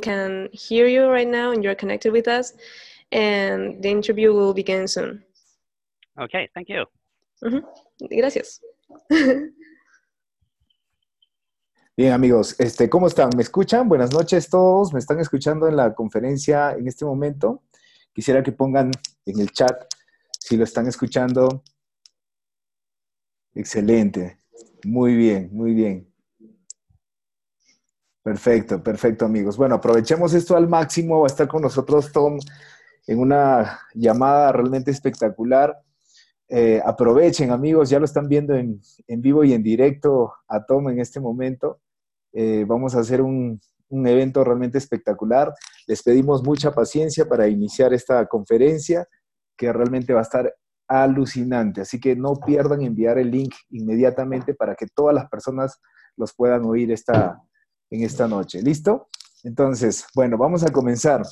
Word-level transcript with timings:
can 0.00 0.48
hear 0.52 0.88
you 0.88 1.06
right 1.08 1.28
now 1.28 1.52
and 1.52 1.62
you're 1.62 1.74
connected 1.74 2.12
with 2.12 2.28
us. 2.28 2.52
And 3.12 3.82
the 3.82 3.90
interview 3.90 4.32
will 4.32 4.54
begin 4.54 4.88
soon. 4.88 5.24
Okay, 6.18 6.48
thank 6.54 6.68
you. 6.68 6.86
Gracias. 8.10 8.60
Bien, 11.96 12.12
amigos, 12.12 12.58
este, 12.58 12.88
¿cómo 12.88 13.08
están? 13.08 13.30
¿Me 13.36 13.42
escuchan? 13.42 13.88
Buenas 13.88 14.12
noches 14.12 14.48
todos. 14.48 14.92
¿Me 14.92 15.00
están 15.00 15.20
escuchando 15.20 15.68
en 15.68 15.76
la 15.76 15.94
conferencia 15.94 16.72
en 16.72 16.88
este 16.88 17.04
momento? 17.04 17.62
Quisiera 18.14 18.42
que 18.42 18.52
pongan 18.52 18.90
en 19.26 19.40
el 19.40 19.50
chat 19.50 19.84
si 20.38 20.56
lo 20.56 20.64
están 20.64 20.86
escuchando. 20.86 21.62
Excelente. 23.54 24.38
Muy 24.84 25.14
bien, 25.14 25.50
muy 25.52 25.74
bien. 25.74 26.09
Perfecto, 28.22 28.82
perfecto, 28.82 29.24
amigos. 29.24 29.56
Bueno, 29.56 29.76
aprovechemos 29.76 30.34
esto 30.34 30.56
al 30.56 30.68
máximo. 30.68 31.20
Va 31.20 31.26
a 31.26 31.28
estar 31.28 31.48
con 31.48 31.62
nosotros 31.62 32.12
Tom 32.12 32.38
en 33.06 33.18
una 33.18 33.80
llamada 33.94 34.52
realmente 34.52 34.90
espectacular. 34.90 35.80
Eh, 36.48 36.82
aprovechen, 36.84 37.50
amigos, 37.50 37.88
ya 37.88 37.98
lo 37.98 38.04
están 38.04 38.28
viendo 38.28 38.54
en, 38.54 38.80
en 39.06 39.22
vivo 39.22 39.42
y 39.44 39.54
en 39.54 39.62
directo 39.62 40.34
a 40.48 40.64
Tom 40.66 40.90
en 40.90 41.00
este 41.00 41.18
momento. 41.18 41.80
Eh, 42.32 42.64
vamos 42.66 42.94
a 42.94 43.00
hacer 43.00 43.22
un, 43.22 43.58
un 43.88 44.06
evento 44.06 44.44
realmente 44.44 44.76
espectacular. 44.76 45.54
Les 45.86 46.02
pedimos 46.02 46.42
mucha 46.44 46.72
paciencia 46.72 47.26
para 47.26 47.48
iniciar 47.48 47.94
esta 47.94 48.26
conferencia, 48.26 49.08
que 49.56 49.72
realmente 49.72 50.12
va 50.12 50.20
a 50.20 50.24
estar 50.24 50.54
alucinante. 50.88 51.80
Así 51.80 51.98
que 51.98 52.16
no 52.16 52.34
pierdan 52.34 52.82
enviar 52.82 53.18
el 53.18 53.30
link 53.30 53.54
inmediatamente 53.70 54.54
para 54.54 54.74
que 54.74 54.86
todas 54.86 55.14
las 55.14 55.28
personas 55.30 55.80
los 56.16 56.34
puedan 56.34 56.64
oír 56.64 56.90
esta, 56.92 57.40
en 57.90 58.04
esta 58.04 58.26
noche. 58.28 58.62
¿Listo? 58.62 59.08
Entonces, 59.42 60.06
bueno, 60.14 60.38
vamos 60.38 60.62
a 60.64 60.70
comenzar. 60.70 61.22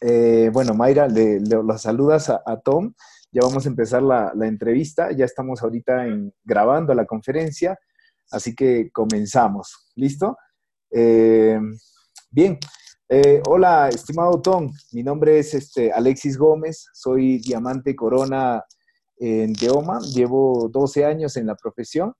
Eh, 0.00 0.50
bueno, 0.52 0.74
Mayra, 0.74 1.08
le, 1.08 1.40
saludas 1.78 2.30
a, 2.30 2.60
Tom. 2.62 2.92
Ya 3.32 3.42
vamos 3.42 3.66
a 3.66 3.68
empezar 3.68 4.02
la, 4.02 4.32
entrevista. 4.42 5.10
Ya 5.12 5.24
estamos 5.24 5.62
ahorita 5.62 6.06
en- 6.06 6.32
grabando 6.44 6.94
la 6.94 7.06
conferencia. 7.06 7.78
Así 8.30 8.54
que 8.54 8.90
comenzamos. 8.92 9.90
¿Listo? 9.94 10.36
Eh, 10.90 11.58
bien. 12.30 12.58
Eh, 13.08 13.40
hola, 13.48 13.88
estimado 13.88 14.40
Tom. 14.42 14.70
Mi 14.92 15.02
nombre 15.02 15.38
es 15.38 15.54
este, 15.54 15.90
Alexis 15.92 16.36
Gómez. 16.36 16.88
Soy 16.92 17.38
diamante 17.38 17.96
corona 17.96 18.62
en 19.16 19.54
Geoma. 19.54 19.98
Llevo 20.14 20.68
12 20.70 21.04
años 21.06 21.36
en 21.36 21.46
la 21.46 21.54
profesión. 21.54 22.12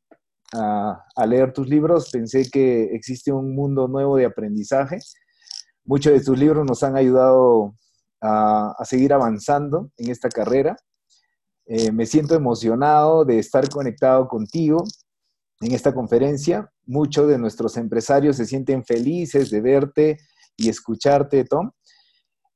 Al 0.53 1.31
leer 1.31 1.53
tus 1.53 1.69
libros 1.69 2.11
pensé 2.11 2.51
que 2.51 2.85
existe 2.95 3.33
un 3.33 3.55
mundo 3.55 3.87
nuevo 3.89 4.17
de 4.17 4.25
aprendizaje. 4.25 4.99
Muchos 5.85 6.13
de 6.13 6.21
tus 6.21 6.39
libros 6.39 6.67
nos 6.67 6.83
han 6.83 6.97
ayudado 6.97 7.75
a, 8.21 8.75
a 8.79 8.85
seguir 8.85 9.13
avanzando 9.13 9.91
en 9.97 10.11
esta 10.11 10.29
carrera. 10.29 10.77
Eh, 11.71 11.93
me 11.93 12.07
siento 12.07 12.35
emocionado 12.35 13.27
de 13.27 13.39
estar 13.39 13.69
conectado 13.69 14.27
contigo 14.27 14.85
en 15.61 15.73
esta 15.73 15.93
conferencia. 15.93 16.71
Muchos 16.87 17.29
de 17.29 17.37
nuestros 17.37 17.77
empresarios 17.77 18.37
se 18.37 18.47
sienten 18.47 18.85
felices 18.85 19.51
de 19.51 19.61
verte 19.61 20.19
y 20.57 20.71
escucharte, 20.71 21.45
Tom. 21.45 21.71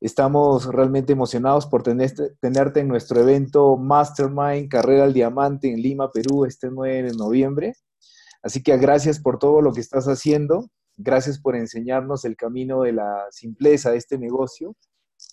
Estamos 0.02 0.66
realmente 0.66 1.12
emocionados 1.12 1.68
por 1.68 1.84
tenerte, 1.84 2.30
tenerte 2.40 2.80
en 2.80 2.88
nuestro 2.88 3.20
evento 3.20 3.76
Mastermind 3.76 4.68
Carrera 4.68 5.04
al 5.04 5.12
Diamante 5.12 5.72
en 5.72 5.80
Lima, 5.80 6.10
Perú, 6.10 6.44
este 6.44 6.70
9 6.72 7.04
de 7.04 7.12
noviembre. 7.16 7.74
Así 8.42 8.64
que 8.64 8.76
gracias 8.78 9.20
por 9.20 9.38
todo 9.38 9.62
lo 9.62 9.72
que 9.72 9.80
estás 9.80 10.06
haciendo. 10.06 10.68
Gracias 10.96 11.38
por 11.38 11.54
enseñarnos 11.54 12.24
el 12.24 12.34
camino 12.34 12.82
de 12.82 12.94
la 12.94 13.26
simpleza 13.30 13.92
de 13.92 13.98
este 13.98 14.18
negocio 14.18 14.74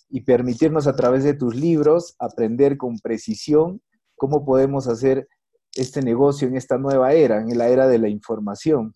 y 0.08 0.20
permitirnos 0.20 0.86
a 0.86 0.94
través 0.94 1.24
de 1.24 1.34
tus 1.34 1.56
libros 1.56 2.14
aprender 2.20 2.76
con 2.76 3.00
precisión 3.00 3.82
cómo 4.14 4.44
podemos 4.44 4.86
hacer 4.86 5.26
este 5.74 6.00
negocio 6.00 6.46
en 6.46 6.56
esta 6.56 6.78
nueva 6.78 7.12
era, 7.12 7.40
en 7.40 7.58
la 7.58 7.66
era 7.66 7.88
de 7.88 7.98
la 7.98 8.08
información. 8.08 8.94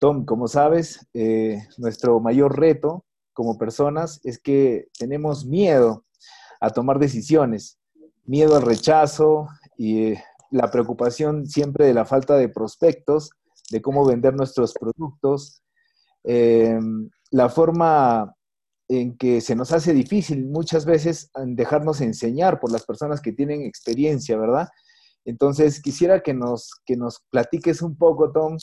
Tom, 0.00 0.24
como 0.24 0.48
sabes, 0.48 1.06
eh, 1.14 1.62
nuestro 1.76 2.18
mayor 2.18 2.58
reto 2.58 3.04
como 3.38 3.56
personas 3.56 4.20
es 4.24 4.40
que 4.40 4.88
tenemos 4.98 5.46
miedo 5.46 6.04
a 6.60 6.70
tomar 6.70 6.98
decisiones, 6.98 7.78
miedo 8.24 8.56
al 8.56 8.62
rechazo 8.62 9.46
y 9.76 10.06
eh, 10.06 10.24
la 10.50 10.72
preocupación 10.72 11.46
siempre 11.46 11.86
de 11.86 11.94
la 11.94 12.04
falta 12.04 12.36
de 12.36 12.48
prospectos, 12.48 13.30
de 13.70 13.80
cómo 13.80 14.04
vender 14.04 14.34
nuestros 14.34 14.74
productos, 14.74 15.62
eh, 16.24 16.80
la 17.30 17.48
forma 17.48 18.34
en 18.88 19.16
que 19.16 19.40
se 19.40 19.54
nos 19.54 19.70
hace 19.70 19.92
difícil 19.92 20.44
muchas 20.44 20.84
veces 20.84 21.30
dejarnos 21.46 22.00
enseñar 22.00 22.58
por 22.58 22.72
las 22.72 22.84
personas 22.84 23.20
que 23.20 23.30
tienen 23.30 23.62
experiencia, 23.62 24.36
¿verdad? 24.36 24.66
Entonces, 25.24 25.80
quisiera 25.80 26.24
que 26.24 26.34
nos, 26.34 26.72
que 26.84 26.96
nos 26.96 27.20
platiques 27.30 27.82
un 27.82 27.96
poco, 27.96 28.32
Tom, 28.32 28.56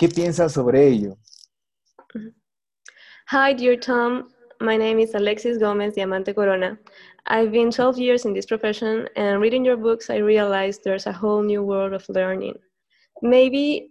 ¿qué 0.00 0.08
piensas 0.08 0.50
sobre 0.50 0.88
ello? 0.88 1.16
Hi, 3.30 3.52
dear 3.52 3.76
Tom. 3.76 4.30
My 4.62 4.78
name 4.78 4.98
is 4.98 5.14
Alexis 5.14 5.58
Gomez 5.58 5.92
Diamante 5.92 6.32
Corona. 6.32 6.78
I've 7.26 7.52
been 7.52 7.70
12 7.70 7.98
years 7.98 8.24
in 8.24 8.32
this 8.32 8.46
profession, 8.46 9.06
and 9.16 9.42
reading 9.42 9.66
your 9.66 9.76
books, 9.76 10.08
I 10.08 10.16
realized 10.16 10.80
there's 10.82 11.04
a 11.04 11.12
whole 11.12 11.42
new 11.42 11.62
world 11.62 11.92
of 11.92 12.08
learning. 12.08 12.54
Maybe 13.20 13.90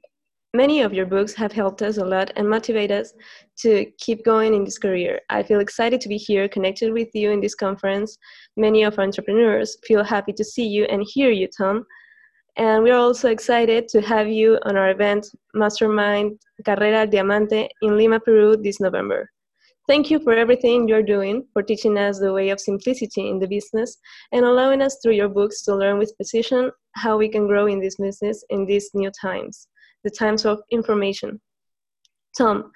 many 0.55 0.81
of 0.81 0.91
your 0.91 1.05
books 1.05 1.35
have 1.35 1.51
helped 1.51 1.83
us 1.83 1.97
a 1.97 2.03
lot 2.03 2.31
and 2.35 2.49
motivate 2.49 2.89
us 2.89 3.13
to 3.59 3.85
keep 3.99 4.25
going 4.25 4.55
in 4.55 4.63
this 4.63 4.79
career. 4.79 5.19
I 5.29 5.43
feel 5.43 5.59
excited 5.59 6.01
to 6.01 6.09
be 6.09 6.17
here 6.17 6.49
connected 6.49 6.91
with 6.91 7.09
you 7.13 7.29
in 7.29 7.39
this 7.39 7.53
conference. 7.53 8.17
Many 8.55 8.81
of 8.81 8.97
our 8.97 9.05
entrepreneurs 9.05 9.77
feel 9.85 10.03
happy 10.03 10.33
to 10.33 10.43
see 10.43 10.65
you 10.65 10.85
and 10.85 11.05
hear 11.05 11.29
you, 11.29 11.47
Tom. 11.55 11.85
And 12.57 12.84
we're 12.84 12.97
also 12.97 13.29
excited 13.29 13.88
to 13.90 14.01
have 14.01 14.28
you 14.28 14.57
on 14.63 14.75
our 14.75 14.90
event, 14.90 15.28
Mastermind 15.53 16.40
Carrera 16.66 17.06
Diamante 17.06 17.69
in 17.84 17.95
Lima, 17.95 18.19
Peru 18.19 18.57
this 18.57 18.79
November. 18.79 19.29
Thank 19.88 20.09
you 20.09 20.19
for 20.19 20.34
everything 20.34 20.88
you're 20.88 21.03
doing, 21.03 21.46
for 21.53 21.62
teaching 21.62 21.97
us 22.00 22.19
the 22.19 22.34
way 22.34 22.50
of 22.50 22.59
simplicity 22.59 23.29
in 23.29 23.38
the 23.38 23.47
business, 23.47 23.97
and 24.31 24.44
allowing 24.44 24.81
us 24.81 24.97
through 25.01 25.13
your 25.13 25.29
books 25.29 25.62
to 25.63 25.75
learn 25.75 26.00
with 26.00 26.16
precision 26.17 26.72
how 26.94 27.16
we 27.16 27.29
can 27.29 27.47
grow 27.47 27.67
in 27.67 27.79
this 27.79 27.96
business 27.97 28.44
in 28.50 28.66
these 28.66 28.90
new 28.96 29.12
times, 29.22 29.67
the 30.03 30.09
times 30.09 30.44
of 30.44 30.59
information. 30.72 31.40
Tom, 32.35 32.72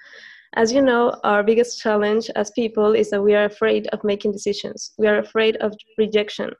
as 0.54 0.72
you 0.72 0.80
know, 0.80 1.18
our 1.24 1.42
biggest 1.42 1.80
challenge 1.80 2.30
as 2.36 2.52
people 2.52 2.94
is 2.94 3.10
that 3.10 3.22
we 3.22 3.34
are 3.34 3.46
afraid 3.46 3.88
of 3.88 4.04
making 4.04 4.30
decisions. 4.30 4.92
We 4.96 5.08
are 5.08 5.18
afraid 5.18 5.56
of 5.56 5.74
rejection. 5.98 6.52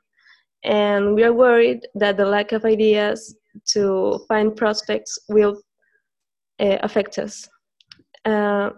And 0.63 1.15
we 1.15 1.23
are 1.23 1.33
worried 1.33 1.87
that 1.95 2.17
the 2.17 2.25
lack 2.25 2.51
of 2.51 2.65
ideas 2.65 3.35
to 3.73 4.19
find 4.27 4.55
prospects 4.55 5.19
will 5.29 5.61
uh, 6.59 6.77
affect 6.81 7.19
us. 7.19 7.47
Uh, 8.25 8.69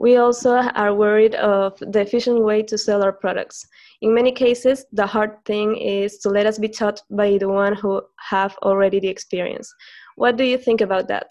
we 0.00 0.16
also 0.16 0.56
are 0.56 0.92
worried 0.94 1.36
of 1.36 1.78
the 1.78 2.00
efficient 2.00 2.42
way 2.42 2.62
to 2.62 2.76
sell 2.76 3.02
our 3.02 3.12
products. 3.12 3.64
In 4.02 4.12
many 4.12 4.32
cases, 4.32 4.84
the 4.92 5.06
hard 5.06 5.32
thing 5.44 5.76
is 5.76 6.18
to 6.18 6.28
let 6.28 6.46
us 6.46 6.58
be 6.58 6.68
taught 6.68 7.00
by 7.10 7.38
the 7.38 7.48
one 7.48 7.74
who 7.74 8.02
have 8.18 8.56
already 8.62 8.98
the 8.98 9.08
experience. 9.08 9.72
What 10.16 10.36
do 10.36 10.44
you 10.44 10.58
think 10.58 10.80
about 10.80 11.08
that? 11.08 11.28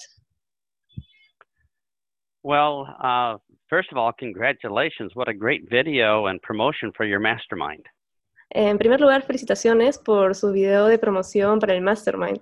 Well, 2.42 2.88
uh, 3.04 3.38
first 3.70 3.90
of 3.92 3.98
all, 3.98 4.12
congratulations. 4.18 5.12
What 5.14 5.30
a 5.30 5.34
great 5.34 5.70
video 5.70 6.28
and 6.28 6.42
promotion 6.42 6.92
for 6.96 7.06
your 7.06 7.20
mastermind. 7.20 7.86
En 8.56 8.78
primer 8.78 9.02
lugar, 9.02 9.24
felicitaciones 9.24 9.98
por 9.98 10.36
su 10.36 10.52
video 10.52 10.86
de 10.86 11.00
promoción 11.00 11.60
para 11.60 11.74
el 11.74 11.82
Mastermind. 11.82 12.40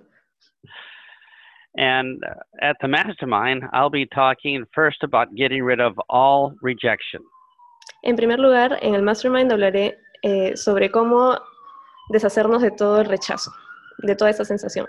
And 1.74 2.22
uh, 2.22 2.34
at 2.60 2.76
the 2.82 2.88
mastermind, 2.88 3.62
I'll 3.72 3.88
be 3.88 4.06
talking 4.06 4.66
first 4.74 5.02
about 5.02 5.34
getting 5.34 5.64
rid 5.64 5.80
of 5.80 5.94
all 6.10 6.54
rejection. 6.60 7.22
En 8.02 8.16
primer 8.16 8.38
lugar, 8.38 8.78
en 8.82 8.94
el 8.94 9.00
Mastermind 9.00 9.50
hablaré 9.50 9.96
eh, 10.22 10.54
sobre 10.54 10.90
cómo 10.90 11.38
deshacernos 12.10 12.60
de 12.60 12.72
todo 12.72 13.00
el 13.00 13.06
rechazo, 13.06 13.50
de 13.98 14.14
toda 14.14 14.30
esa 14.30 14.44
sensación. 14.44 14.86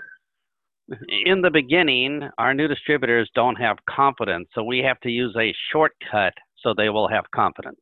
In 1.24 1.40
the 1.40 1.50
beginning, 1.50 2.28
our 2.36 2.52
new 2.52 2.68
distributors 2.68 3.30
don't 3.34 3.58
have 3.58 3.78
confidence, 3.86 4.46
so 4.54 4.62
we 4.62 4.80
have 4.80 5.00
to 5.00 5.08
use 5.08 5.34
a 5.38 5.54
shortcut 5.72 6.34
so 6.56 6.74
they 6.74 6.90
will 6.90 7.08
have 7.08 7.24
confidence. 7.34 7.80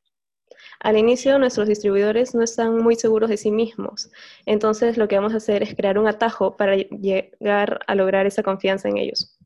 Al 0.81 0.97
inicio, 0.97 1.39
nuestros 1.39 1.69
distribuidores 1.69 2.35
no 2.35 2.43
están 2.43 2.77
muy 2.79 2.95
seguros 2.97 3.31
de 3.31 3.37
sí 3.37 3.51
mismos, 3.51 4.11
entonces 4.47 4.97
lo 4.97 5.09
que 5.09 5.17
vamos 5.17 5.35
a 5.35 5.39
hacer 5.39 5.63
es 5.63 5.75
crear 5.75 5.99
un 5.99 6.09
atajo 6.09 6.57
para 6.57 6.77
llegar 6.77 7.81
a 7.87 7.95
lograr 7.95 8.27
esa 8.27 8.43
confianza 8.43 8.89
en 8.89 8.97
ellos. 8.97 9.39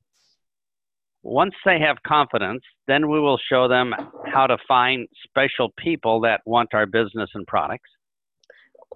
Once 1.23 1.57
they 1.65 1.83
have 1.83 1.99
confidence, 2.07 2.65
then 2.87 3.05
we 3.05 3.19
will 3.19 3.39
show 3.49 3.69
them 3.69 3.93
how 4.33 4.47
to 4.47 4.57
find 4.69 5.09
special 5.25 5.73
people 5.77 6.21
that 6.21 6.41
want 6.47 6.73
our 6.73 6.87
business 6.87 7.31
and 7.35 7.45
products. 7.47 7.91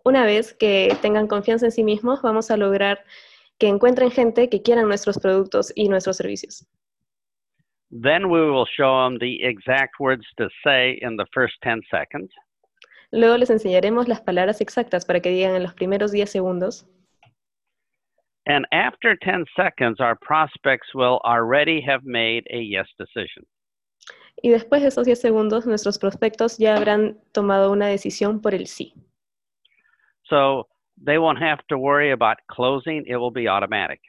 Una 0.04 0.24
vez 0.24 0.54
que 0.54 0.96
tengan 1.02 1.26
confianza 1.26 1.66
en 1.66 1.72
sí 1.72 1.82
mismos, 1.82 2.22
vamos 2.22 2.50
a 2.50 2.56
lograr 2.56 3.04
que 3.58 3.68
encuentren 3.68 4.10
gente 4.10 4.48
que 4.48 4.62
quieran 4.62 4.88
nuestros 4.88 5.18
productos 5.18 5.72
y 5.74 5.88
nuestros 5.88 6.16
servicios. 6.16 6.66
Then 7.90 8.30
we 8.30 8.40
will 8.40 8.66
show 8.66 9.04
them 9.04 9.18
the 9.18 9.42
exact 9.42 9.98
words 9.98 10.24
to 10.38 10.48
say 10.64 10.98
in 11.02 11.16
the 11.16 11.26
first 11.34 11.54
10 11.62 11.82
seconds. 11.90 12.30
Luego 13.12 13.36
les 13.36 13.50
enseñaremos 13.50 14.06
las 14.06 14.20
palabras 14.20 14.60
exactas 14.60 15.04
para 15.04 15.20
que 15.20 15.30
digan 15.30 15.56
en 15.56 15.64
los 15.64 15.74
primeros 15.74 16.12
10 16.12 16.30
segundos. 16.30 16.86
And 18.46 18.64
after 18.72 19.16
10 19.16 19.44
seconds, 19.56 20.00
our 20.00 20.16
prospects 20.16 20.94
will 20.94 21.20
already 21.24 21.80
have 21.80 22.04
made 22.04 22.44
a 22.50 22.60
yes 22.60 22.86
decision. 22.98 23.44
Y 24.42 24.50
después 24.50 24.82
de 24.82 24.88
esos 24.88 25.06
10 25.06 25.20
segundos, 25.20 25.66
nuestros 25.66 25.98
prospectos 25.98 26.56
ya 26.58 26.76
habrán 26.76 27.18
tomado 27.32 27.72
una 27.72 27.88
decisión 27.88 28.40
por 28.40 28.54
el 28.54 28.66
sí. 28.66 28.94
So 30.28 30.68
they 31.04 31.18
won't 31.18 31.42
have 31.42 31.58
to 31.68 31.76
worry 31.76 32.12
about 32.12 32.38
closing, 32.46 33.04
it 33.06 33.16
will 33.16 33.32
be 33.32 33.48
automatic. 33.48 34.00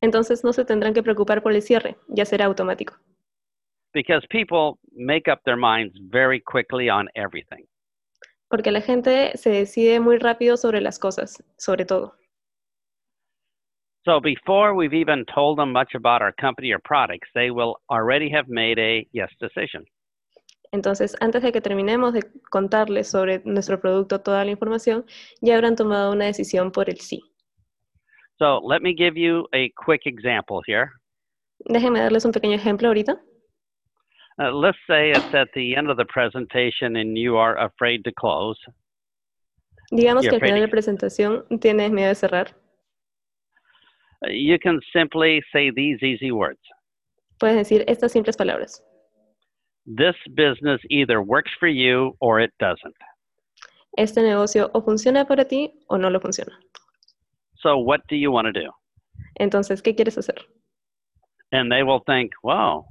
Entonces 0.00 0.44
no 0.44 0.52
se 0.52 0.64
tendrán 0.64 0.94
que 0.94 1.02
preocupar 1.02 1.42
por 1.42 1.52
el 1.52 1.62
cierre, 1.62 1.96
ya 2.08 2.24
será 2.24 2.46
automático. 2.46 2.94
Because 3.92 4.26
people 4.28 4.78
make 4.92 5.30
up 5.30 5.40
their 5.44 5.56
minds 5.56 5.94
very 6.10 6.40
quickly 6.40 6.88
on 6.88 7.08
everything. 7.14 7.66
Porque 8.48 8.70
la 8.70 8.80
gente 8.80 9.36
se 9.36 9.50
decide 9.50 10.00
muy 10.00 10.18
rápido 10.18 10.56
sobre 10.56 10.80
las 10.80 10.98
cosas, 10.98 11.42
sobre 11.56 11.84
todo. 11.84 12.14
So 14.04 14.20
before 14.20 14.74
we've 14.74 14.94
even 14.94 15.26
told 15.26 15.58
them 15.58 15.72
much 15.72 15.94
about 15.94 16.22
our 16.22 16.32
company 16.32 16.72
or 16.72 16.80
products, 16.80 17.28
they 17.34 17.50
will 17.50 17.76
already 17.90 18.30
have 18.30 18.48
made 18.48 18.78
a 18.78 19.06
yes 19.12 19.30
decision. 19.38 19.84
Entonces, 20.72 21.16
antes 21.20 21.42
de 21.42 21.52
que 21.52 21.60
terminemos 21.60 22.14
de 22.14 22.22
contarles 22.48 23.08
sobre 23.08 23.42
nuestro 23.44 23.80
producto 23.80 24.20
toda 24.20 24.44
la 24.44 24.52
información, 24.52 25.04
ya 25.40 25.56
habrán 25.56 25.76
tomado 25.76 26.12
una 26.12 26.26
decisión 26.26 26.70
por 26.70 26.88
el 26.88 27.00
sí. 27.00 27.20
So 28.40 28.58
let 28.64 28.80
me 28.82 28.94
give 28.94 29.18
you 29.18 29.46
a 29.52 29.70
quick 29.76 30.06
example 30.06 30.62
here. 30.66 30.90
Déjenme 31.68 31.98
darles 31.98 32.24
un 32.24 32.32
pequeño 32.32 32.54
ejemplo 32.56 32.88
ahorita. 32.88 33.20
Uh, 34.38 34.50
let's 34.52 34.78
say 34.88 35.10
it's 35.10 35.34
at 35.34 35.48
the 35.54 35.76
end 35.76 35.90
of 35.90 35.98
the 35.98 36.06
presentation 36.06 36.96
and 36.96 37.18
you 37.18 37.36
are 37.36 37.58
afraid 37.58 38.02
to 38.04 38.12
close. 38.12 38.56
Digamos 39.92 40.24
Yeah, 40.24 40.30
que 40.30 40.36
al 40.36 40.40
final 40.40 40.60
de 40.60 40.66
la 40.66 40.70
presentación 40.70 41.44
tienes 41.60 41.90
miedo 41.90 42.08
de 42.08 42.14
cerrar. 42.14 42.48
Uh, 44.24 44.30
You 44.30 44.58
can 44.58 44.80
simply 44.94 45.42
say 45.52 45.70
these 45.70 46.02
easy 46.02 46.30
words. 46.30 46.60
Puedes 47.38 47.56
decir 47.56 47.84
estas 47.86 48.12
simples 48.12 48.36
palabras. 48.36 48.82
This 49.84 50.16
business 50.34 50.80
either 50.88 51.20
works 51.20 51.50
for 51.58 51.68
you 51.68 52.16
or 52.20 52.40
it 52.40 52.52
doesn't. 52.58 52.96
Este 53.98 54.22
negocio 54.22 54.70
o 54.72 54.80
funciona 54.80 55.26
para 55.26 55.44
ti 55.44 55.72
o 55.88 55.98
no 55.98 56.08
lo 56.08 56.20
funciona. 56.20 56.58
So 57.62 57.76
what 57.78 58.00
do 58.08 58.16
you 58.16 58.30
want 58.30 58.46
to 58.46 58.52
do? 58.52 58.70
Entonces, 59.38 59.82
¿qué 59.82 59.94
quieres 59.94 60.16
hacer? 60.16 60.46
And 61.52 61.70
they 61.70 61.82
will 61.82 62.00
think, 62.06 62.32
wow, 62.42 62.86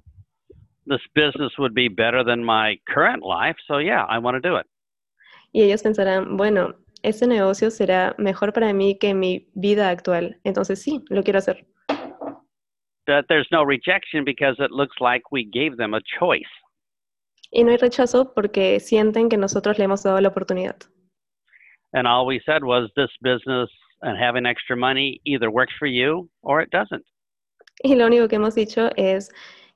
this 0.85 1.01
business 1.15 1.57
would 1.57 1.73
be 1.73 1.87
better 1.87 2.23
than 2.23 2.43
my 2.43 2.79
current 2.87 3.23
life. 3.23 3.55
So 3.67 3.77
yeah, 3.77 4.05
I 4.09 4.19
want 4.19 4.41
to 4.41 4.41
do 4.41 4.57
it. 4.57 4.65
Y 5.51 5.61
ellos 5.61 5.81
pensarán, 5.81 6.37
bueno, 6.37 6.75
este 7.01 7.25
negocio 7.27 7.71
será 7.71 8.13
mejor 8.17 8.53
para 8.53 8.73
mí 8.73 8.97
que 8.99 9.13
mi 9.13 9.47
vida 9.55 9.89
actual. 9.89 10.37
Entonces, 10.43 10.81
sí, 10.81 11.03
lo 11.09 11.23
quiero 11.23 11.39
hacer. 11.39 11.65
That 13.07 13.25
there's 13.27 13.47
no 13.51 13.63
rejection 13.63 14.23
because 14.23 14.55
it 14.59 14.71
looks 14.71 14.99
like 14.99 15.31
we 15.31 15.43
gave 15.43 15.77
them 15.77 15.95
a 15.95 16.01
choice. 16.19 16.49
Y 17.51 17.63
no 17.63 17.71
hay 17.71 17.77
rechazo 17.77 18.33
porque 18.35 18.79
sienten 18.79 19.29
que 19.29 19.37
nosotros 19.37 19.79
le 19.79 19.85
hemos 19.85 20.03
dado 20.03 20.21
la 20.21 20.29
oportunidad. 20.29 20.75
And 21.93 22.05
all 22.05 22.27
we 22.27 22.39
said 22.45 22.63
was 22.63 22.91
this 22.95 23.09
business 23.21 23.69
and 24.01 24.17
having 24.17 24.45
extra 24.45 24.75
money 24.75 25.21
either 25.25 25.49
works 25.49 25.73
for 25.77 25.87
you 25.87 26.29
or 26.41 26.61
it 26.61 26.69
doesn't. 26.71 27.03
Y 27.83 27.95
lo 27.95 28.05
único 28.07 28.27
que 28.27 28.35
hemos 28.35 28.55
dicho 28.55 28.89
es 28.97 29.29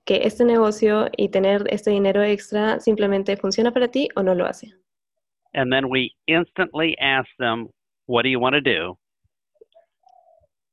que 0.06 0.22
este 0.24 0.44
negocio 0.44 1.10
y 1.18 1.30
tener 1.30 1.64
este 1.70 1.92
dinero 1.92 2.22
extra 2.22 2.80
simplemente 2.80 3.38
funciona 3.38 3.72
para 3.72 3.88
ti 3.88 4.10
o 4.16 4.24
no 4.24 4.34
lo 4.34 4.46
hace. 4.46 4.74
And 5.54 5.72
then 5.72 5.90
we 5.90 6.12
instantly 6.28 6.98
ask 7.00 7.30
them, 7.38 7.70
what 8.08 8.24
do 8.24 8.30
you 8.30 8.40
want 8.40 8.56
to 8.56 8.62
do? 8.62 8.98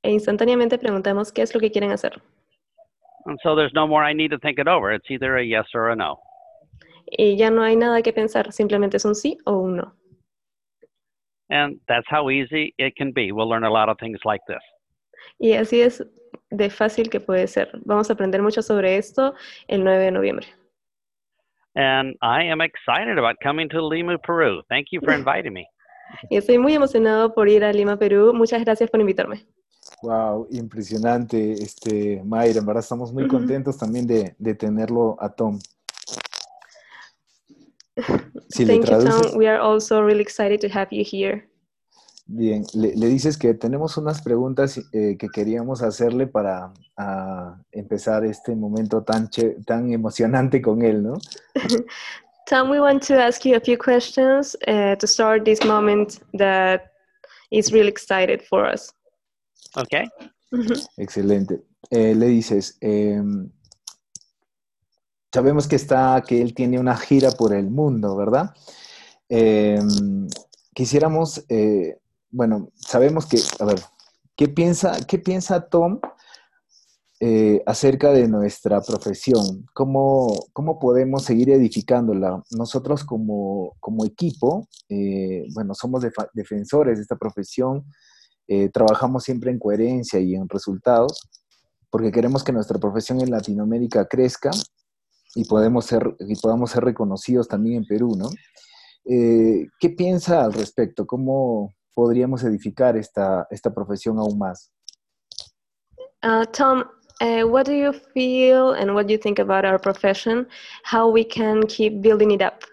E 0.02 0.10
instantáneamente 0.10 0.78
preguntamos 0.78 1.30
qué 1.30 1.42
es 1.42 1.54
lo 1.54 1.60
que 1.60 1.70
quieren 1.70 1.92
hacer. 1.92 2.20
And 3.26 3.38
so 3.42 3.54
there's 3.54 3.74
no 3.74 3.86
more 3.86 4.02
I 4.02 4.14
need 4.14 4.30
to 4.30 4.38
think 4.38 4.58
it 4.58 4.66
over. 4.66 4.92
It's 4.92 5.10
either 5.10 5.36
a 5.36 5.44
yes 5.44 5.66
or 5.74 5.90
a 5.90 5.96
no. 5.96 6.18
Y 7.06 7.36
ya 7.36 7.50
no 7.50 7.62
hay 7.62 7.76
nada 7.76 8.02
que 8.02 8.12
pensar, 8.12 8.52
simplemente 8.52 8.96
es 8.96 9.04
un 9.04 9.14
sí 9.14 9.36
o 9.44 9.58
un 9.58 9.76
no. 9.76 9.94
And 11.50 11.80
that's 11.88 12.06
how 12.08 12.30
easy 12.30 12.74
it 12.78 12.94
can 12.96 13.12
be. 13.12 13.32
We'll 13.32 13.48
learn 13.48 13.64
a 13.64 13.70
lot 13.70 13.88
of 13.88 13.98
things 13.98 14.18
like 14.24 14.42
this. 14.46 14.62
Y 15.38 15.54
así 15.54 15.82
es 15.82 16.02
de 16.50 16.70
fácil 16.70 17.10
que 17.10 17.20
puede 17.20 17.46
ser. 17.48 17.70
Vamos 17.84 18.08
a 18.10 18.12
aprender 18.12 18.42
mucho 18.42 18.62
sobre 18.62 18.96
esto 18.96 19.34
el 19.68 19.82
9 19.84 20.04
de 20.04 20.10
noviembre. 20.10 20.46
And 21.74 22.16
I 22.22 22.44
am 22.44 22.60
excited 22.60 23.18
about 23.18 23.36
coming 23.42 23.68
to 23.70 23.80
Lima, 23.80 24.18
Peru. 24.18 24.62
Thank 24.68 24.88
you 24.92 25.00
for 25.00 25.12
inviting 25.14 25.52
me. 25.52 25.66
Y 26.28 26.36
estoy 26.36 26.58
muy 26.58 26.74
emocionado 26.74 27.34
por 27.34 27.48
ir 27.48 27.64
a 27.64 27.72
Lima, 27.72 27.96
Perú. 27.96 28.32
Muchas 28.34 28.64
gracias 28.64 28.90
por 28.90 29.00
invitarme. 29.00 29.46
Wow, 30.02 30.48
impresionante, 30.50 31.52
este, 31.52 32.22
Mayra. 32.24 32.60
En 32.60 32.66
verdad 32.66 32.82
estamos 32.82 33.12
muy 33.12 33.28
contentos 33.28 33.78
también 33.78 34.06
de, 34.06 34.34
de 34.38 34.54
tenerlo 34.54 35.16
a 35.20 35.28
Tom. 35.30 35.58
Si 38.52 38.64
le 38.64 38.74
Thank 38.74 38.90
you, 38.90 39.10
Tom. 39.10 39.36
We 39.38 39.48
are 39.48 39.60
also 39.60 40.02
really 40.02 40.22
excited 40.22 40.60
to 40.60 40.68
have 40.68 40.88
you 40.90 41.04
here. 41.04 41.46
bien, 42.32 42.64
le, 42.74 42.94
le 42.94 43.06
dices 43.08 43.36
que 43.36 43.54
tenemos 43.54 43.96
unas 43.96 44.22
preguntas 44.22 44.80
eh, 44.92 45.16
que 45.18 45.28
queríamos 45.28 45.82
hacerle 45.82 46.26
para 46.28 46.72
ah, 46.96 47.60
empezar 47.72 48.24
este 48.24 48.54
momento 48.54 49.02
tan, 49.02 49.28
che- 49.28 49.56
tan 49.66 49.92
emocionante 49.92 50.62
con 50.62 50.82
él, 50.82 51.02
¿no? 51.02 51.14
Tom, 52.46 52.70
we 52.70 52.80
want 52.80 53.02
to 53.06 53.14
ask 53.14 53.44
you 53.44 53.56
a 53.56 53.60
few 53.60 53.76
questions 53.76 54.56
uh, 54.68 54.94
to 54.96 55.06
start 55.06 55.44
this 55.44 55.64
moment 55.64 56.20
that 56.36 56.92
is 57.50 57.72
really 57.72 57.88
excited 57.88 58.42
for 58.42 58.64
us. 58.64 58.92
Okay? 59.76 60.08
Excelente. 60.96 61.62
Eh, 61.90 62.14
le 62.14 62.26
dices, 62.26 62.76
em, 62.80 63.50
sabemos 65.32 65.68
que 65.68 65.76
está, 65.76 66.22
que 66.26 66.40
él 66.40 66.54
tiene 66.54 66.78
una 66.78 66.96
gira 66.96 67.30
por 67.30 67.54
el 67.54 67.70
mundo, 67.70 68.16
¿verdad? 68.16 68.54
Em, 69.28 70.28
quisiéramos, 70.74 71.44
eh, 71.48 71.98
bueno, 72.30 72.70
sabemos 72.74 73.26
que, 73.26 73.38
a 73.58 73.64
ver, 73.64 73.80
¿qué 74.36 74.48
piensa, 74.48 75.04
qué 75.06 75.18
piensa 75.18 75.68
Tom 75.68 76.00
eh, 77.20 77.62
acerca 77.66 78.12
de 78.12 78.26
nuestra 78.28 78.80
profesión? 78.80 79.66
¿Cómo, 79.74 80.46
cómo 80.52 80.78
podemos 80.78 81.24
seguir 81.24 81.50
edificándola? 81.50 82.42
Nosotros 82.52 83.04
como, 83.04 83.76
como 83.78 84.04
equipo, 84.04 84.66
eh, 84.88 85.46
bueno, 85.54 85.74
somos 85.74 86.04
defensores 86.34 86.96
de 86.96 87.02
esta 87.02 87.16
profesión, 87.16 87.84
eh, 88.48 88.68
trabajamos 88.68 89.22
siempre 89.22 89.52
en 89.52 89.60
coherencia 89.60 90.18
y 90.18 90.34
en 90.34 90.48
resultados, 90.48 91.28
porque 91.88 92.10
queremos 92.10 92.42
que 92.42 92.52
nuestra 92.52 92.80
profesión 92.80 93.20
en 93.20 93.30
Latinoamérica 93.30 94.06
crezca 94.06 94.50
y, 95.34 95.44
podemos 95.44 95.86
ser, 95.86 96.16
y 96.20 96.34
podamos 96.36 96.70
ser 96.70 96.84
reconocidos 96.84 97.48
también 97.48 97.78
en 97.78 97.86
Perú, 97.86 98.14
¿no? 98.16 98.30
Eh, 99.04 99.66
¿Qué 99.78 99.90
piensa 99.90 100.44
al 100.44 100.52
respecto? 100.52 101.06
¿Cómo 101.06 101.74
podríamos 101.94 102.44
edificar 102.44 102.96
esta, 102.96 103.46
esta 103.50 103.72
profesión 103.72 104.18
aún 104.18 104.38
más? 104.38 104.72
Uh, 106.22 106.44
Tom, 106.52 106.84
uh, 107.22 107.46
what 107.46 107.64
do 107.64 107.72
you 107.72 107.92
feel 108.14 108.74
and 108.74 108.94
what 108.94 109.06
do 109.06 109.12
you 109.12 109.18
think 109.18 109.38
about 109.38 109.64
our 109.64 109.78
profession? 109.78 110.46
How 110.84 111.08
we 111.08 111.24
can 111.24 111.66
keep 111.66 112.02
building 112.02 112.32
it 112.32 112.42
up? 112.42 112.64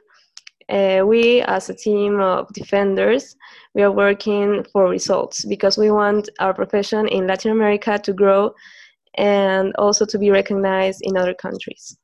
Uh, 0.69 1.01
we, 1.05 1.41
as 1.43 1.69
a 1.69 1.73
team 1.73 2.19
of 2.19 2.51
defenders, 2.53 3.37
we 3.73 3.83
are 3.83 3.91
working 3.91 4.65
for 4.73 4.89
results 4.89 5.45
because 5.45 5.77
we 5.77 5.91
want 5.91 6.29
our 6.39 6.53
profession 6.53 7.07
in 7.07 7.25
Latin 7.25 7.51
America 7.51 7.97
to 7.99 8.11
grow 8.11 8.53
and 9.15 9.73
also 9.77 10.05
to 10.05 10.19
be 10.19 10.29
recognized 10.29 10.99
in 11.03 11.15
other 11.15 11.33
countries. 11.33 11.97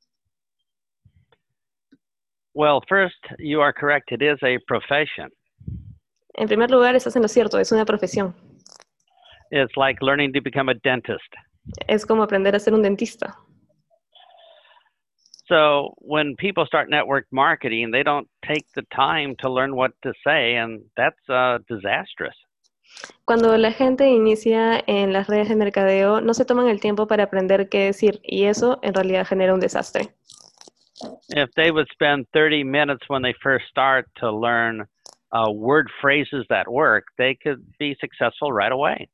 Well, 2.55 2.81
first, 2.87 3.17
you 3.39 3.61
are 3.61 3.73
correct. 3.73 4.11
It 4.11 4.21
is 4.21 4.37
a 4.43 4.59
profession. 4.67 5.29
En 6.35 6.47
primer 6.47 6.69
lugar, 6.69 6.95
estás 6.95 7.15
en 7.15 7.21
lo 7.21 7.27
cierto, 7.27 7.59
es 7.59 7.71
una 7.71 7.85
profesión. 7.85 8.33
It's 9.51 9.75
like 9.75 10.01
learning 10.01 10.33
to 10.33 10.41
become 10.41 10.69
a 10.69 10.75
dentist. 10.83 11.33
Es 11.87 12.05
como 12.05 12.23
aprender 12.23 12.55
a 12.55 12.59
ser 12.59 12.73
un 12.73 12.81
dentista. 12.81 13.35
So 15.47 15.93
when 15.97 16.35
people 16.37 16.65
start 16.65 16.89
network 16.89 17.25
marketing, 17.31 17.91
they 17.91 18.03
don't 18.03 18.27
take 18.47 18.65
the 18.75 18.83
time 18.95 19.35
to 19.41 19.49
learn 19.49 19.75
what 19.75 19.91
to 20.01 20.13
say, 20.23 20.55
and 20.55 20.81
that's 20.95 21.29
uh, 21.29 21.59
disastrous. 21.67 22.35
Cuando 23.25 23.57
la 23.57 23.71
gente 23.71 24.09
inicia 24.09 24.83
en 24.87 25.13
las 25.13 25.27
redes 25.27 25.49
de 25.49 25.55
mercadeo, 25.55 26.21
no 26.21 26.33
se 26.33 26.45
toman 26.45 26.67
el 26.67 26.79
tiempo 26.79 27.07
para 27.07 27.23
aprender 27.23 27.69
qué 27.69 27.85
decir 27.85 28.19
y 28.23 28.45
eso 28.45 28.79
en 28.81 28.93
realidad 28.93 29.25
genera 29.25 29.53
un 29.53 29.59
desastre. 29.59 30.13
If 31.29 31.49
they 31.55 31.71
would 31.71 31.87
spend 31.91 32.27
30 32.33 32.63
minutes 32.63 33.03
when 33.07 33.21
they 33.21 33.33
first 33.41 33.65
start 33.69 34.07
to 34.19 34.31
learn 34.31 34.87
uh, 35.31 35.51
word 35.51 35.89
phrases 36.01 36.45
that 36.49 36.67
work, 36.67 37.05
they 37.17 37.35
could 37.35 37.61
be 37.79 37.95
successful 37.99 38.51
right 38.51 38.71
away. 38.71 39.09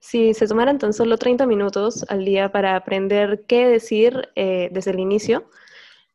Si 0.00 0.32
se 0.34 0.46
tomaran 0.46 0.78
tan 0.78 0.92
solo 0.92 1.16
30 1.16 1.46
minutos 1.46 2.04
al 2.08 2.24
día 2.24 2.50
para 2.50 2.76
aprender 2.76 3.44
qué 3.48 3.66
decir 3.66 4.28
eh, 4.36 4.68
desde 4.70 4.92
el 4.92 5.00
inicio, 5.00 5.48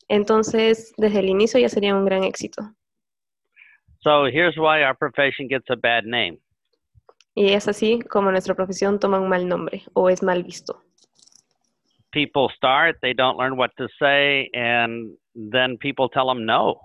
entonces 0.07 0.93
desde 0.97 1.19
el 1.19 1.29
inicio 1.29 1.59
ya 1.59 1.69
sería 1.69 1.95
un 1.95 2.05
gran 2.05 2.23
éxito. 2.23 2.73
So 4.03 4.25
here's 4.25 4.57
why 4.57 4.83
our 4.83 4.95
profession 4.95 5.47
gets 5.47 5.69
a 5.69 5.75
bad 5.75 6.05
name. 6.05 6.39
Y 7.35 7.53
es 7.53 7.67
así 7.67 7.99
como 8.01 8.31
nuestra 8.31 8.55
profesión 8.55 8.99
toma 8.99 9.19
un 9.19 9.29
mal 9.29 9.47
nombre 9.47 9.83
o 9.93 10.09
es 10.09 10.21
mal 10.23 10.43
visto. 10.43 10.83
People 12.11 12.49
start, 12.55 12.97
they 13.01 13.13
don't 13.13 13.37
learn 13.37 13.55
what 13.57 13.71
to 13.77 13.87
say, 13.99 14.49
and 14.53 15.11
then 15.35 15.77
people 15.77 16.09
tell 16.09 16.27
them 16.27 16.45
no. 16.45 16.79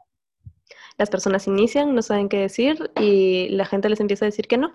Las 0.98 1.10
personas 1.10 1.46
inician, 1.46 1.94
no 1.94 2.02
saben 2.02 2.28
qué 2.28 2.38
decir 2.38 2.90
y 2.96 3.48
la 3.50 3.64
gente 3.64 3.88
les 3.88 4.00
empieza 4.00 4.24
a 4.24 4.28
decir 4.30 4.46
que 4.48 4.56
no. 4.56 4.72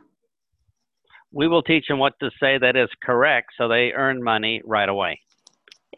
We 1.31 1.47
will 1.47 1.63
teach 1.63 1.87
them 1.87 1.99
what 1.99 2.13
to 2.19 2.29
say 2.39 2.59
that 2.59 2.75
is 2.75 2.89
correct 3.05 3.51
so 3.57 3.67
they 3.69 3.93
earn 3.93 4.21
money 4.21 4.61
right 4.65 4.89
away. 4.89 5.19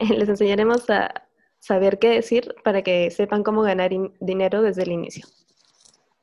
Les 0.00 0.28
enseñaremos 0.28 0.88
a 0.90 1.10
saber 1.58 1.98
qué 1.98 2.10
decir 2.10 2.54
para 2.62 2.82
que 2.82 3.10
sepan 3.10 3.42
cómo 3.42 3.62
ganar 3.62 3.92
in- 3.92 4.12
dinero 4.20 4.62
desde 4.62 4.82
el 4.82 4.92
inicio. 4.92 5.26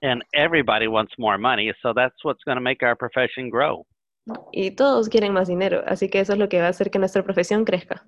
And 0.01 0.23
everybody 0.33 0.87
wants 0.87 1.13
more 1.19 1.37
money, 1.37 1.71
so 1.81 1.93
that's 1.93 2.23
what's 2.23 2.43
going 2.45 2.55
to 2.55 2.61
make 2.61 2.81
our 2.81 2.95
profession 2.95 3.49
grow. 3.49 3.85
Y 4.51 4.71
todos 4.71 5.09
quieren 5.09 5.33
más 5.33 5.47
dinero, 5.47 5.83
así 5.85 6.09
que 6.09 6.21
eso 6.21 6.33
es 6.33 6.39
lo 6.39 6.47
que 6.47 6.59
va 6.59 6.67
a 6.67 6.69
hacer 6.69 6.89
que 6.89 6.99
nuestra 6.99 7.23
profesión 7.23 7.65
crezca. 7.65 8.05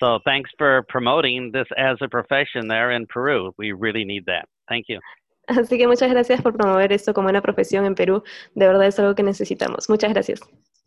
So 0.00 0.18
thanks 0.24 0.50
for 0.58 0.82
promoting 0.88 1.52
this 1.52 1.68
as 1.76 1.96
a 2.00 2.08
profession 2.08 2.68
there 2.68 2.92
in 2.92 3.06
Peru. 3.06 3.52
We 3.58 3.72
really 3.72 4.04
need 4.04 4.26
that. 4.26 4.48
Thank 4.68 4.86
you. 4.88 5.00
Así 5.46 5.76
que 5.76 5.86
muchas 5.86 6.10
gracias 6.10 6.40
por 6.40 6.54
promover 6.54 6.92
esto 6.92 7.12
como 7.12 7.28
una 7.28 7.42
profesión 7.42 7.84
en 7.84 7.94
Perú. 7.94 8.22
De 8.54 8.66
verdad 8.66 8.86
es 8.86 8.98
algo 8.98 9.14
que 9.14 9.22
necesitamos. 9.22 9.88
Muchas 9.90 10.12
gracias. 10.12 10.40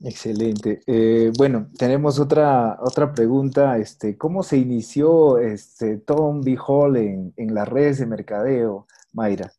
Excelente. 0.03 0.81
Eh, 0.87 1.31
bueno, 1.37 1.67
tenemos 1.77 2.19
otra, 2.19 2.77
otra 2.81 3.13
pregunta. 3.13 3.77
Este, 3.77 4.17
¿Cómo 4.17 4.43
se 4.43 4.57
inició 4.57 5.37
este, 5.37 5.97
Tom 5.97 6.41
B. 6.41 6.57
Hall 6.67 6.97
en, 6.97 7.33
en 7.37 7.53
las 7.53 7.67
redes 7.67 7.99
de 7.99 8.05
mercadeo, 8.07 8.87
Mayra? 9.13 9.51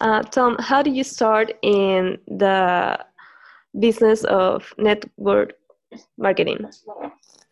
Uh, 0.00 0.22
Tom, 0.30 0.56
how 0.58 0.82
did 0.82 0.94
you 0.94 1.04
start 1.04 1.52
in 1.62 2.20
the 2.26 2.98
business 3.72 4.24
of 4.24 4.74
network 4.76 5.54
marketing? 6.18 6.66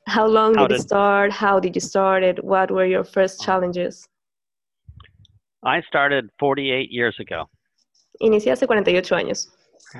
How 0.06 0.26
long 0.26 0.54
How 0.54 0.66
did 0.66 0.74
you 0.74 0.78
did- 0.78 0.86
start? 0.86 1.32
How 1.32 1.60
did 1.60 1.74
you 1.74 1.80
start 1.80 2.22
it? 2.22 2.42
What 2.44 2.70
were 2.70 2.86
your 2.86 3.04
first 3.04 3.42
challenges? 3.42 4.06
I 5.64 5.80
started 5.82 6.28
48 6.40 6.90
years 6.90 7.16
ago. 7.20 7.48
Inicié 8.20 8.50
hace 8.52 8.66
48 8.66 9.14
años. 9.14 9.48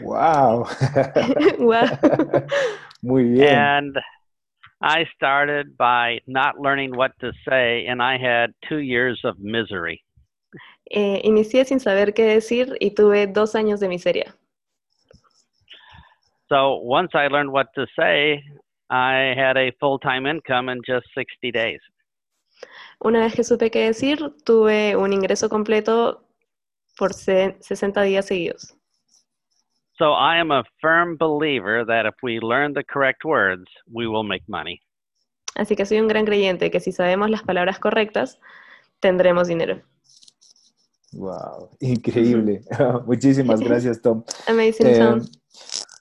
¡Wow! 0.02 0.66
Wow. 1.58 1.86
Muy 3.02 3.24
bien. 3.24 3.54
And 3.58 3.98
I 4.80 5.06
started 5.14 5.76
by 5.76 6.20
not 6.26 6.58
learning 6.58 6.96
what 6.96 7.12
to 7.20 7.32
say, 7.48 7.86
and 7.86 8.02
I 8.02 8.16
had 8.18 8.52
two 8.68 8.78
years 8.78 9.20
of 9.24 9.38
misery. 9.38 10.02
Eh, 10.90 11.20
inicié 11.24 11.64
sin 11.64 11.78
saber 11.78 12.12
qué 12.12 12.24
decir 12.34 12.76
y 12.80 12.90
tuve 12.90 13.26
dos 13.32 13.54
años 13.54 13.80
de 13.80 13.88
miseria. 13.88 14.34
So 16.48 16.76
once 16.82 17.10
I 17.14 17.28
learned 17.28 17.50
what 17.52 17.68
to 17.76 17.86
say, 17.98 18.42
I 18.92 19.32
had 19.34 19.56
a 19.56 19.72
full 19.80 19.98
time 19.98 20.26
income 20.26 20.68
in 20.68 20.82
just 20.86 21.06
60 21.14 21.50
days. 21.50 21.80
Una 23.00 23.20
vez 23.20 23.34
que 23.34 23.42
supe 23.42 23.70
qué 23.70 23.86
decir, 23.86 24.18
tuve 24.44 24.96
un 24.96 25.14
ingreso 25.14 25.48
completo 25.48 26.28
por 26.98 27.14
se- 27.14 27.56
60 27.60 28.02
días 28.02 28.26
seguidos. 28.26 28.76
So 29.98 30.12
I 30.12 30.38
am 30.38 30.50
a 30.52 30.62
firm 30.80 31.16
believer 31.16 31.86
that 31.86 32.04
if 32.04 32.14
we 32.22 32.38
learn 32.38 32.74
the 32.74 32.84
correct 32.84 33.24
words, 33.24 33.64
we 33.90 34.06
will 34.06 34.24
make 34.24 34.44
money. 34.46 34.78
Así 35.54 35.74
que 35.74 35.86
soy 35.86 35.98
un 35.98 36.08
gran 36.08 36.26
creyente 36.26 36.70
que 36.70 36.80
si 36.80 36.92
sabemos 36.92 37.30
las 37.30 37.42
palabras 37.42 37.78
correctas, 37.78 38.38
tendremos 39.00 39.48
dinero. 39.48 39.80
Wow, 41.12 41.70
increíble. 41.80 42.62
Muchísimas 43.06 43.60
gracias, 43.64 44.00
Tom. 44.02 44.22
Amazing, 44.46 44.86
Eh, 44.86 44.98
Tom. 44.98 45.20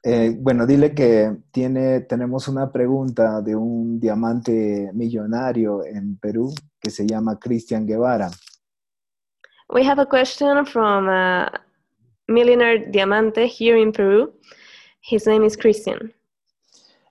Eh, 0.04 0.36
bueno, 0.38 0.66
dile 0.66 0.96
que 0.96 1.36
tiene, 1.52 2.02
tenemos 2.02 2.48
una 2.48 2.72
pregunta 2.72 3.42
de 3.42 3.56
un 3.56 4.00
diamante 4.00 4.90
millonario 4.94 5.86
en 5.86 6.18
Perú 6.18 6.54
que 6.80 6.90
se 6.90 7.06
llama 7.06 7.38
Cristian 7.38 7.86
Guevara. 7.86 8.32
We 9.70 9.86
have 9.86 10.02
a 10.02 10.06
question 10.06 10.66
from 10.66 11.08
a 11.08 11.52
millionaire 12.28 12.90
diamante 12.90 13.48
here 13.48 13.80
in 13.80 13.92
Peru. 13.92 14.34
His 15.02 15.28
name 15.28 15.46
is 15.46 15.56
Christian. 15.56 16.14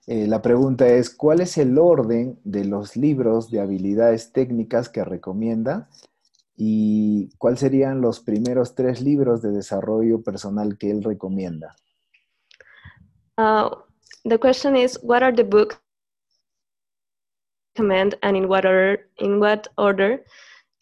Eh, 0.07 0.27
la 0.27 0.41
pregunta 0.41 0.87
es, 0.87 1.09
¿cuál 1.09 1.39
es 1.41 1.57
el 1.57 1.77
orden 1.77 2.39
de 2.43 2.65
los 2.65 2.97
libros 2.97 3.49
de 3.51 3.61
habilidades 3.61 4.33
técnicas 4.33 4.89
que 4.89 5.05
recomienda? 5.05 5.89
¿Y 6.57 7.29
cuáles 7.37 7.61
serían 7.61 8.01
los 8.01 8.19
primeros 8.19 8.75
tres 8.75 9.01
libros 9.01 9.41
de 9.41 9.51
desarrollo 9.51 10.21
personal 10.21 10.77
que 10.77 10.91
él 10.91 11.03
recomienda? 11.03 11.75
Uh, 13.41 13.69
the 14.23 14.37
question 14.37 14.75
is, 14.75 14.99
what 15.01 15.23
are 15.23 15.31
the 15.31 15.43
books 15.43 15.75
recommend 17.75 18.13
and 18.21 18.37
in 18.37 18.47
what 18.47 18.65
order, 18.65 19.07
in 19.17 19.39
what 19.39 19.67
order 19.79 20.19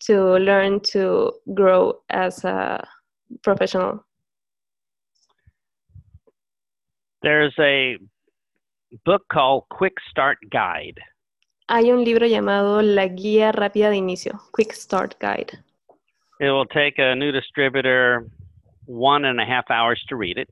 to 0.08 0.38
learn 0.40 0.82
to 0.82 1.32
grow 1.54 2.02
as 2.10 2.44
a 2.44 2.86
professional? 3.44 4.04
There's 7.22 7.56
a 7.60 7.98
book 9.06 9.24
called 9.32 9.64
Quick 9.70 9.96
Start 10.10 10.40
Guide. 10.52 11.00
Hay 11.70 11.90
un 11.92 12.04
libro 12.04 12.28
llamado 12.28 12.82
La 12.84 13.08
Guía 13.08 13.54
Rápida 13.54 13.90
de 13.90 13.98
Inicio, 13.98 14.38
Quick 14.52 14.74
Start 14.74 15.18
Guide. 15.22 15.58
It 16.42 16.50
will 16.50 16.66
take 16.66 16.96
a 16.98 17.16
new 17.16 17.32
distributor 17.32 18.28
one 18.86 19.24
and 19.24 19.40
a 19.40 19.46
half 19.46 19.72
hours 19.72 20.04
to 20.10 20.18
read 20.18 20.38
it. 20.38 20.50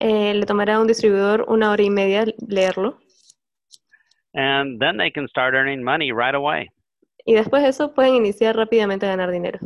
Eh, 0.00 0.34
le 0.34 0.44
tomará 0.46 0.76
a 0.76 0.80
un 0.80 0.86
distribuidor 0.86 1.44
una 1.48 1.70
hora 1.70 1.82
y 1.82 1.90
media 1.90 2.24
leerlo 2.48 2.98
and 4.34 4.80
then 4.80 4.96
they 4.96 5.10
can 5.10 5.28
start 5.28 5.54
earning 5.54 5.82
money 5.82 6.10
right 6.12 6.34
away. 6.34 6.68
y 7.24 7.34
después 7.34 7.62
de 7.62 7.68
eso 7.70 7.94
pueden 7.94 8.14
iniciar 8.16 8.56
rápidamente 8.56 9.06
a 9.06 9.10
ganar 9.10 9.30
dinero. 9.30 9.58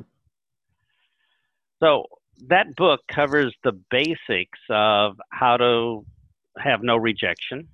So 1.80 2.04
that 2.48 2.66
book 2.76 3.00
covers 3.08 3.52
the 3.64 3.72
basics 3.90 4.60
of 4.70 5.16
how 5.32 5.56
to 5.56 6.04
have 6.56 6.82
no 6.82 6.96
rejection, 6.98 7.68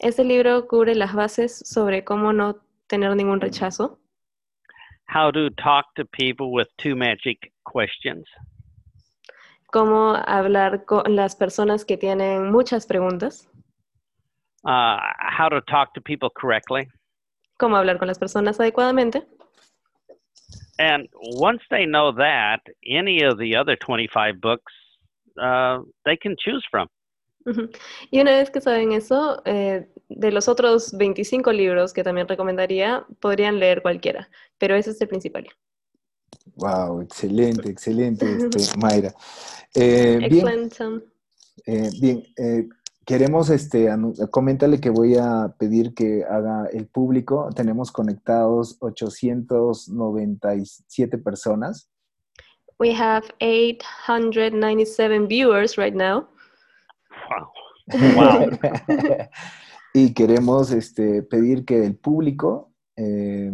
Ese 0.00 0.24
libro 0.24 0.66
cubre 0.66 0.94
las 0.94 1.14
bases 1.14 1.58
sobre 1.68 2.04
cómo 2.04 2.32
no 2.32 2.56
tener 2.88 3.14
ningún 3.14 3.40
rechazo, 3.40 3.98
how 5.06 5.30
to 5.30 5.50
talk 5.50 5.94
to 5.96 6.04
people 6.06 6.52
with 6.52 6.68
two 6.78 6.96
magic 6.96 7.52
questions, 7.64 8.24
cómo 9.72 10.16
hablar 10.26 10.84
con 10.84 11.16
las 11.16 11.36
personas 11.36 11.84
que 11.84 11.96
tienen 11.96 12.50
muchas 12.50 12.86
preguntas, 12.86 13.48
uh, 14.64 14.98
how 15.38 15.48
to 15.48 15.60
talk 15.62 15.92
to 15.94 16.00
people 16.00 16.30
correctly. 16.34 16.86
cómo 17.60 17.76
hablar 17.76 17.98
con 17.98 18.08
las 18.08 18.18
personas 18.18 18.58
adecuadamente. 18.58 19.22
And 20.78 21.08
once 21.38 21.62
they 21.68 21.84
know 21.84 22.10
that, 22.12 22.60
any 22.86 23.22
of 23.22 23.38
the 23.38 23.54
other 23.54 23.76
25 23.76 24.40
books 24.40 24.72
uh, 25.40 25.80
they 26.04 26.16
can 26.16 26.34
choose 26.36 26.64
from. 26.70 26.88
Y 28.10 28.20
una 28.20 28.32
vez 28.32 28.50
que 28.50 28.60
saben 28.60 28.92
eso, 28.92 29.42
eh, 29.44 29.88
de 30.08 30.30
los 30.30 30.48
otros 30.48 30.96
25 30.96 31.52
libros 31.52 31.92
que 31.92 32.02
también 32.02 32.28
recomendaría, 32.28 33.06
podrían 33.20 33.58
leer 33.58 33.82
cualquiera, 33.82 34.28
pero 34.58 34.74
ese 34.74 34.90
es 34.90 35.00
el 35.00 35.08
principal. 35.08 35.46
Wow, 36.56 37.00
excelente, 37.00 37.70
excelente, 37.70 38.36
este, 38.36 38.58
Mayra. 38.78 39.14
Eh, 39.74 40.18
bien, 40.28 40.68
eh, 41.66 41.90
bien, 42.00 42.24
eh, 42.36 42.68
queremos, 43.06 43.50
este, 43.50 43.88
coméntale 44.30 44.80
que 44.80 44.90
voy 44.90 45.16
a 45.16 45.52
pedir 45.58 45.92
que 45.94 46.24
haga 46.24 46.66
el 46.72 46.86
público. 46.86 47.50
Tenemos 47.54 47.90
conectados 47.90 48.76
897 48.80 51.18
personas. 51.18 51.90
We 52.78 52.94
have 52.94 53.24
897 53.40 55.26
viewers 55.26 55.76
right 55.76 55.94
now. 55.94 56.28
Wow. 57.28 57.50
Wow. 58.16 58.50
y 59.94 60.14
queremos 60.14 60.70
este, 60.72 61.22
pedir 61.22 61.64
que 61.64 61.78
del 61.80 61.96
público 61.96 62.72
eh, 62.96 63.50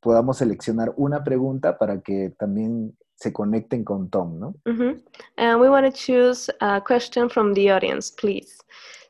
podamos 0.00 0.38
seleccionar 0.38 0.92
una 0.96 1.24
pregunta 1.24 1.78
para 1.78 2.00
que 2.00 2.34
también 2.38 2.96
se 3.14 3.32
conecten 3.32 3.84
con 3.84 4.10
Tom, 4.10 4.38
¿no? 4.38 4.54
Mhm. 4.64 5.02
And 5.36 5.60
we 5.60 5.68
want 5.68 5.86
to 5.86 5.92
choose 5.92 6.52
a 6.60 6.82
question 6.82 7.28
from 7.28 7.54
the 7.54 7.70
audience, 7.70 8.12
please. 8.16 8.58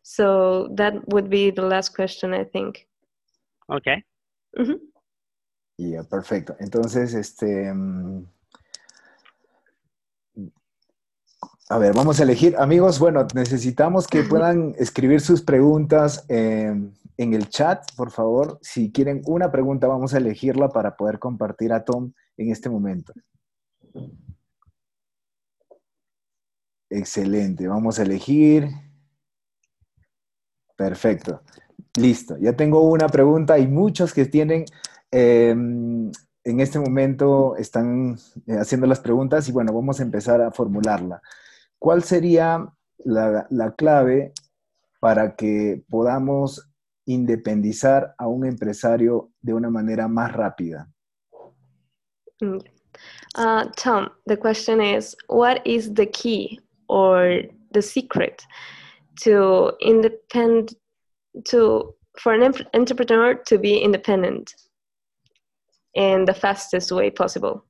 So 0.02 0.68
that 0.76 0.94
would 1.12 1.28
be 1.28 1.52
the 1.52 1.62
last 1.62 1.94
question, 1.94 2.32
I 2.32 2.44
think. 2.44 2.88
Okay. 3.68 4.02
Mhm. 4.54 4.80
Ya, 5.76 6.02
perfecto. 6.04 6.56
Entonces, 6.58 7.14
este, 7.14 7.72
mm, 7.72 8.26
A 11.70 11.76
ver, 11.76 11.92
vamos 11.92 12.18
a 12.18 12.22
elegir. 12.22 12.56
Amigos, 12.56 12.98
bueno, 12.98 13.26
necesitamos 13.34 14.06
que 14.06 14.22
puedan 14.22 14.74
escribir 14.78 15.20
sus 15.20 15.42
preguntas 15.42 16.24
en 17.18 17.34
el 17.34 17.48
chat, 17.48 17.84
por 17.96 18.10
favor. 18.10 18.58
Si 18.62 18.90
quieren 18.92 19.22
una 19.26 19.50
pregunta, 19.50 19.88
vamos 19.88 20.14
a 20.14 20.18
elegirla 20.18 20.68
para 20.68 20.96
poder 20.96 21.18
compartir 21.18 21.72
a 21.72 21.84
Tom 21.84 22.12
en 22.36 22.50
este 22.50 22.70
momento. 22.70 23.12
Excelente, 26.88 27.66
vamos 27.66 27.98
a 27.98 28.02
elegir. 28.04 28.68
Perfecto, 30.76 31.42
listo. 31.96 32.38
Ya 32.38 32.54
tengo 32.54 32.88
una 32.88 33.08
pregunta. 33.08 33.54
Hay 33.54 33.66
muchos 33.66 34.14
que 34.14 34.24
tienen, 34.24 34.64
em, 35.10 36.10
en 36.44 36.60
este 36.60 36.78
momento 36.78 37.56
están 37.56 38.16
eh, 38.46 38.54
haciendo 38.58 38.86
las 38.86 39.00
preguntas 39.00 39.48
y 39.48 39.52
bueno, 39.52 39.72
vamos 39.72 39.98
a 39.98 40.04
empezar 40.04 40.40
a 40.40 40.52
formularla. 40.52 41.20
¿Cuál 41.78 42.04
sería 42.04 42.64
la 43.04 43.74
clave 43.76 44.32
para 45.00 45.36
que 45.36 45.84
podamos 45.88 46.67
independizar 47.08 48.14
a 48.18 48.26
un 48.28 48.44
empresario 48.44 49.30
de 49.40 49.54
una 49.54 49.70
manera 49.70 50.08
más 50.08 50.32
rápida? 50.32 50.86
Mm. 52.42 52.60
Uh, 53.34 53.64
Tom, 53.76 54.08
the 54.26 54.36
question 54.36 54.80
is, 54.80 55.16
what 55.28 55.66
is 55.66 55.94
the 55.94 56.06
key 56.06 56.60
or 56.88 57.42
the 57.72 57.82
secret 57.82 58.44
to 59.22 59.72
independ 59.80 60.74
to 61.44 61.94
for 62.18 62.34
an 62.34 62.52
entrepreneur 62.74 63.34
to 63.34 63.58
be 63.58 63.78
independent 63.78 64.54
in 65.94 66.24
the 66.24 66.34
fastest 66.34 66.92
way 66.92 67.10
possible? 67.10 67.64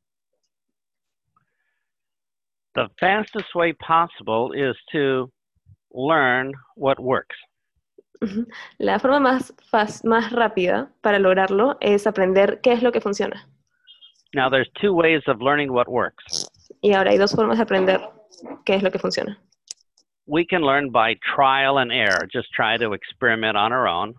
The 2.75 2.88
fastest 2.99 3.54
way 3.54 3.73
possible 3.75 4.52
is 4.52 4.76
to 4.92 5.30
learn 5.92 6.52
what 6.76 6.99
works. 7.00 7.37
La 8.79 8.99
forma 8.99 9.21
más, 9.21 9.55
más 10.05 10.33
rápida 10.33 10.91
para 11.01 11.19
lograrlo 11.19 11.77
es 11.81 12.07
aprender 12.07 12.61
qué 12.63 12.73
es 12.73 12.83
lo 12.83 12.93
que 12.93 13.01
funciona. 13.01 13.49
Now 14.35 14.51
there's 14.51 14.71
two 14.81 14.93
ways 14.93 15.23
of 15.27 15.41
learning 15.41 15.71
what 15.71 15.89
works. 15.89 16.49
Y 16.83 16.93
ahora 16.93 17.11
hay 17.11 17.19
dos 17.19 17.33
formas 17.35 17.59
de 17.59 17.63
aprender 17.63 18.01
qué 18.65 18.75
es 18.75 18.83
lo 18.83 18.91
que 18.91 18.99
funciona. 18.99 19.39
We 20.27 20.45
can 20.45 20.63
learn 20.63 20.91
by 20.91 21.19
trial 21.35 21.79
and 21.79 21.91
error. 21.91 22.29
Just 22.31 22.51
try 22.55 22.77
to 22.77 22.93
experiment 22.93 23.57
on 23.57 23.73
our 23.73 23.87
own. 23.87 24.15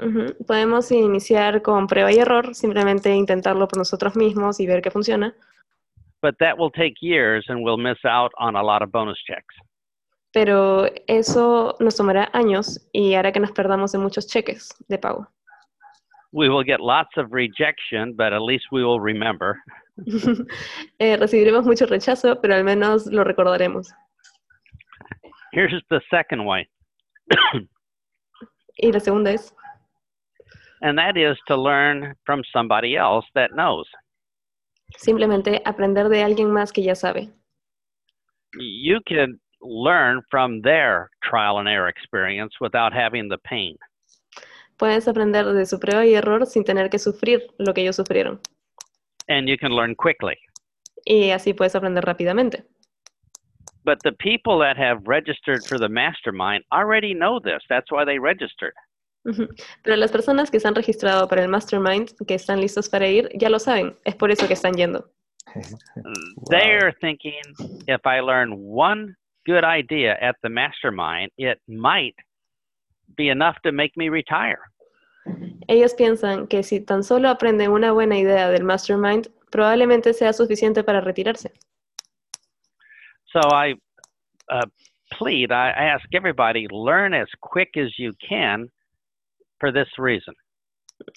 Uh 0.00 0.08
-huh. 0.08 0.46
Podemos 0.46 0.90
iniciar 0.90 1.62
con 1.62 1.86
prueba 1.86 2.10
y 2.10 2.18
error, 2.18 2.54
simplemente 2.54 3.14
intentarlo 3.14 3.68
por 3.68 3.78
nosotros 3.78 4.16
mismos 4.16 4.58
y 4.58 4.66
ver 4.66 4.82
qué 4.82 4.90
funciona. 4.90 5.34
But 6.22 6.38
that 6.38 6.58
will 6.58 6.70
take 6.70 6.94
years 7.00 7.48
and 7.48 7.62
we'll 7.64 7.76
miss 7.76 8.04
out 8.04 8.32
on 8.38 8.56
a 8.56 8.62
lot 8.62 8.82
of 8.82 8.90
bonus 8.90 9.18
checks. 9.24 9.54
Pero 10.32 10.86
eso 11.06 11.76
nos 11.78 11.96
tomará 11.96 12.30
años 12.32 12.80
y 12.92 13.14
hará 13.14 13.32
que 13.32 13.40
nos 13.40 13.52
perdamos 13.52 13.92
de 13.92 13.98
muchos 13.98 14.26
cheques 14.26 14.70
de 14.88 14.98
pago. 14.98 15.28
We 16.32 16.48
will 16.48 16.64
get 16.64 16.80
lots 16.80 17.10
of 17.18 17.30
rejection, 17.30 18.14
but 18.16 18.32
at 18.32 18.40
least 18.40 18.64
we 18.72 18.82
will 18.82 19.00
remember. 19.00 19.58
eh, 20.98 21.16
recibiremos 21.18 21.66
mucho 21.66 21.84
rechazo, 21.84 22.40
pero 22.40 22.54
al 22.54 22.64
menos 22.64 23.06
lo 23.06 23.22
recordaremos. 23.22 23.92
Here's 25.52 25.82
the 25.90 26.00
second 26.10 26.46
way. 26.46 26.66
y 28.78 28.90
la 28.90 29.00
segunda 29.00 29.32
es. 29.32 29.54
And 30.80 30.98
that 30.98 31.18
is 31.18 31.38
to 31.46 31.56
learn 31.56 32.16
from 32.24 32.42
somebody 32.52 32.96
else 32.96 33.26
that 33.34 33.50
knows. 33.52 33.86
Simplemente 34.96 35.60
aprender 35.66 36.08
de 36.08 36.22
alguien 36.22 36.50
más 36.50 36.72
que 36.72 36.82
ya 36.82 36.94
sabe. 36.94 37.30
You 38.58 39.00
can 39.06 39.38
learn 39.62 40.22
from 40.30 40.60
their 40.62 41.10
trial 41.22 41.58
and 41.58 41.68
error 41.68 41.88
experience 41.88 42.54
without 42.60 42.92
having 42.92 43.28
the 43.28 43.38
pain. 43.38 43.76
Puedes 44.78 45.06
aprender 45.06 45.44
de 45.44 45.66
su 45.66 45.78
prueba 45.78 46.04
y 46.04 46.14
error 46.14 46.44
sin 46.46 46.64
tener 46.64 46.88
que 46.90 46.98
sufrir 46.98 47.42
lo 47.58 47.72
que 47.72 47.82
ellos 47.82 47.96
sufrieron. 47.96 48.40
And 49.28 49.48
you 49.48 49.56
can 49.56 49.72
learn 49.72 49.94
quickly. 49.94 50.36
Y 51.04 51.30
así 51.30 51.54
puedes 51.54 51.74
aprender 51.74 52.04
rápidamente. 52.04 52.64
But 53.84 53.98
the 54.02 54.12
people 54.12 54.58
that 54.60 54.76
have 54.76 55.02
registered 55.06 55.64
for 55.64 55.78
the 55.78 55.88
mastermind 55.88 56.64
already 56.72 57.14
know 57.14 57.40
this. 57.40 57.62
That's 57.68 57.90
why 57.90 58.04
they 58.04 58.18
registered. 58.18 58.74
Pero 59.84 59.96
las 59.96 60.10
personas 60.10 60.50
que 60.50 60.58
se 60.58 60.66
han 60.66 60.74
registrado 60.74 61.28
para 61.28 61.42
el 61.42 61.48
mastermind, 61.48 62.10
que 62.26 62.34
están 62.34 62.60
listos 62.60 62.88
para 62.88 63.06
ir, 63.06 63.28
ya 63.34 63.48
lo 63.48 63.58
saben. 63.58 63.96
Es 64.04 64.16
por 64.16 64.30
eso 64.30 64.46
que 64.46 64.54
están 64.54 64.74
yendo. 64.74 65.08
wow. 65.54 66.14
They're 66.50 66.92
thinking 67.00 67.42
if 67.86 68.00
I 68.04 68.20
learn 68.20 68.52
one 68.52 69.16
good 69.46 69.64
idea 69.64 70.16
at 70.20 70.36
the 70.42 70.48
mastermind, 70.48 71.30
it 71.36 71.60
might 71.68 72.14
be 73.16 73.28
enough 73.28 73.56
to 73.64 73.72
make 73.72 73.92
me 73.96 74.08
retire. 74.08 74.60
Ellos 75.68 75.94
piensan 75.94 76.48
que 76.48 76.62
si 76.62 76.80
tan 76.80 77.04
solo 77.04 77.28
aprenden 77.28 77.70
una 77.70 77.92
buena 77.92 78.18
idea 78.18 78.50
del 78.50 78.64
mastermind, 78.64 79.28
probablemente 79.50 80.12
sea 80.14 80.32
suficiente 80.32 80.82
para 80.82 81.00
retirarse. 81.00 81.52
So 83.32 83.40
I 83.40 83.74
uh, 84.50 84.66
plead, 85.12 85.52
I 85.52 85.70
ask 85.70 86.04
everybody, 86.12 86.66
learn 86.70 87.14
as 87.14 87.28
quick 87.40 87.76
as 87.76 87.98
you 87.98 88.12
can 88.28 88.68
for 89.60 89.72
this 89.72 89.88
reason. 89.98 90.34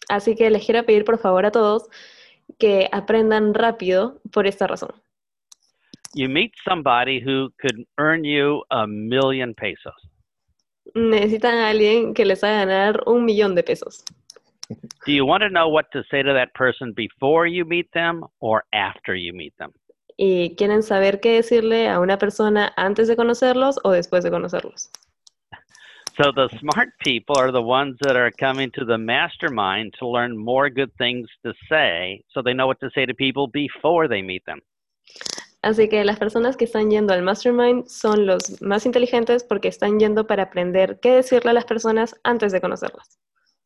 Así 0.09 0.35
que 0.35 0.49
les 0.49 0.65
quiero 0.65 0.85
pedir 0.85 1.03
por 1.05 1.17
favor 1.17 1.45
a 1.45 1.51
todos 1.51 1.89
que 2.59 2.87
aprendan 2.91 3.53
rápido 3.53 4.21
por 4.31 4.47
esta 4.47 4.67
razón. 4.67 4.91
You 6.15 6.29
meet 6.29 6.53
somebody 6.67 7.19
who 7.19 7.49
could 7.59 7.83
earn 7.97 8.23
you 8.23 8.63
a 8.71 8.87
million 8.87 9.53
pesos. 9.53 9.93
necesitan 10.95 11.55
a 11.55 11.69
alguien 11.69 12.13
que 12.13 12.25
les 12.25 12.43
haga 12.43 12.65
ganar 12.65 13.03
un 13.05 13.25
millón 13.25 13.53
de 13.53 13.63
pesos. 13.63 14.03
Do 15.05 15.11
you 15.11 15.25
want 15.25 15.43
to 15.43 15.49
know 15.49 15.67
what 15.67 15.91
to 15.91 16.03
say 16.09 16.23
to 16.23 16.33
that 16.33 16.53
person 16.53 16.93
before 16.93 17.45
you 17.45 17.65
meet 17.65 17.91
them 17.93 18.23
or 18.39 18.63
after 18.73 19.13
you 19.13 19.33
meet 19.33 19.53
them? 19.57 19.71
¿Y 20.17 20.55
quieren 20.55 20.81
saber 20.81 21.19
qué 21.19 21.35
decirle 21.35 21.89
a 21.89 21.99
una 21.99 22.17
persona 22.17 22.73
antes 22.77 23.07
de 23.07 23.15
conocerlos 23.15 23.77
o 23.83 23.91
después 23.91 24.23
de 24.23 24.31
conocerlos? 24.31 24.89
So 26.17 26.31
the 26.31 26.47
smart 26.59 26.89
people 26.99 27.37
are 27.37 27.51
the 27.51 27.61
ones 27.61 27.97
that 27.99 28.15
are 28.15 28.31
coming 28.31 28.71
to 28.71 28.85
the 28.85 28.97
mastermind 28.97 29.93
to 29.99 30.07
learn 30.07 30.37
more 30.37 30.69
good 30.69 30.91
things 30.97 31.27
to 31.43 31.53
say 31.69 32.23
so 32.33 32.41
they 32.41 32.53
know 32.53 32.67
what 32.67 32.79
to 32.79 32.89
say 32.95 33.05
to 33.05 33.13
people 33.13 33.47
before 33.47 34.07
they 34.07 34.21
meet 34.21 34.45
them. 34.45 34.61
Así 35.65 35.89
que 35.89 36.05
las 36.05 36.19
personas 36.19 36.57
que 36.57 36.65
están 36.65 36.91
yendo 36.91 37.11
al 37.11 37.23
mastermind 37.23 37.87
son 37.87 38.27
los 38.27 38.61
más 38.61 38.85
inteligentes 38.85 39.43
porque 39.43 39.67
están 39.67 39.99
yendo 39.99 40.27
para 40.27 40.43
aprender 40.43 40.99
qué 41.01 41.15
decirle 41.15 41.49
a 41.49 41.53
las 41.53 41.65
personas 41.65 42.15
antes 42.23 42.51
de 42.51 42.61
conocerlas. 42.61 43.17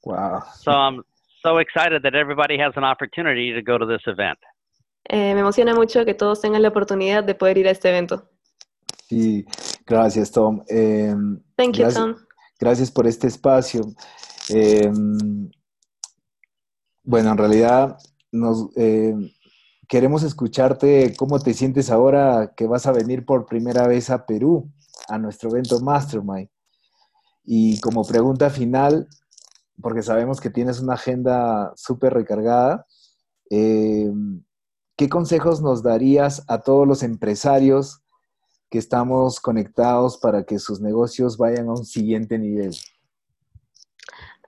Wow. 0.06 0.40
So 0.56 0.72
I'm 0.72 1.04
so 1.44 1.60
excited 1.60 2.02
that 2.04 2.16
everybody 2.16 2.58
has 2.58 2.72
an 2.78 2.86
opportunity 2.86 3.52
to 3.54 3.62
go 3.62 3.78
to 3.78 3.86
this 3.86 4.02
event. 4.08 4.40
Eh, 5.10 5.34
me 5.34 5.42
emociona 5.42 5.76
mucho 5.76 6.06
que 6.06 6.14
todos 6.14 6.40
tengan 6.40 6.62
la 6.62 6.70
oportunidad 6.70 7.22
de 7.26 7.36
poder 7.36 7.58
ir 7.58 7.68
a 7.68 7.72
este 7.72 7.90
evento. 7.90 8.30
Sí, 9.10 9.46
gracias 9.86 10.32
Tom. 10.32 10.64
Eh, 10.70 11.14
Thank 11.58 11.76
you, 11.76 11.84
gracias, 11.84 11.96
Tom. 11.96 12.16
Gracias 12.62 12.92
por 12.92 13.08
este 13.08 13.28
espacio. 13.28 13.82
Eh, 14.48 14.90
bueno, 17.04 17.32
en 17.32 17.38
realidad 17.38 17.98
nos, 18.32 18.70
eh, 18.78 19.14
queremos 19.90 20.22
escucharte 20.22 21.16
cómo 21.18 21.40
te 21.40 21.56
sientes 21.56 21.90
ahora 21.90 22.54
que 22.56 22.68
vas 22.68 22.86
a 22.86 22.92
venir 22.92 23.26
por 23.26 23.48
primera 23.48 23.88
vez 23.88 24.12
a 24.12 24.28
Perú, 24.28 24.72
a 25.08 25.18
nuestro 25.18 25.50
evento 25.50 25.80
Mastermind. 25.80 26.48
Y 27.44 27.80
como 27.80 28.06
pregunta 28.06 28.52
final, 28.52 29.08
porque 29.82 30.04
sabemos 30.04 30.40
que 30.40 30.52
tienes 30.52 30.80
una 30.80 30.94
agenda 30.94 31.74
súper 31.76 32.14
recargada, 32.14 32.86
eh, 33.50 34.12
¿qué 34.96 35.10
consejos 35.10 35.60
nos 35.60 35.82
darías 35.82 36.44
a 36.48 36.62
todos 36.62 36.88
los 36.88 37.02
empresarios 37.02 38.04
que 38.70 38.78
estamos 38.78 39.40
conectados 39.40 40.20
para 40.20 40.44
que 40.44 40.60
sus 40.60 40.82
negocios 40.82 41.36
vayan 41.38 41.68
a 41.68 41.72
un 41.72 41.86
siguiente 41.86 42.38
nivel? 42.38 42.78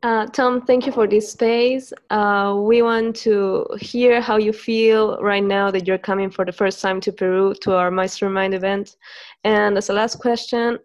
Uh, 0.04 0.26
Tom, 0.26 0.62
thank 0.66 0.88
you 0.88 0.92
for 0.92 1.06
this 1.06 1.32
space. 1.32 1.94
Uh, 2.10 2.56
we 2.58 2.82
want 2.82 3.16
to 3.18 3.68
hear 3.80 4.20
how 4.20 4.38
you 4.38 4.52
feel 4.52 5.16
right 5.22 5.44
now 5.44 5.70
that 5.70 5.86
you're 5.86 6.00
coming 6.00 6.32
for 6.32 6.44
the 6.44 6.52
first 6.52 6.82
time 6.82 7.00
to 7.02 7.12
Peru 7.12 7.54
to 7.62 7.76
our 7.76 7.92
Mastermind 7.92 8.56
event. 8.56 8.96
And 9.44 9.78
as 9.78 9.90
a 9.90 9.94
last 9.94 10.16
question, 10.16 10.80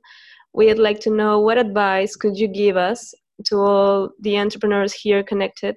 we'd 0.53 0.79
like 0.79 1.01
to 1.01 1.11
know 1.11 1.41
what 1.41 1.57
advice 1.57 2.15
could 2.15 2.37
you 2.37 2.47
give 2.47 2.77
us 2.77 3.15
to 3.47 3.57
all 3.57 4.11
the 4.21 4.39
entrepreneurs 4.39 4.93
here 4.93 5.23
connected 5.23 5.77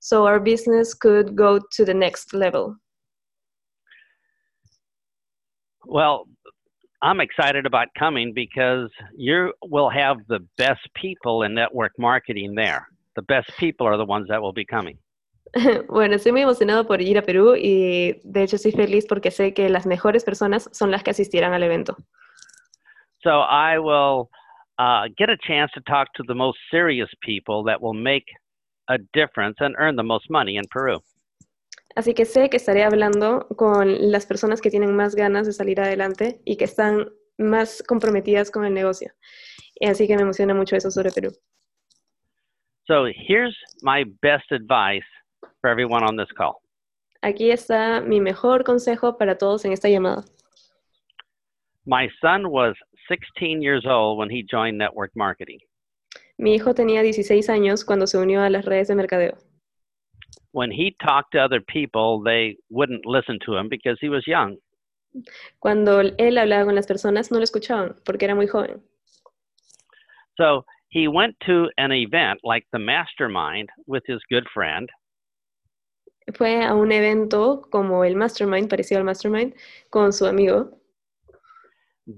so 0.00 0.26
our 0.26 0.40
business 0.40 0.94
could 0.94 1.36
go 1.36 1.60
to 1.72 1.84
the 1.84 1.94
next 1.94 2.32
level? 2.32 2.74
Well, 5.84 6.24
I'm 7.00 7.20
excited 7.20 7.64
about 7.64 7.88
coming 7.96 8.32
because 8.34 8.90
you 9.16 9.52
will 9.62 9.88
have 9.88 10.16
the 10.28 10.40
best 10.56 10.80
people 10.94 11.44
in 11.44 11.54
network 11.54 11.92
marketing 11.98 12.54
there. 12.54 12.88
The 13.14 13.22
best 13.22 13.50
people 13.58 13.86
are 13.86 13.96
the 13.96 14.04
ones 14.04 14.26
that 14.28 14.42
will 14.42 14.52
be 14.52 14.64
coming. 14.64 14.98
bueno, 15.88 16.16
estoy 16.16 16.32
muy 16.32 16.42
emocionado 16.42 16.86
por 16.86 17.00
ir 17.00 17.16
a 17.18 17.22
Perú 17.22 17.56
y 17.56 18.20
de 18.24 18.42
hecho 18.42 18.56
estoy 18.56 18.72
feliz 18.72 19.06
porque 19.06 19.30
sé 19.30 19.54
que 19.54 19.68
las 19.68 19.86
mejores 19.86 20.24
personas 20.24 20.68
son 20.72 20.90
las 20.90 21.02
que 21.02 21.10
asistirán 21.10 21.54
al 21.54 21.62
evento. 21.62 21.96
So 23.22 23.40
I 23.40 23.78
will 23.78 24.28
uh, 24.78 25.08
get 25.16 25.30
a 25.30 25.36
chance 25.46 25.70
to 25.74 25.80
talk 25.82 26.08
to 26.14 26.24
the 26.26 26.34
most 26.34 26.58
serious 26.70 27.08
people 27.22 27.64
that 27.64 27.80
will 27.80 27.94
make 27.94 28.24
a 28.88 28.98
difference 29.12 29.56
and 29.60 29.74
earn 29.78 29.96
the 29.96 30.02
most 30.02 30.26
money 30.30 30.56
in 30.56 30.64
Peru. 30.70 31.00
Así 31.98 32.14
que 32.14 32.26
sé 32.26 32.48
que 32.48 32.58
estaré 32.58 32.84
hablando 32.84 33.48
con 33.56 34.12
las 34.12 34.24
personas 34.24 34.60
que 34.60 34.70
tienen 34.70 34.94
más 34.94 35.16
ganas 35.16 35.48
de 35.48 35.52
salir 35.52 35.80
adelante 35.80 36.40
y 36.44 36.56
que 36.56 36.62
están 36.62 37.08
más 37.38 37.82
comprometidas 37.82 38.52
con 38.52 38.64
el 38.64 38.72
negocio. 38.72 39.10
Así 39.80 40.06
que 40.06 40.14
me 40.14 40.22
emociona 40.22 40.54
mucho 40.54 40.76
eso 40.76 40.92
sobre 40.92 41.10
Perú. 41.10 41.32
So 42.86 43.06
here's 43.06 43.56
my 43.82 44.04
best 44.22 44.52
advice 44.52 45.08
for 45.60 45.70
everyone 45.70 46.04
on 46.04 46.16
this 46.16 46.32
call. 46.36 46.60
Aquí 47.20 47.50
está 47.50 48.00
mi 48.00 48.20
mejor 48.20 48.62
consejo 48.62 49.18
para 49.18 49.36
todos 49.36 49.64
en 49.64 49.72
esta 49.72 49.88
llamada. 49.88 50.22
My 51.84 52.08
son 52.20 52.46
was 52.46 52.76
16 53.08 53.60
years 53.60 53.84
old 53.84 54.20
when 54.20 54.30
he 54.30 54.44
joined 54.48 54.78
network 54.78 55.10
marketing. 55.16 55.58
Mi 56.36 56.54
hijo 56.54 56.74
tenía 56.74 57.02
16 57.02 57.50
años 57.50 57.84
cuando 57.84 58.06
se 58.06 58.18
unió 58.18 58.42
a 58.42 58.50
las 58.50 58.64
redes 58.64 58.86
de 58.86 58.94
mercadeo. 58.94 59.47
When 60.58 60.72
he 60.72 60.96
talked 61.00 61.30
to 61.34 61.38
other 61.38 61.60
people, 61.60 62.20
they 62.20 62.56
wouldn't 62.68 63.06
listen 63.06 63.38
to 63.46 63.54
him 63.54 63.68
because 63.68 63.96
he 64.00 64.08
was 64.08 64.26
young. 64.26 64.56
Cuando 65.60 66.00
él 66.00 66.36
hablaba 66.36 66.64
con 66.64 66.74
las 66.74 66.86
personas, 66.86 67.30
no 67.30 67.38
lo 67.38 67.44
escuchaban 67.44 67.94
porque 68.04 68.24
era 68.24 68.34
muy 68.34 68.48
joven. 68.48 68.80
So 70.36 70.64
he 70.88 71.06
went 71.06 71.36
to 71.46 71.70
an 71.78 71.92
event 71.92 72.40
like 72.42 72.66
the 72.72 72.80
mastermind 72.80 73.68
with 73.86 74.02
his 74.06 74.20
good 74.28 74.46
friend, 74.52 74.88
Fue 76.34 76.60
a 76.62 76.74
un 76.74 76.90
evento 76.90 77.62
como 77.70 78.02
el 78.02 78.16
Mastermind, 78.16 78.68
parecido 78.68 78.98
al 78.98 79.04
Mastermind, 79.04 79.54
con 79.90 80.12
su 80.12 80.26
amigo. 80.26 80.76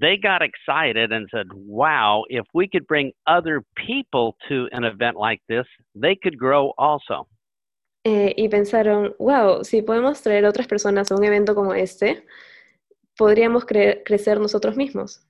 they 0.00 0.16
got 0.16 0.40
excited 0.40 1.12
and 1.12 1.28
said, 1.30 1.46
Wow, 1.52 2.24
if 2.30 2.46
we 2.54 2.68
could 2.68 2.86
bring 2.86 3.12
other 3.26 3.62
people 3.76 4.36
to 4.48 4.66
an 4.72 4.84
event 4.84 5.16
like 5.18 5.42
this, 5.46 5.66
they 5.94 6.16
could 6.16 6.38
grow 6.38 6.72
also. 6.78 7.26
Eh, 8.04 8.32
y 8.36 8.48
pensaron, 8.48 9.14
wow, 9.18 9.62
si 9.64 9.82
podemos 9.82 10.22
traer 10.22 10.44
otras 10.46 10.66
personas 10.66 11.10
a 11.10 11.16
un 11.16 11.24
evento 11.24 11.54
como 11.54 11.74
este, 11.74 12.24
podríamos 13.16 13.66
cre- 13.66 14.02
crecer 14.04 14.40
nosotros 14.40 14.76
mismos. 14.76 15.26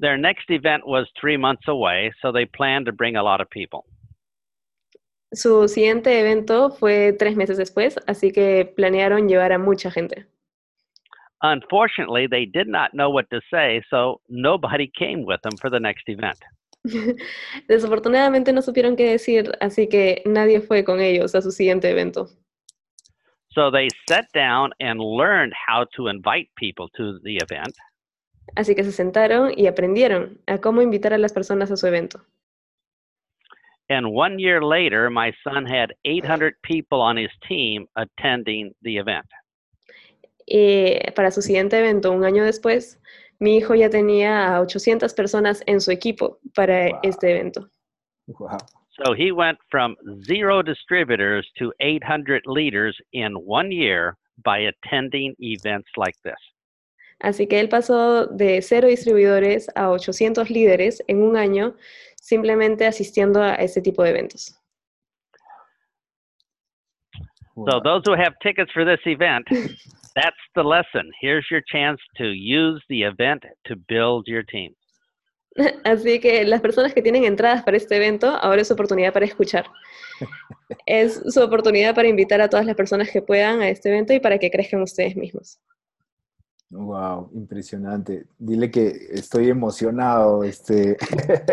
Their 0.00 0.18
next 0.18 0.50
event 0.50 0.84
was 0.84 1.06
three 1.20 1.36
months 1.36 1.68
away, 1.68 2.10
so 2.20 2.32
they 2.32 2.44
planned 2.44 2.86
to 2.86 2.92
bring 2.92 3.16
a 3.16 3.22
lot 3.22 3.40
of 3.40 3.48
people. 3.50 3.84
Su 5.32 5.68
siguiente 5.68 6.20
evento 6.20 6.70
fue 6.70 7.12
tres 7.12 7.36
meses 7.36 7.56
después, 7.56 7.96
así 8.06 8.32
que 8.32 8.66
planearon 8.76 9.28
llevar 9.28 9.52
a 9.52 9.58
mucha 9.58 9.90
gente. 9.90 10.26
Unfortunately, 11.42 12.26
they 12.26 12.44
did 12.44 12.68
not 12.68 12.92
know 12.92 13.10
what 13.10 13.28
to 13.30 13.40
say, 13.50 13.82
so 13.88 14.20
nobody 14.28 14.90
came 14.98 15.24
with 15.24 15.40
them 15.42 15.56
for 15.60 15.70
the 15.70 15.80
next 15.80 16.08
event. 16.08 16.38
Desafortunadamente 17.68 18.52
no 18.52 18.62
supieron 18.62 18.96
qué 18.96 19.10
decir, 19.10 19.52
así 19.60 19.88
que 19.88 20.22
nadie 20.24 20.60
fue 20.60 20.84
con 20.84 21.00
ellos 21.00 21.34
a 21.34 21.42
su 21.42 21.50
siguiente 21.50 21.90
evento. 21.90 22.28
So 23.54 23.70
they 23.70 23.88
sat 24.08 24.26
down 24.32 24.72
and 24.80 24.98
learned 24.98 25.52
how 25.52 25.84
to 25.96 26.08
invite 26.08 26.48
people 26.56 26.88
to 26.96 27.18
the 27.20 27.36
event. 27.36 27.74
Así 28.56 28.74
que 28.74 28.82
se 28.82 28.92
sentaron 28.92 29.52
y 29.56 29.66
aprendieron 29.66 30.40
a 30.46 30.58
cómo 30.58 30.82
invitar 30.82 31.12
a 31.12 31.18
las 31.18 31.32
personas 31.32 31.70
a 31.70 31.76
su 31.76 31.86
evento. 31.86 32.24
And 33.88 34.06
one 34.06 34.38
year 34.38 34.62
later, 34.62 35.10
my 35.10 35.32
son 35.44 35.66
had 35.66 35.92
800 36.04 36.54
people 36.62 37.00
on 37.00 37.18
his 37.18 37.30
team 37.46 37.86
attending 37.94 38.74
the 38.82 38.96
event. 38.96 39.26
Y 40.46 40.98
para 41.14 41.30
su 41.30 41.42
siguiente 41.42 41.78
evento, 41.78 42.10
un 42.10 42.24
año 42.24 42.44
después, 42.44 43.00
mi 43.42 43.56
hijo 43.56 43.74
ya 43.74 43.90
tenía 43.90 44.54
a 44.54 44.60
800 44.60 45.12
personas 45.14 45.62
en 45.66 45.80
su 45.80 45.90
equipo 45.90 46.38
para 46.54 46.90
Wow. 46.90 47.00
este 47.02 47.30
evento. 47.32 47.68
Wow. 48.28 48.56
So 49.04 49.14
he 49.14 49.32
went 49.32 49.58
from 49.68 49.96
zero 50.24 50.62
distributors 50.62 51.50
to 51.58 51.72
800 51.80 52.42
leaders 52.46 52.96
in 53.12 53.34
one 53.44 53.72
year 53.72 54.16
by 54.44 54.58
attending 54.68 55.34
events 55.40 55.88
like 55.96 56.16
this. 56.22 56.38
Así 57.20 57.48
que 57.48 57.58
él 57.58 57.68
pasó 57.68 58.26
de 58.26 58.60
cero 58.62 58.86
distribuidores 58.88 59.68
a 59.74 59.90
800 59.90 60.48
líderes 60.50 61.02
en 61.08 61.22
un 61.22 61.36
año 61.36 61.74
simplemente 62.20 62.86
asistiendo 62.86 63.42
a 63.42 63.54
este 63.54 63.80
tipo 63.80 64.04
de 64.04 64.10
eventos. 64.10 64.56
So 67.54 67.80
those 67.80 68.02
who 68.06 68.14
have 68.14 68.34
tickets 68.40 68.70
for 68.72 68.84
this 68.84 69.00
event, 69.06 69.46
that's 70.14 70.36
the 70.54 70.62
lesson. 70.62 71.10
Here's 71.20 71.46
your 71.50 71.62
chance 71.70 72.00
to 72.16 72.32
use 72.32 72.82
the 72.88 73.02
event 73.02 73.44
to 73.66 73.76
build 73.76 74.26
your 74.26 74.42
team. 74.44 74.74
Así 75.84 76.18
que 76.20 76.44
las 76.44 76.60
personas 76.60 76.94
que 76.94 77.02
tienen 77.02 77.24
entradas 77.24 77.62
para 77.62 77.76
este 77.76 77.96
evento, 77.96 78.26
ahora 78.28 78.62
es 78.62 78.68
su 78.68 78.74
oportunidad 78.74 79.12
para 79.12 79.26
escuchar. 79.26 79.66
Es 80.86 81.20
su 81.26 81.40
oportunidad 81.42 81.94
para 81.94 82.08
invitar 82.08 82.40
a 82.40 82.48
todas 82.48 82.64
las 82.64 82.74
personas 82.74 83.10
que 83.10 83.20
puedan 83.20 83.60
a 83.60 83.68
este 83.68 83.90
evento 83.90 84.14
y 84.14 84.20
para 84.20 84.38
que 84.38 84.50
crezcan 84.50 84.80
ustedes 84.80 85.14
mismos. 85.16 85.60
Wow, 86.70 87.30
impresionante. 87.34 88.24
Dile 88.38 88.70
que 88.70 88.86
estoy 89.10 89.50
emocionado 89.50 90.42
este, 90.44 90.96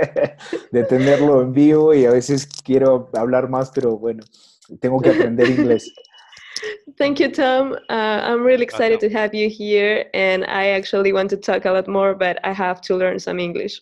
de 0.72 0.84
tenerlo 0.86 1.42
en 1.42 1.52
vivo 1.52 1.94
y 1.94 2.06
a 2.06 2.12
veces 2.12 2.48
quiero 2.64 3.10
hablar 3.14 3.50
más, 3.50 3.72
pero 3.72 3.98
bueno, 3.98 4.24
tengo 4.80 5.02
que 5.02 5.10
aprender 5.10 5.50
inglés. 5.50 5.94
Thank 6.98 7.20
you, 7.20 7.32
Tom. 7.32 7.74
Uh, 7.90 8.22
I'm 8.24 8.44
really 8.44 8.64
excited 8.64 9.00
to 9.02 9.10
have 9.10 9.34
you 9.34 9.50
here, 9.50 10.06
and 10.14 10.44
I 10.46 10.70
actually 10.70 11.14
want 11.14 11.30
to 11.30 11.38
talk 11.38 11.66
a 11.66 11.72
lot 11.72 11.88
more, 11.88 12.14
but 12.14 12.40
I 12.44 12.52
have 12.54 12.82
to 12.82 12.96
learn 12.96 13.20
some 13.20 13.40
English. 13.40 13.82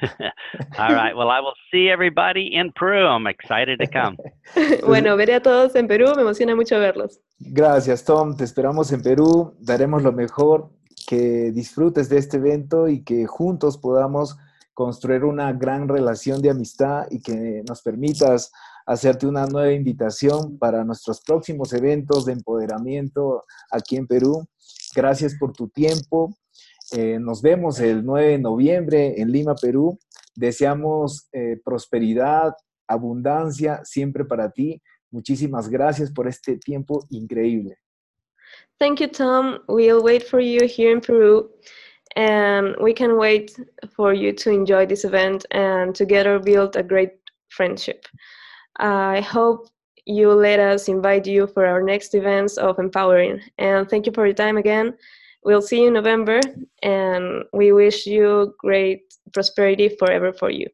All 0.78 0.94
right. 0.94 1.16
Well, 1.16 1.30
I 1.30 1.40
will 1.40 1.54
see 1.70 1.88
everybody 1.88 2.54
in 2.54 2.72
Peru. 2.72 3.06
I'm 3.06 3.26
excited 3.26 3.78
to 3.78 3.86
come. 3.86 4.16
bueno, 4.86 5.16
veré 5.16 5.34
a 5.34 5.40
todos 5.40 5.74
en 5.74 5.88
Perú, 5.88 6.14
me 6.16 6.22
emociona 6.22 6.54
mucho 6.54 6.78
verlos. 6.78 7.20
Gracias, 7.38 8.04
Tom. 8.04 8.36
Te 8.36 8.44
esperamos 8.44 8.92
en 8.92 9.02
Perú. 9.02 9.54
Daremos 9.60 10.02
lo 10.02 10.12
mejor. 10.12 10.70
Que 11.06 11.52
disfrutes 11.52 12.08
de 12.08 12.16
este 12.16 12.38
evento 12.38 12.88
y 12.88 13.04
que 13.04 13.26
juntos 13.26 13.76
podamos 13.76 14.38
construir 14.72 15.24
una 15.24 15.52
gran 15.52 15.86
relación 15.86 16.40
de 16.40 16.50
amistad 16.50 17.06
y 17.10 17.20
que 17.20 17.62
nos 17.68 17.82
permitas 17.82 18.52
hacerte 18.86 19.26
una 19.26 19.46
nueva 19.46 19.72
invitación 19.72 20.58
para 20.58 20.84
nuestros 20.84 21.20
próximos 21.22 21.72
eventos 21.72 22.24
de 22.24 22.32
empoderamiento 22.32 23.44
aquí 23.70 23.96
en 23.96 24.06
Perú. 24.06 24.46
Gracias 24.94 25.36
por 25.38 25.52
tu 25.52 25.68
tiempo. 25.68 26.34
Eh, 26.92 27.18
nos 27.18 27.40
vemos 27.40 27.80
el 27.80 28.04
9 28.04 28.28
de 28.32 28.38
noviembre 28.38 29.20
en 29.20 29.32
Lima, 29.32 29.54
Perú. 29.54 29.98
Deseamos 30.34 31.28
eh, 31.32 31.60
prosperidad, 31.64 32.52
abundancia 32.86 33.80
siempre 33.84 34.24
para 34.24 34.50
ti. 34.50 34.82
Muchísimas 35.10 35.68
gracias 35.68 36.10
por 36.10 36.28
este 36.28 36.58
tiempo 36.58 37.06
increíble. 37.10 37.78
Thank 38.78 39.00
you, 39.00 39.08
Tom. 39.08 39.60
We'll 39.68 40.02
wait 40.02 40.24
for 40.24 40.40
you 40.40 40.66
here 40.66 40.90
in 40.90 41.00
Peru, 41.00 41.48
and 42.16 42.76
we 42.80 42.92
can 42.92 43.16
wait 43.16 43.52
for 43.96 44.12
you 44.12 44.32
to 44.34 44.50
enjoy 44.50 44.86
this 44.86 45.04
event 45.04 45.46
and 45.52 45.94
together 45.94 46.40
build 46.40 46.76
a 46.76 46.82
great 46.82 47.12
friendship. 47.48 48.04
I 48.78 49.20
hope 49.20 49.68
you 50.06 50.32
let 50.32 50.60
us 50.60 50.88
invite 50.88 51.26
you 51.26 51.46
for 51.46 51.66
our 51.66 51.82
next 51.82 52.14
events 52.14 52.56
of 52.58 52.78
empowering. 52.78 53.40
And 53.58 53.88
thank 53.88 54.06
you 54.06 54.12
for 54.12 54.26
your 54.26 54.34
time 54.34 54.56
again. 54.56 54.94
We'll 55.44 55.62
see 55.62 55.82
you 55.82 55.88
in 55.88 55.92
November, 55.92 56.40
and 56.82 57.44
we 57.52 57.72
wish 57.72 58.06
you 58.06 58.54
great 58.58 59.02
prosperity 59.32 59.90
forever 59.98 60.32
for 60.32 60.50
you. 60.50 60.68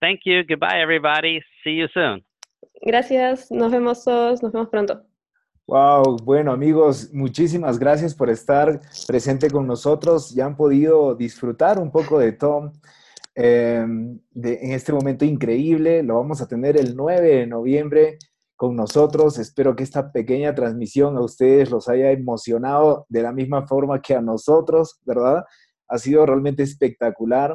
Thank 0.00 0.20
you. 0.24 0.42
Goodbye, 0.42 0.80
everybody. 0.80 1.42
See 1.62 1.72
you 1.72 1.88
soon. 1.92 2.24
Gracias, 2.82 3.50
nos 3.50 3.70
vemos 3.72 4.04
todos, 4.04 4.42
nos 4.42 4.52
vemos 4.52 4.68
pronto. 4.70 5.02
Wow, 5.66 6.18
bueno 6.22 6.52
amigos, 6.52 7.12
muchísimas 7.12 7.78
gracias 7.78 8.14
por 8.14 8.30
estar 8.30 8.80
presente 9.06 9.50
con 9.50 9.66
nosotros. 9.66 10.32
Ya 10.32 10.46
han 10.46 10.56
podido 10.56 11.14
disfrutar 11.16 11.78
un 11.78 11.90
poco 11.90 12.20
de 12.20 12.32
Tom 12.32 12.72
eh, 13.36 13.86
de- 14.30 14.58
en 14.62 14.72
este 14.72 14.92
momento 14.92 15.24
increíble. 15.24 16.02
Lo 16.02 16.16
vamos 16.16 16.40
a 16.40 16.48
tener 16.48 16.76
el 16.76 16.96
9 16.96 17.36
de 17.36 17.46
noviembre 17.46 18.18
con 18.56 18.74
nosotros. 18.74 19.38
Espero 19.38 19.76
que 19.76 19.84
esta 19.84 20.10
pequeña 20.10 20.54
transmisión 20.54 21.16
a 21.16 21.22
ustedes 21.22 21.70
los 21.70 21.88
haya 21.88 22.10
emocionado 22.10 23.06
de 23.08 23.22
la 23.22 23.32
misma 23.32 23.66
forma 23.66 24.00
que 24.00 24.14
a 24.14 24.22
nosotros, 24.22 24.98
¿verdad? 25.04 25.44
Ha 25.88 25.98
sido 25.98 26.24
realmente 26.26 26.62
espectacular. 26.62 27.54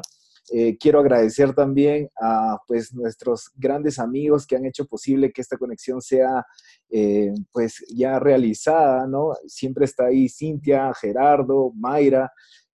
Eh, 0.52 0.76
quiero 0.78 1.00
agradecer 1.00 1.54
también 1.54 2.08
a 2.20 2.58
pues, 2.66 2.92
nuestros 2.92 3.50
grandes 3.54 3.98
amigos 3.98 4.46
que 4.46 4.56
han 4.56 4.66
hecho 4.66 4.86
posible 4.86 5.32
que 5.32 5.40
esta 5.40 5.56
conexión 5.56 6.00
sea 6.02 6.44
eh, 6.90 7.32
pues 7.52 7.84
ya 7.94 8.18
realizada, 8.18 9.06
¿no? 9.06 9.34
Siempre 9.46 9.84
está 9.84 10.06
ahí 10.06 10.28
Cintia, 10.28 10.92
Gerardo, 11.00 11.72
Mayra, 11.74 12.30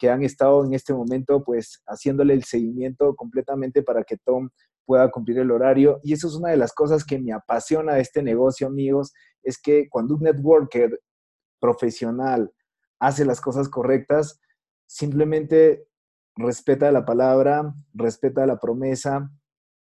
han 0.09 0.23
estado 0.23 0.65
en 0.65 0.73
este 0.73 0.93
momento 0.93 1.43
pues 1.43 1.81
haciéndole 1.87 2.33
el 2.33 2.43
seguimiento 2.43 3.15
completamente 3.15 3.83
para 3.83 4.03
que 4.03 4.17
Tom 4.17 4.49
pueda 4.85 5.09
cumplir 5.11 5.39
el 5.39 5.51
horario. 5.51 5.99
Y 6.03 6.13
eso 6.13 6.27
es 6.27 6.35
una 6.35 6.49
de 6.49 6.57
las 6.57 6.73
cosas 6.73 7.03
que 7.03 7.19
me 7.19 7.33
apasiona 7.33 7.93
de 7.95 8.01
este 8.01 8.21
negocio, 8.23 8.67
amigos, 8.67 9.13
es 9.43 9.59
que 9.61 9.87
cuando 9.89 10.15
un 10.15 10.23
networker 10.23 10.99
profesional 11.59 12.51
hace 12.99 13.25
las 13.25 13.41
cosas 13.41 13.69
correctas, 13.69 14.39
simplemente 14.85 15.87
respeta 16.35 16.91
la 16.91 17.05
palabra, 17.05 17.73
respeta 17.93 18.45
la 18.45 18.59
promesa 18.59 19.31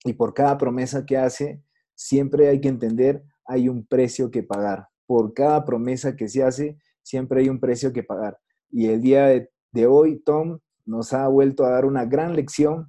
y 0.03 0.13
por 0.13 0.33
cada 0.33 0.57
promesa 0.57 1.05
que 1.05 1.17
hace, 1.17 1.61
siempre 1.95 2.47
hay 2.47 2.61
que 2.61 2.69
entender, 2.69 3.23
hay 3.45 3.67
un 3.69 3.85
precio 3.85 4.31
que 4.31 4.43
pagar. 4.43 4.87
Por 5.05 5.33
cada 5.33 5.65
promesa 5.65 6.15
que 6.15 6.29
se 6.29 6.43
hace, 6.43 6.77
siempre 7.01 7.41
hay 7.41 7.49
un 7.49 7.59
precio 7.59 7.91
que 7.91 8.03
pagar. 8.03 8.39
Y 8.71 8.87
el 8.87 9.01
día 9.01 9.25
de, 9.25 9.51
de 9.71 9.87
hoy, 9.87 10.19
Tom 10.25 10.59
nos 10.85 11.13
ha 11.13 11.27
vuelto 11.27 11.65
a 11.65 11.69
dar 11.69 11.85
una 11.85 12.05
gran 12.05 12.35
lección 12.35 12.87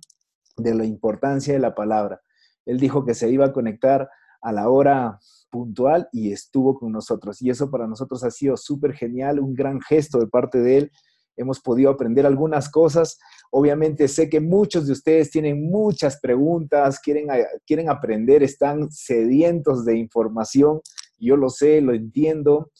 de 0.56 0.74
la 0.74 0.84
importancia 0.84 1.52
de 1.52 1.60
la 1.60 1.74
palabra. 1.74 2.20
Él 2.66 2.78
dijo 2.78 3.04
que 3.04 3.14
se 3.14 3.30
iba 3.30 3.46
a 3.46 3.52
conectar 3.52 4.08
a 4.42 4.52
la 4.52 4.68
hora 4.68 5.18
puntual 5.50 6.08
y 6.12 6.32
estuvo 6.32 6.78
con 6.78 6.92
nosotros. 6.92 7.42
Y 7.42 7.50
eso 7.50 7.70
para 7.70 7.86
nosotros 7.86 8.24
ha 8.24 8.30
sido 8.30 8.56
súper 8.56 8.94
genial, 8.94 9.40
un 9.40 9.54
gran 9.54 9.80
gesto 9.80 10.18
de 10.18 10.26
parte 10.26 10.60
de 10.60 10.78
él. 10.78 10.92
Hemos 11.36 11.60
podido 11.60 11.90
aprender 11.90 12.26
algunas 12.26 12.70
cosas. 12.70 13.18
Obviamente 13.50 14.08
sé 14.08 14.28
que 14.28 14.40
muchos 14.40 14.86
de 14.86 14.92
ustedes 14.92 15.30
tienen 15.30 15.70
muchas 15.70 16.20
preguntas, 16.20 17.00
quieren, 17.00 17.28
quieren 17.66 17.88
aprender, 17.88 18.42
están 18.42 18.90
sedientos 18.90 19.84
de 19.84 19.96
información. 19.96 20.80
Yo 21.18 21.36
lo 21.36 21.50
sé, 21.50 21.80
lo 21.80 21.92
entiendo. 21.92 22.70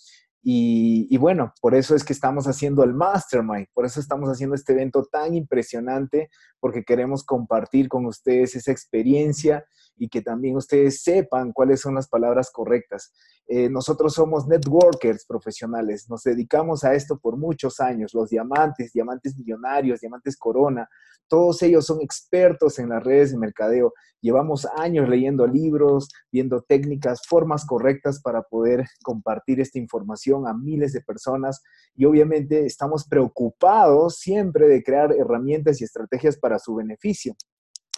Y, 0.43 1.17
bueno, 1.19 1.53
por 1.61 1.75
eso 1.75 1.95
es 1.95 2.03
que 2.03 2.15
estamos 2.15 2.47
haciendo 2.47 2.83
el 2.83 2.95
Mastermind, 2.95 3.67
por 3.75 3.85
eso 3.85 4.01
estamos 4.01 4.31
haciendo 4.31 4.55
este 4.55 4.73
evento 4.73 5.05
tan 5.05 5.35
impresionante, 5.35 6.31
porque 6.61 6.83
queremos 6.83 7.25
compartir 7.25 7.89
con 7.89 8.07
ustedes 8.07 8.57
esa 8.57 8.73
experiencia 8.73 9.65
y 9.97 10.09
que 10.09 10.23
también 10.23 10.57
ustedes 10.57 11.03
sepan 11.03 11.53
cuáles 11.53 11.81
son 11.81 11.95
las 11.95 12.09
palabras 12.09 12.51
correctas. 12.51 13.13
Eh, 13.47 13.69
nosotros 13.69 14.15
somos 14.15 14.47
networkers 14.47 15.27
profesionales, 15.27 16.09
nos 16.09 16.23
dedicamos 16.23 16.85
a 16.85 16.95
esto 16.95 17.19
por 17.19 17.37
muchos 17.37 17.81
años, 17.81 18.15
los 18.15 18.31
diamantes, 18.31 18.93
diamantes 18.93 19.37
millonarios, 19.37 20.01
diamantes 20.01 20.37
corona, 20.37 20.89
todos 21.31 21.63
ellos 21.63 21.87
son 21.87 22.01
expertos 22.01 22.81
en 22.81 22.89
las 22.89 23.05
redes 23.05 23.31
de 23.31 23.39
mercadeo. 23.39 23.95
Llevamos 24.21 24.67
años 24.77 25.09
leyendo 25.09 25.47
libros, 25.47 26.09
viendo 26.33 26.61
técnicas, 26.61 27.23
formas 27.25 27.65
correctas 27.65 28.21
para 28.21 28.43
poder 28.43 28.85
compartir 29.05 29.61
esta 29.61 29.79
información 29.79 30.49
a 30.49 30.55
miles 30.55 30.93
de 30.93 31.01
personas 31.03 31.63
y 31.95 32.05
obviamente 32.05 32.67
estamos 32.67 33.07
preocupados 33.07 34.17
siempre 34.17 34.67
de 34.67 34.83
crear 34.83 35.13
herramientas 35.13 35.81
y 35.81 35.85
estrategias 35.85 36.37
para 36.37 36.59
su 36.59 36.75
beneficio. 36.75 37.37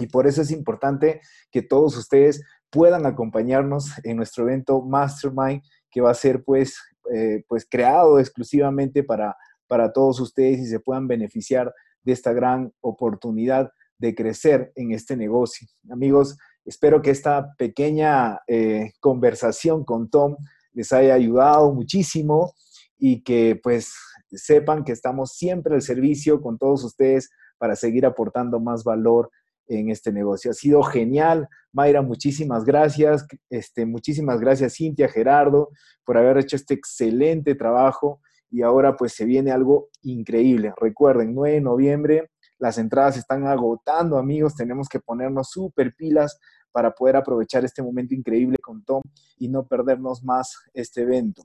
Y 0.01 0.07
por 0.07 0.27
eso 0.27 0.43
es 0.43 0.51
importante 0.51 1.21
que 1.51 1.63
todos 1.63 1.97
ustedes 1.97 2.43
puedan 2.71 3.07
acompañarnos 3.07 3.93
en 4.05 4.17
nuestro 4.17 4.45
evento 4.45 4.81
Mastermind, 4.83 5.63
que 5.91 6.01
va 6.01 6.11
a 6.11 6.15
ser 6.15 6.43
pues, 6.43 6.77
eh, 7.13 7.45
pues 7.47 7.67
creado 7.69 8.19
exclusivamente 8.19 9.05
para, 9.05 9.37
para 9.67 9.93
todos 9.93 10.21
ustedes 10.21 10.61
y 10.61 10.67
se 10.67 10.81
puedan 10.81 11.07
beneficiar 11.07 11.73
de 12.03 12.13
esta 12.13 12.33
gran 12.33 12.73
oportunidad 12.81 13.71
de 13.99 14.15
crecer 14.15 14.73
en 14.75 14.93
este 14.93 15.17
negocio. 15.17 15.69
Amigos, 15.91 16.37
espero 16.65 17.03
que 17.03 17.11
esta 17.11 17.55
pequeña 17.57 18.41
eh, 18.49 18.93
conversación 19.01 19.85
con 19.85 20.09
Tom 20.11 20.37
les 20.73 20.93
haya 20.93 21.15
ayudado 21.15 21.73
muchísimo 21.73 22.55
y 22.99 23.23
que 23.23 23.61
pues 23.63 23.95
sepan 24.31 24.85
que 24.85 24.93
estamos 24.93 25.33
siempre 25.33 25.75
al 25.75 25.83
servicio 25.83 26.41
con 26.41 26.59
todos 26.59 26.83
ustedes 26.85 27.31
para 27.59 27.77
seguir 27.77 28.07
aportando 28.07 28.59
más 28.59 28.83
valor 28.83 29.31
en 29.67 29.91
este 29.91 30.13
negocio. 30.13 30.51
Ha 30.51 30.55
sido 30.55 30.83
genial. 30.83 31.49
Mayra, 31.73 32.03
muchísimas 32.03 32.65
gracias. 32.65 33.27
Este, 33.51 33.87
muchísimas 33.87 34.41
gracias, 34.41 34.75
Cintia, 34.77 35.09
Gerardo, 35.09 35.71
por 36.05 36.19
haber 36.19 36.39
hecho 36.39 36.57
este 36.57 36.75
excelente 36.75 37.55
trabajo. 37.55 38.21
Y 38.51 38.63
ahora 38.63 38.97
pues 38.97 39.13
se 39.15 39.25
viene 39.25 39.51
algo 39.51 39.89
increíble. 40.03 40.75
Recuerden, 40.77 41.35
9 41.35 41.55
de 41.55 41.61
noviembre, 41.61 42.31
las 42.59 42.79
entradas 42.79 43.17
están 43.17 43.47
agotando, 43.47 44.19
amigos. 44.19 44.55
Tenemos 44.55 44.89
que 44.89 45.01
ponernos 45.01 45.51
súper 45.51 45.95
pilas 45.95 46.39
para 46.71 46.93
poder 46.93 47.17
aprovechar 47.17 47.65
este 47.65 47.83
momento 47.83 48.15
increíble 48.15 48.57
con 48.59 48.85
Tom 48.85 49.03
y 49.39 49.49
no 49.49 49.67
perdernos 49.67 50.23
más 50.23 50.55
este 50.75 51.03
evento. 51.03 51.43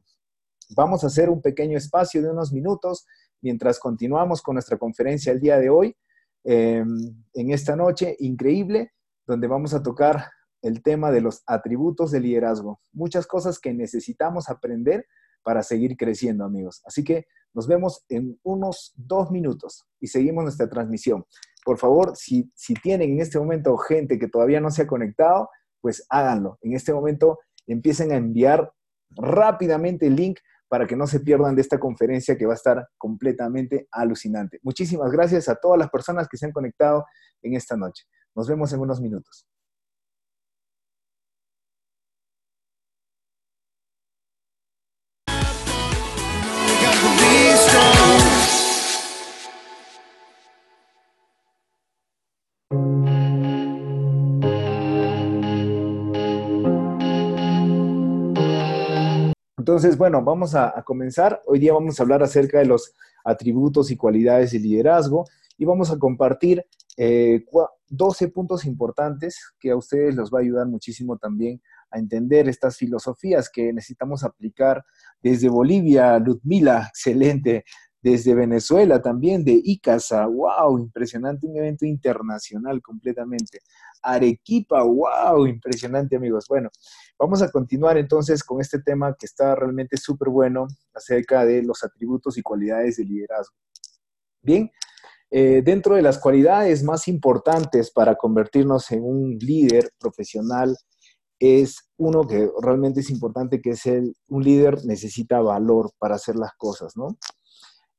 Vamos 0.75 1.03
a 1.03 1.07
hacer 1.07 1.29
un 1.29 1.41
pequeño 1.41 1.77
espacio 1.77 2.21
de 2.21 2.29
unos 2.29 2.51
minutos 2.51 3.05
mientras 3.41 3.79
continuamos 3.79 4.41
con 4.41 4.55
nuestra 4.55 4.77
conferencia 4.77 5.31
el 5.31 5.39
día 5.39 5.57
de 5.57 5.69
hoy 5.69 5.95
Em, 6.49 7.13
en 7.33 7.51
esta 7.51 7.75
noche 7.75 8.15
increíble, 8.19 8.93
donde 9.27 9.47
vamos 9.47 9.73
a 9.73 9.83
tocar 9.83 10.31
el 10.61 10.81
tema 10.81 11.11
de 11.11 11.19
los 11.19 11.43
atributos 11.45 12.09
de 12.09 12.21
liderazgo. 12.21 12.79
Muchas 12.93 13.27
cosas 13.27 13.59
que 13.59 13.73
necesitamos 13.73 14.49
aprender 14.49 15.05
para 15.43 15.61
seguir 15.61 15.97
creciendo, 15.97 16.45
amigos. 16.45 16.81
Así 16.85 17.03
que 17.03 17.25
nos 17.53 17.67
vemos 17.67 18.05
en 18.07 18.39
unos 18.43 18.93
dos 18.95 19.29
minutos 19.29 19.87
y 19.99 20.07
seguimos 20.07 20.45
nuestra 20.45 20.69
transmisión. 20.69 21.25
Por 21.65 21.77
favor, 21.77 22.15
si, 22.15 22.49
si 22.55 22.75
tienen 22.75 23.11
en 23.11 23.19
este 23.19 23.37
momento 23.37 23.75
gente 23.75 24.17
que 24.17 24.29
todavía 24.29 24.61
no 24.61 24.71
se 24.71 24.83
ha 24.83 24.87
conectado, 24.87 25.49
pues 25.81 26.05
háganlo. 26.09 26.59
En 26.61 26.73
este 26.73 26.93
momento 26.93 27.39
empiecen 27.65 28.13
a 28.13 28.15
enviar 28.15 28.71
rápidamente 29.09 30.07
el 30.07 30.15
link 30.15 30.39
para 30.69 30.85
que 30.85 30.95
no 30.95 31.07
se 31.07 31.19
pierdan 31.19 31.55
de 31.55 31.61
esta 31.61 31.79
conferencia 31.79 32.37
que 32.37 32.45
va 32.45 32.53
a 32.53 32.55
estar 32.55 32.87
completamente 32.97 33.87
alucinante. 33.91 34.59
Muchísimas 34.63 35.11
gracias 35.11 35.49
a 35.49 35.55
todas 35.55 35.79
las 35.79 35.89
personas 35.89 36.27
que 36.27 36.37
se 36.37 36.45
han 36.45 36.51
conectado 36.51 37.05
en 37.41 37.55
esta 37.55 37.77
noche. 37.77 38.05
Nos 38.35 38.47
vemos 38.47 38.71
en 38.73 38.79
unos 38.79 39.01
minutos. 39.01 39.47
Entonces, 59.67 59.97
bueno, 59.97 60.23
vamos 60.23 60.55
a, 60.55 60.81
comenzar. 60.85 61.43
Hoy 61.45 61.59
día 61.59 61.73
vamos 61.73 61.99
a 61.99 62.03
hablar 62.03 62.23
acerca 62.23 62.59
de 62.59 62.65
los 62.67 62.93
atributos 63.25 63.91
y 63.91 63.97
cualidades 63.97 64.51
de 64.51 64.59
liderazgo 64.59 65.25
y 65.57 65.65
vamos 65.65 65.91
a 65.91 65.99
compartir 65.99 66.65
12 66.95 68.25
eh, 68.25 68.27
puntos 68.29 68.63
importantes 68.63 69.37
que 69.59 69.71
a 69.71 69.75
ustedes 69.75 70.15
les 70.15 70.29
va 70.29 70.39
a 70.39 70.41
ayudar 70.41 70.67
muchísimo 70.67 71.17
también 71.17 71.61
a 71.91 71.99
entender 71.99 72.47
estas 72.47 72.77
filosofías 72.77 73.49
que 73.49 73.73
necesitamos 73.73 74.23
aplicar 74.23 74.85
desde 75.21 75.49
Bolivia, 75.49 76.17
Ludmila, 76.17 76.85
excelente, 76.87 77.65
desde 78.01 78.35
Venezuela 78.35 79.01
también, 79.01 79.43
de 79.43 79.59
Icasa, 79.63 80.25
wow, 80.27 80.77
impresionante, 80.77 81.47
un 81.47 81.57
evento 81.57 81.85
internacional 81.85 82.81
completamente. 82.81 83.59
Arequipa, 84.01 84.83
wow, 84.83 85.47
impresionante 85.47 86.15
amigos. 86.15 86.45
Bueno, 86.47 86.69
vamos 87.17 87.41
a 87.41 87.51
continuar 87.51 87.97
entonces 87.97 88.43
con 88.43 88.61
este 88.61 88.79
tema 88.79 89.15
que 89.17 89.25
está 89.25 89.55
realmente 89.55 89.97
súper 89.97 90.29
bueno 90.29 90.67
acerca 90.93 91.45
de 91.45 91.63
los 91.63 91.83
atributos 91.83 92.37
y 92.37 92.41
cualidades 92.41 92.97
de 92.97 93.05
liderazgo. 93.05 93.55
Bien, 94.41 94.71
eh, 95.29 95.61
dentro 95.63 95.95
de 95.95 96.01
las 96.01 96.19
cualidades 96.19 96.83
más 96.83 97.07
importantes 97.07 97.91
para 97.91 98.15
convertirnos 98.15 98.89
en 98.91 99.03
un 99.03 99.37
líder 99.39 99.91
profesional 99.99 100.77
es 101.39 101.89
uno 101.97 102.25
que 102.25 102.49
realmente 102.61 103.01
es 103.01 103.09
importante, 103.09 103.61
que 103.61 103.71
es 103.71 103.85
el, 103.85 104.15
un 104.29 104.43
líder 104.43 104.85
necesita 104.85 105.41
valor 105.41 105.91
para 105.99 106.15
hacer 106.15 106.35
las 106.35 106.53
cosas, 106.57 106.95
¿no? 106.95 107.17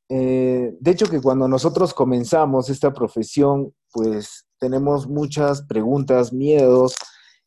Eh, 0.09 0.75
de 0.81 0.91
hecho, 0.91 1.07
que 1.07 1.21
cuando 1.21 1.49
nosotros 1.49 1.93
comenzamos 1.93 2.71
esta 2.71 2.93
profesión, 2.93 3.75
pues 3.93 4.47
tenemos 4.59 5.07
muchas 5.07 5.63
preguntas, 5.63 6.33
miedos, 6.33 6.95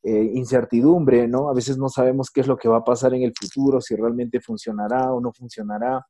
eh, 0.04 0.32
incertidumbre, 0.34 1.28
¿no? 1.28 1.50
A 1.50 1.54
veces 1.54 1.78
no 1.78 1.90
sabemos 1.90 2.30
qué 2.30 2.42
es 2.42 2.48
lo 2.48 2.58
que 2.58 2.70
va 2.70 2.78
a 2.78 2.84
pasar 2.84 3.14
en 3.14 3.24
el 3.24 3.34
futuro, 3.40 3.82
si 3.82 3.96
realmente 3.96 4.40
funcionará 4.40 5.12
o 5.12 5.22
no 5.22 5.32
funcionará, 5.34 6.06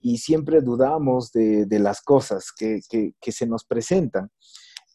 y 0.00 0.18
siempre 0.18 0.60
dudamos 0.62 1.32
de, 1.32 1.66
las 1.78 2.00
cosas 2.02 2.52
que, 2.56 2.80
se 3.20 3.46
nos 3.46 3.64
presentan. 3.64 4.30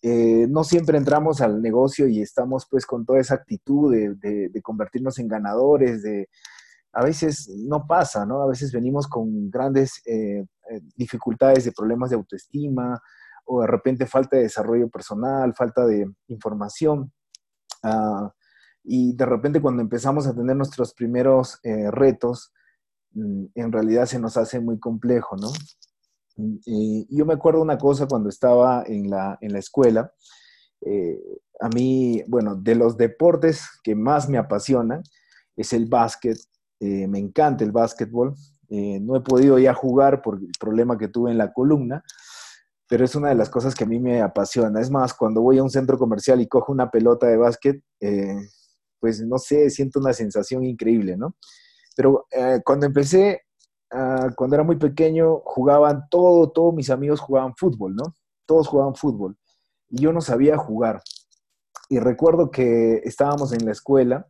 Eh, 0.01 0.47
no 0.49 0.63
siempre 0.63 0.97
entramos 0.97 1.41
al 1.41 1.61
negocio 1.61 2.07
y 2.07 2.21
estamos 2.21 2.67
pues 2.69 2.85
con 2.85 3.05
toda 3.05 3.19
esa 3.19 3.35
actitud 3.35 3.93
de 3.93 4.61
convertirnos 4.61 5.19
en 5.19 5.27
ganadores, 5.27 6.03
de, 6.03 6.29
a 6.95 7.03
veces 7.03 7.49
no 7.49 7.85
pasa, 7.85 8.25
¿no? 8.25 8.41
A 8.41 8.47
veces 8.47 8.71
venimos 8.71 9.05
con 9.07 9.49
grandes 9.49 10.01
eh, 10.05 10.45
eh, 10.71 10.81
dificultades 10.95 11.65
de 11.65 11.73
problemas 11.73 12.09
de 12.09 12.15
autoestima 12.15 13.01
o 13.43 13.61
de 13.61 13.67
repente 13.67 14.05
falta 14.05 14.37
de 14.37 14.43
desarrollo 14.43 14.89
personal, 14.89 15.53
falta 15.53 15.85
de 15.85 16.09
información. 16.29 17.11
Ah, 17.83 18.31
y 18.81 19.13
de 19.13 19.25
repente 19.25 19.61
cuando 19.61 19.81
empezamos 19.81 20.25
a 20.25 20.33
tener 20.33 20.55
nuestros 20.55 20.93
primeros 20.93 21.59
eh, 21.63 21.91
retos, 21.91 22.53
mm, 23.11 23.45
en 23.55 23.71
realidad 23.73 24.05
se 24.05 24.17
nos 24.17 24.37
hace 24.37 24.61
muy 24.61 24.79
complejo, 24.79 25.35
¿no? 25.35 25.51
Y 26.65 27.07
yo 27.09 27.25
me 27.25 27.33
acuerdo 27.33 27.61
una 27.61 27.77
cosa 27.77 28.07
cuando 28.07 28.29
estaba 28.29 28.83
en 28.87 29.09
la, 29.09 29.37
en 29.41 29.51
la 29.53 29.59
escuela, 29.59 30.11
a 31.61 31.69
mí, 31.69 32.21
bueno, 32.27 32.55
de 32.55 32.75
los 32.75 32.97
deportes 32.97 33.65
que 33.83 33.95
más 33.95 34.29
me 34.29 34.37
apasionan 34.37 35.01
es 35.55 35.73
el 35.73 35.87
básquet 35.87 36.37
eh, 36.79 37.07
me 37.07 37.19
encanta 37.19 37.63
el 37.63 37.71
básquetbol. 37.71 38.35
Eh, 38.69 38.99
no 38.99 39.15
he 39.15 39.21
podido 39.21 39.59
ya 39.59 39.73
jugar 39.73 40.21
por 40.21 40.39
el 40.39 40.51
problema 40.59 40.97
que 40.97 41.07
tuve 41.07 41.31
en 41.31 41.37
la 41.37 41.53
columna, 41.53 42.03
pero 42.87 43.05
es 43.05 43.15
una 43.15 43.29
de 43.29 43.35
las 43.35 43.49
cosas 43.49 43.75
que 43.75 43.83
a 43.83 43.87
mí 43.87 43.99
me 43.99 44.21
apasiona. 44.21 44.81
Es 44.81 44.89
más, 44.89 45.13
cuando 45.13 45.41
voy 45.41 45.57
a 45.57 45.63
un 45.63 45.69
centro 45.69 45.97
comercial 45.97 46.41
y 46.41 46.47
cojo 46.47 46.71
una 46.71 46.89
pelota 46.89 47.27
de 47.27 47.37
básquet, 47.37 47.81
eh, 47.99 48.35
pues 48.99 49.21
no 49.21 49.37
sé, 49.37 49.69
siento 49.69 49.99
una 49.99 50.13
sensación 50.13 50.63
increíble, 50.63 51.15
¿no? 51.15 51.35
Pero 51.95 52.25
cuando 52.65 52.85
empecé, 52.87 53.43
ah, 53.91 54.29
cuando 54.35 54.55
era 54.55 54.63
muy 54.63 54.75
pequeño, 54.75 55.41
jugaban 55.45 56.03
todo, 56.09 56.51
todos 56.51 56.73
mis 56.73 56.89
amigos 56.89 57.21
jugaban 57.21 57.55
fútbol, 57.55 57.95
¿no? 57.95 58.15
Todos 58.45 58.67
jugaban 58.67 58.95
fútbol. 58.95 59.37
Y 59.89 60.01
yo 60.01 60.11
no 60.11 60.19
sabía 60.21 60.57
jugar. 60.57 61.01
Y 61.87 61.99
recuerdo 61.99 62.51
que 62.51 63.01
estábamos 63.05 63.53
en 63.53 63.65
la 63.65 63.71
escuela 63.71 64.27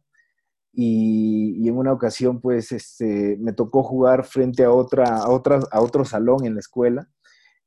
y, 0.75 1.67
en 1.67 1.77
una 1.77 1.93
ocasión, 1.93 2.41
pues, 2.41 2.71
este, 2.71 3.37
me 3.39 3.53
tocó 3.53 3.83
jugar 3.83 4.25
frente 4.25 4.63
a, 4.63 4.71
otra, 4.71 5.17
a, 5.17 5.29
otra, 5.29 5.59
a 5.71 5.81
otro 5.81 6.05
salón 6.05 6.45
en 6.45 6.55
la 6.55 6.59
escuela. 6.59 7.09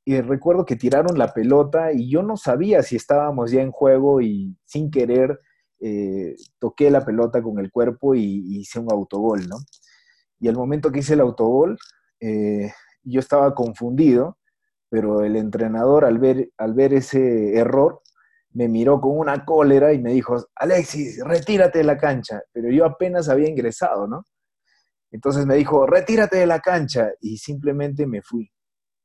Y 0.04 0.20
recuerdo 0.20 0.64
que 0.64 0.76
tiraron 0.76 1.18
la 1.18 1.32
pelota 1.34 1.92
y 1.92 2.10
yo 2.10 2.22
no 2.22 2.36
sabía 2.36 2.82
si 2.82 2.96
estábamos 2.96 3.50
ya 3.50 3.62
en 3.62 3.72
juego 3.72 4.20
y 4.20 4.56
sin 4.64 4.90
querer 4.90 5.40
eh, 5.80 6.34
toqué 6.58 6.90
la 6.90 7.04
pelota 7.04 7.42
con 7.42 7.58
el 7.58 7.70
cuerpo 7.70 8.14
y, 8.14 8.58
hice 8.60 8.80
un 8.80 8.90
autogol, 8.90 9.48
¿no? 9.48 9.56
Y 10.40 10.48
al 10.48 10.56
momento 10.56 10.90
que 10.90 11.00
hice 11.00 11.14
el 11.14 11.20
autogol, 11.20 11.78
eh, 12.20 12.72
yo 13.02 13.20
estaba 13.20 13.54
confundido, 13.54 14.38
pero 14.90 15.22
el 15.24 15.36
entrenador 15.36 16.04
al 16.04 16.18
ver, 16.18 16.50
al 16.56 16.74
ver 16.74 16.94
ese 16.94 17.56
error 17.56 18.02
me 18.52 18.68
miró 18.68 19.00
con 19.00 19.18
una 19.18 19.44
cólera 19.44 19.92
y 19.92 20.00
me 20.00 20.12
dijo, 20.12 20.36
Alexis, 20.56 21.22
retírate 21.24 21.78
de 21.78 21.84
la 21.84 21.96
cancha. 21.96 22.42
Pero 22.52 22.70
yo 22.70 22.84
apenas 22.84 23.28
había 23.28 23.48
ingresado, 23.48 24.06
¿no? 24.06 24.24
Entonces 25.10 25.46
me 25.46 25.56
dijo, 25.56 25.86
retírate 25.86 26.36
de 26.36 26.46
la 26.46 26.60
cancha 26.60 27.10
y 27.20 27.38
simplemente 27.38 28.06
me 28.06 28.22
fui. 28.22 28.50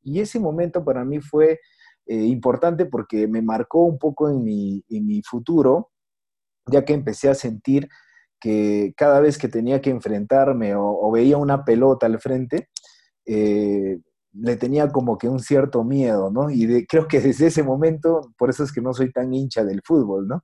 Y 0.01 0.19
ese 0.19 0.39
momento 0.39 0.83
para 0.83 1.05
mí 1.05 1.21
fue 1.21 1.59
eh, 2.05 2.15
importante 2.15 2.85
porque 2.85 3.27
me 3.27 3.41
marcó 3.41 3.83
un 3.83 3.97
poco 3.97 4.29
en 4.29 4.43
mi, 4.43 4.83
en 4.89 5.05
mi 5.05 5.21
futuro 5.23 5.91
ya 6.67 6.85
que 6.85 6.93
empecé 6.93 7.29
a 7.29 7.35
sentir 7.35 7.89
que 8.39 8.93
cada 8.97 9.19
vez 9.19 9.37
que 9.37 9.47
tenía 9.47 9.81
que 9.81 9.89
enfrentarme 9.89 10.75
o, 10.75 11.09
veía 11.11 11.37
una 11.37 11.63
pelota 11.63 12.05
al 12.05 12.19
frente, 12.19 12.69
eh, 13.25 13.99
le 14.33 14.57
tenía 14.57 14.89
como 14.89 15.17
que 15.17 15.29
un 15.29 15.39
cierto 15.39 15.83
miedo, 15.83 16.31
¿no? 16.31 16.49
Y 16.49 16.85
creo 16.87 17.07
que 17.07 17.21
desde 17.21 17.47
ese 17.47 17.63
momento, 17.63 18.33
por 18.37 18.49
eso 18.49 18.63
es 18.63 18.71
que 18.71 18.81
no 18.81 18.93
soy 18.93 19.11
tan 19.11 19.33
hincha 19.33 19.63
del 19.63 19.81
fútbol, 19.83 20.27
¿no? 20.27 20.43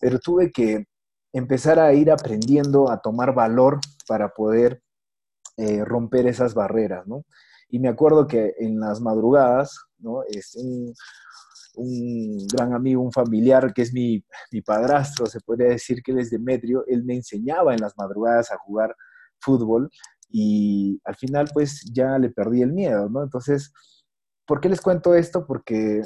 Pero 0.00 0.18
tuve 0.18 0.50
que 0.50 0.86
empezar 1.32 1.78
a 1.78 1.92
ir 1.94 2.10
aprendiendo 2.10 2.90
a 2.90 3.00
tomar 3.00 3.34
valor 3.34 3.78
para 4.06 4.30
poder 4.30 4.82
eh, 5.56 5.84
romper 5.84 6.26
esas 6.26 6.54
barreras, 6.54 7.06
¿no? 7.06 7.24
Y 7.68 7.78
me 7.78 7.88
acuerdo 7.88 8.26
que 8.26 8.54
en 8.58 8.80
las 8.80 9.00
madrugadas, 9.00 9.78
¿no? 9.98 10.22
Es 10.28 10.56
un, 10.56 10.94
gran 12.52 12.72
amigo, 12.72 13.02
un 13.02 13.12
familiar 13.12 13.72
que 13.72 13.82
es 13.82 13.92
mi, 13.92 14.24
padrastro, 14.66 15.26
se 15.26 15.40
podría 15.40 15.68
decir 15.68 16.02
que 16.02 16.10
él 16.10 16.18
es 16.18 16.30
Demetrio, 16.30 16.84
él 16.88 17.04
me 17.04 17.14
enseñaba 17.14 17.74
en 17.74 17.80
las 17.80 17.96
madrugadas 17.96 18.50
a 18.50 18.58
jugar 18.58 18.96
fútbol 19.38 19.88
y 20.28 21.00
al 21.04 21.16
final 21.16 21.48
pues 21.52 21.82
ya 21.92 22.18
le 22.18 22.30
perdí 22.30 22.62
el 22.62 22.72
miedo, 22.72 23.08
¿no? 23.08 23.22
Entonces, 23.22 23.72
¿por 24.46 24.60
qué 24.60 24.68
les 24.68 24.80
cuento 24.80 25.14
esto? 25.14 25.46
Porque 25.46 26.02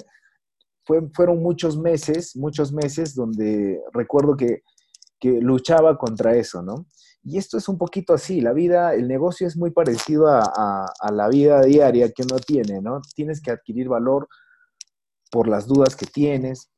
fueron 0.85 1.42
muchos 1.42 1.78
meses, 1.78 2.37
muchos 2.37 2.72
meses 2.72 3.14
donde 3.14 3.80
recuerdo 3.92 4.37
que, 4.37 4.62
luchaba 5.24 5.98
contra 5.98 6.35
eso, 6.35 6.62
¿no? 6.62 6.87
Y 7.22 7.38
esto 7.38 7.56
es 7.56 7.68
un 7.68 7.78
poquito 7.78 8.12
así, 8.12 8.40
la 8.40 8.52
vida, 8.52 8.92
el 8.92 9.06
negocio 9.06 9.46
es 9.46 9.56
muy 9.56 9.70
parecido 9.70 10.26
a, 10.26 10.42
a 10.42 11.12
la 11.12 11.28
vida 11.28 11.62
diaria 11.62 12.11
que 12.11 12.24
uno 12.24 12.40
tiene, 12.40 12.80
¿no? 12.80 13.00
Tienes 13.14 13.40
que 13.40 13.52
adquirir 13.52 13.88
valor 13.88 14.26
por 15.30 15.46
las 15.46 15.68
dudas 15.68 15.94
que 15.94 16.06
tienes, 16.06 16.72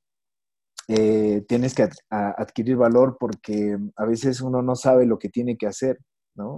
eh, 0.88 1.42
tienes 1.48 1.74
que 1.74 1.88
adquirir 2.10 2.76
valor 2.76 3.16
porque 3.18 3.78
a 3.96 4.04
veces 4.04 4.42
uno 4.42 4.60
no 4.60 4.76
sabe 4.76 5.06
lo 5.06 5.18
que 5.18 5.30
tiene 5.30 5.56
que 5.56 5.66
hacer, 5.66 5.98
¿no? 6.34 6.56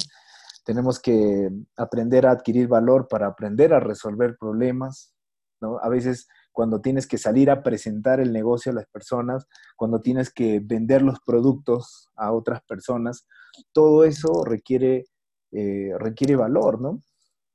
Tenemos 0.67 1.01
que 1.01 1.49
aprender 1.77 2.27
a 2.27 2.33
adquirir 2.33 2.67
valor 2.67 3.07
para 3.09 3.29
aprender 3.29 3.73
a 3.73 3.79
resolver 3.81 4.37
problemas, 4.37 5.15
¿no? 5.61 5.79
A 5.79 5.89
veces 5.89 6.27
cuando 6.51 6.81
tienes 6.81 7.07
que 7.07 7.19
salir 7.19 7.51
a 7.51 7.63
presentar 7.63 8.19
el 8.19 8.33
negocio 8.33 8.73
a 8.73 8.75
las 8.75 8.87
personas, 8.87 9.47
cuando 9.77 10.01
tienes 10.01 10.33
que 10.33 10.61
vender 10.61 11.03
los 11.03 11.21
productos 11.21 12.11
a 12.17 12.33
otras 12.33 12.63
personas, 12.63 13.29
todo 13.73 14.05
eso 14.05 14.45
requiere, 14.45 15.05
eh, 15.53 15.93
requiere 15.99 16.35
valor, 16.35 16.81
¿no? 16.81 17.01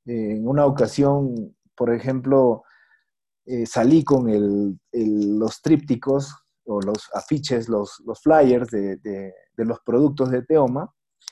en 0.06 0.48
una 0.48 0.66
ocasión, 0.66 1.56
por 1.76 1.94
ejemplo, 1.94 2.64
eh, 3.46 3.66
salí 3.66 4.04
con 4.04 4.80
los 4.92 5.62
trípticos 5.62 6.36
o 6.66 6.82
los 6.82 7.10
afiches, 7.14 7.70
los, 7.70 8.02
flyers 8.24 8.70
de, 8.70 9.34
los 9.58 9.80
productos 9.82 10.32
de 10.32 10.44
Teoma 10.44 10.92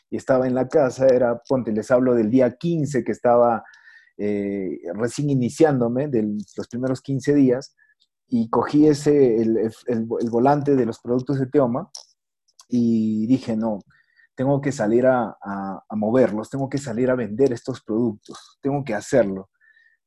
y 0.10 0.18
estaba 0.18 0.48
en 0.48 0.56
la 0.56 0.68
casa, 0.68 1.08
era, 1.08 1.42
ponte, 1.48 1.72
les 1.72 1.92
hablo 1.92 2.16
del 2.16 2.30
día 2.30 2.58
15 2.58 3.04
que 3.04 3.12
estaba 3.12 3.64
eh, 4.18 4.80
recién 4.96 5.30
iniciándome, 5.30 6.08
de 6.08 6.38
los 6.58 6.68
primeros 6.68 7.02
15 7.02 7.34
días, 7.36 7.76
y 8.28 8.50
cogí 8.50 8.88
ese, 8.88 9.42
el, 9.42 9.72
volante 10.30 10.76
de 10.76 10.86
los 10.86 11.00
productos 11.00 11.40
de 11.40 11.48
Teoma 11.48 11.90
y 12.68 13.26
dije, 13.28 13.56
no, 13.56 13.80
tengo 14.36 14.62
que 14.62 14.72
salir 14.72 15.08
a, 15.08 15.36
a 15.42 15.96
moverlos, 15.96 16.50
tengo 16.50 16.70
que 16.70 16.78
salir 16.78 17.10
a 17.10 17.16
vender 17.16 17.52
estos 17.54 17.82
productos, 17.82 18.60
tengo 18.62 18.84
que 18.84 18.94
hacerlo. 18.94 19.50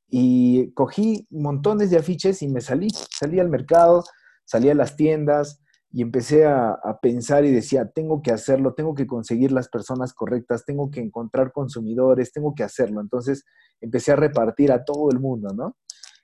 Y 0.08 0.72
cogí 0.74 1.26
montones 1.30 1.90
de 1.90 1.98
afiches 1.98 2.42
y 2.42 2.48
me 2.48 2.60
salí, 2.60 2.88
salí 2.90 3.40
al 3.40 3.48
mercado, 3.48 4.04
salí 4.44 4.68
a 4.68 4.74
las 4.74 4.94
tiendas 4.94 5.61
y 5.94 6.00
empecé 6.00 6.46
a, 6.46 6.78
pensar 7.02 7.44
y 7.44 7.52
decía, 7.52 7.90
tengo 7.94 8.22
que 8.22 8.32
hacerlo, 8.32 8.72
tengo 8.72 8.94
que 8.94 9.06
conseguir 9.06 9.52
las 9.52 9.68
personas 9.68 10.14
correctas, 10.14 10.64
tengo 10.64 10.90
que 10.90 11.00
encontrar 11.00 11.52
consumidores, 11.52 12.32
tengo 12.32 12.54
que 12.54 12.62
hacerlo. 12.62 13.02
Entonces 13.02 13.44
empecé 13.78 14.12
a 14.12 14.16
repartir 14.16 14.72
a 14.72 14.84
todo 14.84 15.10
el 15.10 15.20
mundo, 15.20 15.52
¿no? 15.54 15.76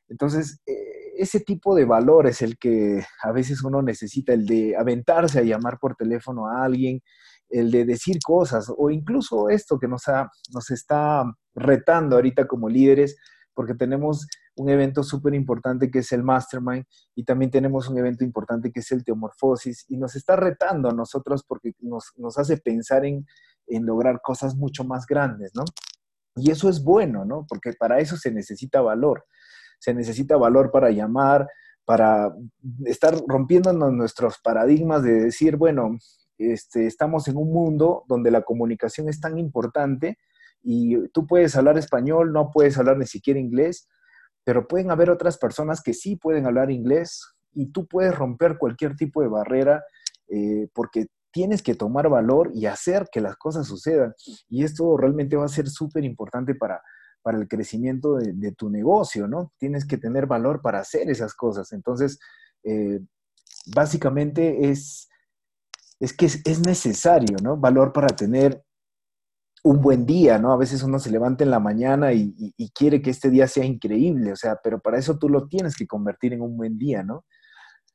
Entonces, 0.08 0.62
eh, 0.64 1.12
ese 1.18 1.40
tipo 1.40 1.74
de 1.74 1.84
valor 1.84 2.26
es 2.26 2.40
el 2.40 2.56
que 2.56 3.04
a 3.22 3.30
veces 3.32 3.62
uno 3.62 3.82
necesita, 3.82 4.32
el 4.32 4.46
de 4.46 4.74
aventarse 4.74 5.40
a 5.40 5.42
llamar 5.42 5.78
por 5.78 5.96
teléfono 5.96 6.46
a 6.46 6.64
alguien, 6.64 7.02
el 7.50 7.70
de 7.70 7.84
decir 7.84 8.18
cosas, 8.24 8.72
o 8.74 8.90
incluso 8.90 9.50
esto 9.50 9.78
que 9.78 9.88
nos, 9.88 10.08
ha, 10.08 10.30
nos 10.52 10.70
está 10.70 11.24
retando 11.54 12.16
ahorita 12.16 12.46
como 12.46 12.70
líderes, 12.70 13.16
porque 13.52 13.74
tenemos 13.74 14.26
un 14.58 14.68
evento 14.68 15.02
súper 15.02 15.34
importante 15.34 15.90
que 15.90 16.00
es 16.00 16.12
el 16.12 16.22
Mastermind 16.22 16.84
y 17.14 17.24
también 17.24 17.50
tenemos 17.50 17.88
un 17.88 17.98
evento 17.98 18.24
importante 18.24 18.70
que 18.72 18.80
es 18.80 18.92
el 18.92 19.04
Teomorfosis 19.04 19.84
y 19.88 19.96
nos 19.96 20.16
está 20.16 20.36
retando 20.36 20.90
a 20.90 20.92
nosotros 20.92 21.44
porque 21.46 21.72
nos, 21.80 22.12
hace 22.36 22.56
pensar 22.58 23.04
en, 23.04 23.24
lograr 23.68 24.20
cosas 24.22 24.56
mucho 24.56 24.84
más 24.84 25.06
grandes, 25.06 25.52
¿no? 25.54 25.64
Y 26.36 26.50
eso 26.50 26.68
es 26.68 26.82
bueno, 26.82 27.24
¿no? 27.24 27.46
Porque 27.48 27.72
para 27.72 27.98
eso 27.98 28.16
se 28.16 28.30
necesita 28.30 28.80
valor. 28.80 29.24
Se 29.78 29.92
necesita 29.92 30.36
valor 30.36 30.70
para 30.70 30.90
llamar, 30.90 31.46
para 31.84 32.34
estar 32.86 33.14
rompiéndonos 33.26 33.92
nuestros 33.92 34.38
paradigmas 34.42 35.02
de 35.02 35.24
decir, 35.24 35.56
bueno, 35.56 35.98
este, 36.38 36.86
estamos 36.86 37.28
en 37.28 37.36
un 37.36 37.52
mundo 37.52 38.04
donde 38.08 38.30
la 38.30 38.42
comunicación 38.42 39.08
es 39.08 39.20
tan 39.20 39.38
importante 39.38 40.18
y 40.62 41.08
tú 41.08 41.26
puedes 41.26 41.56
hablar 41.56 41.76
español, 41.76 42.32
no 42.32 42.50
puedes 42.50 42.78
hablar 42.78 42.96
ni 42.96 43.06
siquiera 43.06 43.40
inglés, 43.40 43.88
pero 44.44 44.66
pueden 44.66 44.90
haber 44.90 45.10
otras 45.10 45.38
personas 45.38 45.82
que 45.82 45.94
sí 45.94 46.16
pueden 46.16 46.46
hablar 46.46 46.70
inglés 46.70 47.34
y 47.52 47.70
tú 47.70 47.86
puedes 47.86 48.14
romper 48.14 48.58
cualquier 48.58 48.96
tipo 48.96 49.22
de 49.22 49.28
barrera 49.28 49.84
eh, 50.28 50.68
porque 50.74 51.06
tienes 51.30 51.62
que 51.62 51.74
tomar 51.74 52.08
valor 52.08 52.50
y 52.54 52.66
hacer 52.66 53.08
que 53.12 53.20
las 53.20 53.36
cosas 53.36 53.66
sucedan. 53.66 54.14
Y 54.48 54.64
esto 54.64 54.96
realmente 54.96 55.36
va 55.36 55.44
a 55.44 55.48
ser 55.48 55.68
súper 55.68 56.04
importante 56.04 56.54
para, 56.54 56.82
para 57.22 57.38
el 57.38 57.48
crecimiento 57.48 58.16
de, 58.16 58.52
tu 58.52 58.70
negocio, 58.70 59.28
¿no? 59.28 59.52
Tienes 59.58 59.86
que 59.86 59.98
tener 59.98 60.26
valor 60.26 60.62
para 60.62 60.80
hacer 60.80 61.10
esas 61.10 61.34
cosas. 61.34 61.72
Entonces, 61.72 62.18
eh, 62.64 63.00
básicamente 63.74 64.70
es, 64.70 65.08
es 66.00 66.12
que 66.12 66.26
es, 66.26 66.40
es, 66.44 66.60
necesario, 66.60 67.36
¿no? 67.42 67.56
Valor 67.56 67.92
para 67.92 68.08
tener 68.08 68.64
un 69.64 69.80
buen 69.80 70.06
día, 70.06 70.38
¿no? 70.38 70.52
A 70.52 70.56
veces 70.56 70.82
uno 70.82 70.98
se 70.98 71.10
levanta 71.10 71.44
en 71.44 71.50
la 71.50 71.60
mañana 71.60 72.12
y, 72.12 72.54
quiere 72.74 73.02
que 73.02 73.10
este 73.10 73.30
día 73.30 73.48
sea 73.48 73.64
increíble, 73.64 74.32
o 74.32 74.36
sea, 74.36 74.60
pero 74.62 74.80
para 74.80 74.98
eso 74.98 75.18
tú 75.18 75.28
lo 75.28 75.48
tienes 75.48 75.76
que 75.76 75.86
convertir 75.86 76.32
en 76.32 76.42
un 76.42 76.56
buen 76.56 76.78
día, 76.78 77.02
¿no? 77.02 77.24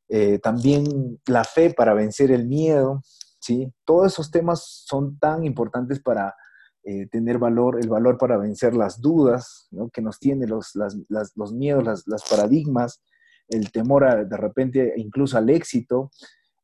Eh, 0.09 0.39
también 0.39 1.19
la 1.25 1.43
fe 1.43 1.73
para 1.73 1.93
vencer 1.93 2.31
el 2.31 2.45
miedo, 2.47 3.01
¿sí? 3.39 3.71
Todos 3.85 4.13
esos 4.13 4.31
temas 4.31 4.83
son 4.85 5.17
tan 5.19 5.45
importantes 5.45 6.01
para 6.01 6.35
eh, 6.83 7.07
tener 7.07 7.37
valor, 7.37 7.79
el 7.79 7.87
valor 7.87 8.17
para 8.17 8.37
vencer 8.37 8.75
las 8.75 8.99
dudas, 8.99 9.67
¿no? 9.71 9.89
Que 9.89 10.01
nos 10.01 10.19
tiene 10.19 10.47
los, 10.47 10.73
los 10.75 11.53
miedos, 11.53 12.03
las, 12.05 12.23
paradigmas, 12.29 13.01
el 13.47 13.71
temor 13.71 14.27
de 14.27 14.37
repente 14.37 14.93
incluso 14.97 15.37
al 15.37 15.49
éxito, 15.49 16.11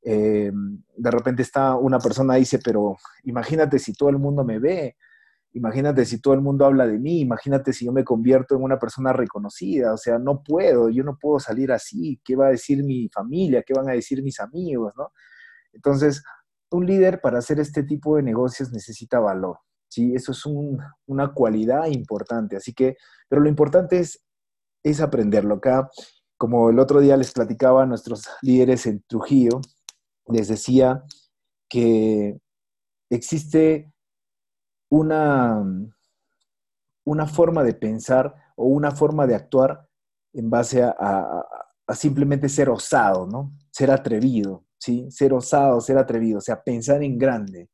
eh, 0.01 0.51
de 0.51 1.11
repente 1.11 1.41
está 1.41 1.75
una 1.75 1.99
persona 1.99 2.35
dice, 2.35 2.59
pero 2.63 2.97
imagínate 3.23 3.79
si 3.79 3.93
todo 3.93 4.09
el 4.09 4.17
mundo 4.17 4.43
me 4.43 4.59
ve, 4.59 4.95
Imagínate 5.53 6.05
si 6.05 6.21
todo 6.21 6.35
el 6.35 6.41
mundo 6.41 6.65
habla 6.65 6.85
de 6.85 6.99
mí, 6.99 7.21
imagínate 7.21 7.73
si 7.73 7.85
yo 7.85 7.91
me 7.91 8.03
convierto 8.03 8.55
en 8.55 8.61
una 8.61 8.77
persona 8.77 9.13
reconocida, 9.13 9.93
o 9.93 9.97
sea, 9.97 10.19
no 10.19 10.43
puedo, 10.43 10.89
yo 10.89 11.03
no 11.03 11.17
puedo 11.19 11.39
salir 11.39 11.71
así, 11.71 12.21
¿qué 12.23 12.35
va 12.35 12.47
a 12.47 12.51
decir 12.51 12.83
mi 12.83 13.09
familia? 13.09 13.63
¿Qué 13.65 13.73
van 13.73 13.89
a 13.89 13.93
decir 13.93 14.21
mis 14.21 14.39
amigos? 14.39 14.93
¿no? 14.95 15.11
Entonces, 15.73 16.23
un 16.69 16.85
líder 16.85 17.19
para 17.19 17.39
hacer 17.39 17.59
este 17.59 17.81
tipo 17.83 18.15
de 18.15 18.23
negocios 18.23 18.71
necesita 18.71 19.19
valor, 19.19 19.57
¿sí? 19.87 20.13
Eso 20.13 20.33
es 20.33 20.45
una 20.45 21.33
cualidad 21.33 21.87
importante, 21.87 22.55
así 22.55 22.73
que, 22.73 22.97
pero 23.27 23.41
lo 23.41 23.49
importante 23.49 23.97
es, 23.99 24.23
es 24.83 25.01
aprenderlo. 25.01 25.55
Acá, 25.55 25.89
como 26.37 26.69
el 26.69 26.77
otro 26.77 26.99
día 26.99 27.17
les 27.17 27.31
platicaba 27.31 27.83
a 27.83 27.85
nuestros 27.87 28.27
líderes 28.43 28.85
en 28.85 29.03
Trujillo, 29.07 29.61
les 30.29 30.47
decía 30.47 31.03
que 31.67 32.39
existe 33.09 33.91
una, 34.89 35.63
una 37.05 37.27
forma 37.27 37.63
de 37.63 37.73
pensar 37.73 38.33
o 38.55 38.65
una 38.65 38.91
forma 38.91 39.27
de 39.27 39.35
actuar 39.35 39.87
en 40.33 40.49
base 40.49 40.83
a, 40.83 41.45
simplemente 41.93 42.49
ser 42.49 42.69
osado, 42.69 43.25
¿no? 43.25 43.51
Ser 43.71 43.89
atrevido, 43.89 44.65
¿sí? 44.77 45.09
Ser 45.09 45.33
osado, 45.33 45.81
ser 45.81 45.97
atrevido, 45.97 46.37
o 46.37 46.41
sea, 46.41 46.61
pensar 46.61 47.01
en 47.03 47.17
grande. 47.17 47.69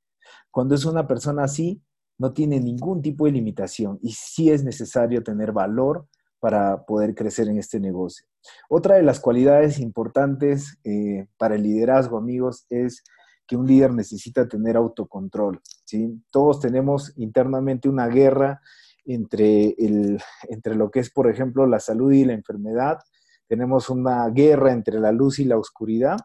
Cuando 0.51 0.75
es 0.75 0.85
una 0.85 1.05
persona 1.05 1.43
así, 1.43 1.81
no 2.17 2.31
tiene 2.31 2.61
ningún 2.61 3.01
tipo 3.01 3.25
de 3.25 3.33
limitación 3.33 3.99
y 4.01 4.13
sí 4.13 4.49
es 4.49 4.63
necesario 4.63 5.21
tener 5.21 5.51
valor 5.51 6.07
para 6.39 6.85
poder 6.85 7.13
crecer 7.13 7.49
en 7.49 7.57
este 7.57 7.79
negocio. 7.79 8.25
Otra 8.69 8.95
de 8.95 9.03
las 9.03 9.19
cualidades 9.19 9.79
importantes 9.79 10.77
eh, 10.83 11.27
para 11.37 11.55
el 11.55 11.63
liderazgo, 11.63 12.17
amigos, 12.17 12.65
es 12.69 13.03
que 13.47 13.55
un 13.55 13.67
líder 13.67 13.93
necesita 13.93 14.47
tener 14.47 14.75
autocontrol. 14.75 15.61
¿sí? 15.85 16.21
Todos 16.31 16.59
tenemos 16.59 17.13
internamente 17.17 17.89
una 17.89 18.07
guerra 18.07 18.61
entre, 19.05 19.75
el, 19.77 20.19
entre 20.49 20.75
lo 20.75 20.89
que 20.89 20.99
es, 20.99 21.11
por 21.11 21.29
ejemplo, 21.29 21.67
la 21.67 21.79
salud 21.79 22.11
y 22.11 22.25
la 22.25 22.33
enfermedad. 22.33 22.99
Tenemos 23.47 23.89
una 23.89 24.27
guerra 24.29 24.71
entre 24.71 24.99
la 24.99 25.11
luz 25.11 25.39
y 25.39 25.45
la 25.45 25.57
oscuridad. 25.57 26.17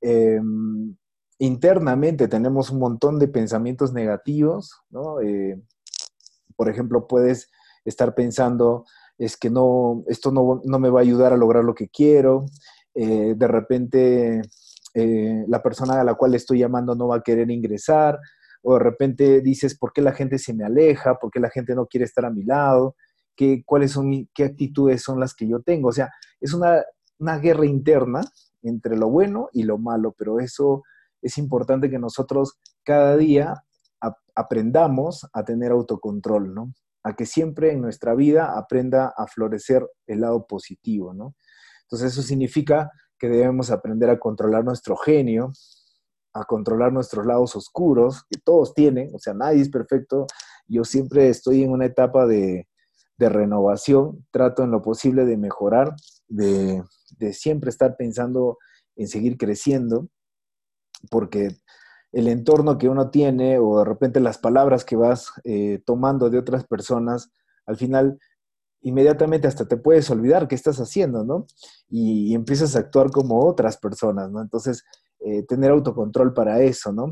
Em, 0.00 0.96
internamente 1.38 2.28
tenemos 2.28 2.70
un 2.70 2.78
montón 2.78 3.18
de 3.18 3.28
pensamientos 3.28 3.92
negativos, 3.92 4.72
¿no? 4.88 5.20
Eh, 5.20 5.60
por 6.56 6.70
ejemplo, 6.70 7.06
puedes 7.06 7.50
estar 7.84 8.14
pensando, 8.14 8.86
es 9.18 9.36
que 9.36 9.50
no, 9.50 10.04
esto 10.08 10.30
no, 10.30 10.60
no, 10.64 10.78
me 10.78 10.90
va 10.90 11.00
a 11.00 11.02
ayudar 11.02 11.32
a 11.32 11.36
lograr 11.36 11.64
lo 11.64 11.74
que 11.74 11.88
quiero. 11.88 12.46
Eh, 12.94 13.34
de 13.36 13.48
repente 13.48 14.42
eh, 14.94 15.44
la 15.48 15.62
persona 15.62 16.00
a 16.00 16.04
la 16.04 16.14
cual 16.14 16.34
estoy 16.34 16.60
llamando 16.60 16.94
no 16.94 17.08
va 17.08 17.16
a 17.16 17.22
querer 17.22 17.50
ingresar, 17.50 18.18
o 18.62 18.74
de 18.74 18.78
repente 18.80 19.42
dices, 19.42 19.78
¿por 19.78 19.92
qué 19.92 20.00
la 20.00 20.12
gente 20.12 20.38
se 20.38 20.54
me 20.54 20.64
aleja? 20.64 21.16
¿Por 21.16 21.30
qué 21.30 21.38
la 21.38 21.50
gente 21.50 21.74
no 21.74 21.86
quiere 21.86 22.04
estar 22.04 22.24
a 22.24 22.30
mi 22.30 22.44
lado? 22.44 22.96
¿Qué, 23.36 23.62
cuáles 23.64 23.92
son, 23.92 24.10
qué 24.34 24.44
actitudes 24.44 25.02
son 25.02 25.20
las 25.20 25.34
que 25.34 25.46
yo 25.46 25.60
tengo? 25.60 25.90
O 25.90 25.92
sea, 25.92 26.10
es 26.40 26.54
una, 26.54 26.82
guerra 27.38 27.66
interna 27.66 28.22
entre 28.62 28.96
lo 28.96 29.10
bueno 29.10 29.50
y 29.52 29.62
lo 29.64 29.78
malo, 29.78 30.14
pero 30.16 30.40
eso 30.40 30.82
es 31.22 31.38
importante 31.38 31.90
que 31.90 31.98
nosotros 31.98 32.58
cada 32.82 33.16
día 33.16 33.54
aprendamos 34.34 35.26
a 35.32 35.44
tener 35.44 35.72
autocontrol, 35.72 36.54
¿no? 36.54 36.72
A 37.06 37.14
que 37.14 37.26
siempre 37.26 37.72
en 37.72 37.80
nuestra 37.80 38.14
vida 38.14 38.58
aprenda 38.58 39.12
a 39.16 39.26
florecer 39.26 39.86
el 40.06 40.22
lado 40.22 40.46
positivo, 40.46 41.14
¿no? 41.14 41.34
Entonces 41.82 42.12
eso 42.12 42.22
significa 42.22 42.90
que 43.18 43.28
debemos 43.28 43.70
aprender 43.70 44.10
a 44.10 44.18
controlar 44.18 44.64
nuestro 44.64 44.96
genio, 44.96 45.52
a 46.32 46.44
controlar 46.44 46.92
nuestros 46.92 47.24
lados 47.24 47.56
oscuros, 47.56 48.24
que 48.28 48.38
todos 48.44 48.74
tienen, 48.74 49.14
o 49.14 49.18
sea, 49.18 49.34
nadie 49.34 49.62
es 49.62 49.70
perfecto. 49.70 50.26
Yo 50.66 50.84
siempre 50.84 51.28
estoy 51.28 51.62
en 51.62 51.70
una 51.70 51.86
etapa 51.86 52.26
de, 52.26 52.66
renovación, 53.18 54.26
trato 54.30 54.62
en 54.62 54.70
lo 54.70 54.82
posible 54.82 55.24
de 55.24 55.38
mejorar, 55.38 55.94
de, 56.28 56.82
siempre 57.32 57.70
estar 57.70 57.96
pensando 57.96 58.58
en 58.96 59.08
seguir 59.08 59.38
creciendo, 59.38 60.08
porque 61.10 61.56
el 62.16 62.28
entorno 62.28 62.78
que 62.78 62.88
uno 62.88 63.10
tiene 63.10 63.58
o 63.58 63.80
de 63.80 63.84
repente 63.84 64.20
las 64.20 64.38
palabras 64.38 64.86
que 64.86 64.96
vas 64.96 65.32
eh, 65.44 65.82
tomando 65.84 66.30
de 66.30 66.38
otras 66.38 66.66
personas, 66.66 67.30
al 67.66 67.76
final 67.76 68.18
inmediatamente 68.80 69.46
hasta 69.46 69.68
te 69.68 69.76
puedes 69.76 70.10
olvidar 70.10 70.48
qué 70.48 70.54
estás 70.54 70.78
haciendo, 70.78 71.24
¿no? 71.24 71.46
Y, 71.90 72.34
empiezas 72.34 72.74
a 72.74 72.78
actuar 72.78 73.10
como 73.10 73.44
otras 73.44 73.76
personas, 73.76 74.30
¿no? 74.30 74.40
Entonces, 74.40 74.82
eh, 75.20 75.42
tener 75.42 75.70
autocontrol 75.70 76.32
para 76.32 76.62
eso, 76.62 76.90
¿no? 76.90 77.10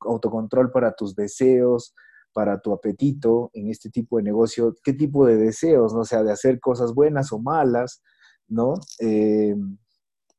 autocontrol 0.00 0.72
para 0.72 0.92
tus 0.92 1.14
deseos, 1.14 1.94
para 2.32 2.60
tu 2.60 2.72
apetito 2.72 3.50
en 3.52 3.68
este 3.70 3.88
tipo 3.88 4.16
de 4.16 4.24
negocio, 4.24 4.74
qué 4.82 4.94
tipo 4.94 5.26
de 5.26 5.36
deseos, 5.36 5.94
¿no? 5.94 6.00
O 6.00 6.04
sea, 6.04 6.24
de 6.24 6.32
hacer 6.32 6.58
cosas 6.58 6.92
buenas 6.92 7.32
o 7.32 7.38
malas, 7.38 8.02
¿no? 8.48 8.74
Eh, 8.98 9.54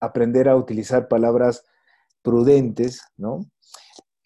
aprender 0.01 0.49
a 0.49 0.57
utilizar 0.57 1.07
palabras 1.07 1.63
prudentes, 2.21 3.01
¿no? 3.15 3.39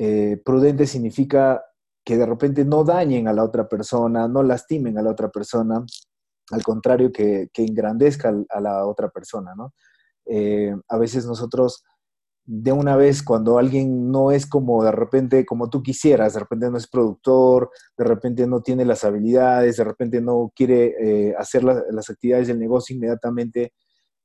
Eh, 0.05 0.35
prudente 0.43 0.85
significa 0.85 1.63
que 2.03 2.17
de 2.17 2.25
repente 2.25 2.65
no 2.65 2.83
dañen 2.83 3.29
a 3.29 3.33
la 3.33 3.41
otra 3.41 3.69
persona, 3.69 4.27
no 4.27 4.43
lastimen 4.43 4.97
a 4.97 5.01
la 5.01 5.11
otra 5.11 5.29
persona, 5.29 5.85
al 6.51 6.61
contrario, 6.61 7.09
que, 7.09 7.49
engrandezca 7.55 8.33
a 8.49 8.59
la 8.59 8.85
otra 8.85 9.07
persona, 9.07 9.55
¿no? 9.55 9.73
Eh, 10.25 10.75
a 10.89 10.97
veces 10.97 11.25
nosotros, 11.25 11.85
de 12.43 12.73
una 12.73 12.97
vez, 12.97 13.23
cuando 13.23 13.57
alguien 13.57 14.11
no 14.11 14.31
es 14.31 14.45
como 14.45 14.83
de 14.83 14.91
repente, 14.91 15.45
como 15.45 15.69
tú 15.69 15.81
quisieras, 15.81 16.33
de 16.33 16.41
repente 16.41 16.69
no 16.69 16.77
es 16.77 16.89
productor, 16.89 17.69
de 17.97 18.03
repente 18.03 18.45
no 18.45 18.61
tiene 18.61 18.83
las 18.83 19.05
habilidades, 19.05 19.77
de 19.77 19.85
repente 19.85 20.19
no 20.19 20.51
quiere 20.53 20.95
eh, 20.99 21.33
hacer 21.37 21.63
las 21.63 22.09
actividades 22.09 22.49
del 22.49 22.59
negocio, 22.59 22.93
inmediatamente 22.93 23.71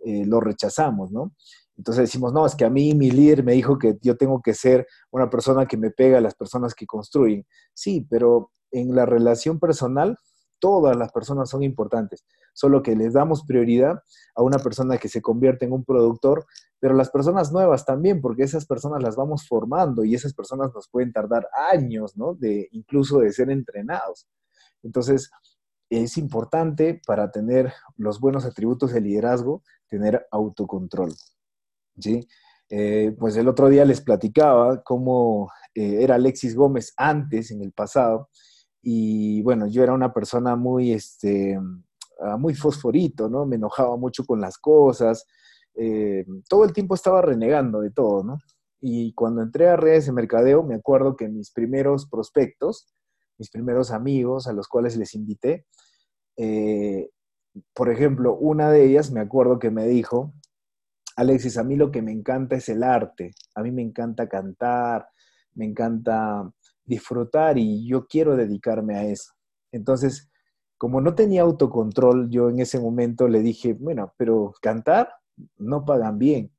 lo 0.00 0.40
rechazamos, 0.40 1.10
¿no? 1.12 1.32
Entonces 1.78 2.02
decimos, 2.02 2.32
no, 2.32 2.44
es 2.44 2.56
que 2.56 2.64
a 2.64 2.70
mí 2.70 2.92
mi 2.94 3.10
líder 3.10 3.44
me 3.44 3.52
dijo 3.52 3.78
que 3.78 3.96
yo 4.02 4.16
tengo 4.16 4.42
que 4.42 4.52
ser 4.52 4.86
una 5.10 5.30
persona 5.30 5.66
que 5.66 5.76
me 5.76 5.90
pega 5.90 6.18
a 6.18 6.20
las 6.20 6.34
personas 6.34 6.74
que 6.74 6.86
construyen. 6.86 7.46
Sí, 7.72 8.06
pero 8.10 8.50
en 8.72 8.94
la 8.94 9.06
relación 9.06 9.60
personal 9.60 10.18
todas 10.58 10.96
las 10.96 11.12
personas 11.12 11.48
son 11.48 11.62
importantes, 11.62 12.24
solo 12.52 12.82
que 12.82 12.96
les 12.96 13.12
damos 13.12 13.44
prioridad 13.44 14.02
a 14.34 14.42
una 14.42 14.58
persona 14.58 14.98
que 14.98 15.08
se 15.08 15.22
convierte 15.22 15.66
en 15.66 15.72
un 15.72 15.84
productor, 15.84 16.46
pero 16.80 16.94
las 16.94 17.10
personas 17.10 17.52
nuevas 17.52 17.84
también, 17.84 18.20
porque 18.20 18.42
esas 18.42 18.66
personas 18.66 19.00
las 19.00 19.14
vamos 19.14 19.46
formando 19.46 20.04
y 20.04 20.16
esas 20.16 20.34
personas 20.34 20.72
nos 20.74 20.88
pueden 20.88 21.12
tardar 21.12 21.48
años, 21.72 22.16
¿no? 22.16 22.34
De 22.34 22.68
incluso 22.72 23.20
de 23.20 23.32
ser 23.32 23.50
entrenados. 23.50 24.26
Entonces, 24.82 25.30
es 25.90 26.18
importante 26.18 27.00
para 27.06 27.30
tener 27.30 27.72
los 27.96 28.18
buenos 28.20 28.44
atributos 28.44 28.92
de 28.92 29.00
liderazgo, 29.00 29.62
tener 29.88 30.26
autocontrol. 30.30 31.14
¿Sí? 31.98 32.26
Eh, 32.70 33.14
pues 33.18 33.36
el 33.36 33.48
otro 33.48 33.68
día 33.68 33.84
les 33.84 34.00
platicaba 34.00 34.82
cómo 34.82 35.50
eh, 35.74 36.02
era 36.02 36.16
Alexis 36.16 36.54
Gómez 36.54 36.92
antes, 36.96 37.50
en 37.50 37.62
el 37.62 37.72
pasado, 37.72 38.28
y 38.82 39.42
bueno, 39.42 39.66
yo 39.66 39.82
era 39.82 39.94
una 39.94 40.12
persona 40.12 40.54
muy, 40.54 40.92
este, 40.92 41.58
ah, 42.20 42.36
muy 42.36 42.54
fosforito, 42.54 43.28
¿no? 43.28 43.46
Me 43.46 43.56
enojaba 43.56 43.96
mucho 43.96 44.24
con 44.24 44.40
las 44.40 44.58
cosas, 44.58 45.26
eh, 45.74 46.26
todo 46.48 46.64
el 46.64 46.72
tiempo 46.72 46.94
estaba 46.94 47.22
renegando 47.22 47.80
de 47.80 47.90
todo, 47.90 48.22
¿no? 48.22 48.38
Y 48.80 49.12
cuando 49.14 49.42
entré 49.42 49.68
a 49.68 49.76
redes 49.76 50.06
de 50.06 50.12
mercadeo, 50.12 50.62
me 50.62 50.74
acuerdo 50.76 51.16
que 51.16 51.28
mis 51.28 51.50
primeros 51.50 52.06
prospectos, 52.08 52.86
mis 53.38 53.50
primeros 53.50 53.90
amigos 53.90 54.46
a 54.46 54.52
los 54.52 54.68
cuales 54.68 54.96
les 54.96 55.14
invité, 55.14 55.66
por 57.74 57.90
ejemplo, 57.90 58.36
una 58.36 58.70
de 58.70 58.84
ellas 58.84 59.10
me 59.10 59.20
acuerdo 59.20 59.58
que 59.58 59.70
me 59.70 59.86
dijo, 59.86 60.32
Alexis, 61.18 61.58
a 61.58 61.64
mí 61.64 61.74
lo 61.74 61.90
que 61.90 62.00
me 62.00 62.12
encanta 62.12 62.54
es 62.54 62.68
el 62.68 62.84
arte, 62.84 63.32
a 63.56 63.62
mí 63.64 63.72
me 63.72 63.82
encanta 63.82 64.28
cantar, 64.28 65.08
me 65.54 65.64
encanta 65.64 66.48
disfrutar 66.84 67.58
y 67.58 67.84
yo 67.88 68.06
quiero 68.06 68.36
dedicarme 68.36 68.96
a 68.96 69.04
eso. 69.04 69.32
Entonces, 69.72 70.30
como 70.76 71.00
no 71.00 71.16
tenía 71.16 71.42
autocontrol, 71.42 72.30
yo 72.30 72.50
en 72.50 72.60
ese 72.60 72.78
momento 72.78 73.26
le 73.26 73.40
dije, 73.40 73.72
bueno, 73.72 74.14
pero 74.16 74.54
cantar 74.62 75.10
no 75.56 75.84
pagan 75.84 76.20
bien. 76.20 76.52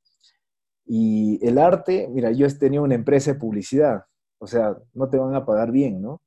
Y 0.85 1.39
el 1.41 1.57
arte, 1.57 2.09
mira, 2.11 2.31
yo 2.33 2.45
tenía 2.57 2.81
una 2.81 2.95
empresa 2.95 3.31
de 3.31 3.39
publicidad, 3.39 4.07
o 4.39 4.47
sea, 4.47 4.77
no 4.93 5.07
te 5.07 5.17
van 5.17 5.35
a 5.35 5.45
pagar 5.45 5.71
bien, 5.71 6.01
¿no? 6.01 6.21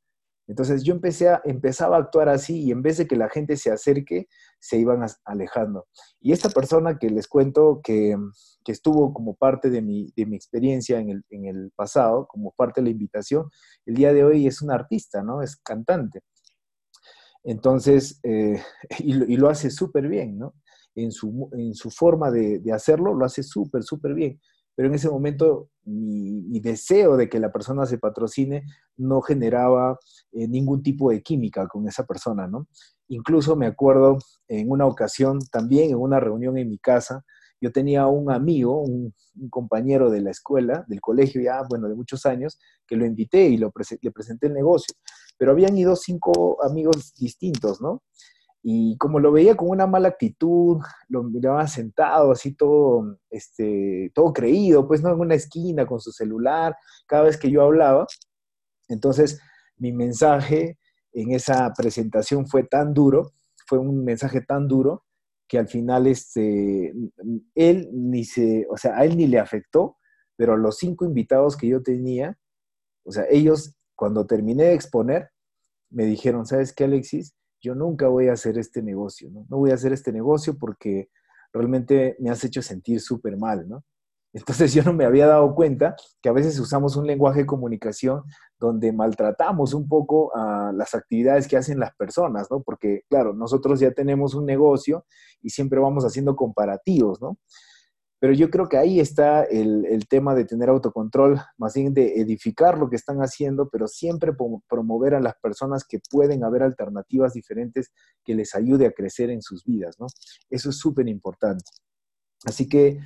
Entonces 0.49 0.83
yo 0.83 0.95
empecé 0.95 1.29
a, 1.29 1.41
empezaba 1.45 1.97
a 1.97 2.01
actuar 2.01 2.29
así 2.29 2.65
y 2.65 2.73
en 2.73 2.83
vez 2.83 2.99
de 2.99 3.07
que 3.07 3.17
la 3.17 3.29
gente 3.29 3.57
se 3.57 3.71
acerque, 3.71 4.27
se 4.59 4.79
iban 4.79 5.05
alejando. 5.25 5.87
Y 6.21 6.33
esta 6.33 6.51
persona 6.51 6.99
que 6.99 7.11
les 7.11 7.29
cuento 7.29 7.81
que, 7.83 8.17
estuvo 8.67 9.13
como 9.13 9.35
parte 9.35 9.71
de 9.71 9.83
mi, 9.83 10.13
experiencia 10.17 10.99
en 10.99 11.47
el, 11.47 11.73
pasado, 11.75 12.27
como 12.27 12.53
parte 12.53 12.81
de 12.81 12.87
la 12.87 12.91
invitación, 12.91 13.49
el 13.87 13.95
día 13.95 14.13
de 14.13 14.25
hoy 14.25 14.47
es 14.47 14.63
un 14.63 14.71
artista, 14.71 15.23
¿no? 15.23 15.43
Es 15.43 15.57
cantante. 15.57 16.21
Entonces, 17.45 18.21
eh, 18.23 18.61
y, 18.99 19.37
lo 19.37 19.49
hace 19.49 19.71
súper 19.71 20.09
bien, 20.09 20.39
¿no? 20.39 20.55
En 20.95 21.11
su, 21.11 21.49
forma 21.91 22.31
de, 22.31 22.59
de 22.59 22.73
hacerlo, 22.73 23.15
lo 23.15 23.25
hace 23.25 23.43
súper, 23.43 23.83
súper 23.83 24.15
bien. 24.15 24.41
Pero 24.75 24.89
en 24.89 24.95
ese 24.95 25.09
momento 25.09 25.69
mi, 25.85 26.61
deseo 26.61 27.17
de 27.17 27.29
que 27.29 27.41
la 27.41 27.51
persona 27.51 27.87
se 27.87 27.99
patrocine 27.99 28.65
no 28.97 29.21
generaba 29.21 29.99
eh, 30.33 30.47
ningún 30.47 30.83
tipo 30.83 31.11
de 31.11 31.23
química 31.23 31.67
con 31.67 31.89
esa 31.89 32.07
persona, 32.07 32.47
¿no? 32.47 32.69
Incluso 33.09 33.57
me 33.57 33.67
acuerdo 33.67 34.19
en 34.49 34.71
una 34.71 34.87
ocasión, 34.87 35.41
también 35.51 35.91
en 35.91 35.97
una 35.97 36.21
reunión 36.21 36.57
en 36.57 36.69
mi 36.69 36.79
casa, 36.79 37.25
yo 37.61 37.71
tenía 37.71 38.07
un 38.07 38.31
amigo, 38.31 38.83
un, 38.83 39.15
compañero 39.49 40.11
de 40.11 40.21
la 40.21 40.31
escuela, 40.31 40.85
del 40.89 41.01
colegio 41.01 41.41
ya, 41.41 41.63
bueno, 41.69 41.89
de 41.89 41.95
muchos 41.95 42.27
años, 42.27 42.59
que 42.87 42.97
lo 42.97 43.07
invité 43.07 43.49
y 43.49 43.57
lo 43.57 43.73
le 44.03 44.11
presenté 44.11 44.49
el 44.49 44.53
negocio, 44.53 44.95
pero 45.39 45.53
habían 45.53 45.77
ido 45.79 45.97
cinco 45.97 46.63
amigos 46.63 47.15
distintos, 47.15 47.81
¿no? 47.81 48.03
Y 48.63 48.97
como 48.99 49.19
lo 49.19 49.33
veía 49.33 49.57
con 49.57 49.69
una 49.69 49.87
mala 49.87 50.09
actitud, 50.09 50.81
lo 51.09 51.25
miraba 51.25 51.67
sentado, 51.67 52.31
así 52.33 52.55
todo, 52.55 53.19
este, 53.31 54.13
todo 54.15 54.33
creído, 54.33 54.87
pues 54.87 55.03
no 55.03 55.11
en 55.13 55.19
una 55.21 55.35
esquina 55.35 55.85
con 55.87 56.01
su 56.01 56.13
celular, 56.13 56.77
cada 57.07 57.25
vez 57.25 57.37
que 57.37 57.51
yo 57.51 57.63
hablaba. 57.63 58.07
Entonces, 58.89 59.41
mi 59.77 59.93
mensaje 59.93 60.79
en 61.13 61.33
esa 61.33 61.73
presentación 61.77 62.47
fue 62.47 62.63
tan 62.63 62.95
duro, 62.95 63.33
fue 63.67 63.79
un 63.79 64.05
mensaje 64.05 64.41
tan 64.43 64.69
duro, 64.69 65.05
que 65.49 65.59
al 65.59 65.69
final 65.69 66.07
este, 66.07 66.95
él 67.55 67.91
ni 67.93 68.25
se, 68.25 68.67
o 68.71 68.77
sea, 68.77 68.97
a 68.97 69.05
él 69.05 69.17
ni 69.17 69.27
le 69.27 69.39
afectó, 69.39 69.99
pero 70.37 70.55
a 70.55 70.57
los 70.57 70.79
cinco 70.79 71.05
invitados 71.05 71.57
que 71.57 71.69
yo 71.69 71.83
tenía, 71.83 72.39
o 73.05 73.13
sea, 73.13 73.25
ellos 73.29 73.77
cuando 73.95 74.27
terminé 74.27 74.65
de 74.65 74.75
exponer, 74.75 75.31
me 75.91 76.07
dijeron, 76.07 76.47
¿sabes 76.47 76.73
qué, 76.73 76.85
Alexis? 76.85 77.35
Yo 77.63 77.75
nunca 77.75 78.09
voy 78.09 78.29
a 78.29 78.33
hacer 78.33 78.59
este 78.59 78.83
negocio, 78.83 79.31
¿no? 79.31 79.47
No 79.49 79.59
voy 79.59 79.71
a 79.71 79.75
hacer 79.75 79.93
este 79.93 80.13
negocio 80.13 80.59
porque 80.59 81.09
realmente 81.53 82.17
me 82.19 82.31
has 82.31 82.43
hecho 82.45 82.61
sentir 82.61 83.01
súper 83.01 83.37
mal, 83.37 83.69
¿no? 83.69 83.85
Entonces 84.35 84.73
yo 84.73 84.83
no 84.83 84.93
me 84.95 85.05
había 85.05 85.27
dado 85.27 85.55
cuenta 85.55 85.95
que 86.23 86.29
a 86.29 86.33
veces 86.33 86.59
usamos 86.59 86.97
un 86.97 87.07
lenguaje 87.07 87.41
de 87.41 87.47
comunicación 87.47 88.23
donde 88.59 88.91
maltratamos 88.91 89.75
un 89.75 89.87
poco 89.87 90.33
las 90.75 90.95
actividades 90.95 91.47
que 91.47 91.57
hacen 91.57 91.79
las 91.79 91.95
personas, 91.95 92.51
¿no? 92.51 92.63
Porque, 92.63 93.03
claro, 93.11 93.35
nosotros 93.35 93.79
ya 93.79 93.91
tenemos 93.93 94.35
un 94.35 94.47
negocio 94.47 95.05
y 95.43 95.51
siempre 95.51 95.79
vamos 95.81 96.05
haciendo 96.05 96.35
comparativos, 96.35 97.21
¿no? 97.21 97.37
Pero 98.23 98.35
yo 98.35 98.51
creo 98.51 98.69
que 98.69 98.77
ahí 98.77 99.01
está 99.01 99.43
el, 99.43 100.07
tema 100.09 100.37
de 100.37 100.45
tener 100.45 100.69
autocontrol, 100.69 101.41
más 101.59 101.75
bien 101.75 101.93
de 101.93 102.21
edificar 102.21 102.79
lo 102.79 102.89
que 102.89 102.95
están 102.95 103.19
haciendo, 103.19 103.69
pero 103.69 103.89
siempre 103.89 104.31
promover 104.69 105.17
a 105.17 105.21
las 105.21 105.35
personas 105.43 105.83
que 105.85 105.99
pueden 106.09 106.45
haber 106.45 106.63
alternativas 106.63 107.33
diferentes 107.33 107.91
que 108.25 108.37
les 108.37 108.55
ayude 108.55 108.87
a 108.87 108.93
crecer 108.93 109.31
en 109.31 109.43
sus 109.43 109.65
vidas, 109.65 109.97
¿no? 109.99 110.07
Eso 110.51 110.71
es 110.71 110.79
súper 110.79 111.09
importante. 111.09 111.65
Así 112.45 112.69
que 112.69 113.01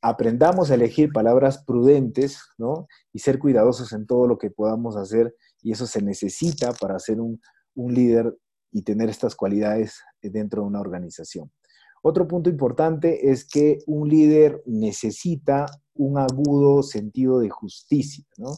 aprendamos 0.00 0.70
a 0.70 0.74
elegir 0.74 1.10
palabras 1.12 1.64
prudentes, 1.64 2.38
¿no? 2.56 2.86
Y 3.12 3.18
ser 3.18 3.40
cuidadosos 3.40 3.92
en 3.92 4.06
todo 4.06 4.28
lo 4.28 4.38
que 4.38 4.52
podamos 4.52 4.94
hacer, 4.96 5.34
y 5.62 5.72
eso 5.72 5.88
se 5.88 6.00
necesita 6.00 6.72
para 6.74 6.96
ser 7.00 7.20
un, 7.20 7.40
un 7.74 7.92
líder 7.92 8.38
y 8.70 8.82
tener 8.82 9.10
estas 9.10 9.34
cualidades 9.34 10.00
dentro 10.22 10.62
de 10.62 10.68
una 10.68 10.80
organización. 10.80 11.50
Otro 12.02 12.26
punto 12.26 12.48
importante 12.48 13.30
es 13.30 13.44
que 13.44 13.78
un 13.86 14.08
líder 14.08 14.62
necesita 14.66 15.66
un 15.94 16.18
agudo 16.18 16.82
sentido 16.82 17.40
de 17.40 17.50
justicia, 17.50 18.24
¿no? 18.38 18.56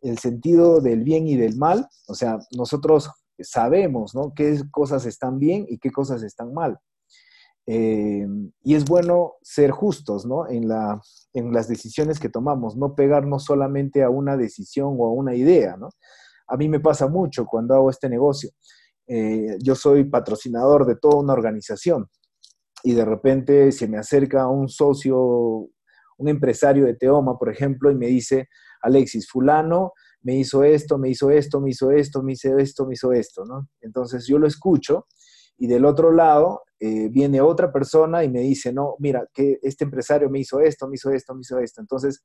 El 0.00 0.18
sentido 0.18 0.80
del 0.80 1.04
bien 1.04 1.28
y 1.28 1.36
del 1.36 1.56
mal, 1.56 1.86
o 2.08 2.14
sea, 2.14 2.38
nosotros 2.56 3.10
sabemos, 3.38 4.14
¿no? 4.14 4.32
Qué 4.34 4.60
cosas 4.70 5.06
están 5.06 5.38
bien 5.38 5.66
y 5.68 5.78
qué 5.78 5.90
cosas 5.90 6.22
están 6.22 6.52
mal. 6.54 6.78
Eh, 7.66 8.26
y 8.64 8.74
es 8.74 8.84
bueno 8.84 9.34
ser 9.42 9.70
justos, 9.70 10.26
¿no? 10.26 10.48
En, 10.48 10.66
la, 10.66 11.00
en 11.32 11.52
las 11.52 11.68
decisiones 11.68 12.18
que 12.18 12.28
tomamos, 12.28 12.76
no 12.76 12.94
pegarnos 12.94 13.44
solamente 13.44 14.02
a 14.02 14.10
una 14.10 14.36
decisión 14.36 14.96
o 14.98 15.06
a 15.06 15.12
una 15.12 15.34
idea, 15.34 15.76
¿no? 15.76 15.90
A 16.48 16.56
mí 16.56 16.68
me 16.68 16.80
pasa 16.80 17.06
mucho 17.06 17.46
cuando 17.46 17.74
hago 17.74 17.90
este 17.90 18.08
negocio. 18.08 18.50
Eh, 19.06 19.58
yo 19.62 19.74
soy 19.74 20.04
patrocinador 20.04 20.86
de 20.86 20.96
toda 20.96 21.16
una 21.16 21.32
organización, 21.32 22.08
y 22.82 22.94
de 22.94 23.04
repente 23.04 23.72
se 23.72 23.88
me 23.88 23.98
acerca 23.98 24.48
un 24.48 24.68
socio, 24.68 25.18
un 25.18 26.28
empresario 26.28 26.84
de 26.84 26.94
Teoma, 26.94 27.38
por 27.38 27.50
ejemplo, 27.50 27.90
y 27.90 27.94
me 27.94 28.06
dice, 28.06 28.48
Alexis, 28.82 29.28
fulano 29.28 29.92
me 30.22 30.36
hizo 30.36 30.62
esto, 30.62 30.98
me 30.98 31.10
hizo 31.10 31.30
esto, 31.30 31.60
me 31.60 31.70
hizo 31.70 31.90
esto, 31.90 32.22
me 32.22 32.32
hizo 32.32 32.58
esto, 32.58 32.86
me 32.86 32.94
hizo 32.94 33.12
esto, 33.12 33.44
¿no? 33.44 33.68
Entonces 33.80 34.26
yo 34.26 34.38
lo 34.38 34.46
escucho 34.46 35.06
y 35.58 35.66
del 35.66 35.84
otro 35.84 36.12
lado 36.12 36.62
eh, 36.78 37.08
viene 37.08 37.40
otra 37.40 37.72
persona 37.72 38.24
y 38.24 38.30
me 38.30 38.40
dice, 38.40 38.72
no, 38.72 38.96
mira, 38.98 39.26
que 39.32 39.58
este 39.62 39.84
empresario 39.84 40.30
me 40.30 40.40
hizo 40.40 40.60
esto, 40.60 40.88
me 40.88 40.94
hizo 40.94 41.10
esto, 41.10 41.34
me 41.34 41.40
hizo 41.40 41.58
esto. 41.58 41.80
Entonces, 41.80 42.24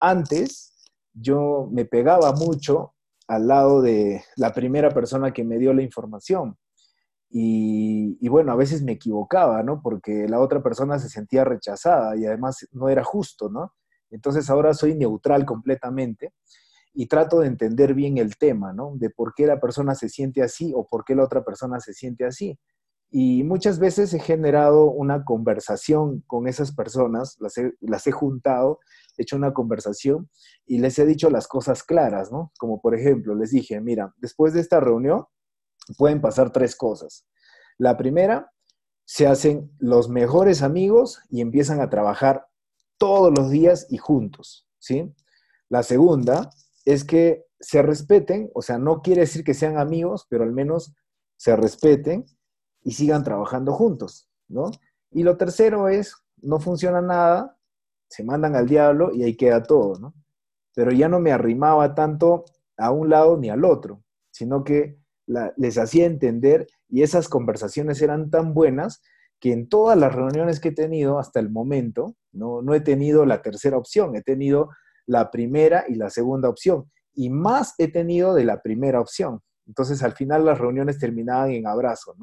antes 0.00 0.74
yo 1.12 1.68
me 1.72 1.84
pegaba 1.84 2.32
mucho 2.32 2.94
al 3.26 3.48
lado 3.48 3.82
de 3.82 4.22
la 4.36 4.52
primera 4.52 4.90
persona 4.90 5.32
que 5.32 5.44
me 5.44 5.58
dio 5.58 5.72
la 5.74 5.82
información. 5.82 6.56
Y, 7.30 8.26
bueno, 8.28 8.52
a 8.52 8.56
veces 8.56 8.82
me 8.82 8.92
equivocaba, 8.92 9.62
¿no? 9.62 9.82
Porque 9.82 10.26
la 10.28 10.40
otra 10.40 10.62
persona 10.62 10.98
se 10.98 11.08
sentía 11.08 11.44
rechazada 11.44 12.16
y 12.16 12.24
además 12.24 12.66
no 12.72 12.88
era 12.88 13.04
justo, 13.04 13.50
¿no? 13.50 13.74
Entonces 14.10 14.48
ahora 14.48 14.72
soy 14.72 14.94
neutral 14.94 15.44
completamente 15.44 16.32
y 16.94 17.06
trato 17.06 17.40
de 17.40 17.48
entender 17.48 17.94
bien 17.94 18.16
el 18.18 18.38
tema, 18.38 18.72
¿no? 18.72 18.92
De 18.96 19.10
por 19.10 19.34
qué 19.34 19.46
la 19.46 19.60
persona 19.60 19.94
se 19.94 20.08
siente 20.08 20.42
así 20.42 20.72
o 20.74 20.86
por 20.86 21.04
qué 21.04 21.14
la 21.14 21.24
otra 21.24 21.44
persona 21.44 21.80
se 21.80 21.92
siente 21.92 22.24
así. 22.24 22.58
Y 23.10 23.42
muchas 23.44 23.78
veces 23.78 24.12
he 24.12 24.18
generado 24.18 24.90
una 24.90 25.24
conversación 25.24 26.22
con 26.26 26.46
esas 26.46 26.74
personas, 26.74 27.36
las 27.40 27.56
he, 27.56 27.72
las 27.80 28.06
he 28.06 28.12
juntado, 28.12 28.80
he 29.16 29.22
hecho 29.22 29.36
una 29.36 29.54
conversación 29.54 30.28
y 30.66 30.78
les 30.78 30.98
he 30.98 31.06
dicho 31.06 31.30
las 31.30 31.46
cosas 31.48 31.82
claras, 31.82 32.30
¿no? 32.30 32.52
Como 32.58 32.80
por 32.80 32.94
ejemplo, 32.94 33.34
les 33.34 33.50
dije, 33.50 33.80
mira, 33.80 34.14
después 34.18 34.52
de 34.52 34.60
esta 34.60 34.80
reunión, 34.80 35.24
pueden 35.94 36.20
pasar 36.20 36.52
tres 36.52 36.76
cosas. 36.76 37.26
La 37.78 37.96
primera, 37.96 38.52
se 39.04 39.26
hacen 39.26 39.72
los 39.78 40.08
mejores 40.08 40.62
amigos 40.62 41.20
y 41.30 41.40
empiezan 41.40 41.80
a 41.80 41.88
trabajar 41.88 42.46
todos 42.98 43.32
los 43.36 43.50
días 43.50 43.86
y 43.88 43.96
juntos, 43.96 44.68
¿sí? 44.78 45.14
La 45.70 45.82
segunda 45.82 46.50
es 46.84 47.04
que 47.04 47.46
se 47.60 47.80
respeten, 47.82 48.50
o 48.54 48.62
sea, 48.62 48.78
no 48.78 49.00
quiere 49.00 49.22
decir 49.22 49.44
que 49.44 49.54
sean 49.54 49.78
amigos, 49.78 50.26
pero 50.28 50.44
al 50.44 50.52
menos 50.52 50.94
se 51.36 51.56
respeten 51.56 52.26
y 52.82 52.92
sigan 52.92 53.24
trabajando 53.24 53.72
juntos, 53.72 54.28
¿no? 54.48 54.70
Y 55.10 55.22
lo 55.22 55.36
tercero 55.36 55.88
es, 55.88 56.14
no 56.42 56.60
funciona 56.60 57.00
nada, 57.00 57.56
se 58.08 58.24
mandan 58.24 58.56
al 58.56 58.66
diablo 58.66 59.14
y 59.14 59.22
ahí 59.22 59.36
queda 59.36 59.62
todo, 59.62 59.98
¿no? 59.98 60.14
Pero 60.74 60.92
ya 60.92 61.08
no 61.08 61.18
me 61.18 61.32
arrimaba 61.32 61.94
tanto 61.94 62.44
a 62.76 62.90
un 62.90 63.08
lado 63.08 63.36
ni 63.36 63.50
al 63.50 63.64
otro, 63.64 64.02
sino 64.30 64.64
que 64.64 64.98
les 65.56 65.78
hacía 65.78 66.06
entender 66.06 66.66
y 66.88 67.02
esas 67.02 67.28
conversaciones 67.28 68.00
eran 68.02 68.30
tan 68.30 68.54
buenas 68.54 69.02
que 69.40 69.52
en 69.52 69.68
todas 69.68 69.96
las 69.96 70.14
reuniones 70.14 70.58
que 70.58 70.68
he 70.68 70.74
tenido 70.74 71.18
hasta 71.18 71.38
el 71.38 71.50
momento, 71.50 72.16
no, 72.32 72.62
no 72.62 72.74
he 72.74 72.80
tenido 72.80 73.24
la 73.24 73.42
tercera 73.42 73.76
opción, 73.76 74.16
he 74.16 74.22
tenido 74.22 74.70
la 75.06 75.30
primera 75.30 75.84
y 75.88 75.94
la 75.94 76.10
segunda 76.10 76.48
opción, 76.48 76.90
y 77.14 77.30
más 77.30 77.74
he 77.78 77.88
tenido 77.88 78.34
de 78.34 78.44
la 78.44 78.62
primera 78.62 79.00
opción. 79.00 79.40
Entonces, 79.66 80.02
al 80.02 80.12
final 80.12 80.44
las 80.44 80.58
reuniones 80.58 80.98
terminaban 80.98 81.50
en 81.50 81.66
abrazo. 81.66 82.14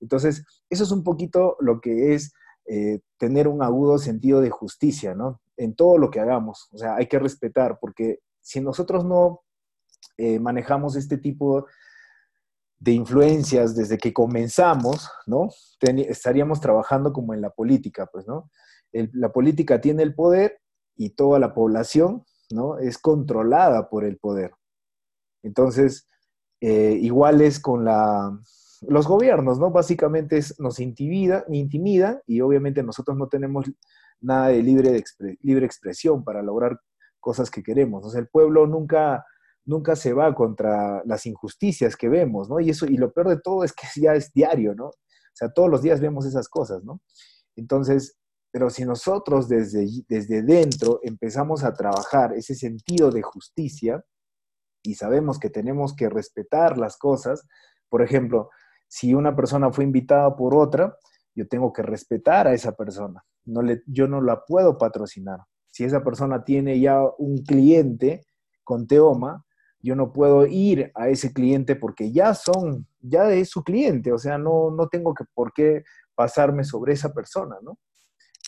Entonces, 0.00 0.44
eso 0.68 0.84
es 0.84 0.90
un 0.90 1.02
poquito 1.02 1.56
lo 1.60 1.80
que 1.80 2.14
es 2.14 2.32
eh, 2.66 3.00
tener 3.18 3.48
un 3.48 3.62
agudo 3.62 3.98
sentido 3.98 4.40
de 4.40 4.50
justicia, 4.50 5.14
¿no? 5.14 5.40
En 5.56 5.74
todo 5.74 5.96
lo 5.98 6.10
que 6.10 6.20
hagamos. 6.20 6.68
O 6.72 6.78
sea, 6.78 6.96
hay 6.96 7.06
que 7.06 7.18
respetar, 7.18 7.78
porque 7.80 8.18
si 8.40 8.60
nosotros 8.60 9.04
no 9.04 9.40
eh, 10.18 10.38
manejamos 10.38 10.96
este 10.96 11.18
tipo 11.18 11.66
de 12.82 12.90
influencias 12.90 13.76
desde 13.76 13.96
que 13.96 14.12
comenzamos, 14.12 15.08
¿no? 15.26 15.50
estaríamos 15.80 16.60
trabajando 16.60 17.12
como 17.12 17.32
en 17.32 17.40
la 17.40 17.50
política, 17.50 18.08
pues, 18.12 18.26
¿no? 18.26 18.50
la 18.92 19.32
política 19.32 19.80
tiene 19.80 20.02
el 20.02 20.16
poder 20.16 20.58
y 20.96 21.10
toda 21.10 21.38
la 21.38 21.54
población, 21.54 22.24
¿no? 22.50 22.78
Es 22.78 22.98
controlada 22.98 23.88
por 23.88 24.04
el 24.04 24.18
poder. 24.18 24.52
Entonces, 25.42 26.06
eh, 26.60 26.98
igual 27.00 27.40
es 27.40 27.58
con 27.60 27.84
la, 27.84 28.38
los 28.82 29.06
gobiernos, 29.06 29.58
¿no? 29.58 29.70
Básicamente 29.70 30.40
nos 30.58 30.78
intimida, 30.80 31.44
intimidan 31.48 32.20
y 32.26 32.40
obviamente 32.40 32.82
nosotros 32.82 33.16
no 33.16 33.28
tenemos 33.28 33.64
nada 34.20 34.48
de 34.48 34.62
libre, 34.62 35.02
libre 35.40 35.66
expresión 35.66 36.24
para 36.24 36.42
lograr 36.42 36.78
cosas 37.20 37.50
que 37.50 37.62
queremos. 37.62 38.04
O 38.04 38.10
sea, 38.10 38.20
el 38.20 38.28
pueblo 38.28 38.66
nunca 38.66 39.24
nunca 39.64 39.96
se 39.96 40.12
va 40.12 40.34
contra 40.34 41.02
las 41.04 41.26
injusticias 41.26 41.96
que 41.96 42.08
vemos, 42.08 42.48
¿no? 42.48 42.60
Y 42.60 42.70
eso, 42.70 42.86
y 42.86 42.96
lo 42.96 43.12
peor 43.12 43.28
de 43.28 43.40
todo 43.40 43.64
es 43.64 43.72
que 43.72 43.86
ya 44.00 44.14
es 44.14 44.32
diario, 44.32 44.74
¿no? 44.74 44.86
O 44.86 45.34
sea, 45.34 45.50
todos 45.50 45.70
los 45.70 45.82
días 45.82 46.00
vemos 46.00 46.26
esas 46.26 46.48
cosas, 46.48 46.84
¿no? 46.84 47.00
Entonces, 47.56 48.16
pero 48.50 48.68
si 48.68 48.84
nosotros 48.84 49.48
desde, 49.48 49.86
desde 50.08 50.42
dentro 50.42 51.00
empezamos 51.02 51.64
a 51.64 51.72
trabajar 51.72 52.34
ese 52.34 52.54
sentido 52.54 53.10
de 53.10 53.22
justicia 53.22 54.04
y 54.82 54.94
sabemos 54.94 55.38
que 55.38 55.48
tenemos 55.48 55.94
que 55.96 56.10
respetar 56.10 56.76
las 56.76 56.98
cosas, 56.98 57.46
por 57.88 58.02
ejemplo, 58.02 58.50
si 58.88 59.14
una 59.14 59.34
persona 59.34 59.72
fue 59.72 59.84
invitada 59.84 60.36
por 60.36 60.54
otra, 60.54 60.98
yo 61.34 61.48
tengo 61.48 61.72
que 61.72 61.82
respetar 61.82 62.46
a 62.46 62.52
esa 62.52 62.72
persona. 62.72 63.24
No 63.44 63.62
le, 63.62 63.82
yo 63.86 64.06
no 64.06 64.20
la 64.20 64.44
puedo 64.44 64.76
patrocinar. 64.76 65.40
Si 65.70 65.84
esa 65.84 66.04
persona 66.04 66.44
tiene 66.44 66.78
ya 66.78 67.00
un 67.16 67.38
cliente 67.38 68.26
con 68.64 68.86
Teoma, 68.86 69.44
yo 69.82 69.96
no 69.96 70.12
puedo 70.12 70.46
ir 70.46 70.92
a 70.94 71.08
ese 71.08 71.32
cliente 71.32 71.76
porque 71.76 72.12
ya 72.12 72.34
son, 72.34 72.86
ya 73.00 73.30
es 73.32 73.50
su 73.50 73.64
cliente, 73.64 74.12
o 74.12 74.18
sea, 74.18 74.38
no, 74.38 74.70
no 74.70 74.88
tengo 74.88 75.12
que 75.12 75.24
por 75.34 75.52
qué 75.52 75.84
pasarme 76.14 76.64
sobre 76.64 76.92
esa 76.92 77.12
persona, 77.12 77.56
¿no? 77.62 77.78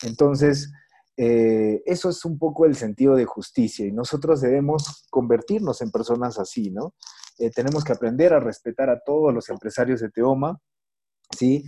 Entonces, 0.05 0.73
eh, 1.17 1.83
eso 1.87 2.11
es 2.11 2.25
un 2.25 2.39
poco 2.39 2.67
el 2.67 2.77
sentido 2.77 3.15
de 3.15 3.25
justicia 3.25 3.87
y 3.87 3.93
nosotros 3.93 4.41
debemos 4.41 5.07
convertirnos 5.11 5.81
en 5.81 5.91
personas 5.91 6.39
así, 6.39 6.71
¿no? 6.71 6.95
Eh, 7.39 7.51
tenemos 7.51 7.85
que 7.85 7.93
aprender 7.93 8.33
a 8.33 8.41
respetar 8.41 8.91
a 8.91 9.01
todos 9.01 9.35
los 9.35 9.49
empresarios 9.49 10.01
de 10.01 10.11
Teoma, 10.11 10.61
¿sí? 11.37 11.65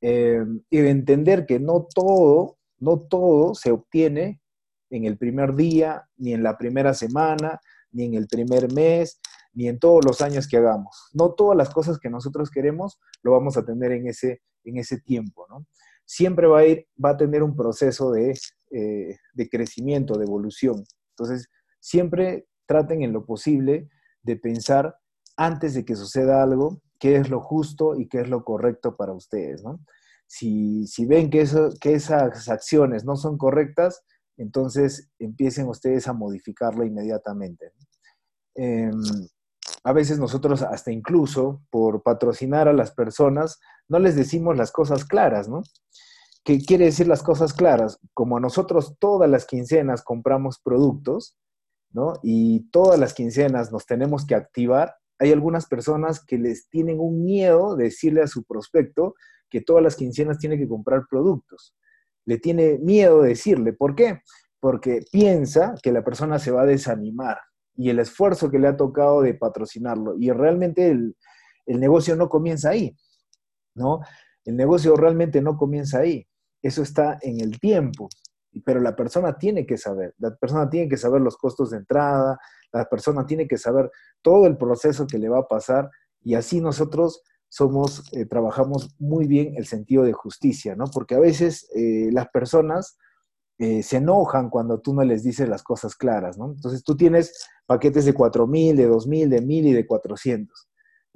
Eh, 0.00 0.44
y 0.70 0.78
de 0.78 0.90
entender 0.90 1.46
que 1.46 1.58
no 1.58 1.86
todo, 1.94 2.58
no 2.78 3.00
todo 3.00 3.54
se 3.54 3.70
obtiene 3.70 4.40
en 4.90 5.04
el 5.04 5.16
primer 5.16 5.54
día, 5.54 6.08
ni 6.16 6.32
en 6.32 6.42
la 6.42 6.58
primera 6.58 6.94
semana, 6.94 7.60
ni 7.96 8.04
en 8.04 8.14
el 8.14 8.28
primer 8.28 8.72
mes, 8.72 9.18
ni 9.54 9.68
en 9.68 9.78
todos 9.78 10.04
los 10.04 10.20
años 10.20 10.46
que 10.46 10.58
hagamos. 10.58 11.08
No 11.14 11.32
todas 11.32 11.56
las 11.56 11.70
cosas 11.70 11.98
que 11.98 12.10
nosotros 12.10 12.50
queremos 12.50 13.00
lo 13.22 13.32
vamos 13.32 13.56
a 13.56 13.64
tener 13.64 13.90
en 13.92 14.06
ese, 14.06 14.42
en 14.64 14.76
ese 14.76 15.00
tiempo, 15.00 15.46
¿no? 15.48 15.66
Siempre 16.04 16.46
va 16.46 16.60
a, 16.60 16.66
ir, 16.66 16.86
va 17.02 17.10
a 17.10 17.16
tener 17.16 17.42
un 17.42 17.56
proceso 17.56 18.12
de, 18.12 18.38
eh, 18.70 19.16
de 19.34 19.48
crecimiento, 19.48 20.18
de 20.18 20.24
evolución. 20.24 20.84
Entonces, 21.10 21.48
siempre 21.80 22.46
traten 22.66 23.02
en 23.02 23.12
lo 23.12 23.24
posible 23.24 23.88
de 24.22 24.36
pensar 24.36 24.96
antes 25.36 25.74
de 25.74 25.84
que 25.84 25.96
suceda 25.96 26.42
algo, 26.42 26.80
qué 27.00 27.16
es 27.16 27.28
lo 27.28 27.40
justo 27.40 27.98
y 27.98 28.08
qué 28.08 28.20
es 28.20 28.28
lo 28.28 28.44
correcto 28.44 28.96
para 28.96 29.12
ustedes, 29.12 29.64
¿no? 29.64 29.80
Si, 30.28 30.86
si 30.86 31.06
ven 31.06 31.30
que, 31.30 31.40
eso, 31.40 31.70
que 31.80 31.94
esas 31.94 32.48
acciones 32.48 33.04
no 33.04 33.16
son 33.16 33.38
correctas, 33.38 34.02
entonces 34.36 35.10
empiecen 35.18 35.68
ustedes 35.68 36.08
a 36.08 36.12
modificarlo 36.12 36.84
inmediatamente. 36.84 37.72
Em, 38.54 39.00
a 39.84 39.92
veces 39.92 40.18
nosotros 40.18 40.62
hasta 40.62 40.92
incluso 40.92 41.62
por 41.70 42.02
patrocinar 42.02 42.68
a 42.68 42.72
las 42.72 42.92
personas 42.92 43.60
no 43.88 43.98
les 43.98 44.16
decimos 44.16 44.56
las 44.56 44.72
cosas 44.72 45.04
claras, 45.04 45.48
¿no? 45.48 45.62
¿Qué 46.44 46.58
quiere 46.58 46.86
decir 46.86 47.08
las 47.08 47.22
cosas 47.22 47.52
claras? 47.52 47.98
Como 48.14 48.38
nosotros 48.40 48.96
todas 48.98 49.28
las 49.28 49.46
quincenas 49.46 50.02
compramos 50.02 50.60
productos, 50.60 51.36
¿no? 51.92 52.14
Y 52.22 52.68
todas 52.70 52.98
las 52.98 53.14
quincenas 53.14 53.72
nos 53.72 53.86
tenemos 53.86 54.26
que 54.26 54.34
activar, 54.34 54.94
hay 55.18 55.32
algunas 55.32 55.66
personas 55.66 56.24
que 56.24 56.38
les 56.38 56.68
tienen 56.68 57.00
un 57.00 57.24
miedo 57.24 57.74
de 57.74 57.84
decirle 57.84 58.22
a 58.22 58.26
su 58.26 58.44
prospecto 58.44 59.14
que 59.48 59.60
todas 59.60 59.82
las 59.82 59.96
quincenas 59.96 60.38
tiene 60.38 60.58
que 60.58 60.68
comprar 60.68 61.06
productos 61.08 61.74
le 62.26 62.38
tiene 62.38 62.78
miedo 62.78 63.22
de 63.22 63.30
decirle. 63.30 63.72
¿Por 63.72 63.94
qué? 63.94 64.20
Porque 64.60 65.00
piensa 65.10 65.74
que 65.82 65.92
la 65.92 66.04
persona 66.04 66.38
se 66.38 66.50
va 66.50 66.62
a 66.62 66.66
desanimar 66.66 67.38
y 67.76 67.90
el 67.90 67.98
esfuerzo 68.00 68.50
que 68.50 68.58
le 68.58 68.68
ha 68.68 68.76
tocado 68.76 69.22
de 69.22 69.34
patrocinarlo. 69.34 70.16
Y 70.18 70.30
realmente 70.30 70.90
el, 70.90 71.16
negocio 71.66 72.16
no 72.16 72.28
comienza 72.28 72.70
ahí, 72.70 72.96
¿no? 73.74 74.00
El 74.44 74.56
negocio 74.56 74.94
realmente 74.96 75.40
no 75.40 75.56
comienza 75.56 76.00
ahí. 76.00 76.26
Eso 76.62 76.82
está 76.82 77.18
en 77.22 77.40
el 77.40 77.58
tiempo. 77.60 78.08
Pero 78.64 78.80
la 78.80 78.96
persona 78.96 79.36
tiene 79.36 79.66
que 79.66 79.76
saber, 79.76 80.14
la 80.18 80.34
persona 80.34 80.70
tiene 80.70 80.88
que 80.88 80.96
saber 80.96 81.20
los 81.20 81.36
costos 81.36 81.70
de 81.70 81.78
entrada, 81.78 82.38
la 82.72 82.86
persona 82.86 83.26
tiene 83.26 83.46
que 83.46 83.58
saber 83.58 83.90
todo 84.22 84.46
el 84.46 84.56
proceso 84.56 85.06
que 85.06 85.18
le 85.18 85.28
va 85.28 85.40
a 85.40 85.48
pasar 85.48 85.90
y 86.22 86.34
así 86.34 86.60
nosotros 86.60 87.22
somos, 87.48 88.04
eh, 88.12 88.26
trabajamos 88.26 88.94
muy 88.98 89.26
bien 89.26 89.54
el 89.56 89.66
sentido 89.66 90.04
de 90.04 90.12
justicia, 90.12 90.74
¿no? 90.74 90.86
Porque 90.92 91.14
a 91.14 91.20
veces 91.20 91.68
eh, 91.74 92.10
las 92.12 92.28
personas 92.28 92.98
eh, 93.58 93.82
se 93.82 93.98
enojan 93.98 94.50
cuando 94.50 94.80
tú 94.80 94.92
no 94.92 95.02
les 95.02 95.22
dices 95.22 95.48
las 95.48 95.62
cosas 95.62 95.96
claras, 95.96 96.36
¿no? 96.36 96.52
Entonces 96.52 96.82
tú 96.82 96.96
tienes 96.96 97.48
paquetes 97.66 98.04
de 98.04 98.14
4.000, 98.14 98.74
de 98.74 98.88
2.000, 98.88 99.28
de 99.28 99.42
1.000 99.42 99.66
y 99.66 99.72
de 99.72 99.86
400. 99.86 100.65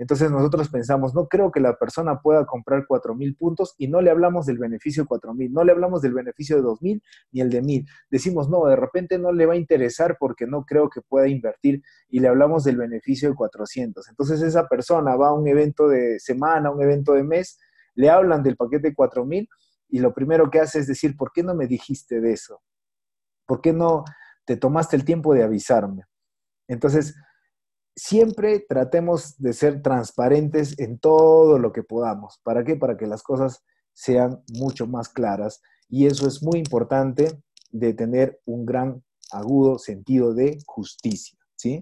Entonces 0.01 0.31
nosotros 0.31 0.71
pensamos, 0.71 1.15
no 1.15 1.29
creo 1.29 1.51
que 1.53 1.61
la 1.61 1.77
persona 1.77 2.23
pueda 2.23 2.47
comprar 2.47 2.87
4.000 2.87 3.37
puntos 3.37 3.75
y 3.77 3.87
no 3.87 4.01
le 4.01 4.11
hablamos 4.11 4.47
del 4.47 4.57
beneficio 4.57 5.03
de 5.03 5.09
4.000, 5.11 5.51
no 5.51 5.63
le 5.63 5.73
hablamos 5.73 6.01
del 6.01 6.15
beneficio 6.15 6.57
de 6.57 6.63
2.000 6.63 7.03
ni 7.33 7.41
el 7.43 7.51
de 7.51 7.63
1.000. 7.63 7.87
Decimos, 8.11 8.49
no, 8.49 8.65
de 8.65 8.77
repente 8.77 9.19
no 9.19 9.31
le 9.31 9.45
va 9.45 9.53
a 9.53 9.57
interesar 9.59 10.17
porque 10.19 10.47
no 10.47 10.65
creo 10.65 10.89
que 10.89 11.03
pueda 11.03 11.29
invertir 11.29 11.83
y 12.09 12.21
le 12.21 12.29
hablamos 12.29 12.65
del 12.65 12.79
beneficio 12.79 13.29
de 13.29 13.35
400. 13.35 14.09
Entonces 14.09 14.41
esa 14.41 14.67
persona 14.69 15.17
va 15.17 15.29
a 15.29 15.35
un 15.35 15.47
evento 15.47 15.87
de 15.87 16.19
semana, 16.19 16.71
un 16.71 16.81
evento 16.83 17.13
de 17.13 17.23
mes, 17.23 17.59
le 17.95 18.09
hablan 18.09 18.43
del 18.43 18.57
paquete 18.57 18.89
de 18.89 18.97
4.000 18.97 19.47
y 19.91 19.99
lo 19.99 20.15
primero 20.15 20.49
que 20.49 20.61
hace 20.61 20.79
es 20.79 20.87
decir, 20.87 21.15
¿por 21.15 21.31
qué 21.31 21.43
no 21.43 21.55
me 21.55 21.67
dijiste 21.67 22.23
de 22.23 22.33
eso? 22.33 22.63
¿Por 23.45 23.61
qué 23.61 23.75
no 23.75 24.05
te 24.47 24.57
tomaste 24.57 24.97
el 24.97 25.05
tiempo 25.05 25.35
de 25.35 25.43
avisarme? 25.43 26.05
Entonces, 26.69 27.17
siempre 27.97 28.65
tratemos 28.69 29.37
de 29.39 29.53
ser 29.53 29.83
transparentes 29.83 30.79
en 30.79 30.99
todo 30.99 31.59
lo 31.59 31.73
que 31.73 31.83
podamos. 31.83 32.41
¿Para 32.43 32.65
qué? 32.65 32.77
Para 32.77 32.97
que 32.97 33.07
las 33.07 33.23
cosas 33.23 33.63
sean 33.93 34.43
mucho 34.53 34.87
más 34.87 35.09
claras. 35.09 35.61
Y 35.89 36.07
eso 36.07 36.27
es 36.27 36.43
muy 36.43 36.59
importante 36.59 37.43
de 37.71 37.95
tener 37.95 38.41
un 38.45 38.65
gran 38.65 39.03
agudo 39.33 39.79
sentido 39.79 40.35
de 40.35 40.59
justicia, 40.67 41.39
¿sí? 41.57 41.81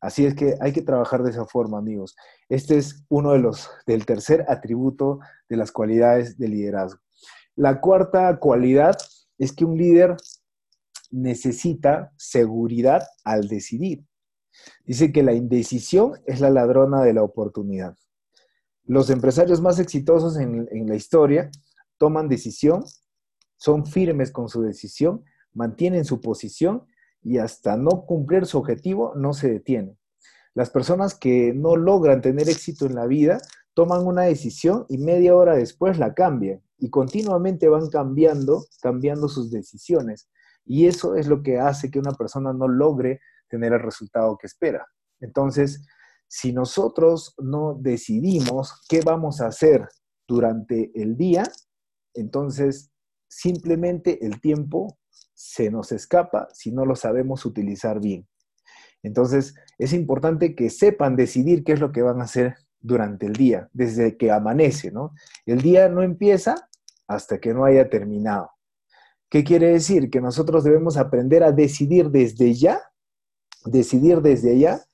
Así 0.00 0.26
es 0.26 0.34
que 0.34 0.56
hay 0.60 0.72
que 0.72 0.82
trabajar 0.82 1.22
de 1.22 1.30
esa 1.30 1.46
forma, 1.46 1.78
amigos. 1.78 2.14
Este 2.48 2.76
es 2.76 3.04
uno 3.08 3.32
de 3.32 3.38
los 3.38 3.68
del 3.86 4.04
tercer 4.04 4.44
atributo 4.48 5.20
de 5.48 5.56
las 5.56 5.72
cualidades 5.72 6.38
de 6.38 6.48
liderazgo. 6.48 7.00
La 7.54 7.80
cuarta 7.80 8.38
cualidad 8.38 8.96
es 9.38 9.52
que 9.52 9.64
un 9.64 9.78
líder 9.78 10.16
necesita 11.10 12.12
seguridad 12.16 13.02
al 13.24 13.48
decidir. 13.48 14.04
Dice 14.84 15.12
que 15.12 15.22
la 15.22 15.32
indecisión 15.32 16.14
es 16.26 16.40
la 16.40 16.50
ladrona 16.50 17.02
de 17.02 17.12
la 17.12 17.22
oportunidad. 17.22 17.96
Los 18.84 19.10
empresarios 19.10 19.60
más 19.60 19.80
exitosos 19.80 20.36
en, 20.36 20.68
la 20.86 20.94
historia 20.94 21.50
toman 21.98 22.28
decisión, 22.28 22.84
son 23.56 23.84
firmes 23.84 24.30
con 24.30 24.48
su 24.48 24.62
decisión, 24.62 25.24
mantienen 25.54 26.04
su 26.04 26.20
posición 26.20 26.86
y 27.22 27.38
hasta 27.38 27.76
no 27.76 28.06
cumplir 28.06 28.46
su 28.46 28.58
objetivo 28.58 29.12
no 29.16 29.32
se 29.32 29.50
detienen. 29.50 29.98
Las 30.54 30.70
personas 30.70 31.14
que 31.14 31.52
no 31.52 31.76
logran 31.76 32.20
tener 32.20 32.48
éxito 32.48 32.86
en 32.86 32.94
la 32.94 33.06
vida 33.06 33.38
toman 33.74 34.06
una 34.06 34.22
decisión 34.22 34.86
y 34.88 34.98
media 34.98 35.34
hora 35.34 35.56
después 35.56 35.98
la 35.98 36.14
cambian 36.14 36.62
y 36.78 36.88
continuamente 36.88 37.68
van 37.68 37.88
cambiando, 37.88 38.64
cambiando 38.80 39.28
sus 39.28 39.50
decisiones. 39.50 40.28
Y 40.64 40.86
eso 40.86 41.16
es 41.16 41.26
lo 41.26 41.42
que 41.42 41.58
hace 41.58 41.90
que 41.90 41.98
una 41.98 42.12
persona 42.12 42.52
no 42.52 42.68
logre 42.68 43.20
tener 43.48 43.72
el 43.72 43.80
resultado 43.80 44.36
que 44.38 44.46
espera. 44.46 44.86
Entonces, 45.20 45.86
si 46.28 46.52
nosotros 46.52 47.34
no 47.38 47.76
decidimos 47.80 48.82
qué 48.88 49.00
vamos 49.04 49.40
a 49.40 49.46
hacer 49.46 49.88
durante 50.26 50.90
el 50.94 51.16
día, 51.16 51.44
entonces 52.14 52.90
simplemente 53.28 54.24
el 54.24 54.40
tiempo 54.40 54.98
se 55.34 55.70
nos 55.70 55.92
escapa 55.92 56.48
si 56.52 56.72
no 56.72 56.84
lo 56.84 56.96
sabemos 56.96 57.44
utilizar 57.44 58.00
bien. 58.00 58.26
Entonces, 59.02 59.54
es 59.78 59.92
importante 59.92 60.54
que 60.54 60.70
sepan 60.70 61.14
decidir 61.14 61.62
qué 61.62 61.72
es 61.72 61.80
lo 61.80 61.92
que 61.92 62.02
van 62.02 62.20
a 62.20 62.24
hacer 62.24 62.56
durante 62.80 63.26
el 63.26 63.34
día, 63.34 63.68
desde 63.72 64.16
que 64.16 64.30
amanece, 64.30 64.90
¿no? 64.90 65.12
El 65.44 65.60
día 65.60 65.88
no 65.88 66.02
empieza 66.02 66.68
hasta 67.06 67.38
que 67.38 67.54
no 67.54 67.64
haya 67.64 67.88
terminado. 67.88 68.50
¿Qué 69.28 69.44
quiere 69.44 69.72
decir? 69.72 70.10
Que 70.10 70.20
nosotros 70.20 70.64
debemos 70.64 70.96
aprender 70.96 71.42
a 71.42 71.52
decidir 71.52 72.10
desde 72.10 72.54
ya 72.54 72.80
decidir 73.66 74.20
desde 74.20 74.52
allá 74.52 74.84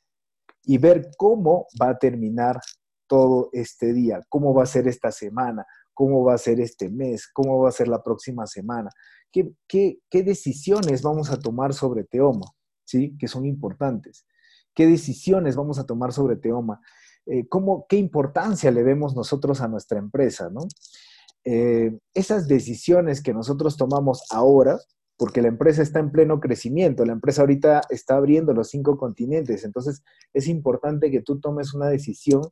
y 0.64 0.78
ver 0.78 1.10
cómo 1.16 1.66
va 1.80 1.90
a 1.90 1.98
terminar 1.98 2.60
todo 3.06 3.50
este 3.52 3.92
día, 3.92 4.20
cómo 4.28 4.54
va 4.54 4.62
a 4.62 4.66
ser 4.66 4.88
esta 4.88 5.12
semana, 5.12 5.66
cómo 5.92 6.24
va 6.24 6.34
a 6.34 6.38
ser 6.38 6.60
este 6.60 6.88
mes, 6.88 7.28
cómo 7.32 7.60
va 7.60 7.68
a 7.68 7.72
ser 7.72 7.88
la 7.88 8.02
próxima 8.02 8.46
semana, 8.46 8.90
qué, 9.30 9.52
qué, 9.68 10.22
decisiones 10.22 11.02
vamos 11.02 11.30
a 11.30 11.38
tomar 11.38 11.74
sobre 11.74 12.04
Teoma, 12.04 12.46
¿sí? 12.84 13.16
que 13.18 13.28
son 13.28 13.44
importantes, 13.44 14.26
qué 14.74 14.86
decisiones 14.86 15.56
vamos 15.56 15.78
a 15.78 15.84
tomar 15.84 16.12
sobre 16.12 16.36
Teoma, 16.36 16.80
eh, 17.26 17.46
cómo, 17.48 17.86
qué 17.88 17.96
importancia 17.96 18.70
le 18.70 18.82
vemos 18.82 19.14
nosotros 19.14 19.60
a 19.60 19.68
nuestra 19.68 19.98
empresa, 19.98 20.48
¿no? 20.50 20.62
Eh, 21.44 21.98
esas 22.14 22.46
decisiones 22.46 23.20
que 23.20 23.34
nosotros 23.34 23.76
tomamos 23.76 24.22
ahora 24.30 24.78
porque 25.22 25.40
la 25.40 25.46
empresa 25.46 25.82
está 25.82 26.00
en 26.00 26.10
pleno 26.10 26.40
crecimiento, 26.40 27.04
la 27.04 27.12
empresa 27.12 27.42
ahorita 27.42 27.82
está 27.90 28.16
abriendo 28.16 28.52
los 28.52 28.70
cinco 28.70 28.98
continentes, 28.98 29.64
entonces 29.64 30.02
es 30.34 30.48
importante 30.48 31.12
que 31.12 31.22
tú 31.22 31.38
tomes 31.38 31.74
una 31.74 31.86
decisión 31.86 32.42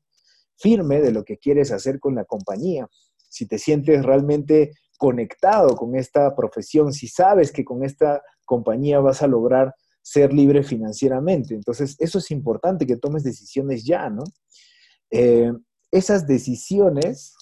firme 0.57 1.01
de 1.01 1.11
lo 1.11 1.25
que 1.25 1.37
quieres 1.37 1.73
hacer 1.73 1.99
con 1.99 2.15
la 2.15 2.25
compañía. 2.25 2.87
Si 3.29 3.47
te 3.47 3.59
sientes 3.59 4.05
realmente 4.05 4.71
conectado 4.99 5.75
con 5.75 5.97
esta 5.97 6.37
profesión, 6.37 6.93
si 6.93 7.09
sabes 7.09 7.51
que 7.51 7.65
con 7.65 7.83
esta 7.83 8.23
compañía 8.45 9.01
vas 9.01 9.21
a 9.23 9.27
lograr 9.27 9.75
ser 10.01 10.33
libre 10.33 10.63
financieramente. 10.63 11.57
Entonces, 11.57 11.97
eso 11.99 12.19
es 12.19 12.31
importante 12.31 12.87
que 12.87 12.99
tomes 12.99 13.25
decisiones 13.25 13.83
ya, 13.85 14.09
¿no? 14.11 14.23
Eh, 15.11 15.53
esas 15.91 16.25
decisiones 16.25 17.35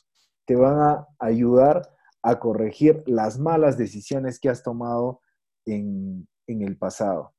te 0.47 0.57
van 0.57 0.81
a 0.81 1.07
ayudar 1.19 1.83
a 2.23 2.39
corregir 2.39 3.03
las 3.07 3.39
malas 3.39 3.79
decisiones 3.79 4.39
que 4.41 4.49
has 4.49 4.63
tomado 4.63 5.21
en, 5.65 6.29
en 6.47 6.63
el 6.63 6.77
pasado. 6.77 7.35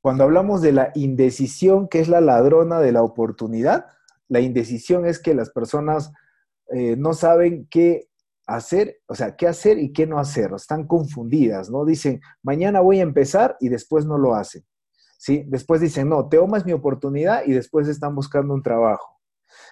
Cuando 0.00 0.24
hablamos 0.24 0.62
de 0.62 0.72
la 0.72 0.92
indecisión, 0.94 1.88
que 1.88 2.00
es 2.00 2.08
la 2.08 2.20
ladrona 2.20 2.80
de 2.80 2.92
la 2.92 3.02
oportunidad, 3.02 3.86
la 4.28 4.40
indecisión 4.40 5.04
es 5.04 5.18
que 5.20 5.34
las 5.34 5.50
personas 5.50 6.12
eh, 6.72 6.96
no 6.96 7.12
saben 7.12 7.66
qué 7.70 8.08
hacer, 8.46 9.00
o 9.06 9.14
sea, 9.14 9.36
qué 9.36 9.46
hacer 9.46 9.78
y 9.78 9.92
qué 9.92 10.06
no 10.06 10.18
hacer, 10.18 10.52
están 10.54 10.86
confundidas, 10.86 11.70
¿no? 11.70 11.84
Dicen, 11.84 12.20
mañana 12.42 12.80
voy 12.80 13.00
a 13.00 13.02
empezar 13.02 13.56
y 13.60 13.68
después 13.68 14.06
no 14.06 14.18
lo 14.18 14.34
hacen, 14.34 14.64
¿sí? 15.18 15.44
Después 15.48 15.80
dicen, 15.80 16.08
no, 16.08 16.28
Teoma 16.28 16.58
es 16.58 16.64
mi 16.64 16.72
oportunidad 16.72 17.44
y 17.44 17.52
después 17.52 17.86
están 17.88 18.14
buscando 18.14 18.54
un 18.54 18.62
trabajo. 18.62 19.19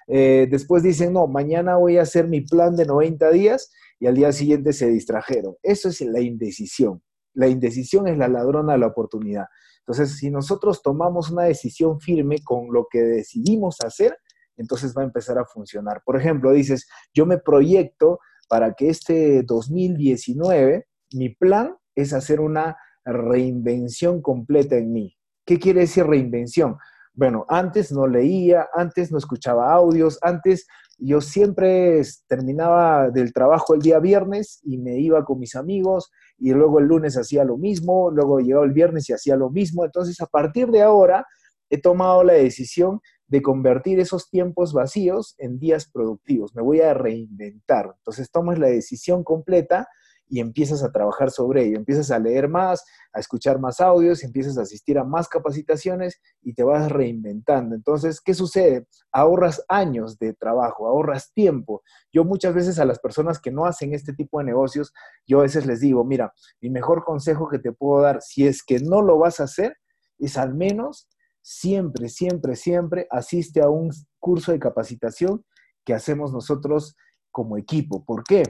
Eh, 0.06 0.48
después 0.50 0.82
dicen, 0.82 1.12
no, 1.12 1.26
mañana 1.26 1.76
voy 1.76 1.98
a 1.98 2.02
hacer 2.02 2.28
mi 2.28 2.40
plan 2.40 2.76
de 2.76 2.86
90 2.86 3.30
días 3.30 3.70
y 4.00 4.06
al 4.06 4.14
día 4.14 4.32
siguiente 4.32 4.72
se 4.72 4.88
distrajeron. 4.88 5.56
Eso 5.62 5.88
es 5.88 6.00
la 6.00 6.20
indecisión. 6.20 7.02
La 7.34 7.48
indecisión 7.48 8.08
es 8.08 8.16
la 8.16 8.28
ladrona 8.28 8.72
de 8.72 8.78
la 8.78 8.86
oportunidad. 8.88 9.46
Entonces, 9.80 10.18
si 10.18 10.30
nosotros 10.30 10.82
tomamos 10.82 11.30
una 11.30 11.44
decisión 11.44 12.00
firme 12.00 12.42
con 12.44 12.72
lo 12.72 12.86
que 12.90 13.00
decidimos 13.00 13.76
hacer, 13.84 14.16
entonces 14.56 14.94
va 14.96 15.02
a 15.02 15.06
empezar 15.06 15.38
a 15.38 15.46
funcionar. 15.46 16.02
Por 16.04 16.16
ejemplo, 16.16 16.52
dices, 16.52 16.86
yo 17.14 17.24
me 17.24 17.38
proyecto 17.38 18.18
para 18.48 18.74
que 18.74 18.88
este 18.88 19.42
2019, 19.44 20.86
mi 21.14 21.30
plan 21.30 21.76
es 21.94 22.12
hacer 22.12 22.40
una 22.40 22.76
reinvención 23.04 24.20
completa 24.20 24.76
en 24.76 24.92
mí. 24.92 25.16
¿Qué 25.46 25.58
quiere 25.58 25.80
decir 25.80 26.06
reinvención? 26.06 26.76
Bueno, 27.18 27.44
antes 27.48 27.90
no 27.90 28.06
leía, 28.06 28.68
antes 28.72 29.10
no 29.10 29.18
escuchaba 29.18 29.72
audios, 29.72 30.20
antes 30.22 30.68
yo 30.98 31.20
siempre 31.20 32.00
terminaba 32.28 33.10
del 33.10 33.32
trabajo 33.32 33.74
el 33.74 33.82
día 33.82 33.98
viernes 33.98 34.60
y 34.62 34.78
me 34.78 35.00
iba 35.00 35.24
con 35.24 35.40
mis 35.40 35.56
amigos 35.56 36.12
y 36.38 36.52
luego 36.52 36.78
el 36.78 36.86
lunes 36.86 37.16
hacía 37.16 37.42
lo 37.42 37.56
mismo, 37.56 38.12
luego 38.12 38.38
llegaba 38.38 38.64
el 38.64 38.72
viernes 38.72 39.10
y 39.10 39.14
hacía 39.14 39.34
lo 39.34 39.50
mismo. 39.50 39.84
Entonces, 39.84 40.20
a 40.20 40.26
partir 40.26 40.68
de 40.68 40.82
ahora, 40.82 41.26
he 41.68 41.80
tomado 41.80 42.22
la 42.22 42.34
decisión 42.34 43.00
de 43.26 43.42
convertir 43.42 43.98
esos 43.98 44.30
tiempos 44.30 44.72
vacíos 44.72 45.34
en 45.38 45.58
días 45.58 45.90
productivos. 45.92 46.54
Me 46.54 46.62
voy 46.62 46.82
a 46.82 46.94
reinventar. 46.94 47.96
Entonces 47.98 48.30
tomas 48.30 48.60
la 48.60 48.68
decisión 48.68 49.24
completa 49.24 49.88
y 50.28 50.40
empiezas 50.40 50.82
a 50.82 50.92
trabajar 50.92 51.30
sobre 51.30 51.64
ello. 51.64 51.78
Empiezas 51.78 52.10
a 52.10 52.18
leer 52.18 52.48
más, 52.48 52.84
a 53.12 53.20
escuchar 53.20 53.58
más 53.58 53.80
audios, 53.80 54.22
empiezas 54.22 54.58
a 54.58 54.62
asistir 54.62 54.98
a 54.98 55.04
más 55.04 55.28
capacitaciones 55.28 56.20
y 56.42 56.54
te 56.54 56.62
vas 56.62 56.90
reinventando. 56.90 57.74
Entonces, 57.74 58.20
¿qué 58.20 58.34
sucede? 58.34 58.86
Ahorras 59.12 59.64
años 59.68 60.18
de 60.18 60.34
trabajo, 60.34 60.86
ahorras 60.86 61.32
tiempo. 61.32 61.82
Yo 62.12 62.24
muchas 62.24 62.54
veces 62.54 62.78
a 62.78 62.84
las 62.84 62.98
personas 62.98 63.40
que 63.40 63.50
no 63.50 63.64
hacen 63.64 63.94
este 63.94 64.12
tipo 64.12 64.38
de 64.38 64.44
negocios, 64.44 64.92
yo 65.26 65.40
a 65.40 65.42
veces 65.42 65.66
les 65.66 65.80
digo, 65.80 66.04
mira, 66.04 66.32
mi 66.60 66.70
mejor 66.70 67.04
consejo 67.04 67.48
que 67.48 67.58
te 67.58 67.72
puedo 67.72 68.02
dar, 68.02 68.20
si 68.22 68.46
es 68.46 68.62
que 68.62 68.78
no 68.80 69.02
lo 69.02 69.18
vas 69.18 69.40
a 69.40 69.44
hacer, 69.44 69.76
es 70.18 70.36
al 70.36 70.54
menos 70.54 71.08
siempre, 71.42 72.08
siempre, 72.08 72.56
siempre 72.56 73.06
asiste 73.10 73.62
a 73.62 73.68
un 73.70 73.90
curso 74.18 74.52
de 74.52 74.58
capacitación 74.58 75.44
que 75.84 75.94
hacemos 75.94 76.32
nosotros 76.32 76.96
como 77.30 77.56
equipo. 77.56 78.04
¿Por 78.04 78.24
qué? 78.24 78.42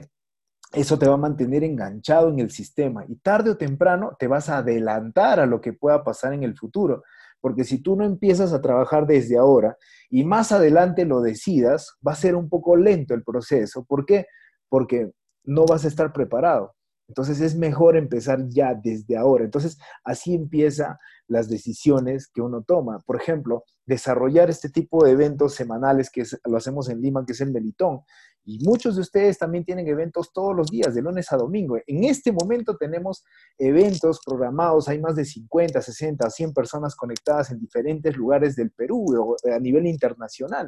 Eso 0.71 0.99
te 0.99 1.07
va 1.07 1.15
a 1.15 1.17
mantener 1.17 1.63
enganchado 1.63 2.29
en 2.29 2.39
el 2.39 2.51
sistema 2.51 3.03
y 3.07 3.15
tarde 3.15 3.51
o 3.51 3.57
temprano 3.57 4.15
te 4.19 4.27
vas 4.27 4.49
a 4.49 4.59
adelantar 4.59 5.39
a 5.39 5.47
lo 5.47 5.61
que 5.61 5.73
pueda 5.73 6.03
pasar 6.03 6.33
en 6.33 6.43
el 6.43 6.55
futuro. 6.55 7.03
Porque 7.41 7.63
si 7.63 7.81
tú 7.81 7.95
no 7.95 8.03
empiezas 8.03 8.53
a 8.53 8.61
trabajar 8.61 9.07
desde 9.07 9.37
ahora 9.37 9.77
y 10.09 10.23
más 10.23 10.51
adelante 10.51 11.05
lo 11.05 11.21
decidas, 11.21 11.95
va 12.05 12.11
a 12.11 12.15
ser 12.15 12.35
un 12.35 12.49
poco 12.49 12.75
lento 12.75 13.13
el 13.13 13.23
proceso. 13.23 13.83
¿Por 13.85 14.05
qué? 14.05 14.27
Porque 14.67 15.11
no 15.43 15.65
vas 15.65 15.85
a 15.85 15.87
estar 15.87 16.13
preparado. 16.13 16.75
Entonces 17.07 17.41
es 17.41 17.55
mejor 17.55 17.97
empezar 17.97 18.47
ya 18.49 18.75
desde 18.75 19.17
ahora. 19.17 19.43
Entonces 19.43 19.79
así 20.03 20.35
empieza 20.35 20.99
las 21.27 21.49
decisiones 21.49 22.27
que 22.27 22.41
uno 22.41 22.61
toma. 22.61 23.01
Por 23.05 23.15
ejemplo, 23.15 23.63
desarrollar 23.85 24.51
este 24.51 24.69
tipo 24.69 25.03
de 25.03 25.11
eventos 25.11 25.55
semanales 25.55 26.11
que 26.11 26.23
lo 26.45 26.57
hacemos 26.57 26.87
en 26.89 27.01
Lima, 27.01 27.25
que 27.25 27.33
es 27.33 27.41
el 27.41 27.51
Melitón. 27.51 28.01
Y 28.45 28.59
muchos 28.65 28.95
de 28.95 29.01
ustedes 29.01 29.37
también 29.37 29.63
tienen 29.63 29.87
eventos 29.87 30.31
todos 30.33 30.55
los 30.55 30.71
días, 30.71 30.95
de 30.95 31.01
lunes 31.01 31.31
a 31.31 31.37
domingo. 31.37 31.77
En 31.85 32.03
este 32.03 32.31
momento 32.31 32.77
tenemos 32.77 33.23
eventos 33.57 34.19
programados, 34.25 34.87
hay 34.87 34.99
más 34.99 35.15
de 35.15 35.25
50, 35.25 35.81
60, 35.81 36.29
100 36.29 36.53
personas 36.53 36.95
conectadas 36.95 37.51
en 37.51 37.59
diferentes 37.59 38.15
lugares 38.15 38.55
del 38.55 38.71
Perú 38.71 39.35
a 39.53 39.59
nivel 39.59 39.85
internacional. 39.85 40.65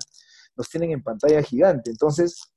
Nos 0.56 0.70
tienen 0.70 0.92
en 0.92 1.02
pantalla 1.02 1.42
gigante. 1.42 1.90
Entonces, 1.90 2.54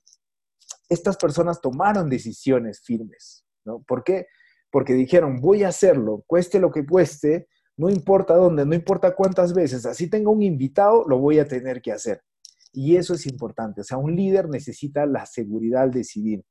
estas 0.88 1.16
personas 1.16 1.60
tomaron 1.60 2.10
decisiones 2.10 2.82
firmes 2.82 3.44
¿no? 3.64 3.82
¿Por 3.86 4.04
qué? 4.04 4.26
Porque 4.70 4.94
dijeron, 4.94 5.40
voy 5.40 5.64
a 5.64 5.68
hacerlo, 5.68 6.24
cueste 6.26 6.58
lo 6.58 6.70
que 6.70 6.86
cueste, 6.86 7.48
no 7.76 7.90
importa 7.90 8.34
dónde, 8.34 8.64
no 8.66 8.74
importa 8.74 9.14
cuántas 9.14 9.54
veces, 9.54 9.86
así 9.86 10.08
tengo 10.08 10.30
un 10.30 10.42
invitado, 10.42 11.04
lo 11.08 11.18
voy 11.18 11.38
a 11.38 11.48
tener 11.48 11.80
que 11.80 11.92
hacer. 11.92 12.22
Y 12.74 12.96
eso 12.96 13.14
es 13.14 13.26
importante, 13.26 13.80
o 13.80 13.84
sea, 13.84 13.98
un 13.98 14.14
líder 14.14 14.48
necesita 14.48 15.06
la 15.06 15.26
seguridad 15.26 15.84
al 15.84 15.90
decidir. 15.92 16.44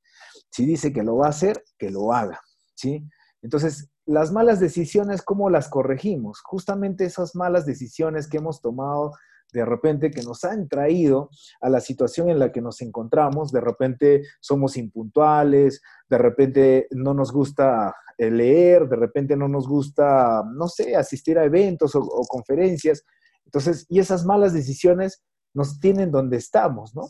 Si 0.49 0.65
dice 0.65 0.93
que 0.93 1.03
lo 1.03 1.17
va 1.17 1.27
a 1.27 1.31
hacer, 1.31 1.63
que 1.77 1.91
lo 1.91 2.13
haga, 2.13 2.39
¿sí? 2.75 3.07
Entonces, 3.41 3.89
las 4.05 4.31
malas 4.31 4.59
decisiones, 4.59 5.21
¿cómo 5.21 5.49
las 5.49 5.67
corregimos? 5.67 6.41
Justamente 6.43 7.05
esas 7.05 7.35
malas 7.35 7.65
decisiones 7.65 8.27
que 8.27 8.37
hemos 8.37 8.61
tomado 8.61 9.11
de 9.53 9.65
repente 9.65 10.11
que 10.11 10.23
nos 10.23 10.43
han 10.43 10.67
traído 10.67 11.29
a 11.61 11.69
la 11.69 11.79
situación 11.79 12.29
en 12.29 12.39
la 12.39 12.51
que 12.51 12.61
nos 12.61 12.81
encontramos, 12.81 13.51
de 13.51 13.61
repente 13.61 14.23
somos 14.41 14.77
impuntuales, 14.77 15.81
de 16.09 16.17
repente 16.17 16.87
no 16.91 17.13
nos 17.13 17.31
gusta 17.31 17.93
eh, 18.17 18.31
leer, 18.31 18.89
de 18.89 18.95
repente 18.95 19.37
no 19.37 19.47
nos 19.47 19.67
gusta, 19.67 20.43
no 20.55 20.67
sé, 20.67 20.95
asistir 20.95 21.37
a 21.37 21.45
eventos 21.45 21.95
o, 21.95 22.01
conferencias. 22.27 23.05
Entonces, 23.45 23.85
y 23.89 23.99
esas 23.99 24.25
malas 24.25 24.53
decisiones 24.53 25.21
nos 25.53 25.79
tienen 25.79 26.11
donde 26.11 26.37
estamos, 26.37 26.95
¿no? 26.95 27.07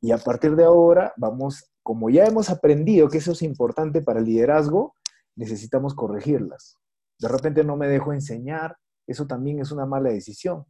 Y 0.00 0.12
a 0.12 0.18
partir 0.18 0.54
de 0.56 0.64
ahora 0.64 1.12
vamos, 1.16 1.70
como 1.82 2.10
ya 2.10 2.26
hemos 2.26 2.50
aprendido 2.50 3.08
que 3.08 3.18
eso 3.18 3.32
es 3.32 3.42
importante 3.42 4.02
para 4.02 4.20
el 4.20 4.26
liderazgo, 4.26 4.94
necesitamos 5.34 5.94
corregirlas. 5.94 6.76
De 7.18 7.28
repente 7.28 7.64
no 7.64 7.76
me 7.76 7.88
dejo 7.88 8.12
enseñar, 8.12 8.76
eso 9.06 9.26
también 9.26 9.60
es 9.60 9.72
una 9.72 9.86
mala 9.86 10.10
decisión. 10.10 10.66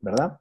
¿verdad? 0.00 0.38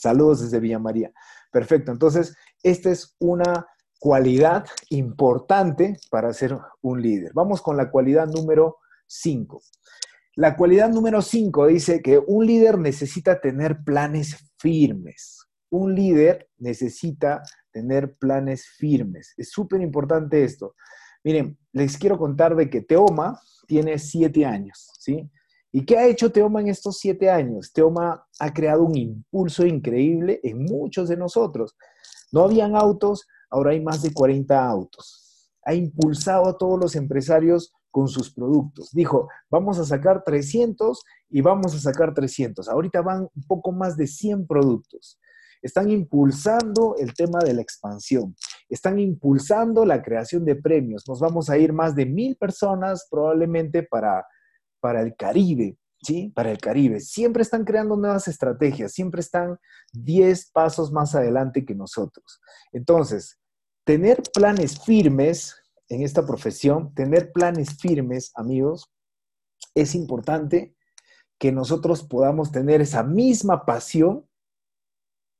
Saludos 0.00 0.40
desde 0.40 0.60
Villa 0.60 0.78
María. 0.78 1.12
Perfecto. 1.50 1.92
Entonces, 1.92 2.34
esta 2.62 2.90
es 2.90 3.14
una 3.18 3.66
cualidad 3.98 4.66
importante 4.90 5.96
para 6.10 6.32
ser 6.32 6.58
un 6.80 7.02
líder. 7.02 7.32
Vamos 7.34 7.62
con 7.62 7.76
la 7.76 7.90
cualidad 7.90 8.26
número 8.26 8.78
5. 9.06 9.62
La 10.36 10.56
cualidad 10.56 10.88
número 10.88 11.20
5 11.20 11.66
dice 11.66 12.00
que 12.00 12.18
un 12.18 12.46
líder 12.46 12.78
necesita 12.78 13.40
tener 13.40 13.84
planes 13.84 14.51
firmes. 14.62 15.40
Un 15.70 15.94
líder 15.94 16.48
necesita 16.58 17.42
tener 17.72 18.16
planes 18.16 18.66
firmes. 18.66 19.34
Es 19.36 19.50
súper 19.50 19.80
importante 19.80 20.44
esto. 20.44 20.74
Miren, 21.24 21.58
les 21.72 21.98
quiero 21.98 22.18
contar 22.18 22.54
de 22.54 22.70
que 22.70 22.82
Teoma 22.82 23.40
tiene 23.66 23.98
siete 23.98 24.44
años, 24.44 24.90
¿sí? 24.98 25.30
¿Y 25.72 25.84
qué 25.86 25.96
ha 25.96 26.06
hecho 26.06 26.30
Teoma 26.30 26.60
en 26.60 26.68
estos 26.68 26.98
siete 26.98 27.30
años? 27.30 27.72
Teoma 27.72 28.26
ha 28.38 28.52
creado 28.52 28.84
un 28.84 28.96
impulso 28.96 29.64
increíble 29.64 30.38
en 30.42 30.64
muchos 30.64 31.08
de 31.08 31.16
nosotros. 31.16 31.74
No 32.30 32.44
habían 32.44 32.76
autos, 32.76 33.26
ahora 33.50 33.70
hay 33.70 33.80
más 33.80 34.02
de 34.02 34.12
40 34.12 34.68
autos. 34.68 35.50
Ha 35.64 35.74
impulsado 35.74 36.46
a 36.46 36.58
todos 36.58 36.78
los 36.78 36.94
empresarios 36.94 37.72
con 37.92 38.08
sus 38.08 38.34
productos. 38.34 38.90
Dijo, 38.90 39.28
vamos 39.48 39.78
a 39.78 39.84
sacar 39.84 40.24
300 40.24 41.04
y 41.30 41.40
vamos 41.40 41.76
a 41.76 41.78
sacar 41.78 42.12
300. 42.12 42.68
Ahorita 42.68 43.02
van 43.02 43.28
un 43.32 43.42
poco 43.46 43.70
más 43.70 43.96
de 43.96 44.08
100 44.08 44.48
productos. 44.48 45.20
Están 45.62 45.88
impulsando 45.90 46.96
el 46.98 47.14
tema 47.14 47.38
de 47.38 47.54
la 47.54 47.62
expansión. 47.62 48.34
Están 48.68 48.98
impulsando 48.98 49.84
la 49.84 50.02
creación 50.02 50.44
de 50.44 50.56
premios. 50.56 51.04
Nos 51.06 51.20
vamos 51.20 51.48
a 51.48 51.58
ir 51.58 51.72
más 51.72 51.94
de 51.94 52.06
mil 52.06 52.34
personas 52.34 53.06
probablemente 53.08 53.84
para 53.84 54.24
para 54.82 55.00
el 55.00 55.14
Caribe, 55.14 55.78
¿sí? 56.02 56.32
Para 56.34 56.50
el 56.50 56.58
Caribe. 56.58 57.00
Siempre 57.00 57.42
están 57.42 57.64
creando 57.64 57.96
nuevas 57.96 58.26
estrategias, 58.26 58.92
siempre 58.92 59.20
están 59.20 59.56
10 59.92 60.50
pasos 60.50 60.92
más 60.92 61.14
adelante 61.14 61.64
que 61.64 61.74
nosotros. 61.74 62.40
Entonces, 62.72 63.38
tener 63.84 64.20
planes 64.34 64.84
firmes 64.84 65.54
en 65.92 66.02
esta 66.02 66.26
profesión, 66.26 66.94
tener 66.94 67.32
planes 67.32 67.76
firmes, 67.76 68.32
amigos, 68.34 68.90
es 69.74 69.94
importante 69.94 70.74
que 71.38 71.52
nosotros 71.52 72.02
podamos 72.02 72.50
tener 72.50 72.80
esa 72.80 73.02
misma 73.02 73.66
pasión 73.66 74.26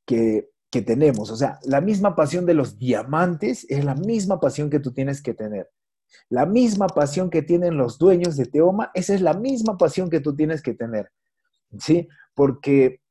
que, 0.06 0.50
que 0.70 0.82
tenemos. 0.82 1.30
O 1.30 1.36
sea, 1.36 1.58
la 1.64 1.80
misma 1.80 2.14
pasión 2.14 2.44
de 2.44 2.54
los 2.54 2.78
diamantes 2.78 3.66
es 3.70 3.84
la 3.84 3.94
misma 3.94 4.40
pasión 4.40 4.68
que 4.68 4.80
tú 4.80 4.92
tienes 4.92 5.22
que 5.22 5.34
tener. 5.34 5.70
La 6.28 6.46
misma 6.46 6.86
pasión 6.86 7.30
que 7.30 7.42
tienen 7.42 7.76
los 7.76 7.98
dueños 7.98 8.36
de 8.36 8.46
Teoma, 8.46 8.90
esa 8.94 9.14
es 9.14 9.20
la 9.20 9.34
misma 9.34 9.78
pasión 9.78 10.10
que 10.10 10.20
tú 10.20 10.34
tienes 10.34 10.62
que 10.62 10.74
tener, 10.74 11.10
¿sí? 11.78 12.08
Porque 12.34 13.01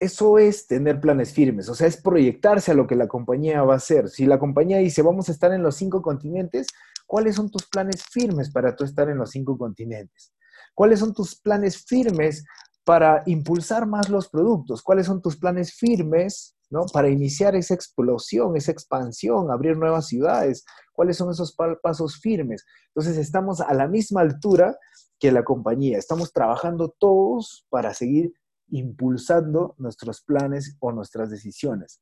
eso 0.00 0.38
es 0.38 0.66
tener 0.66 1.00
planes 1.00 1.32
firmes, 1.32 1.68
o 1.68 1.74
sea, 1.74 1.86
es 1.86 1.96
proyectarse 1.96 2.72
a 2.72 2.74
lo 2.74 2.86
que 2.86 2.96
la 2.96 3.08
compañía 3.08 3.62
va 3.62 3.74
a 3.74 3.78
hacer. 3.78 4.08
Si 4.08 4.26
la 4.26 4.38
compañía 4.38 4.78
dice, 4.78 5.02
vamos 5.02 5.28
a 5.28 5.32
estar 5.32 5.52
en 5.52 5.62
los 5.62 5.76
cinco 5.76 6.02
continentes, 6.02 6.66
¿cuáles 7.06 7.36
son 7.36 7.50
tus 7.50 7.66
planes 7.68 8.04
firmes 8.04 8.50
para 8.50 8.74
tú 8.74 8.84
estar 8.84 9.08
en 9.08 9.18
los 9.18 9.30
cinco 9.30 9.56
continentes? 9.56 10.32
¿Cuáles 10.74 11.00
son 11.00 11.14
tus 11.14 11.40
planes 11.40 11.84
firmes 11.84 12.44
para 12.84 13.22
impulsar 13.26 13.86
más 13.86 14.08
los 14.08 14.28
productos? 14.28 14.82
¿Cuáles 14.82 15.06
son 15.06 15.22
tus 15.22 15.36
planes 15.36 15.72
firmes 15.74 16.56
¿no? 16.70 16.84
para 16.92 17.08
iniciar 17.08 17.54
esa 17.54 17.74
explosión, 17.74 18.56
esa 18.56 18.72
expansión, 18.72 19.50
abrir 19.50 19.76
nuevas 19.76 20.08
ciudades? 20.08 20.64
¿Cuáles 20.92 21.16
son 21.16 21.30
esos 21.30 21.56
pasos 21.82 22.20
firmes? 22.20 22.64
Entonces 22.88 23.16
estamos 23.16 23.60
a 23.60 23.72
la 23.74 23.88
misma 23.88 24.20
altura 24.20 24.76
que 25.18 25.32
la 25.32 25.44
compañía. 25.44 25.98
Estamos 25.98 26.32
trabajando 26.32 26.94
todos 26.98 27.64
para 27.70 27.94
seguir 27.94 28.32
impulsando 28.68 29.74
nuestros 29.78 30.22
planes 30.22 30.76
o 30.80 30.92
nuestras 30.92 31.30
decisiones. 31.30 32.00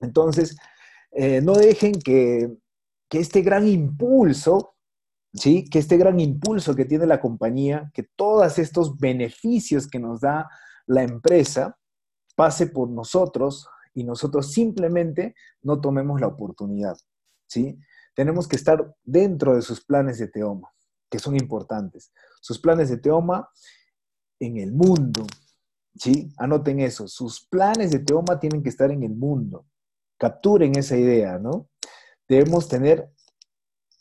Entonces, 0.00 0.56
eh, 1.12 1.40
no 1.40 1.54
dejen 1.54 1.92
que, 1.92 2.50
que 3.08 3.18
este 3.18 3.42
gran 3.42 3.66
impulso 3.66 4.76
¿sí? 5.34 5.64
Que 5.64 5.78
este 5.78 5.96
gran 5.96 6.20
impulso 6.20 6.74
que 6.74 6.84
tiene 6.84 7.06
la 7.06 7.20
compañía, 7.20 7.90
que 7.94 8.04
todos 8.16 8.58
estos 8.58 8.98
beneficios 8.98 9.88
que 9.88 9.98
nos 9.98 10.20
da 10.20 10.48
la 10.86 11.02
empresa, 11.02 11.76
pase 12.36 12.68
por 12.68 12.88
nosotros 12.88 13.68
y 13.92 14.04
nosotros 14.04 14.52
simplemente 14.52 15.34
no 15.62 15.80
tomemos 15.80 16.20
la 16.20 16.28
oportunidad, 16.28 16.96
¿sí? 17.46 17.78
Tenemos 18.14 18.48
que 18.48 18.56
estar 18.56 18.94
dentro 19.04 19.54
de 19.54 19.62
sus 19.62 19.84
planes 19.84 20.18
de 20.18 20.28
Teoma, 20.28 20.70
que 21.10 21.18
son 21.18 21.36
importantes. 21.36 22.12
Sus 22.40 22.58
planes 22.58 22.88
de 22.88 22.96
Teoma 22.96 23.48
en 24.38 24.56
el 24.56 24.72
mundo, 24.72 25.26
¿sí? 25.94 26.32
Anoten 26.36 26.80
eso, 26.80 27.08
sus 27.08 27.46
planes 27.46 27.90
de 27.90 28.00
Teoma 28.00 28.38
tienen 28.38 28.62
que 28.62 28.68
estar 28.68 28.90
en 28.90 29.02
el 29.02 29.14
mundo. 29.14 29.66
Capturen 30.18 30.76
esa 30.76 30.96
idea, 30.96 31.38
¿no? 31.38 31.68
Debemos 32.28 32.68
tener 32.68 33.10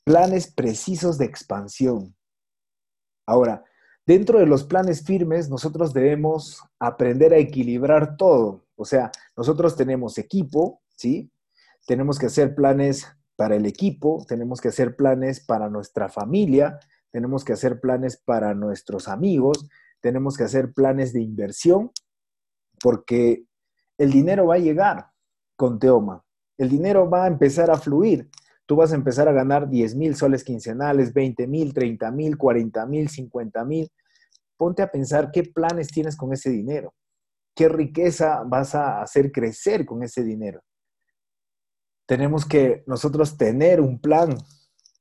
planes 0.03 0.51
precisos 0.53 1.17
de 1.17 1.25
expansión. 1.25 2.15
Ahora, 3.25 3.63
dentro 4.05 4.39
de 4.39 4.47
los 4.47 4.63
planes 4.63 5.03
firmes, 5.03 5.49
nosotros 5.49 5.93
debemos 5.93 6.61
aprender 6.79 7.33
a 7.33 7.37
equilibrar 7.37 8.17
todo. 8.17 8.65
O 8.75 8.85
sea, 8.85 9.11
nosotros 9.37 9.75
tenemos 9.75 10.17
equipo, 10.17 10.81
¿sí? 10.95 11.31
Tenemos 11.85 12.17
que 12.17 12.25
hacer 12.25 12.55
planes 12.55 13.07
para 13.35 13.55
el 13.55 13.65
equipo, 13.65 14.25
tenemos 14.27 14.61
que 14.61 14.69
hacer 14.69 14.95
planes 14.95 15.39
para 15.39 15.69
nuestra 15.69 16.09
familia, 16.09 16.79
tenemos 17.11 17.43
que 17.43 17.53
hacer 17.53 17.79
planes 17.79 18.17
para 18.17 18.53
nuestros 18.53 19.07
amigos, 19.07 19.67
tenemos 20.01 20.37
que 20.37 20.43
hacer 20.43 20.73
planes 20.73 21.13
de 21.13 21.21
inversión, 21.21 21.91
porque 22.81 23.45
el 23.97 24.11
dinero 24.11 24.47
va 24.47 24.55
a 24.55 24.59
llegar 24.59 25.07
con 25.55 25.79
Teoma. 25.79 26.23
El 26.57 26.69
dinero 26.69 27.09
va 27.09 27.25
a 27.25 27.27
empezar 27.27 27.69
a 27.71 27.77
fluir 27.77 28.29
tú 28.69 28.75
vas 28.75 28.91
a 28.91 28.95
empezar 28.95 29.27
a 29.27 29.31
ganar 29.31 29.67
10 29.67 29.95
mil 29.95 30.15
soles 30.15 30.43
quincenales, 30.43 31.11
20 31.11 31.47
mil, 31.47 31.73
30 31.73 32.11
mil, 32.11 32.37
40 32.37 32.85
mil, 32.85 33.09
50 33.09 33.65
mil. 33.65 33.91
Ponte 34.55 34.83
a 34.83 34.91
pensar 34.91 35.31
qué 35.31 35.41
planes 35.41 35.87
tienes 35.87 36.15
con 36.15 36.33
ese 36.33 36.51
dinero, 36.51 36.93
qué 37.55 37.67
riqueza 37.67 38.43
vas 38.45 38.75
a 38.75 39.01
hacer 39.01 39.31
crecer 39.31 39.87
con 39.87 40.03
ese 40.03 40.23
dinero. 40.23 40.61
Tenemos 42.05 42.45
que 42.45 42.83
nosotros 42.85 43.37
tener 43.37 43.81
un 43.81 43.99
plan 43.99 44.37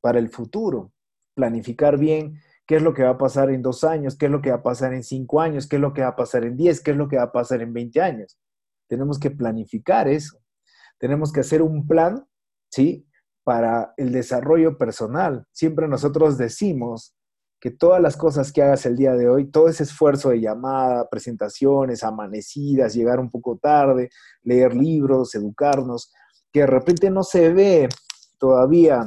para 0.01 0.19
el 0.19 0.31
futuro, 0.31 0.91
planificar 1.35 1.99
bien 1.99 2.41
qué 2.69 2.77
es 2.77 2.83
lo 2.83 2.93
que 2.93 3.03
va 3.03 3.11
a 3.11 3.19
pasar 3.19 3.51
en 3.51 3.63
dos 3.63 3.83
años, 3.83 4.17
qué 4.17 4.27
es 4.27 4.33
lo 4.33 4.43
que 4.43 4.51
va 4.51 4.57
a 4.59 4.63
pasar 4.63 4.93
en 4.93 5.03
cinco 5.03 5.41
años, 5.41 5.67
qué 5.67 5.77
es 5.77 5.83
lo 5.83 5.95
que 5.95 6.03
va 6.03 6.09
a 6.09 6.17
pasar 6.17 6.45
en 6.45 6.57
diez, 6.57 6.83
qué 6.83 6.91
es 6.91 6.97
lo 6.99 7.09
que 7.09 7.17
va 7.17 7.25
a 7.25 7.33
pasar 7.33 7.63
en 7.63 7.73
20 7.73 8.01
años. 8.03 8.39
Tenemos 8.87 9.19
que 9.19 9.31
planificar 9.31 10.07
eso. 10.07 10.39
Tenemos 10.99 11.33
que 11.33 11.41
hacer 11.41 11.63
un 11.63 11.87
plan, 11.87 12.27
¿sí? 12.71 13.09
para 13.43 13.95
el 13.97 14.13
desarrollo 14.13 14.77
personal. 14.77 15.47
Siempre 15.53 15.89
nosotros 15.89 16.37
decimos 16.37 17.15
que 17.59 17.71
todas 17.71 18.03
las 18.03 18.19
cosas 18.19 18.53
que 18.53 18.63
hagas 18.63 18.85
el 18.85 18.97
día 18.97 19.15
de 19.15 19.27
hoy, 19.31 19.51
todo 19.51 19.69
ese 19.69 19.85
esfuerzo 19.85 20.29
de 20.29 20.43
llamada, 20.43 21.09
presentaciones, 21.09 22.05
amanecidas, 22.05 22.93
llegar 22.93 23.19
un 23.19 23.31
poco 23.31 23.57
tarde, 23.57 24.11
leer 24.43 24.75
libros, 24.75 25.35
educarnos, 25.35 26.13
que 26.53 26.61
de 26.61 26.67
repente 26.67 27.09
no 27.09 27.23
se 27.23 27.51
ve 27.55 27.89
todavía 28.37 29.07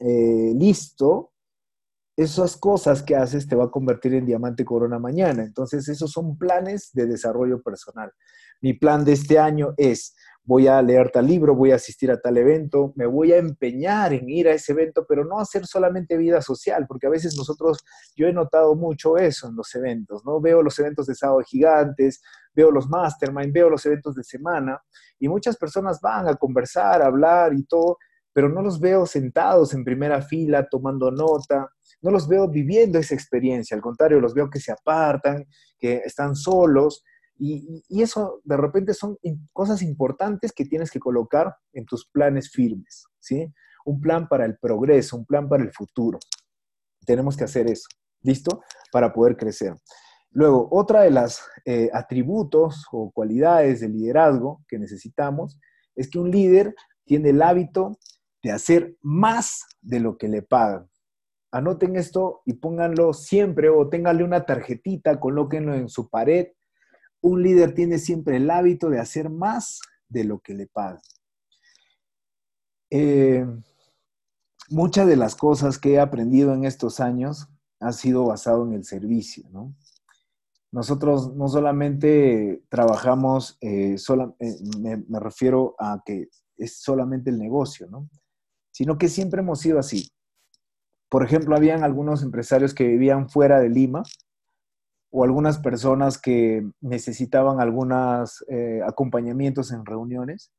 eh, 0.00 0.52
listo, 0.56 1.29
esas 2.22 2.56
cosas 2.56 3.02
que 3.02 3.16
haces 3.16 3.48
te 3.48 3.56
va 3.56 3.64
a 3.64 3.70
convertir 3.70 4.14
en 4.14 4.26
diamante 4.26 4.64
corona 4.64 4.98
mañana. 4.98 5.42
Entonces, 5.42 5.88
esos 5.88 6.10
son 6.10 6.36
planes 6.36 6.90
de 6.92 7.06
desarrollo 7.06 7.62
personal. 7.62 8.12
Mi 8.60 8.74
plan 8.74 9.04
de 9.04 9.12
este 9.12 9.38
año 9.38 9.72
es 9.78 10.14
voy 10.44 10.66
a 10.66 10.82
leer 10.82 11.10
tal 11.10 11.26
libro, 11.26 11.54
voy 11.54 11.70
a 11.72 11.76
asistir 11.76 12.10
a 12.10 12.20
tal 12.20 12.36
evento, 12.36 12.92
me 12.96 13.06
voy 13.06 13.32
a 13.32 13.38
empeñar 13.38 14.12
en 14.12 14.28
ir 14.28 14.48
a 14.48 14.52
ese 14.52 14.72
evento, 14.72 15.06
pero 15.08 15.24
no 15.24 15.38
hacer 15.38 15.64
solamente 15.66 16.16
vida 16.16 16.42
social, 16.42 16.86
porque 16.86 17.06
a 17.06 17.10
veces 17.10 17.36
nosotros, 17.36 17.78
yo 18.16 18.26
he 18.26 18.32
notado 18.32 18.74
mucho 18.74 19.16
eso 19.16 19.48
en 19.48 19.56
los 19.56 19.74
eventos, 19.74 20.24
¿no? 20.24 20.40
Veo 20.40 20.62
los 20.62 20.78
eventos 20.78 21.06
de 21.06 21.14
sábado 21.14 21.40
gigantes, 21.46 22.20
veo 22.52 22.70
los 22.70 22.88
mastermind, 22.88 23.52
veo 23.52 23.70
los 23.70 23.86
eventos 23.86 24.14
de 24.14 24.24
semana, 24.24 24.82
y 25.18 25.28
muchas 25.28 25.56
personas 25.56 26.00
van 26.00 26.28
a 26.28 26.34
conversar, 26.34 27.00
a 27.00 27.06
hablar 27.06 27.54
y 27.54 27.64
todo, 27.64 27.98
pero 28.32 28.48
no 28.48 28.62
los 28.62 28.80
veo 28.80 29.06
sentados 29.06 29.74
en 29.74 29.84
primera 29.84 30.22
fila 30.22 30.68
tomando 30.68 31.10
nota, 31.10 31.68
no 32.02 32.10
los 32.10 32.28
veo 32.28 32.48
viviendo 32.48 32.98
esa 32.98 33.14
experiencia, 33.14 33.74
al 33.74 33.82
contrario, 33.82 34.20
los 34.20 34.34
veo 34.34 34.48
que 34.48 34.60
se 34.60 34.72
apartan, 34.72 35.46
que 35.78 35.96
están 36.04 36.36
solos, 36.36 37.02
y, 37.42 37.82
eso 38.02 38.42
de 38.44 38.56
repente 38.56 38.92
son 38.92 39.16
cosas 39.52 39.80
importantes 39.80 40.52
que 40.52 40.66
tienes 40.66 40.90
que 40.90 41.00
colocar 41.00 41.56
en 41.72 41.86
tus 41.86 42.06
planes 42.06 42.50
firmes, 42.50 43.06
¿sí? 43.18 43.50
Un 43.86 43.98
plan 43.98 44.28
para 44.28 44.44
el 44.44 44.58
progreso, 44.58 45.16
un 45.16 45.24
plan 45.24 45.48
para 45.48 45.62
el 45.62 45.72
futuro. 45.72 46.18
Tenemos 47.06 47.38
que 47.38 47.44
hacer 47.44 47.66
eso, 47.66 47.88
¿listo? 48.20 48.62
Para 48.92 49.14
poder 49.14 49.38
crecer. 49.38 49.74
Luego, 50.32 50.68
otra 50.70 51.00
de 51.00 51.10
las 51.10 51.40
eh, 51.64 51.88
atributos 51.94 52.84
o 52.92 53.10
cualidades 53.10 53.80
de 53.80 53.88
liderazgo 53.88 54.62
que 54.68 54.78
necesitamos 54.78 55.58
es 55.96 56.10
que 56.10 56.18
un 56.18 56.30
líder 56.30 56.74
tiene 57.04 57.30
el 57.30 57.40
hábito 57.40 57.98
de 58.42 58.52
hacer 58.52 58.96
más 59.02 59.66
de 59.80 60.00
lo 60.00 60.16
que 60.18 60.28
le 60.28 60.42
pagan. 60.42 60.88
Anoten 61.52 61.96
esto 61.96 62.42
y 62.44 62.54
pónganlo 62.54 63.12
siempre 63.12 63.68
o 63.68 63.88
ténganle 63.88 64.24
una 64.24 64.46
tarjetita, 64.46 65.18
colóquenlo 65.18 65.74
en 65.74 65.88
su 65.88 66.08
pared 66.08 66.48
un 67.22 67.42
líder 67.42 67.74
tiene 67.74 67.98
siempre 67.98 68.36
el 68.36 68.50
hábito 68.50 68.88
de 68.88 69.00
hacer 69.00 69.30
más 69.30 69.80
de 70.08 70.24
lo 70.24 70.40
que 70.40 70.54
le 70.54 70.66
pagan. 70.66 71.00
Eh, 72.90 73.46
muchas 74.68 75.06
de 75.06 75.16
las 75.16 75.36
cosas 75.36 75.78
que 75.78 75.94
he 75.94 76.00
aprendido 76.00 76.54
en 76.54 76.64
estos 76.64 77.00
años 77.00 77.48
han 77.78 77.92
sido 77.92 78.26
basado 78.26 78.66
en 78.66 78.74
el 78.74 78.84
servicio, 78.84 79.48
¿no? 79.50 79.74
Nosotros 80.72 81.34
no 81.34 81.48
solamente 81.48 82.62
trabajamos, 82.68 83.58
eh, 83.60 83.96
eh, 83.96 84.56
me, 84.78 84.98
me, 84.98 85.18
refiero 85.18 85.74
a 85.80 86.00
que 86.04 86.28
es 86.56 86.80
solamente 86.80 87.30
el 87.30 87.38
negocio, 87.38 87.88
¿no? 87.90 88.08
Sino 88.80 88.96
que 88.96 89.08
siempre 89.08 89.42
hemos 89.42 89.60
sido 89.60 89.78
así. 89.78 90.08
Por 91.10 91.22
ejemplo, 91.22 91.54
habían 91.54 91.84
algunos 91.84 92.22
empresarios 92.22 92.72
que 92.72 92.86
vivían 92.86 93.28
fuera 93.28 93.60
de 93.60 93.68
Lima 93.68 94.02
o 95.12 95.22
algunas 95.22 95.58
personas 95.58 96.16
que 96.16 96.66
necesitaban 96.80 97.60
algunos 97.60 98.42
eh, 98.48 98.80
acompañamientos 98.82 99.70
en 99.72 99.84
reuniones. 99.84 100.50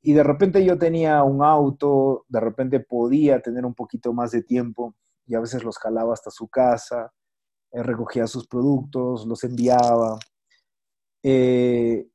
Y 0.00 0.14
de 0.14 0.22
repente 0.22 0.64
yo 0.64 0.78
tenía 0.78 1.22
un 1.24 1.44
auto, 1.44 2.24
de 2.26 2.40
repente 2.40 2.80
podía 2.80 3.42
tener 3.42 3.66
un 3.66 3.74
poquito 3.74 4.14
más 4.14 4.30
de 4.30 4.42
tiempo 4.42 4.94
y 5.26 5.34
a 5.34 5.40
veces 5.40 5.62
los 5.62 5.76
jalaba 5.76 6.14
hasta 6.14 6.30
su 6.30 6.48
casa, 6.48 7.12
eh, 7.72 7.82
recogía 7.82 8.26
sus 8.26 8.48
productos, 8.48 9.26
los 9.26 9.44
enviaba. 9.44 10.18
Eh, 11.22 12.08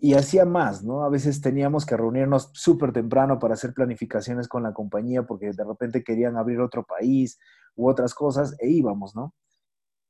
y 0.00 0.14
hacía 0.14 0.46
más, 0.46 0.82
¿no? 0.82 1.04
A 1.04 1.10
veces 1.10 1.42
teníamos 1.42 1.84
que 1.84 1.96
reunirnos 1.96 2.50
súper 2.54 2.90
temprano 2.92 3.38
para 3.38 3.54
hacer 3.54 3.74
planificaciones 3.74 4.48
con 4.48 4.62
la 4.62 4.72
compañía 4.72 5.24
porque 5.24 5.52
de 5.52 5.64
repente 5.64 6.02
querían 6.02 6.38
abrir 6.38 6.58
otro 6.60 6.84
país 6.84 7.38
u 7.76 7.88
otras 7.88 8.14
cosas 8.14 8.56
e 8.58 8.68
íbamos, 8.68 9.14
¿no? 9.14 9.34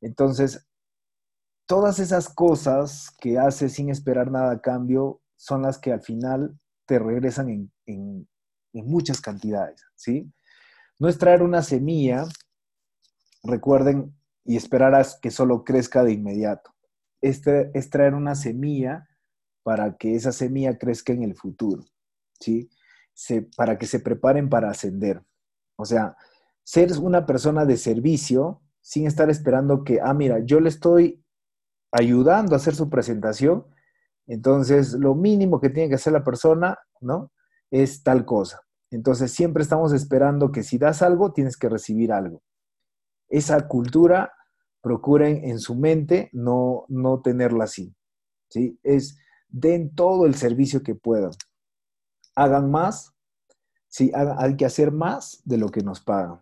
Entonces, 0.01 0.64
todas 1.66 1.99
esas 1.99 2.28
cosas 2.28 3.11
que 3.20 3.38
haces 3.38 3.72
sin 3.72 3.91
esperar 3.91 4.30
nada 4.30 4.53
a 4.53 4.61
cambio 4.61 5.20
son 5.36 5.62
las 5.62 5.78
que 5.78 5.93
al 5.93 6.03
final 6.03 6.57
te 6.86 6.99
regresan 6.99 7.70
en, 7.86 8.28
muchas 8.72 9.20
cantidades, 9.20 9.84
¿sí? 9.97 10.32
No 11.01 11.09
es 11.09 11.18
traer 11.18 11.43
una 11.43 11.62
semilla, 11.62 12.24
recuerden, 13.43 14.14
y 14.45 14.57
esperar 14.57 15.05
que 15.20 15.30
solo 15.30 15.64
crezca 15.64 16.05
de 16.05 16.12
inmediato. 16.12 16.72
Este 17.20 17.70
es 17.74 17.91
traer 17.91 18.14
una 18.14 18.34
semilla 18.34 19.09
para 19.70 19.96
que 19.96 20.16
esa 20.16 20.32
semilla 20.32 20.76
crezca 20.76 21.12
en 21.12 21.22
el 21.22 21.36
futuro, 21.36 21.84
¿sí? 22.40 22.68
para 23.56 23.78
que 23.78 23.86
se 23.86 24.00
preparen 24.00 24.48
para 24.48 24.68
ascender. 24.68 25.22
O 25.76 25.84
sea, 25.84 26.16
ser 26.64 26.90
una 26.98 27.24
persona 27.24 27.64
de 27.64 27.76
servicio 27.76 28.62
sin 28.80 29.06
estar 29.06 29.30
esperando 29.30 29.84
que, 29.84 30.00
ah, 30.02 30.12
mira, 30.12 30.40
yo 30.40 30.58
le 30.58 30.70
estoy 30.70 31.24
ayudando 31.92 32.54
a 32.54 32.56
hacer 32.56 32.74
su 32.74 32.90
presentación, 32.90 33.64
Entonces, 34.26 34.94
lo 34.94 35.14
mínimo 35.14 35.60
que 35.60 35.70
tiene 35.70 35.88
que 35.88 35.94
hacer 35.94 36.14
la 36.14 36.24
persona, 36.24 36.76
¿no? 37.00 37.30
Es 37.70 38.02
tal 38.02 38.24
cosa. 38.24 38.62
Entonces, 38.90 39.30
siempre 39.30 39.62
estamos 39.62 39.92
esperando 39.92 40.50
que 40.50 40.64
si 40.64 40.78
das 40.78 41.00
algo, 41.00 41.32
tienes 41.32 41.56
que 41.56 41.68
recibir 41.68 42.10
algo. 42.12 42.42
Esa 43.28 43.68
cultura, 43.68 44.32
procuren 44.82 45.44
en 45.44 45.60
su 45.60 45.76
mente 45.76 46.28
no, 46.32 46.86
no 46.88 47.20
tenerla 47.20 47.64
así. 47.66 47.94
¿sí? 48.48 48.80
Es, 48.82 49.16
den 49.51 49.94
todo 49.94 50.26
el 50.26 50.34
servicio 50.34 50.82
que 50.82 50.94
puedan. 50.94 51.32
Hagan 52.34 52.70
más, 52.70 53.14
sí, 53.88 54.12
hay 54.14 54.57
que 54.57 54.64
hacer 54.64 54.92
más 54.92 55.42
de 55.44 55.59
lo 55.59 55.68
que 55.68 55.82
nos 55.82 56.01
pagan. 56.01 56.40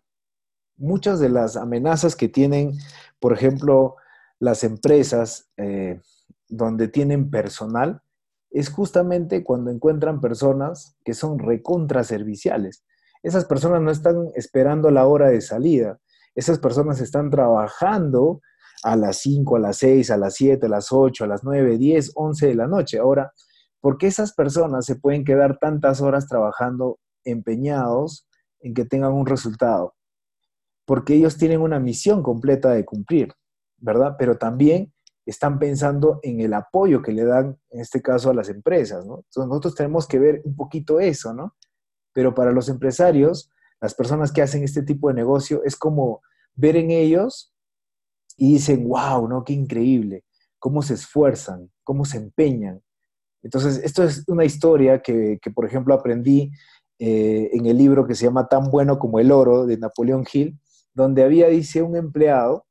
Muchas 0.77 1.19
de 1.19 1.29
las 1.29 1.57
amenazas 1.57 2.15
que 2.15 2.29
tienen, 2.29 2.73
por 3.19 3.33
ejemplo, 3.33 3.97
las 4.39 4.63
empresas 4.65 5.51
eh, 5.57 6.01
donde 6.49 6.89
tienen 6.89 7.31
personal, 7.31 8.03
es 8.51 8.71
justamente 8.71 9.45
cuando 9.45 9.71
encuentran 9.71 10.21
personas 10.21 10.97
que 11.05 11.15
son 11.15 11.39
recontraserviciales. 11.39 12.85
Esas 13.23 13.45
personas 13.45 13.83
no 13.83 13.91
están 13.91 14.31
esperando 14.35 14.91
la 14.91 15.07
hora 15.07 15.29
de 15.29 15.41
salida, 15.41 15.99
esas 16.35 16.59
personas 16.59 17.01
están 17.01 17.31
trabajando 17.31 18.41
a 18.83 18.97
las 18.97 19.19
5, 19.19 19.57
a 19.57 19.59
las 19.59 19.77
6, 19.79 20.11
a 20.11 20.17
las 20.17 20.35
7, 20.35 20.67
a 20.67 20.69
las 20.69 20.93
8, 20.93 21.25
a 21.25 21.27
las 21.27 21.45
9, 21.45 21.79
10, 21.79 22.13
11 22.15 22.47
de 22.47 22.55
la 22.55 22.67
noche. 22.67 22.99
Ahora, 22.99 23.33
¿por 23.81 23.99
qué 23.99 24.07
esas 24.07 24.33
personas 24.35 24.85
se 24.85 24.97
pueden 24.97 25.25
quedar 25.25 25.59
tantas 25.59 26.01
horas 26.01 26.27
trabajando 26.27 26.99
empeñados 27.25 28.27
en 28.61 28.75
que 28.75 28.85
tengan 28.85 29.13
un 29.13 29.27
resultado? 29.27 29.95
Porque 30.85 31.15
ellos 31.15 31.37
tienen 31.37 31.61
una 31.61 31.81
misión 31.81 32.23
completa 32.23 32.71
de 32.71 32.85
cumplir, 32.85 33.33
¿verdad? 33.77 34.17
Pero 34.19 34.39
también 34.39 34.93
están 35.27 35.59
pensando 35.59 36.21
en 36.23 36.41
el 36.41 36.55
apoyo 36.55 37.03
que 37.03 37.13
le 37.13 37.25
dan, 37.25 37.59
en 37.71 37.81
este 37.81 38.01
caso, 38.01 38.31
a 38.31 38.35
las 38.35 38.49
empresas, 38.49 39.05
¿no? 39.05 39.17
Entonces 39.17 39.49
nosotros 39.49 39.75
tenemos 39.75 40.07
que 40.07 40.19
ver 40.19 40.41
un 40.45 40.57
poquito 40.57 41.01
eso, 41.01 41.35
¿no? 41.35 41.55
Pero 42.15 42.35
para 42.35 42.51
los 42.51 42.71
empresarios, 42.71 43.51
las 43.81 43.95
personas 43.95 44.33
que 44.33 44.41
hacen 44.41 44.65
este 44.65 44.83
tipo 44.83 45.09
de 45.09 45.15
negocio, 45.15 45.63
es 45.65 45.77
como 45.77 46.23
ver 46.55 46.77
en 46.77 46.91
ellos 46.91 47.55
y 48.39 48.55
dicen, 48.55 48.89
wow, 48.89 49.29
¿no? 49.29 49.45
Qué 49.45 49.53
increíble, 49.53 50.25
cómo 50.59 50.81
se 50.81 50.95
esfuerzan, 50.95 51.71
cómo 51.83 52.05
se 52.05 52.19
empeñan. 52.19 52.81
Entonces, 53.43 53.79
esto 53.85 54.05
es 54.05 54.25
una 54.29 54.45
historia 54.45 55.03
que, 55.03 55.39
por 55.55 55.67
ejemplo, 55.67 55.93
aprendí 55.93 56.53
eh, 57.01 57.51
en 57.53 57.67
el 57.67 57.77
libro 57.77 58.07
que 58.07 58.15
se 58.15 58.25
llama 58.25 58.49
Tan 58.49 58.71
bueno 58.71 58.99
como 58.99 59.19
el 59.19 59.33
oro 59.33 59.67
de 59.67 59.77
Napoleón 59.77 60.25
Hill, 60.33 60.59
donde 60.95 61.25
había, 61.25 61.49
dice, 61.49 61.83
un 61.83 61.97
empleado 61.97 62.67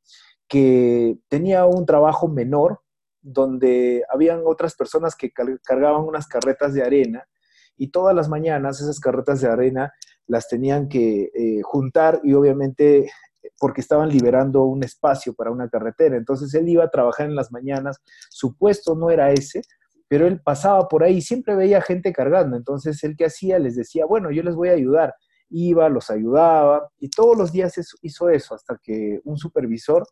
que 0.47 1.20
tenía 1.28 1.65
un 1.65 1.86
trabajo 1.86 2.30
menor, 2.30 2.80
donde 3.22 4.03
habían 4.09 4.43
otras 4.45 4.74
personas 4.74 5.15
que 5.15 5.32
cargaban 5.32 6.03
unas 6.03 6.28
carretas 6.28 6.74
de 6.74 6.84
arena 6.84 7.28
y 7.76 7.89
todas 7.89 8.15
las 8.15 8.30
mañanas 8.30 8.80
esas 8.80 9.01
carretas 9.01 9.41
de 9.41 9.49
arena 9.49 9.93
las 10.28 10.47
tenían 10.47 10.88
que 10.88 11.30
eh, 11.34 11.61
juntar 11.61 12.22
y 12.24 12.34
obviamente 12.34 13.11
porque 13.59 13.81
estaban 13.81 14.09
liberando 14.09 14.63
un 14.63 14.83
espacio 14.83 15.33
para 15.33 15.51
una 15.51 15.69
carretera. 15.69 16.17
Entonces 16.17 16.53
él 16.53 16.69
iba 16.69 16.83
a 16.83 16.89
trabajar 16.89 17.27
en 17.27 17.35
las 17.35 17.51
mañanas, 17.51 17.97
su 18.29 18.55
puesto 18.55 18.95
no 18.95 19.09
era 19.09 19.31
ese, 19.31 19.61
pero 20.07 20.27
él 20.27 20.41
pasaba 20.41 20.88
por 20.88 21.03
ahí, 21.03 21.21
siempre 21.21 21.55
veía 21.55 21.81
gente 21.81 22.13
cargando. 22.13 22.55
Entonces 22.57 23.03
él 23.03 23.15
que 23.17 23.25
hacía 23.25 23.59
les 23.59 23.75
decía, 23.75 24.05
bueno, 24.05 24.31
yo 24.31 24.43
les 24.43 24.55
voy 24.55 24.69
a 24.69 24.73
ayudar. 24.73 25.15
Iba, 25.49 25.88
los 25.89 26.09
ayudaba 26.09 26.89
y 26.99 27.09
todos 27.09 27.38
los 27.38 27.51
días 27.51 27.73
hizo 28.01 28.29
eso 28.29 28.55
hasta 28.55 28.77
que 28.83 29.21
un 29.23 29.38
supervisor 29.38 30.05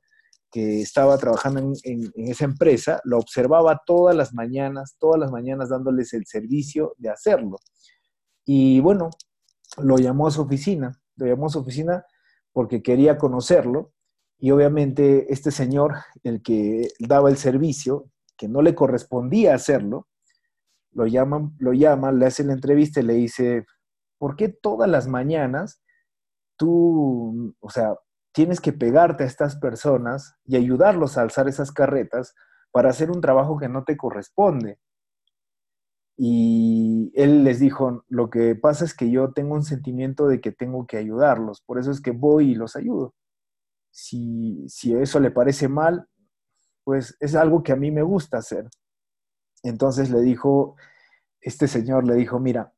que 0.55 0.81
estaba 0.81 1.17
trabajando 1.17 1.73
en, 1.83 2.13
esa 2.15 2.45
empresa, 2.45 3.01
lo 3.03 3.17
observaba 3.17 3.81
todas 3.85 4.15
las 4.15 4.33
mañanas, 4.33 4.95
todas 4.97 5.19
las 5.19 5.29
mañanas 5.29 5.67
dándoles 5.67 6.13
el 6.13 6.25
servicio 6.25 6.95
de 6.97 7.09
hacerlo. 7.09 7.57
Y 8.45 8.79
bueno, 8.79 9.09
lo 9.77 9.97
llamó 9.97 10.27
a 10.27 10.31
su 10.31 10.41
oficina, 10.43 10.97
lo 11.17 11.25
llamó 11.25 11.47
a 11.47 11.49
su 11.49 11.59
oficina 11.59 12.05
porque 12.55 12.81
quería 12.81 13.17
conocerlo 13.17 13.91
y 14.39 14.51
obviamente 14.51 15.33
este 15.33 15.51
señor, 15.51 15.95
el 16.23 16.41
que 16.41 16.87
daba 16.99 17.29
el 17.29 17.35
servicio, 17.35 18.05
que 18.37 18.47
no 18.47 18.61
le 18.61 18.73
correspondía 18.73 19.53
hacerlo, 19.53 20.07
lo 20.93 21.05
llaman, 21.05 21.53
lo 21.59 21.73
llama, 21.73 22.13
le 22.13 22.27
hace 22.27 22.45
la 22.45 22.53
entrevista 22.53 23.01
y 23.01 23.03
le 23.03 23.15
dice, 23.15 23.65
¿por 24.17 24.37
qué 24.37 24.47
todas 24.47 24.89
las 24.89 25.05
mañanas 25.05 25.81
tú, 26.55 27.53
o 27.59 27.69
sea, 27.69 27.97
tienes 28.33 28.61
que 28.61 28.71
pegarte 28.71 29.25
a 29.25 29.27
estas 29.27 29.57
personas 29.57 30.35
y 30.45 30.55
ayudarlos 30.55 31.17
a 31.17 31.23
alzar 31.23 31.49
esas 31.49 31.73
carretas 31.73 32.35
para 32.71 32.89
hacer 32.89 33.11
un 33.11 33.19
trabajo 33.19 33.57
que 33.57 33.67
no 33.67 33.83
te 33.83 33.97
corresponde. 33.97 34.79
Y 36.17 37.11
él 37.15 37.43
les 37.43 37.59
dijo, 37.59 38.05
lo 38.07 38.29
que 38.29 38.55
pasa 38.55 38.85
es 38.85 38.93
que 38.93 39.11
yo 39.11 39.33
tengo 39.33 39.55
un 39.55 39.63
sentimiento 39.63 40.27
de 40.27 40.39
que 40.39 40.51
tengo 40.51 40.87
que 40.87 40.97
ayudarlos, 40.97 41.61
por 41.61 41.79
eso 41.79 41.91
es 41.91 42.01
que 42.01 42.11
voy 42.11 42.51
y 42.51 42.55
los 42.55 42.75
ayudo. 42.75 43.13
Si, 43.91 44.65
si 44.69 44.93
eso 44.93 45.19
le 45.19 45.31
parece 45.31 45.67
mal, 45.67 46.07
pues 46.83 47.17
es 47.19 47.35
algo 47.35 47.63
que 47.63 47.71
a 47.71 47.75
mí 47.75 47.91
me 47.91 48.03
gusta 48.03 48.37
hacer. 48.37 48.69
Entonces 49.63 50.09
le 50.09 50.21
dijo, 50.21 50.75
este 51.41 51.67
señor 51.67 52.05
le 52.05 52.15
dijo, 52.15 52.39
mira, 52.39 52.73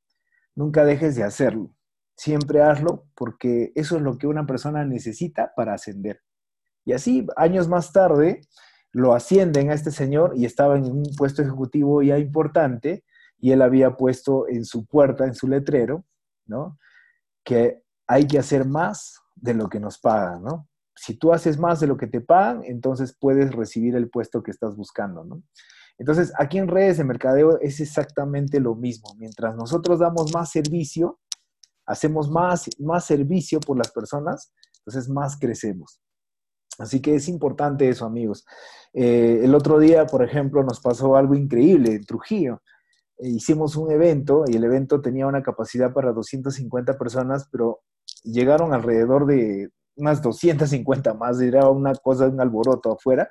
nunca 0.56 0.86
dejes 0.86 1.16
de 1.16 1.24
hacerlo 1.24 1.72
siempre 2.18 2.62
hazlo 2.62 3.06
porque 3.16 3.72
eso 3.76 3.96
es 3.96 4.02
lo 4.02 4.18
que 4.18 4.28
una 4.28 4.46
persona 4.46 4.84
necesita 4.84 5.54
para 5.56 5.76
ascender. 5.76 6.22
Y 6.84 6.94
así, 6.94 7.28
años 7.36 7.68
más 7.70 7.94
tarde, 7.94 8.42
lo 8.92 9.14
ascienden 9.14 9.70
a 9.70 9.74
este 9.74 9.92
señor 9.92 10.34
y 10.36 10.46
estaba 10.46 10.78
en 10.78 10.86
un 10.86 11.04
puesto 11.16 11.42
ejecutivo 11.42 12.02
ya 12.02 12.18
importante 12.18 13.06
y 13.40 13.52
él 13.52 13.62
había 13.62 13.96
puesto 13.96 14.48
en 14.48 14.66
su 14.66 14.86
puerta, 14.86 15.26
en 15.26 15.36
su 15.36 15.48
letrero, 15.48 16.06
¿no? 16.46 16.78
Que 17.44 17.82
hay 18.08 18.28
que 18.28 18.40
hacer 18.40 18.66
más 18.66 19.20
de 19.36 19.54
lo 19.54 19.70
que 19.70 19.80
nos 19.80 20.00
pagan, 20.00 20.44
¿no? 20.44 20.68
Si 20.96 21.16
tú 21.16 21.32
haces 21.32 21.60
más 21.60 21.80
de 21.80 21.88
lo 21.88 21.98
que 21.98 22.08
te 22.08 22.22
pagan, 22.22 22.64
entonces 22.64 23.16
puedes 23.20 23.54
recibir 23.54 23.96
el 23.96 24.10
puesto 24.10 24.42
que 24.42 24.52
estás 24.52 24.76
buscando, 24.76 25.24
¿no? 25.24 25.44
Entonces, 26.00 26.32
aquí 26.38 26.58
en 26.60 26.68
redes 26.68 26.98
de 26.98 27.04
mercadeo 27.04 27.60
es 27.60 27.80
exactamente 27.80 28.60
lo 28.60 28.76
mismo. 28.76 29.10
Mientras 29.18 29.56
nosotros 29.56 30.00
damos 30.00 30.32
más 30.34 30.52
servicio, 30.52 31.20
hacemos 31.86 32.30
más, 32.30 32.70
más 32.80 33.06
servicio 33.06 33.60
por 33.60 33.78
las 33.78 33.92
personas, 33.92 34.54
entonces 34.80 35.10
más 35.10 35.38
crecemos. 35.40 36.00
Así 36.78 37.02
que 37.02 37.16
es 37.16 37.28
importante 37.28 37.90
eso, 37.90 38.06
amigos. 38.06 38.46
Eh, 38.94 39.42
el 39.44 39.56
otro 39.56 39.80
día, 39.80 40.06
por 40.06 40.24
ejemplo, 40.24 40.64
nos 40.64 40.80
pasó 40.80 41.16
algo 41.16 41.34
increíble 41.34 41.96
en 41.96 42.06
Trujillo. 42.06 42.62
Eh, 43.20 43.30
hicimos 43.30 43.76
un 43.76 43.92
evento 43.92 44.44
y 44.48 44.56
el 44.56 44.64
evento 44.64 45.02
tenía 45.02 45.28
una 45.28 45.44
capacidad 45.44 45.94
para 45.94 46.12
250 46.12 46.98
personas, 46.98 47.48
pero 47.52 47.82
llegaron 48.24 48.74
alrededor 48.74 49.26
de 49.26 49.70
unas 49.96 50.22
250 50.22 51.14
más, 51.16 51.42
era 51.42 51.70
una 51.70 51.94
cosa, 51.96 52.28
un 52.28 52.42
alboroto 52.42 52.94
afuera. 52.94 53.30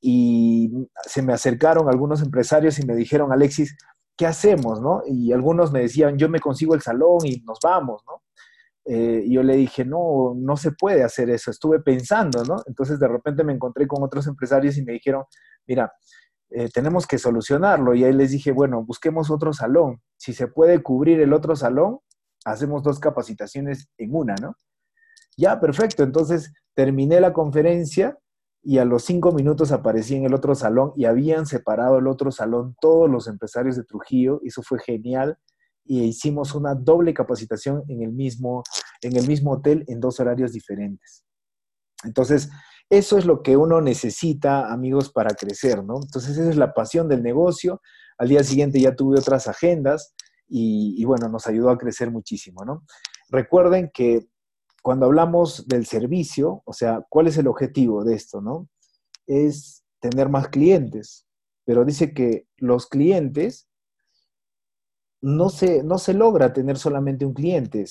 Y 0.00 0.88
se 1.06 1.22
me 1.22 1.32
acercaron 1.32 1.88
algunos 1.88 2.22
empresarios 2.22 2.78
y 2.80 2.86
me 2.86 2.96
dijeron, 2.96 3.32
Alexis, 3.32 3.76
¿qué 4.16 4.26
hacemos, 4.26 4.80
no? 4.80 5.02
Y 5.06 5.32
algunos 5.32 5.72
me 5.72 5.80
decían, 5.80 6.18
yo 6.18 6.28
me 6.28 6.40
consigo 6.40 6.74
el 6.74 6.82
salón 6.82 7.18
y 7.24 7.40
nos 7.46 7.58
vamos, 7.62 8.02
¿no? 8.06 8.22
Eh, 8.84 9.24
yo 9.28 9.44
le 9.44 9.56
dije, 9.56 9.84
no, 9.84 10.34
no 10.36 10.56
se 10.56 10.72
puede 10.72 11.04
hacer 11.04 11.30
eso, 11.30 11.52
estuve 11.52 11.80
pensando, 11.80 12.44
¿no? 12.44 12.56
Entonces 12.66 12.98
de 12.98 13.06
repente 13.06 13.44
me 13.44 13.52
encontré 13.52 13.86
con 13.86 14.02
otros 14.02 14.26
empresarios 14.26 14.76
y 14.76 14.82
me 14.84 14.92
dijeron, 14.92 15.22
mira, 15.68 15.92
eh, 16.54 16.68
tenemos 16.72 17.06
que 17.06 17.18
solucionarlo. 17.18 17.94
Y 17.94 18.04
ahí 18.04 18.12
les 18.12 18.30
dije, 18.30 18.52
bueno, 18.52 18.84
busquemos 18.84 19.30
otro 19.30 19.52
salón. 19.52 20.00
Si 20.16 20.32
se 20.32 20.48
puede 20.48 20.82
cubrir 20.82 21.20
el 21.20 21.32
otro 21.32 21.56
salón, 21.56 22.00
hacemos 22.44 22.82
dos 22.82 22.98
capacitaciones 22.98 23.88
en 23.98 24.14
una, 24.14 24.34
¿no? 24.36 24.56
Ya, 25.36 25.60
perfecto. 25.60 26.02
Entonces 26.02 26.52
terminé 26.74 27.20
la 27.20 27.32
conferencia 27.32 28.18
y 28.62 28.78
a 28.78 28.84
los 28.84 29.04
cinco 29.04 29.32
minutos 29.32 29.72
aparecí 29.72 30.14
en 30.14 30.24
el 30.24 30.34
otro 30.34 30.54
salón 30.54 30.92
y 30.94 31.04
habían 31.04 31.46
separado 31.46 31.98
el 31.98 32.06
otro 32.06 32.30
salón 32.30 32.76
todos 32.80 33.10
los 33.10 33.26
empresarios 33.26 33.76
de 33.76 33.84
Trujillo. 33.84 34.40
Eso 34.44 34.62
fue 34.62 34.78
genial 34.78 35.38
y 35.84 36.02
hicimos 36.04 36.54
una 36.54 36.74
doble 36.74 37.12
capacitación 37.12 37.82
en 37.88 38.02
el 38.02 38.12
mismo, 38.12 38.62
en 39.00 39.16
el 39.16 39.26
mismo 39.26 39.52
hotel 39.52 39.84
en 39.88 40.00
dos 40.00 40.20
horarios 40.20 40.52
diferentes. 40.52 41.24
Entonces, 42.04 42.50
eso 42.90 43.18
es 43.18 43.24
lo 43.24 43.42
que 43.42 43.56
uno 43.56 43.80
necesita, 43.80 44.72
amigos, 44.72 45.10
para 45.10 45.34
crecer, 45.34 45.82
¿no? 45.84 45.96
Entonces, 46.02 46.36
esa 46.36 46.50
es 46.50 46.56
la 46.56 46.74
pasión 46.74 47.08
del 47.08 47.22
negocio. 47.22 47.80
Al 48.18 48.28
día 48.28 48.44
siguiente 48.44 48.80
ya 48.80 48.94
tuve 48.94 49.18
otras 49.18 49.48
agendas 49.48 50.14
y, 50.48 51.02
bueno, 51.04 51.28
nos 51.28 51.46
ayudó 51.46 51.70
a 51.70 51.78
crecer 51.78 52.10
muchísimo, 52.10 52.64
¿no? 52.64 52.84
Recuerden 53.30 53.90
que 53.92 54.26
cuando 54.82 55.06
hablamos 55.06 55.66
del 55.66 55.86
servicio, 55.86 56.62
o 56.66 56.72
sea, 56.74 57.04
¿cuál 57.08 57.28
es 57.28 57.38
el 57.38 57.46
objetivo 57.46 58.04
de 58.04 58.14
esto, 58.14 58.42
no? 58.42 58.68
Es 59.26 59.84
tener 60.00 60.28
más 60.28 60.48
clientes, 60.48 61.26
pero 61.64 61.84
dice 61.84 62.12
que 62.12 62.46
los 62.58 62.86
clientes 62.86 63.68
no 65.22 65.48
se, 65.48 65.84
no 65.84 65.98
se 65.98 66.14
logra 66.14 66.52
tener 66.52 66.76
solamente 66.76 67.24
un 67.24 67.32
cliente, 67.32 67.86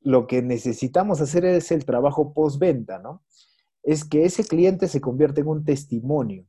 lo 0.00 0.26
que 0.26 0.42
necesitamos 0.42 1.20
hacer 1.20 1.44
es 1.44 1.70
el 1.70 1.84
trabajo 1.84 2.32
postventa, 2.32 2.98
¿no? 2.98 3.22
Es 3.82 4.04
que 4.04 4.24
ese 4.24 4.44
cliente 4.44 4.88
se 4.88 5.00
convierte 5.00 5.40
en 5.40 5.48
un 5.48 5.64
testimonio. 5.64 6.46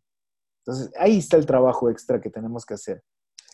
Entonces, 0.66 0.92
ahí 1.00 1.18
está 1.18 1.38
el 1.38 1.46
trabajo 1.46 1.90
extra 1.90 2.22
que 2.22 2.30
tenemos 2.30 2.66
que 2.66 2.76
hacer. 2.76 3.04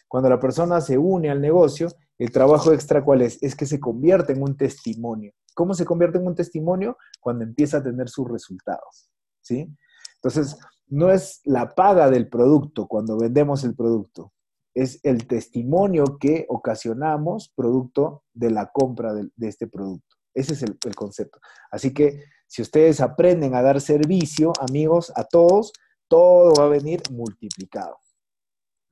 Cuando 0.07 0.29
la 0.29 0.39
persona 0.39 0.81
se 0.81 0.97
une 0.97 1.29
al 1.29 1.41
negocio, 1.41 1.89
el 2.17 2.31
trabajo 2.31 2.71
extra, 2.71 3.03
¿cuál 3.03 3.21
es? 3.21 3.41
Es 3.41 3.55
que 3.55 3.65
se 3.65 3.79
convierte 3.79 4.33
en 4.33 4.41
un 4.41 4.55
testimonio. 4.55 5.33
¿Cómo 5.53 5.73
se 5.73 5.85
convierte 5.85 6.17
en 6.17 6.27
un 6.27 6.35
testimonio? 6.35 6.97
Cuando 7.19 7.43
empieza 7.43 7.77
a 7.77 7.83
tener 7.83 8.09
sus 8.09 8.29
resultados, 8.29 9.09
¿sí? 9.41 9.67
Entonces, 10.15 10.57
no 10.87 11.11
es 11.11 11.41
la 11.43 11.75
paga 11.75 12.09
del 12.09 12.29
producto 12.29 12.87
cuando 12.87 13.17
vendemos 13.17 13.63
el 13.63 13.75
producto, 13.75 14.33
es 14.73 14.99
el 15.03 15.27
testimonio 15.27 16.17
que 16.19 16.45
ocasionamos 16.49 17.51
producto 17.55 18.23
de 18.33 18.51
la 18.51 18.71
compra 18.71 19.13
de, 19.13 19.29
este 19.41 19.67
producto. 19.67 20.15
Ese 20.33 20.53
es 20.53 20.63
el, 20.63 20.77
el, 20.85 20.95
concepto. 20.95 21.39
Así 21.71 21.93
que 21.93 22.23
si 22.47 22.61
ustedes 22.61 23.01
aprenden 23.01 23.55
a 23.55 23.61
dar 23.61 23.79
servicio, 23.81 24.53
amigos, 24.59 25.11
a 25.15 25.25
todos, 25.25 25.73
todo 26.07 26.53
va 26.57 26.65
a 26.65 26.69
venir 26.69 27.01
multiplicado. 27.11 27.97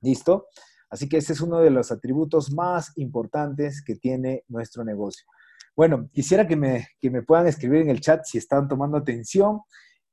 ¿Listo? 0.02 0.48
Así 0.90 1.08
que 1.08 1.16
ese 1.16 1.32
es 1.32 1.40
uno 1.40 1.58
de 1.58 1.70
los 1.70 1.90
atributos 1.90 2.52
más 2.52 2.92
importantes 2.96 3.82
que 3.82 3.96
tiene 3.96 4.44
nuestro 4.48 4.84
negocio. 4.84 5.26
Bueno, 5.74 6.08
quisiera 6.12 6.46
que 6.46 6.56
me, 6.56 6.88
me 7.02 7.22
puedan 7.22 7.46
escribir 7.46 7.82
en 7.82 7.90
el 7.90 8.00
chat 8.00 8.24
si 8.24 8.38
están 8.38 8.68
tomando 8.68 8.96
atención 8.96 9.60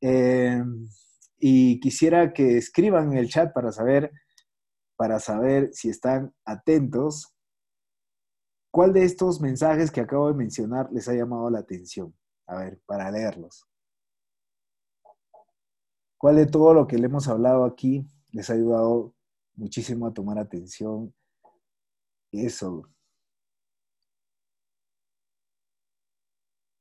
eh, 0.01 0.61
y 1.39 1.79
quisiera 1.79 2.33
que 2.33 2.57
escriban 2.57 3.11
en 3.11 3.17
el 3.17 3.29
chat 3.29 3.53
para 3.53 3.71
saber, 3.71 4.11
para 4.95 5.19
saber 5.19 5.69
si 5.73 5.89
están 5.89 6.33
atentos. 6.45 7.33
¿Cuál 8.71 8.93
de 8.93 9.03
estos 9.03 9.39
mensajes 9.39 9.91
que 9.91 10.01
acabo 10.01 10.27
de 10.29 10.33
mencionar 10.33 10.89
les 10.91 11.07
ha 11.07 11.13
llamado 11.13 11.49
la 11.49 11.59
atención? 11.59 12.13
A 12.47 12.55
ver, 12.57 12.79
para 12.85 13.09
leerlos. 13.11 13.65
¿Cuál 16.17 16.37
de 16.37 16.45
todo 16.45 16.73
lo 16.73 16.87
que 16.87 16.97
le 16.97 17.05
hemos 17.05 17.27
hablado 17.27 17.65
aquí 17.65 18.05
les 18.31 18.49
ha 18.49 18.53
ayudado 18.53 19.13
muchísimo 19.55 20.07
a 20.07 20.13
tomar 20.13 20.37
atención. 20.39 21.13
Eso. 22.31 22.83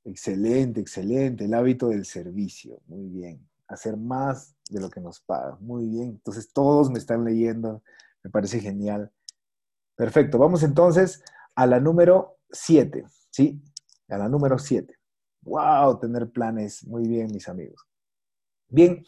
Excelente, 0.04 0.80
excelente. 0.80 1.44
El 1.44 1.54
hábito 1.54 1.88
del 1.88 2.04
servicio. 2.04 2.80
Muy 2.86 3.08
bien. 3.08 3.48
Hacer 3.68 3.96
más 3.96 4.56
de 4.68 4.80
lo 4.80 4.90
que 4.90 5.00
nos 5.00 5.20
paga. 5.20 5.56
Muy 5.60 5.86
bien. 5.86 6.08
Entonces 6.10 6.52
todos 6.52 6.90
me 6.90 6.98
están 6.98 7.24
leyendo. 7.24 7.82
Me 8.22 8.30
parece 8.30 8.60
genial. 8.60 9.12
Perfecto. 9.94 10.38
Vamos 10.38 10.62
entonces 10.62 11.22
a 11.54 11.66
la 11.66 11.78
número 11.78 12.38
7. 12.50 13.04
¿Sí? 13.30 13.62
A 14.08 14.18
la 14.18 14.28
número 14.28 14.58
7. 14.58 14.94
¡Wow! 15.42 15.98
Tener 15.98 16.30
planes. 16.30 16.86
Muy 16.86 17.06
bien, 17.06 17.28
mis 17.32 17.48
amigos. 17.48 17.86
Bien. 18.68 19.04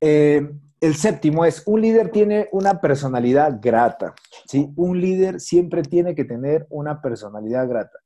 Eh, 0.00 0.48
el 0.80 0.94
séptimo 0.94 1.44
es, 1.44 1.62
un 1.66 1.80
líder 1.80 2.10
tiene 2.10 2.48
una 2.52 2.80
personalidad 2.80 3.58
grata, 3.62 4.14
¿sí? 4.46 4.70
Un 4.76 5.00
líder 5.00 5.40
siempre 5.40 5.82
tiene 5.82 6.14
que 6.14 6.24
tener 6.24 6.66
una 6.68 7.00
personalidad 7.00 7.66
grata. 7.68 7.98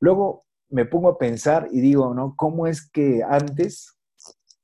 Luego 0.00 0.46
me 0.70 0.86
pongo 0.86 1.08
a 1.10 1.18
pensar 1.18 1.68
y 1.70 1.80
digo, 1.80 2.14
¿no? 2.14 2.34
¿Cómo 2.36 2.66
es 2.66 2.88
que 2.90 3.22
antes 3.22 3.96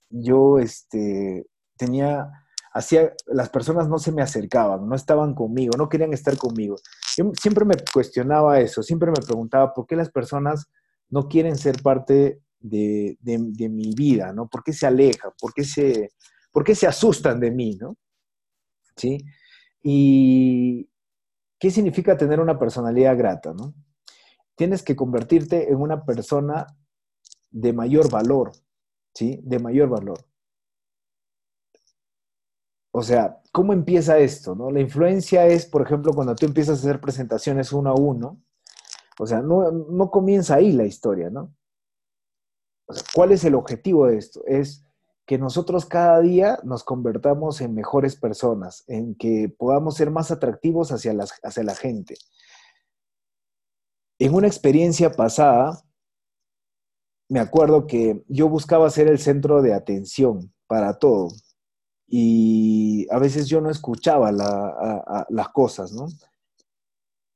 yo 0.08 0.58
este, 0.58 1.46
tenía, 1.76 2.30
hacía, 2.72 3.12
las 3.26 3.50
personas 3.50 3.88
no 3.88 3.98
se 3.98 4.12
me 4.12 4.22
acercaban, 4.22 4.88
no 4.88 4.94
estaban 4.94 5.34
conmigo, 5.34 5.76
no 5.76 5.88
querían 5.88 6.14
estar 6.14 6.36
conmigo? 6.38 6.76
Yo 7.16 7.32
siempre 7.40 7.66
me 7.66 7.74
cuestionaba 7.92 8.60
eso, 8.60 8.82
siempre 8.82 9.10
me 9.10 9.24
preguntaba, 9.24 9.74
¿por 9.74 9.86
qué 9.86 9.94
las 9.94 10.10
personas 10.10 10.68
no 11.12 11.28
quieren 11.28 11.56
ser 11.56 11.80
parte 11.80 12.40
de, 12.58 13.16
de 13.20 13.68
mi 13.68 13.94
vida, 13.94 14.32
¿no? 14.32 14.48
¿Por 14.48 14.64
qué 14.64 14.72
se 14.72 14.86
alejan? 14.86 15.30
¿Por 15.40 15.54
qué 15.54 15.62
se 15.62 16.10
¿Por 16.52 16.64
qué 16.64 16.74
se 16.74 16.86
asustan 16.86 17.40
de 17.40 17.50
mí, 17.50 17.76
no? 17.80 17.96
¿Sí? 18.94 19.24
Y 19.82 20.88
¿qué 21.58 21.70
significa 21.70 22.16
tener 22.16 22.38
una 22.38 22.58
personalidad 22.58 23.16
grata, 23.16 23.54
no? 23.54 23.74
Tienes 24.54 24.82
que 24.82 24.94
convertirte 24.94 25.70
en 25.72 25.76
una 25.76 26.04
persona 26.04 26.66
de 27.50 27.72
mayor 27.72 28.10
valor, 28.10 28.52
¿sí? 29.14 29.40
De 29.42 29.58
mayor 29.58 29.88
valor. 29.88 30.18
O 32.94 33.02
sea, 33.02 33.40
¿cómo 33.50 33.72
empieza 33.72 34.18
esto? 34.18 34.54
No? 34.54 34.70
La 34.70 34.80
influencia 34.80 35.46
es, 35.46 35.64
por 35.64 35.80
ejemplo, 35.80 36.12
cuando 36.12 36.34
tú 36.34 36.44
empiezas 36.44 36.78
a 36.78 36.82
hacer 36.82 37.00
presentaciones 37.00 37.72
uno 37.72 37.90
a 37.90 37.94
uno, 37.94 38.42
o 39.22 39.26
sea, 39.26 39.40
no, 39.40 39.70
no 39.70 40.10
comienza 40.10 40.56
ahí 40.56 40.72
la 40.72 40.84
historia, 40.84 41.30
¿no? 41.30 41.54
¿cuál 43.14 43.32
es 43.32 43.44
el 43.44 43.54
objetivo 43.54 44.06
de 44.06 44.18
esto? 44.18 44.42
Es 44.46 44.84
que 45.26 45.38
nosotros 45.38 45.86
cada 45.86 46.20
día 46.20 46.58
nos 46.64 46.84
convertamos 46.84 47.60
en 47.60 47.74
mejores 47.74 48.16
personas, 48.16 48.84
en 48.88 49.14
que 49.14 49.48
podamos 49.56 49.94
ser 49.96 50.10
más 50.10 50.30
atractivos 50.30 50.90
hacia, 50.92 51.14
hacia 51.42 51.62
la 51.62 51.74
gente. 51.74 52.16
En 54.18 54.34
una 54.34 54.46
experiencia 54.46 55.12
pasada, 55.12 55.82
me 57.28 57.40
acuerdo 57.40 57.86
que 57.86 58.24
yo 58.28 58.48
buscaba 58.48 58.90
ser 58.90 59.08
el 59.08 59.18
centro 59.18 59.62
de 59.62 59.74
atención 59.74 60.52
para 60.66 60.98
todo 60.98 61.28
y 62.06 63.06
a 63.10 63.18
veces 63.18 63.46
yo 63.48 63.60
no 63.60 63.70
escuchaba 63.70 64.30
las 64.32 65.48
cosas, 65.48 65.92
¿no? 65.92 66.08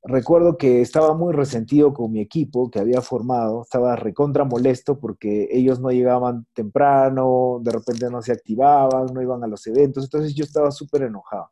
Recuerdo 0.06 0.56
que 0.56 0.80
estaba 0.80 1.14
muy 1.14 1.34
resentido 1.34 1.92
con 1.92 2.12
mi 2.12 2.20
equipo 2.20 2.70
que 2.70 2.78
había 2.78 3.00
formado, 3.02 3.62
estaba 3.62 3.96
recontra 3.96 4.44
molesto 4.44 4.98
porque 4.98 5.48
ellos 5.50 5.80
no 5.80 5.90
llegaban 5.90 6.46
temprano, 6.54 7.60
de 7.62 7.72
repente 7.72 8.08
no 8.10 8.22
se 8.22 8.32
activaban, 8.32 9.06
no 9.12 9.22
iban 9.22 9.42
a 9.44 9.48
los 9.48 9.66
eventos, 9.66 10.04
entonces 10.04 10.34
yo 10.34 10.44
estaba 10.44 10.70
súper 10.70 11.02
enojado. 11.02 11.50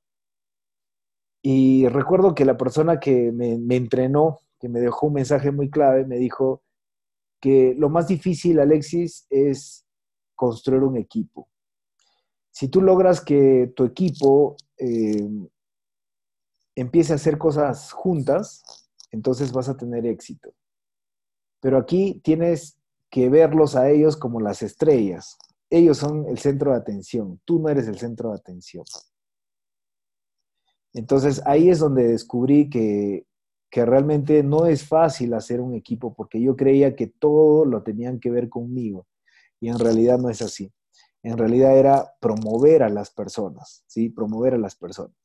Y 1.43 1.89
recuerdo 1.89 2.35
que 2.35 2.45
la 2.45 2.57
persona 2.57 2.99
que 3.01 3.31
me, 3.33 3.59
me, 3.59 3.77
entrenó, 3.77 4.39
que 4.59 4.69
me 4.69 4.81
dejó 4.81 5.09
un 5.09 5.15
mensaje 5.15 5.51
muy 5.51 5.69
clave, 5.69 6.07
me 6.07 6.17
dijo 6.17 6.63
que 7.41 7.75
lo 7.77 7.91
más 7.91 8.09
difícil, 8.09 8.59
Alexis, 8.61 9.27
es 9.29 9.85
construir 10.35 10.83
un 10.83 10.97
equipo. 10.97 11.49
Si 12.51 12.69
tú 12.69 12.81
logras 12.81 13.21
que 13.21 13.73
tu 13.75 13.85
equipo 13.85 14.57
eh, 14.79 15.29
empiece 16.77 17.13
a 17.13 17.17
hacer 17.17 17.39
cosas 17.39 17.93
juntas, 17.93 18.91
entonces 19.11 19.53
vas 19.53 19.69
a 19.69 19.77
tener 19.77 20.07
éxito. 20.07 20.55
Pero 21.61 21.79
aquí 21.79 22.21
tienes 22.23 22.79
que 23.11 23.29
verlos 23.29 23.77
a 23.77 23.89
ellos 23.89 24.17
como 24.17 24.41
las 24.41 24.63
estrellas. 24.63 25.39
Ellos 25.71 25.99
son 25.99 26.27
el 26.29 26.39
centro 26.39 26.73
de 26.73 26.79
atención, 26.79 27.41
tú 27.45 27.61
no 27.61 27.69
eres 27.69 27.89
el 27.89 27.99
centro 27.99 28.31
de 28.31 28.37
atención. 28.37 28.85
Entonces 30.93 31.43
ahí 31.47 31.71
es 31.71 31.79
donde 31.79 32.07
descubrí 32.07 32.71
que, 32.71 33.27
que 33.71 33.85
realmente 33.85 34.43
no 34.43 34.67
es 34.67 34.87
fácil 34.87 35.35
hacer 35.35 35.61
un 35.61 35.75
equipo 35.75 36.15
porque 36.15 36.41
yo 36.41 36.55
creía 36.55 36.95
que 36.95 37.09
todo 37.09 37.65
lo 37.65 37.83
tenían 37.83 38.21
que 38.21 38.31
ver 38.31 38.49
conmigo 38.49 39.07
y 39.61 39.69
en 39.69 39.79
realidad 39.79 40.19
no 40.19 40.31
es 40.31 40.43
así. 40.43 40.73
En 41.23 41.39
realidad 41.39 41.77
era 41.77 42.15
promover 42.21 42.83
a 42.83 42.89
las 42.89 43.11
personas, 43.11 43.83
¿sí? 43.87 44.11
Promover 44.11 44.55
a 44.55 44.59
las 44.59 44.77
personas. 44.77 45.17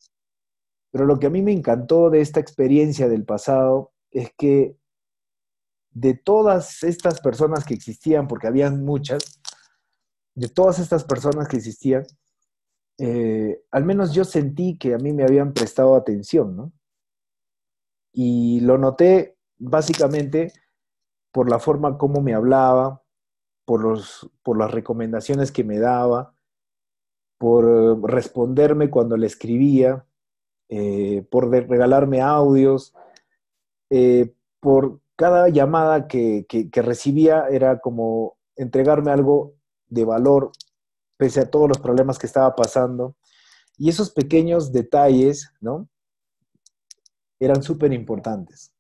Pero 0.92 1.06
lo 1.06 1.20
que 1.20 1.28
a 1.28 1.30
mí 1.30 1.42
me 1.42 1.52
encantó 1.52 2.10
de 2.10 2.22
esta 2.22 2.40
experiencia 2.40 3.08
del 3.08 3.26
pasado 3.26 3.92
es 4.12 4.32
que 4.38 4.78
de 5.92 6.14
todas 6.14 6.84
estas 6.84 7.22
personas 7.22 7.66
que 7.66 7.74
existían, 7.74 8.28
porque 8.28 8.48
habían 8.48 8.84
muchas, 8.84 9.42
de 10.36 10.48
todas 10.48 10.80
estas 10.80 11.04
personas 11.04 11.48
que 11.48 11.58
existían, 11.58 12.06
eh, 12.98 13.62
al 13.72 13.86
menos 13.86 14.14
yo 14.14 14.26
sentí 14.26 14.78
que 14.78 14.94
a 14.94 14.98
mí 14.98 15.14
me 15.14 15.24
habían 15.24 15.54
prestado 15.54 15.96
atención, 15.96 16.56
¿no? 16.56 16.74
Y 18.12 18.60
lo 18.62 18.78
noté 18.78 19.38
básicamente 19.58 20.52
por 21.32 21.50
la 21.50 21.60
forma 21.60 21.98
como 21.98 22.22
me 22.22 22.34
hablaba, 22.34 23.04
por, 23.66 23.82
los, 23.82 24.30
por 24.44 24.58
las 24.58 24.72
recomendaciones 24.72 25.52
que 25.52 25.64
me 25.64 25.78
daba, 25.78 26.34
por 27.38 28.02
responderme 28.10 28.90
cuando 28.90 29.16
le 29.16 29.28
escribía, 29.28 30.06
eh, 30.70 31.26
por 31.32 31.50
regalarme 31.50 32.22
audios, 32.22 32.94
eh, 33.90 34.34
por 34.60 35.02
cada 35.16 35.50
llamada 35.50 36.08
que, 36.08 36.46
recibía 36.74 37.48
era 37.50 37.80
como 37.80 38.38
entregarme 38.56 39.12
algo 39.12 39.56
de 39.88 40.06
valor 40.06 40.52
pese 41.18 41.42
a 41.42 41.50
todos 41.50 41.68
los 41.68 41.80
problemas 41.80 42.18
que 42.18 42.28
estaba 42.28 42.56
pasando. 42.56 43.16
Y 43.78 43.90
esos 43.90 44.12
pequeños 44.12 44.72
detalles, 44.72 45.52
¿no? 45.60 45.90
Eran 47.40 47.64
súper 47.64 47.92
importantes. 47.92 48.72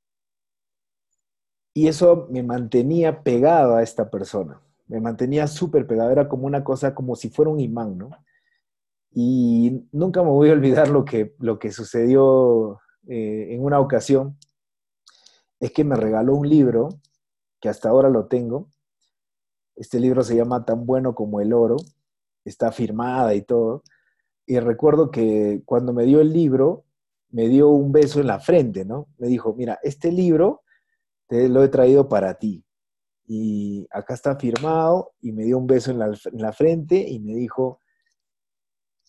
Y 1.74 1.88
eso 1.88 2.28
me 2.30 2.44
mantenía 2.44 3.24
pegado 3.24 3.76
a 3.76 3.84
esta 3.84 4.10
persona. 4.10 4.62
Me 4.88 5.02
mantenía 5.02 5.48
súper 5.48 5.88
pegado. 5.88 6.12
Era 6.12 6.30
como 6.30 6.46
una 6.46 6.64
cosa, 6.64 6.94
como 6.94 7.16
si 7.16 7.30
fuera 7.30 7.52
un 7.52 7.60
imán, 7.60 7.98
¿no? 7.98 8.12
Y 9.12 9.88
nunca 9.92 10.22
me 10.24 10.30
voy 10.30 10.50
a 10.50 10.54
olvidar 10.54 10.90
lo 10.90 11.04
que, 11.06 11.36
lo 11.40 11.58
que 11.60 11.72
sucedió 11.72 12.80
eh, 13.08 13.48
en 13.52 13.64
una 13.64 13.80
ocasión. 13.80 14.38
Es 15.60 15.72
que 15.72 15.84
me 15.84 15.96
regaló 15.96 16.36
un 16.36 16.48
libro, 16.48 16.90
que 17.60 17.70
hasta 17.70 17.90
ahora 17.90 18.10
lo 18.10 18.28
tengo. 18.28 18.70
Este 19.76 20.00
libro 20.00 20.24
se 20.24 20.36
llama 20.36 20.66
Tan 20.66 20.86
bueno 20.86 21.16
como 21.16 21.42
el 21.42 21.54
oro. 21.54 21.78
Está 22.46 22.72
firmada 22.72 23.34
y 23.36 23.42
todo. 23.42 23.84
Y 24.46 24.60
recuerdo 24.60 25.12
que 25.12 25.62
cuando 25.66 25.94
me 25.94 26.06
dio 26.06 26.22
el 26.22 26.34
libro, 26.34 26.86
me 27.32 27.48
dio 27.48 27.70
un 27.70 27.92
beso 27.92 28.20
en 28.20 28.28
la 28.28 28.40
frente, 28.40 28.86
¿no? 28.86 29.08
Me 29.18 29.28
dijo, 29.28 29.54
mira, 29.54 29.80
este 29.84 30.12
libro 30.12 30.64
te 31.28 31.48
lo 31.48 31.64
he 31.64 31.70
traído 31.70 32.10
para 32.10 32.34
ti. 32.36 32.66
Y 33.28 33.88
acá 33.92 34.16
está 34.16 34.36
firmado 34.36 35.12
y 35.22 35.32
me 35.32 35.44
dio 35.44 35.60
un 35.60 35.68
beso 35.68 35.92
en 35.92 36.00
la, 36.00 36.52
frente 36.52 36.98
y 36.98 37.20
me 37.20 37.36
dijo, 37.36 37.80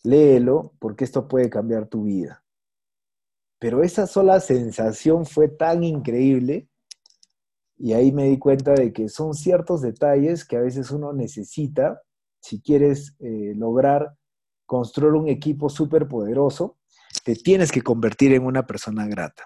léelo 0.03 0.75
porque 0.79 1.05
esto 1.05 1.29
puede 1.29 1.51
cambiar 1.51 1.87
tu 1.87 2.05
vida. 2.05 2.45
Pero 3.59 3.83
esa 3.83 4.07
sola 4.07 4.41
sensación 4.41 5.27
fue 5.27 5.49
tan 5.49 5.85
increíble 5.85 6.69
y 7.77 7.93
ahí 7.93 8.13
me 8.13 8.25
di 8.25 8.39
cuenta 8.39 8.73
de 8.73 8.93
que 8.93 9.09
son 9.09 9.35
ciertos 9.35 9.83
detalles 9.83 10.45
que 10.45 10.57
a 10.57 10.61
veces 10.61 10.91
uno 10.91 11.13
necesita 11.13 12.01
si 12.41 12.61
quieres 12.61 13.15
eh, 13.21 13.53
lograr 13.55 14.15
construir 14.67 15.15
un 15.15 15.29
equipo 15.29 15.69
súper 15.69 16.09
poderoso, 16.09 16.79
te 17.25 17.35
tienes 17.35 17.73
que 17.73 17.83
convertir 17.83 18.33
en 18.33 18.45
una 18.45 18.67
persona 18.67 19.07
grata. 19.07 19.45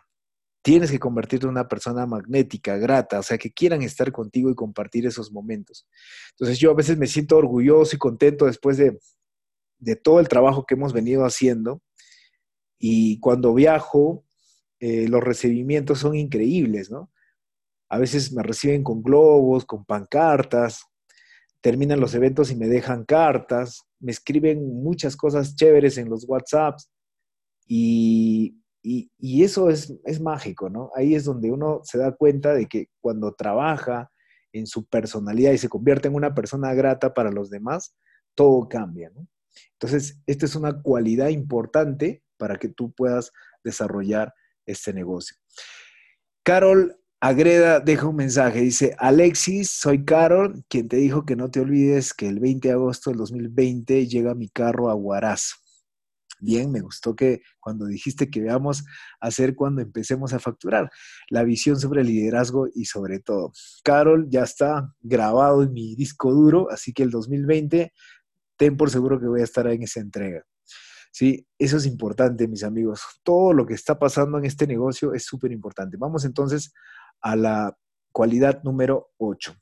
Tienes 0.62 0.90
que 0.90 0.98
convertirte 0.98 1.46
en 1.46 1.50
una 1.50 1.68
persona 1.68 2.06
magnética, 2.06 2.76
grata, 2.76 3.18
o 3.18 3.22
sea, 3.22 3.36
que 3.36 3.52
quieran 3.52 3.82
estar 3.82 4.12
contigo 4.12 4.50
y 4.50 4.54
compartir 4.54 5.06
esos 5.06 5.32
momentos. 5.32 5.86
Entonces 6.32 6.58
yo 6.58 6.70
a 6.70 6.74
veces 6.74 6.96
me 6.96 7.06
siento 7.06 7.36
orgulloso 7.36 7.96
y 7.96 7.98
contento 7.98 8.46
después 8.46 8.76
de, 8.76 8.98
todo 10.02 10.20
el 10.20 10.28
trabajo 10.28 10.64
que 10.66 10.74
hemos 10.74 10.92
venido 10.92 11.24
haciendo. 11.24 11.82
Y 12.78 13.20
cuando 13.20 13.54
viajo, 13.54 14.24
eh, 14.80 15.08
los 15.08 15.22
recibimientos 15.22 16.00
son 16.00 16.14
increíbles, 16.14 16.90
¿no? 16.90 17.10
A 17.88 17.98
veces 17.98 18.32
me 18.32 18.42
reciben 18.42 18.82
con 18.82 19.02
globos, 19.02 19.64
con 19.64 19.84
pancartas, 19.84 20.84
terminan 21.60 22.00
los 22.00 22.14
eventos 22.14 22.50
y 22.50 22.56
me 22.56 22.68
dejan 22.68 23.04
cartas, 23.04 23.84
me 24.00 24.12
escriben 24.12 24.82
muchas 24.82 25.16
cosas 25.16 25.56
chéveres 25.56 25.96
en 25.96 26.10
los 26.10 26.28
WhatsApps 26.28 26.90
y, 27.66 28.60
eso 29.22 29.70
es, 29.70 29.94
es 30.04 30.20
mágico, 30.20 30.68
¿no? 30.68 30.90
Ahí 30.94 31.14
es 31.14 31.24
donde 31.24 31.50
uno 31.50 31.80
se 31.84 31.96
da 31.96 32.12
cuenta 32.12 32.52
de 32.52 32.66
que 32.66 32.88
cuando 33.00 33.32
trabaja 33.32 34.10
en 34.52 34.66
su 34.66 34.84
personalidad 34.84 35.52
y 35.52 35.58
se 35.58 35.70
convierte 35.70 36.08
en 36.08 36.14
una 36.14 36.34
persona 36.34 36.74
grata 36.74 37.14
para 37.14 37.30
los 37.30 37.48
demás, 37.48 37.94
todo 38.34 38.68
cambia, 38.68 39.10
¿no? 39.14 39.26
Entonces, 39.72 40.20
esta 40.26 40.46
es 40.46 40.54
una 40.54 40.80
cualidad 40.82 41.28
importante 41.28 42.22
para 42.36 42.56
que 42.56 42.68
tú 42.68 42.92
puedas 42.92 43.32
desarrollar 43.62 44.32
este 44.66 44.92
negocio. 44.92 45.36
Carol 46.42 46.98
Agreda 47.20 47.80
deja 47.80 48.06
un 48.06 48.16
mensaje, 48.16 48.60
dice, 48.60 48.94
Alexis, 48.98 49.70
soy 49.70 50.04
Carol, 50.04 50.62
quien 50.68 50.88
te 50.88 50.98
dijo 50.98 51.24
que 51.24 51.36
no 51.36 51.50
te 51.50 51.60
olvides 51.60 52.12
que 52.12 52.28
el 52.28 52.38
20 52.38 52.68
de 52.68 52.74
agosto 52.74 53.08
del 53.08 53.18
2020 53.18 54.06
llega 54.06 54.34
mi 54.34 54.50
carro 54.50 54.90
a 54.90 54.94
Huaraz. 54.94 55.54
Bien, 56.38 56.70
me 56.70 56.80
gustó 56.80 57.16
que 57.16 57.40
cuando 57.60 57.86
dijiste 57.86 58.28
que 58.28 58.42
veamos 58.42 58.84
hacer 59.20 59.54
cuando 59.54 59.80
empecemos 59.80 60.34
a 60.34 60.38
facturar, 60.38 60.90
la 61.30 61.44
visión 61.44 61.80
sobre 61.80 62.02
el 62.02 62.08
liderazgo 62.08 62.68
y 62.74 62.84
sobre 62.84 63.20
todo. 63.20 63.52
Carol 63.82 64.26
ya 64.28 64.42
está 64.42 64.92
grabado 65.00 65.62
en 65.62 65.72
mi 65.72 65.94
disco 65.96 66.30
duro, 66.30 66.70
así 66.70 66.92
que 66.92 67.04
el 67.04 67.10
2020, 67.10 67.90
ten 68.56 68.76
por 68.76 68.90
seguro 68.90 69.20
que 69.20 69.26
voy 69.26 69.40
a 69.40 69.44
estar 69.44 69.66
en 69.66 69.82
esa 69.82 70.00
entrega. 70.00 70.44
Sí, 71.12 71.46
eso 71.58 71.76
es 71.76 71.86
importante, 71.86 72.48
mis 72.48 72.64
amigos. 72.64 73.02
Todo 73.22 73.52
lo 73.52 73.66
que 73.66 73.74
está 73.74 73.98
pasando 73.98 74.38
en 74.38 74.46
este 74.46 74.66
negocio 74.66 75.14
es 75.14 75.24
súper 75.24 75.52
importante. 75.52 75.96
Vamos 75.96 76.24
entonces 76.24 76.72
a 77.20 77.36
la 77.36 77.76
cualidad 78.12 78.62
número 78.64 79.12
8. 79.18 79.54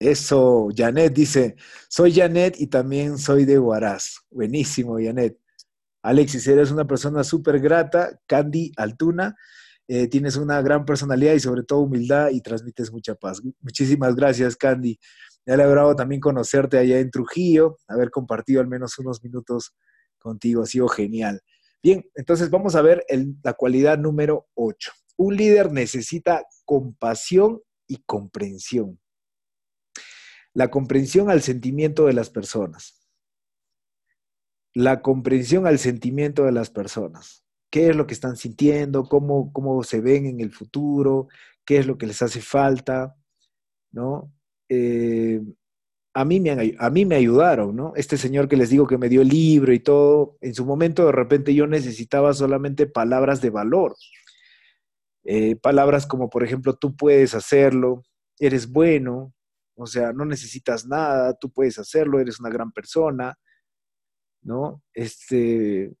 Eso, 0.00 0.68
Janet 0.74 1.14
dice, 1.14 1.54
soy 1.88 2.12
Janet 2.12 2.60
y 2.60 2.66
también 2.66 3.16
soy 3.16 3.44
de 3.44 3.58
Huaraz. 3.58 4.18
Buenísimo, 4.30 4.96
Janet. 5.00 5.38
Alexis, 6.02 6.46
eres 6.48 6.70
una 6.70 6.84
persona 6.84 7.24
súper 7.24 7.60
grata. 7.60 8.20
Candy 8.26 8.72
Altuna, 8.76 9.36
eh, 9.86 10.08
tienes 10.08 10.36
una 10.36 10.60
gran 10.62 10.84
personalidad 10.84 11.34
y 11.34 11.40
sobre 11.40 11.62
todo 11.62 11.80
humildad 11.80 12.30
y 12.30 12.40
transmites 12.40 12.90
mucha 12.92 13.14
paz. 13.14 13.40
Muchísimas 13.60 14.14
gracias, 14.14 14.56
Candy. 14.56 14.98
Me 15.46 15.52
ha 15.52 15.56
alegrado 15.56 15.94
también 15.94 16.20
conocerte 16.20 16.78
allá 16.78 16.98
en 16.98 17.10
Trujillo, 17.10 17.78
haber 17.86 18.10
compartido 18.10 18.60
al 18.60 18.68
menos 18.68 18.98
unos 18.98 19.22
minutos 19.22 19.74
contigo, 20.18 20.62
ha 20.62 20.66
sido 20.66 20.88
genial. 20.88 21.42
Bien, 21.82 22.02
entonces 22.14 22.48
vamos 22.48 22.76
a 22.76 22.82
ver 22.82 23.04
la 23.42 23.52
cualidad 23.52 23.98
número 23.98 24.46
8. 24.54 24.90
Un 25.18 25.36
líder 25.36 25.70
necesita 25.70 26.44
compasión 26.64 27.60
y 27.86 28.02
comprensión. 28.06 28.98
La 30.54 30.70
comprensión 30.70 31.28
al 31.28 31.42
sentimiento 31.42 32.06
de 32.06 32.14
las 32.14 32.30
personas. 32.30 33.06
La 34.72 35.02
comprensión 35.02 35.66
al 35.66 35.78
sentimiento 35.78 36.44
de 36.44 36.52
las 36.52 36.70
personas. 36.70 37.44
¿Qué 37.70 37.90
es 37.90 37.96
lo 37.96 38.06
que 38.06 38.14
están 38.14 38.36
sintiendo? 38.36 39.04
¿Cómo, 39.04 39.52
cómo 39.52 39.82
se 39.82 40.00
ven 40.00 40.26
en 40.26 40.40
el 40.40 40.52
futuro? 40.52 41.28
¿Qué 41.64 41.78
es 41.78 41.86
lo 41.86 41.98
que 41.98 42.06
les 42.06 42.22
hace 42.22 42.40
falta? 42.40 43.14
¿No? 43.92 44.32
Eh, 44.68 45.40
a 46.16 46.24
mí, 46.24 46.38
me, 46.38 46.76
a 46.78 46.90
mí 46.90 47.04
me 47.04 47.16
ayudaron, 47.16 47.74
¿no? 47.74 47.92
Este 47.96 48.16
señor 48.16 48.48
que 48.48 48.56
les 48.56 48.70
digo 48.70 48.86
que 48.86 48.98
me 48.98 49.08
dio 49.08 49.22
el 49.22 49.28
libro 49.28 49.72
y 49.72 49.80
todo, 49.80 50.36
en 50.40 50.54
su 50.54 50.64
momento 50.64 51.06
de 51.06 51.12
repente 51.12 51.54
yo 51.54 51.66
necesitaba 51.66 52.32
solamente 52.34 52.86
palabras 52.86 53.40
de 53.40 53.50
valor. 53.50 53.96
Eh, 55.24 55.56
palabras 55.56 56.06
como, 56.06 56.30
por 56.30 56.44
ejemplo, 56.44 56.74
tú 56.76 56.94
puedes 56.96 57.34
hacerlo, 57.34 58.02
eres 58.38 58.70
bueno, 58.70 59.32
o 59.76 59.86
sea, 59.86 60.12
no 60.12 60.24
necesitas 60.24 60.86
nada, 60.86 61.34
tú 61.34 61.50
puedes 61.50 61.78
hacerlo, 61.78 62.20
eres 62.20 62.38
una 62.38 62.50
gran 62.50 62.70
persona, 62.70 63.36
¿no? 64.42 64.82
Este, 64.92 65.92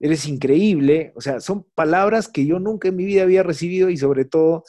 eres 0.00 0.26
increíble, 0.26 1.12
o 1.14 1.20
sea, 1.20 1.40
son 1.40 1.64
palabras 1.74 2.28
que 2.28 2.44
yo 2.44 2.58
nunca 2.58 2.88
en 2.88 2.96
mi 2.96 3.04
vida 3.04 3.22
había 3.22 3.42
recibido 3.42 3.88
y 3.88 3.96
sobre 3.96 4.24
todo 4.24 4.64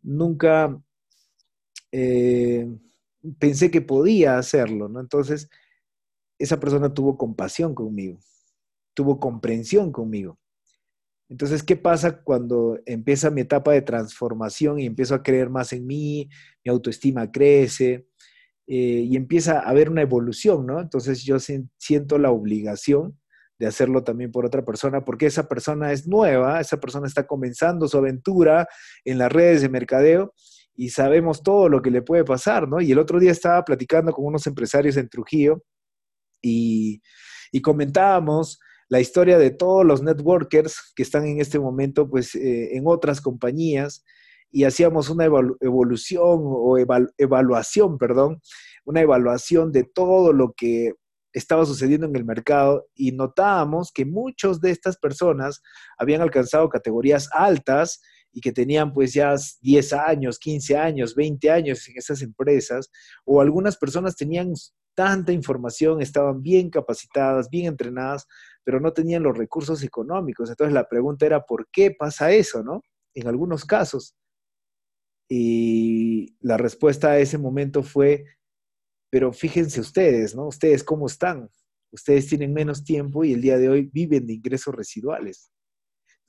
nunca 0.00 0.80
eh, 1.92 2.68
pensé 3.38 3.70
que 3.70 3.80
podía 3.80 4.38
hacerlo, 4.38 4.88
¿no? 4.88 5.00
Entonces, 5.00 5.48
esa 6.38 6.60
persona 6.60 6.94
tuvo 6.94 7.16
compasión 7.16 7.74
conmigo, 7.74 8.18
tuvo 8.94 9.18
comprensión 9.18 9.92
conmigo. 9.92 10.38
Entonces, 11.28 11.62
¿qué 11.62 11.76
pasa 11.76 12.22
cuando 12.22 12.78
empieza 12.86 13.30
mi 13.30 13.42
etapa 13.42 13.72
de 13.72 13.82
transformación 13.82 14.78
y 14.80 14.86
empiezo 14.86 15.14
a 15.14 15.22
creer 15.22 15.50
más 15.50 15.72
en 15.72 15.86
mí, 15.86 16.28
mi 16.64 16.70
autoestima 16.70 17.30
crece 17.30 18.06
eh, 18.66 19.04
y 19.06 19.16
empieza 19.16 19.60
a 19.60 19.68
haber 19.68 19.90
una 19.90 20.02
evolución, 20.02 20.66
¿no? 20.66 20.80
Entonces 20.80 21.24
yo 21.24 21.38
siento 21.38 22.18
la 22.18 22.30
obligación 22.30 23.18
de 23.58 23.66
hacerlo 23.66 24.04
también 24.04 24.30
por 24.30 24.46
otra 24.46 24.64
persona, 24.64 25.04
porque 25.04 25.26
esa 25.26 25.48
persona 25.48 25.92
es 25.92 26.06
nueva, 26.06 26.60
esa 26.60 26.78
persona 26.78 27.06
está 27.06 27.26
comenzando 27.26 27.88
su 27.88 27.98
aventura 27.98 28.68
en 29.04 29.18
las 29.18 29.32
redes 29.32 29.62
de 29.62 29.68
mercadeo 29.68 30.32
y 30.78 30.90
sabemos 30.90 31.42
todo 31.42 31.68
lo 31.68 31.82
que 31.82 31.90
le 31.90 32.02
puede 32.02 32.24
pasar, 32.24 32.68
¿no? 32.68 32.80
Y 32.80 32.92
el 32.92 33.00
otro 33.00 33.18
día 33.18 33.32
estaba 33.32 33.64
platicando 33.64 34.12
con 34.12 34.24
unos 34.24 34.46
empresarios 34.46 34.96
en 34.96 35.08
Trujillo 35.08 35.64
y, 36.40 37.02
comentábamos 37.62 38.60
la 38.88 39.00
historia 39.00 39.38
de 39.38 39.50
todos 39.50 39.84
los 39.84 40.02
networkers 40.02 40.92
que 40.94 41.02
están 41.02 41.26
en 41.26 41.40
este 41.40 41.58
momento 41.58 42.08
pues 42.08 42.36
eh, 42.36 42.76
en 42.76 42.84
otras 42.86 43.20
compañías 43.20 44.04
y 44.52 44.62
hacíamos 44.62 45.10
una 45.10 45.24
evolución 45.24 46.40
o 46.44 46.78
evaluación, 46.78 47.98
perdón, 47.98 48.40
una 48.84 49.00
evaluación 49.00 49.72
de 49.72 49.82
todo 49.82 50.32
lo 50.32 50.54
que 50.56 50.92
estaba 51.32 51.66
sucediendo 51.66 52.06
en 52.06 52.14
el 52.14 52.24
mercado 52.24 52.86
y 52.94 53.10
notábamos 53.10 53.90
que 53.92 54.04
muchos 54.04 54.60
de 54.60 54.70
estas 54.70 54.96
personas 54.96 55.60
habían 55.98 56.20
alcanzado 56.20 56.68
categorías 56.68 57.28
altas 57.32 58.00
y 58.38 58.40
que 58.40 58.52
tenían 58.52 58.92
pues 58.92 59.12
ya 59.14 59.34
10 59.62 59.92
años, 59.94 60.38
15 60.38 60.76
años, 60.76 61.16
20 61.16 61.50
años 61.50 61.88
en 61.88 61.98
esas 61.98 62.22
empresas, 62.22 62.88
o 63.24 63.40
algunas 63.40 63.76
personas 63.76 64.14
tenían 64.14 64.52
tanta 64.94 65.32
información, 65.32 66.00
estaban 66.00 66.40
bien 66.40 66.70
capacitadas, 66.70 67.50
bien 67.50 67.66
entrenadas, 67.66 68.28
pero 68.62 68.78
no 68.78 68.92
tenían 68.92 69.24
los 69.24 69.36
recursos 69.36 69.82
económicos. 69.82 70.50
Entonces 70.50 70.72
la 70.72 70.88
pregunta 70.88 71.26
era, 71.26 71.44
¿por 71.44 71.68
qué 71.72 71.90
pasa 71.90 72.30
eso, 72.30 72.62
no? 72.62 72.84
En 73.12 73.26
algunos 73.26 73.64
casos. 73.64 74.14
Y 75.28 76.36
la 76.38 76.58
respuesta 76.58 77.10
a 77.10 77.18
ese 77.18 77.38
momento 77.38 77.82
fue, 77.82 78.24
pero 79.10 79.32
fíjense 79.32 79.80
ustedes, 79.80 80.36
¿no? 80.36 80.46
Ustedes 80.46 80.84
cómo 80.84 81.08
están. 81.08 81.50
Ustedes 81.90 82.28
tienen 82.28 82.52
menos 82.52 82.84
tiempo 82.84 83.24
y 83.24 83.32
el 83.32 83.40
día 83.40 83.58
de 83.58 83.68
hoy 83.68 83.90
viven 83.92 84.28
de 84.28 84.34
ingresos 84.34 84.72
residuales. 84.76 85.50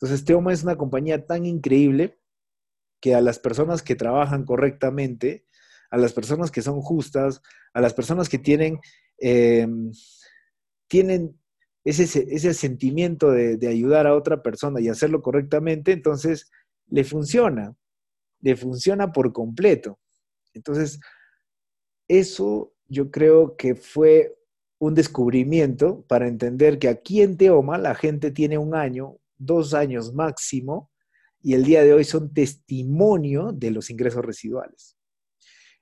Entonces, 0.01 0.23
Teoma 0.23 0.53
es 0.53 0.63
una 0.63 0.77
compañía 0.77 1.25
tan 1.25 1.45
increíble 1.45 2.17
que 3.01 3.15
a 3.15 3.21
las 3.21 3.39
personas 3.39 3.81
que 3.81 3.95
trabajan 3.95 4.45
correctamente, 4.45 5.45
a 5.89 5.97
las 5.97 6.13
personas 6.13 6.51
que 6.51 6.61
son 6.61 6.81
justas, 6.81 7.41
a 7.73 7.81
las 7.81 7.93
personas 7.93 8.29
que 8.29 8.37
tienen, 8.37 8.79
em, 9.17 9.91
tienen 10.87 11.37
ese, 11.83 12.53
sentimiento 12.53 13.31
de, 13.31 13.67
ayudar 13.67 14.07
a 14.07 14.15
otra 14.15 14.41
persona 14.41 14.79
y 14.79 14.89
hacerlo 14.89 15.21
correctamente, 15.21 15.91
entonces 15.91 16.49
le 16.87 17.03
funciona, 17.03 17.75
le 18.41 18.55
funciona 18.55 19.11
por 19.11 19.33
completo. 19.33 19.99
Entonces, 20.53 20.99
eso 22.07 22.73
yo 22.87 23.11
creo 23.11 23.55
que 23.55 23.75
fue 23.75 24.37
un 24.79 24.95
descubrimiento 24.95 26.05
para 26.07 26.27
entender 26.27 26.79
que 26.79 26.87
aquí 26.87 27.21
en 27.21 27.37
Teoma 27.37 27.77
la 27.77 27.95
gente 27.95 28.31
tiene 28.31 28.57
un 28.57 28.75
año, 28.75 29.17
dos 29.39 29.73
años 29.73 30.13
máximo 30.13 30.91
y 31.41 31.53
el 31.53 31.63
día 31.63 31.83
de 31.83 31.93
hoy 31.93 32.03
son 32.03 32.33
testimonio 32.33 33.51
de 33.53 33.71
los 33.71 33.89
ingresos 33.89 34.23
residuales. 34.23 34.97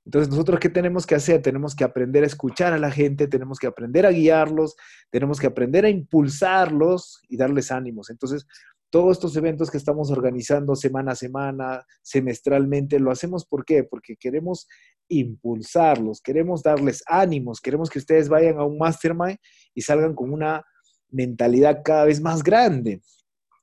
Entonces, 0.05 0.29
nosotros 0.29 0.61
qué 0.61 0.69
tenemos 0.69 1.05
que 1.05 1.15
hacer? 1.15 1.41
Tenemos 1.41 1.75
que 1.75 1.83
aprender 1.83 2.23
a 2.23 2.27
escuchar 2.27 2.71
a 2.71 2.77
la 2.77 2.91
gente, 2.91 3.27
tenemos 3.27 3.59
que 3.59 3.67
aprender 3.67 4.05
a 4.05 4.11
guiarlos, 4.11 4.77
tenemos 5.09 5.37
que 5.37 5.47
aprender 5.47 5.83
a 5.83 5.89
impulsarlos 5.89 7.21
y 7.27 7.35
darles 7.35 7.71
ánimos. 7.71 8.09
Entonces, 8.09 8.47
todos 8.89 9.17
estos 9.17 9.35
eventos 9.35 9.69
que 9.69 9.77
estamos 9.77 10.09
organizando 10.09 10.77
semana 10.77 11.11
a 11.11 11.15
semana, 11.15 11.85
semestralmente, 12.01 12.99
lo 12.99 13.11
hacemos 13.11 13.45
¿por 13.45 13.65
qué? 13.65 13.83
Porque 13.83 14.15
queremos 14.15 14.69
impulsarlos, 15.09 16.21
queremos 16.21 16.63
darles 16.63 17.03
ánimos, 17.05 17.59
queremos 17.59 17.89
que 17.89 17.99
ustedes 17.99 18.29
vayan 18.29 18.59
a 18.59 18.63
un 18.63 18.77
mastermind 18.77 19.39
y 19.73 19.81
salgan 19.81 20.15
con 20.15 20.31
una 20.31 20.63
mentalidad 21.09 21.81
cada 21.83 22.05
vez 22.05 22.21
más 22.21 22.43
grande 22.43 23.01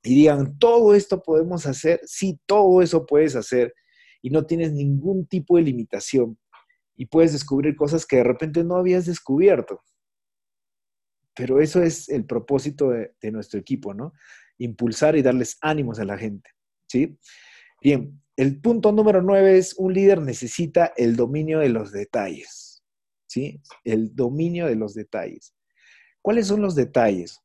y 0.05 0.15
digan, 0.15 0.59
todo 0.59 0.95
esto 0.95 1.23
podemos 1.23 1.67
hacer, 1.67 2.01
sí, 2.05 2.39
todo 2.47 2.83
eso 2.83 3.07
puedes 3.07 3.35
hacer 3.35 3.75
y 4.23 4.31
no 4.31 4.47
tienes 4.47 4.73
ningún 4.73 5.27
tipo 5.27 5.57
de 5.57 5.63
limitación 5.63 6.39
y 6.95 7.07
puedes 7.07 7.33
descubrir 7.33 7.75
cosas 7.75 8.07
que 8.07 8.17
de 8.17 8.25
repente 8.25 8.63
no 8.63 8.77
habías 8.77 9.07
descubierto. 9.07 9.83
Pero 11.35 11.61
eso 11.61 11.83
es 11.83 12.09
el 12.09 12.25
propósito 12.27 12.91
de, 12.91 13.15
de 13.21 13.33
nuestro 13.33 13.59
equipo, 13.59 13.93
¿no? 13.93 14.13
impulsar 14.59 15.17
y 15.17 15.23
darles 15.23 15.59
ánimos 15.61 15.99
a 15.99 16.05
la 16.05 16.19
gente. 16.19 16.51
¿sí? 16.87 17.19
Bien, 17.83 18.21
el 18.37 18.61
punto 18.61 18.93
número 18.93 19.23
nueve 19.23 19.59
es 19.59 19.75
un 19.79 19.93
líder 19.93 20.21
necesita 20.21 20.93
el 20.97 21.17
dominio 21.17 21.61
de 21.61 21.69
los 21.69 21.93
detalles. 21.93 22.85
¿sí? 23.27 23.61
El 23.85 24.15
dominio 24.15 24.67
de 24.67 24.77
los 24.77 24.95
detalles. 24.95 25.55
¿Cuáles 26.23 26.47
son 26.47 26.63
los 26.63 26.75
detalles? 26.75 27.41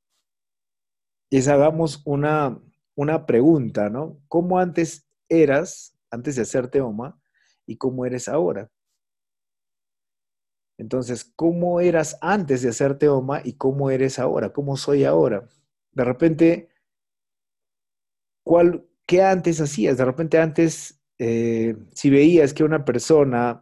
Les 1.32 1.48
hagamos 1.48 2.02
una, 2.06 2.60
una 2.96 3.26
pregunta, 3.26 3.90
¿no? 3.90 4.20
¿Cómo 4.28 4.60
antes 4.60 5.08
eras, 5.30 5.98
antes 6.10 6.36
de 6.36 6.42
hacerte 6.42 6.82
OMA, 6.82 7.20
y 7.66 7.78
cómo 7.78 8.06
eres 8.06 8.28
ahora? 8.28 8.70
Entonces, 10.80 11.26
¿cómo 11.36 11.82
eras 11.82 12.18
antes 12.22 12.62
de 12.62 12.70
hacerte 12.70 13.10
OMA 13.10 13.42
y 13.44 13.54
cómo 13.54 13.92
eres 13.92 14.18
ahora? 14.18 14.54
¿Cómo 14.54 14.78
soy 14.78 15.04
ahora? 15.04 15.48
De 15.92 16.06
repente, 16.06 16.70
¿cuál, 18.44 18.88
¿qué 19.06 19.22
antes 19.22 19.60
hacías? 19.62 19.98
De 19.98 20.06
repente 20.06 20.40
antes, 20.40 21.02
eh, 21.18 21.76
si 21.94 22.10
veías 22.10 22.54
que 22.54 22.64
una 22.64 22.86
persona, 22.86 23.62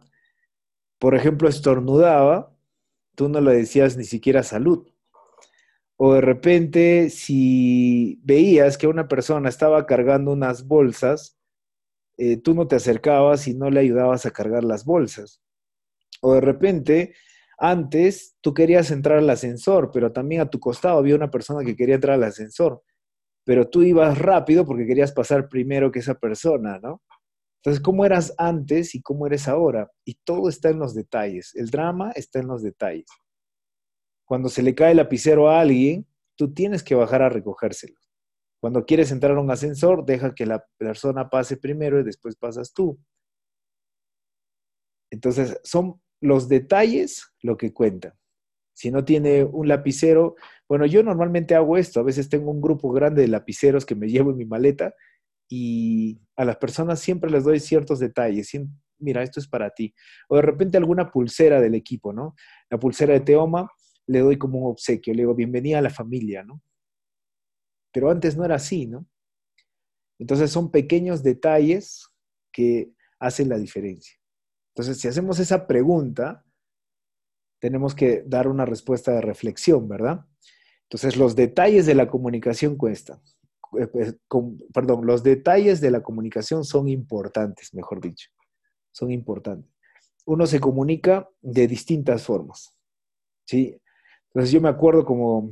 por 0.98 1.14
ejemplo, 1.16 1.48
estornudaba, 1.48 2.56
tú 3.16 3.28
no 3.28 3.40
le 3.40 3.52
decías 3.56 3.96
ni 3.96 4.04
siquiera 4.04 4.42
salud. 4.44 4.86
O 5.98 6.14
de 6.14 6.20
repente, 6.20 7.10
si 7.10 8.20
veías 8.22 8.78
que 8.78 8.86
una 8.86 9.08
persona 9.08 9.48
estaba 9.48 9.84
cargando 9.84 10.32
unas 10.32 10.66
bolsas, 10.66 11.38
eh, 12.16 12.36
tú 12.36 12.54
no 12.54 12.66
te 12.68 12.76
acercabas 12.76 13.48
y 13.48 13.54
no 13.54 13.70
le 13.70 13.80
ayudabas 13.80 14.24
a 14.26 14.30
cargar 14.30 14.64
las 14.64 14.84
bolsas. 14.84 15.42
O 16.22 16.34
de 16.34 16.40
repente, 16.40 17.14
antes 17.58 18.36
tú 18.40 18.54
querías 18.54 18.90
entrar 18.90 19.18
al 19.18 19.30
ascensor, 19.30 19.90
pero 19.92 20.12
también 20.12 20.40
a 20.40 20.50
tu 20.50 20.60
costado 20.60 20.98
había 20.98 21.16
una 21.16 21.30
persona 21.30 21.64
que 21.64 21.76
quería 21.76 21.96
entrar 21.96 22.14
al 22.14 22.24
ascensor 22.24 22.82
pero 23.48 23.66
tú 23.66 23.82
ibas 23.82 24.18
rápido 24.18 24.66
porque 24.66 24.86
querías 24.86 25.10
pasar 25.10 25.48
primero 25.48 25.90
que 25.90 26.00
esa 26.00 26.12
persona, 26.12 26.78
¿no? 26.80 27.00
Entonces, 27.62 27.82
¿cómo 27.82 28.04
eras 28.04 28.34
antes 28.36 28.94
y 28.94 29.00
cómo 29.00 29.26
eres 29.26 29.48
ahora? 29.48 29.90
Y 30.04 30.18
todo 30.22 30.50
está 30.50 30.68
en 30.68 30.78
los 30.78 30.94
detalles. 30.94 31.54
El 31.54 31.70
drama 31.70 32.12
está 32.12 32.40
en 32.40 32.48
los 32.48 32.62
detalles. 32.62 33.06
Cuando 34.28 34.50
se 34.50 34.62
le 34.62 34.74
cae 34.74 34.90
el 34.90 34.98
lapicero 34.98 35.48
a 35.48 35.60
alguien, 35.60 36.06
tú 36.36 36.52
tienes 36.52 36.82
que 36.82 36.94
bajar 36.94 37.22
a 37.22 37.30
recogérselo. 37.30 37.96
Cuando 38.60 38.84
quieres 38.84 39.10
entrar 39.10 39.34
a 39.34 39.40
un 39.40 39.50
ascensor, 39.50 40.04
deja 40.04 40.34
que 40.34 40.44
la 40.44 40.66
persona 40.76 41.30
pase 41.30 41.56
primero 41.56 41.98
y 41.98 42.04
después 42.04 42.36
pasas 42.36 42.74
tú. 42.74 43.00
Entonces, 45.10 45.58
son 45.64 46.02
los 46.20 46.46
detalles 46.46 47.32
lo 47.40 47.56
que 47.56 47.72
cuentan. 47.72 48.12
Si 48.74 48.90
no 48.90 49.02
tiene 49.02 49.44
un 49.44 49.66
lapicero, 49.66 50.36
bueno, 50.68 50.84
yo 50.84 51.02
normalmente 51.02 51.54
hago 51.54 51.78
esto. 51.78 52.00
A 52.00 52.04
veces 52.04 52.28
tengo 52.28 52.50
un 52.50 52.60
grupo 52.60 52.92
grande 52.92 53.22
de 53.22 53.28
lapiceros 53.28 53.86
que 53.86 53.94
me 53.94 54.08
llevo 54.10 54.32
en 54.32 54.36
mi 54.36 54.44
maleta 54.44 54.92
y 55.48 56.20
a 56.36 56.44
las 56.44 56.58
personas 56.58 57.00
siempre 57.00 57.30
les 57.30 57.44
doy 57.44 57.60
ciertos 57.60 57.98
detalles. 57.98 58.50
Mira, 58.98 59.22
esto 59.22 59.40
es 59.40 59.48
para 59.48 59.70
ti. 59.70 59.94
O 60.28 60.36
de 60.36 60.42
repente 60.42 60.76
alguna 60.76 61.10
pulsera 61.10 61.62
del 61.62 61.74
equipo, 61.74 62.12
¿no? 62.12 62.34
La 62.68 62.78
pulsera 62.78 63.14
de 63.14 63.20
Teoma 63.20 63.70
le 64.08 64.20
doy 64.20 64.38
como 64.38 64.58
un 64.58 64.72
obsequio. 64.72 65.14
Le 65.14 65.22
digo, 65.22 65.34
bienvenida 65.34 65.78
a 65.78 65.82
la 65.82 65.90
familia, 65.90 66.42
¿no? 66.42 66.60
Pero 67.92 68.10
antes 68.10 68.36
no 68.36 68.44
era 68.44 68.56
así, 68.56 68.86
¿no? 68.86 69.06
Entonces 70.18 70.50
son 70.50 70.70
pequeños 70.70 71.22
detalles 71.22 72.08
que 72.50 72.90
hacen 73.20 73.48
la 73.48 73.58
diferencia. 73.58 74.18
Entonces, 74.74 74.98
si 74.98 75.08
hacemos 75.08 75.38
esa 75.38 75.66
pregunta, 75.66 76.44
tenemos 77.60 77.94
que 77.94 78.22
dar 78.26 78.48
una 78.48 78.64
respuesta 78.64 79.12
de 79.12 79.20
reflexión, 79.20 79.88
¿verdad? 79.88 80.24
Entonces, 80.84 81.16
los 81.16 81.36
detalles 81.36 81.86
de 81.86 81.94
la 81.94 82.08
comunicación 82.08 82.76
cuestan. 82.76 83.20
Eh, 83.78 83.86
pues, 83.88 84.16
perdón, 84.72 85.06
los 85.06 85.22
detalles 85.22 85.80
de 85.80 85.90
la 85.90 86.02
comunicación 86.02 86.64
son 86.64 86.88
importantes, 86.88 87.74
mejor 87.74 88.00
dicho. 88.00 88.30
Son 88.92 89.10
importantes. 89.10 89.70
Uno 90.24 90.46
se 90.46 90.60
comunica 90.60 91.28
de 91.42 91.66
distintas 91.66 92.22
formas. 92.24 92.74
¿sí? 93.44 93.80
Entonces, 94.38 94.52
yo 94.52 94.60
me 94.60 94.68
acuerdo 94.68 95.04
como, 95.04 95.50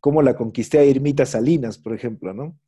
como 0.00 0.22
la 0.22 0.34
conquisté 0.34 0.78
a 0.78 0.84
Irmita 0.86 1.26
Salinas, 1.26 1.76
por 1.76 1.94
ejemplo, 1.94 2.32
¿no? 2.32 2.58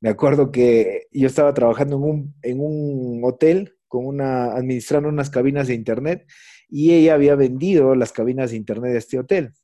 Me 0.00 0.10
acuerdo 0.10 0.52
que 0.52 1.08
yo 1.10 1.26
estaba 1.26 1.52
trabajando 1.54 1.96
en 1.96 2.02
un, 2.04 2.34
en 2.42 2.60
un 2.60 3.20
hotel 3.24 3.74
con 3.88 4.06
una, 4.06 4.52
administrando 4.52 5.08
unas 5.08 5.28
cabinas 5.28 5.66
de 5.66 5.74
internet 5.74 6.24
y 6.68 6.92
ella 6.92 7.14
había 7.14 7.34
vendido 7.34 7.96
las 7.96 8.12
cabinas 8.12 8.52
de 8.52 8.58
internet 8.58 8.92
de 8.92 8.98
este 8.98 9.18
hotel. 9.18 9.54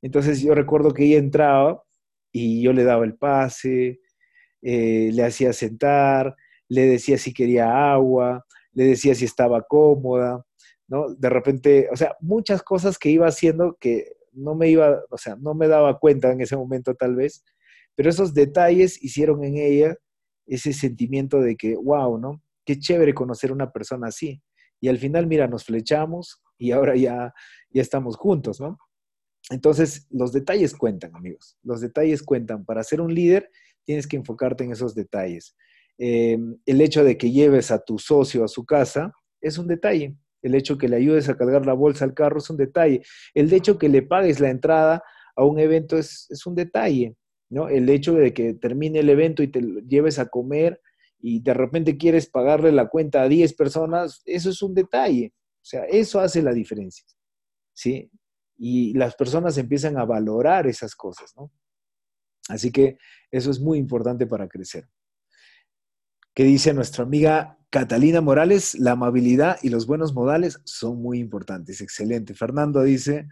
Entonces 0.00 0.40
yo 0.40 0.54
recuerdo 0.54 0.94
que 0.94 1.06
ella 1.06 1.18
entraba 1.18 1.82
y 2.30 2.62
yo 2.62 2.72
le 2.72 2.84
daba 2.84 3.04
el 3.04 3.16
pase, 3.16 3.98
eh, 4.62 5.10
le 5.12 5.24
hacía 5.24 5.52
sentar, 5.52 6.36
le 6.68 6.82
decía 6.82 7.18
si 7.18 7.34
quería 7.34 7.92
agua, 7.92 8.46
le 8.74 8.84
decía 8.84 9.16
si 9.16 9.24
estaba 9.24 9.62
cómoda, 9.62 10.46
¿no? 10.86 11.12
De 11.16 11.28
repente, 11.28 11.88
o 11.92 11.96
sea, 11.96 12.14
muchas 12.20 12.62
cosas 12.62 12.96
que 12.96 13.10
iba 13.10 13.26
haciendo 13.26 13.76
que 13.80 14.19
no 14.32 14.54
me 14.54 14.68
iba, 14.68 15.02
o 15.10 15.18
sea, 15.18 15.36
no 15.36 15.54
me 15.54 15.68
daba 15.68 15.98
cuenta 15.98 16.30
en 16.32 16.40
ese 16.40 16.56
momento 16.56 16.94
tal 16.94 17.16
vez, 17.16 17.44
pero 17.94 18.10
esos 18.10 18.34
detalles 18.34 19.02
hicieron 19.02 19.44
en 19.44 19.56
ella 19.56 19.96
ese 20.46 20.72
sentimiento 20.72 21.40
de 21.40 21.56
que, 21.56 21.76
wow, 21.76 22.18
¿no? 22.18 22.42
Qué 22.64 22.78
chévere 22.78 23.14
conocer 23.14 23.50
a 23.50 23.54
una 23.54 23.70
persona 23.70 24.08
así. 24.08 24.42
Y 24.80 24.88
al 24.88 24.98
final, 24.98 25.26
mira, 25.26 25.46
nos 25.46 25.64
flechamos 25.64 26.42
y 26.58 26.72
ahora 26.72 26.96
ya, 26.96 27.32
ya 27.70 27.82
estamos 27.82 28.16
juntos, 28.16 28.60
¿no? 28.60 28.78
Entonces, 29.50 30.06
los 30.10 30.32
detalles 30.32 30.74
cuentan, 30.74 31.14
amigos. 31.14 31.56
Los 31.62 31.80
detalles 31.80 32.22
cuentan. 32.22 32.64
Para 32.64 32.84
ser 32.84 33.00
un 33.00 33.14
líder, 33.14 33.50
tienes 33.84 34.06
que 34.06 34.16
enfocarte 34.16 34.64
en 34.64 34.72
esos 34.72 34.94
detalles. 34.94 35.56
Em, 35.98 36.56
el 36.66 36.80
hecho 36.80 37.04
de 37.04 37.18
que 37.18 37.30
lleves 37.30 37.70
a 37.70 37.78
tu 37.78 37.98
socio 37.98 38.44
a 38.44 38.48
su 38.48 38.64
casa 38.64 39.12
es 39.40 39.58
un 39.58 39.66
detalle. 39.66 40.16
El 40.42 40.54
hecho 40.54 40.78
que 40.78 40.88
le 40.88 40.96
ayudes 40.96 41.28
a 41.28 41.36
cargar 41.36 41.66
la 41.66 41.72
bolsa 41.72 42.04
al 42.04 42.14
carro 42.14 42.38
es 42.38 42.50
un 42.50 42.56
detalle. 42.56 43.02
El 43.34 43.52
hecho 43.52 43.78
que 43.78 43.88
le 43.88 44.02
pagues 44.02 44.40
la 44.40 44.50
entrada 44.50 45.02
a 45.36 45.44
un 45.44 45.58
evento 45.58 45.98
es, 45.98 46.28
un 46.46 46.54
detalle. 46.54 47.16
¿no? 47.50 47.68
El 47.68 47.88
hecho 47.88 48.14
de 48.14 48.32
que 48.32 48.54
termine 48.54 49.00
el 49.00 49.08
evento 49.08 49.42
y 49.42 49.48
te 49.48 49.60
lleves 49.86 50.18
a 50.18 50.26
comer 50.26 50.80
y 51.18 51.40
de 51.40 51.54
repente 51.54 51.98
quieres 51.98 52.28
pagarle 52.28 52.72
la 52.72 52.88
cuenta 52.88 53.22
a 53.22 53.28
10 53.28 53.54
personas, 53.54 54.22
eso 54.24 54.50
es 54.50 54.62
un 54.62 54.74
detalle. 54.74 55.32
O 55.34 55.64
sea, 55.64 55.84
eso 55.84 56.20
hace 56.20 56.42
la 56.42 56.52
diferencia. 56.52 57.04
¿Sí? 57.74 58.10
Y 58.56 58.94
las 58.94 59.14
personas 59.14 59.56
empiezan 59.58 59.98
a 59.98 60.04
valorar 60.04 60.66
esas 60.66 60.94
cosas, 60.94 61.34
¿no? 61.36 61.50
Así 62.48 62.72
que 62.72 62.98
eso 63.30 63.50
es 63.50 63.60
muy 63.60 63.78
importante 63.78 64.26
para 64.26 64.48
crecer. 64.48 64.88
¿Qué 66.34 66.44
dice 66.44 66.74
nuestra 66.74 67.04
amiga 67.04 67.59
Catalina 67.70 68.20
Morales? 68.20 68.74
La 68.78 68.92
amabilidad 68.92 69.58
y 69.62 69.68
los 69.68 69.86
buenos 69.86 70.12
modales 70.12 70.58
son 70.64 71.00
muy 71.00 71.20
importantes. 71.20 71.80
Excelente. 71.80 72.34
Fernando 72.34 72.82
dice, 72.82 73.28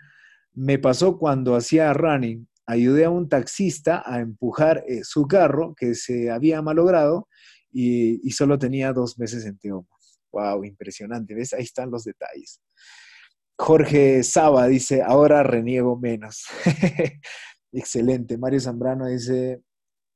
me 0.55 0.78
pasó 0.78 1.19
cuando 1.19 1.56
hacía 1.56 1.93
running, 1.93 2.48
ayudé 2.66 3.05
a 3.05 3.10
un 3.10 3.28
taxista 3.28 4.02
a 4.06 4.20
empujar 4.20 4.85
eh, 4.86 5.01
su 5.02 5.27
carro 5.27 5.74
que 5.77 5.94
se 5.94 6.31
había 6.31 6.62
malogrado 6.62 7.28
y, 7.73 8.31
solo 8.31 8.59
tenía 8.59 8.93
dos 8.93 9.19
meses 9.19 9.44
en 9.44 9.59
Teoma. 9.59 9.89
Wow, 10.32 10.65
impresionante. 10.65 11.35
¿Ves? 11.35 11.52
Ahí 11.52 11.65
están 11.65 11.90
los 11.90 12.05
detalles. 12.05 12.60
Jorge 13.56 14.23
Saba 14.23 14.69
dice, 14.69 15.02
ahora 15.02 15.43
reniego 15.43 15.98
menos. 15.98 16.44
Excelente. 17.73 18.39
Mario 18.39 18.60
Zambrano 18.60 19.06
dice, 19.06 19.62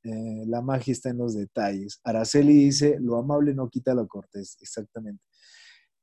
eh, 0.05 0.45
la 0.47 0.61
magia 0.61 0.93
está 0.93 1.11
en 1.11 1.19
los 1.19 1.35
detalles. 1.35 2.01
Araceli 2.05 2.55
dice, 2.55 2.99
lo 3.01 3.17
amable 3.17 3.55
no 3.55 3.69
quita 3.69 3.95
lo 3.95 4.07
cortés. 4.09 4.57
Exactamente. 4.61 5.23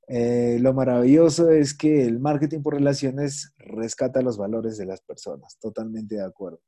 Eh, 0.07 0.57
lo 0.59 0.73
maravilloso 0.73 1.51
es 1.51 1.75
que 1.75 2.03
el 2.03 2.19
marketing 2.19 2.61
por 2.61 2.73
relaciones 2.73 3.53
rescata 3.57 4.21
los 4.21 4.37
valores 4.37 4.77
de 4.77 4.85
las 4.85 5.01
personas. 5.01 5.57
Totalmente 5.59 6.15
de 6.15 6.23
acuerdo. 6.23 6.61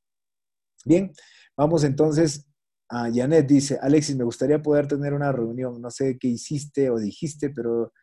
Bien, 0.84 1.12
vamos 1.56 1.84
entonces 1.84 2.46
Ah, 2.94 3.08
Janet 3.10 3.46
dice, 3.46 3.78
Alexis, 3.80 4.14
me 4.16 4.24
gustaría 4.24 4.60
poder 4.60 4.86
tener 4.86 5.14
una 5.14 5.32
reunión. 5.32 5.80
No 5.80 5.90
sé 5.90 6.18
qué 6.18 6.28
hiciste 6.28 6.90
o 6.90 6.98
dijiste, 6.98 7.48
pero, 7.48 7.94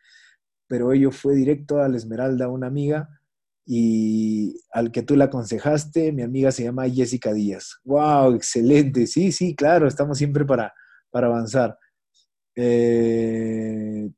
pero 0.66 0.92
ello 0.92 1.12
fue 1.12 1.36
directo 1.36 1.78
a 1.78 1.88
la 1.88 1.96
Esmeralda, 1.96 2.48
una 2.48 2.66
amiga, 2.66 3.19
y 3.72 4.60
al 4.72 4.90
que 4.90 5.04
tú 5.04 5.14
la 5.14 5.26
aconsejaste, 5.26 6.10
mi 6.10 6.22
amiga 6.22 6.50
se 6.50 6.64
llama 6.64 6.88
Jessica 6.88 7.32
Díaz. 7.32 7.78
¡Wow! 7.84 8.34
Excelente. 8.34 9.06
Sí, 9.06 9.30
sí, 9.30 9.54
claro, 9.54 9.86
estamos 9.86 10.18
siempre 10.18 10.44
para, 10.44 10.74
para 11.08 11.28
avanzar. 11.28 11.78
Eh, 12.56 14.10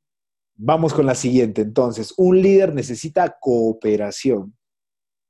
vamos 0.55 0.91
con 0.91 1.05
la 1.05 1.13
siguiente. 1.13 1.61
Entonces, 1.61 2.15
un 2.17 2.41
líder 2.41 2.73
necesita 2.73 3.37
cooperación. 3.39 4.57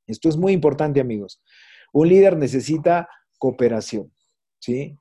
Esto 0.08 0.30
es 0.30 0.38
muy 0.38 0.54
importante, 0.54 1.02
amigos. 1.02 1.44
Un 1.92 2.08
líder 2.08 2.38
necesita 2.38 3.10
cooperación, 3.38 4.10
¿sí? 4.62 4.98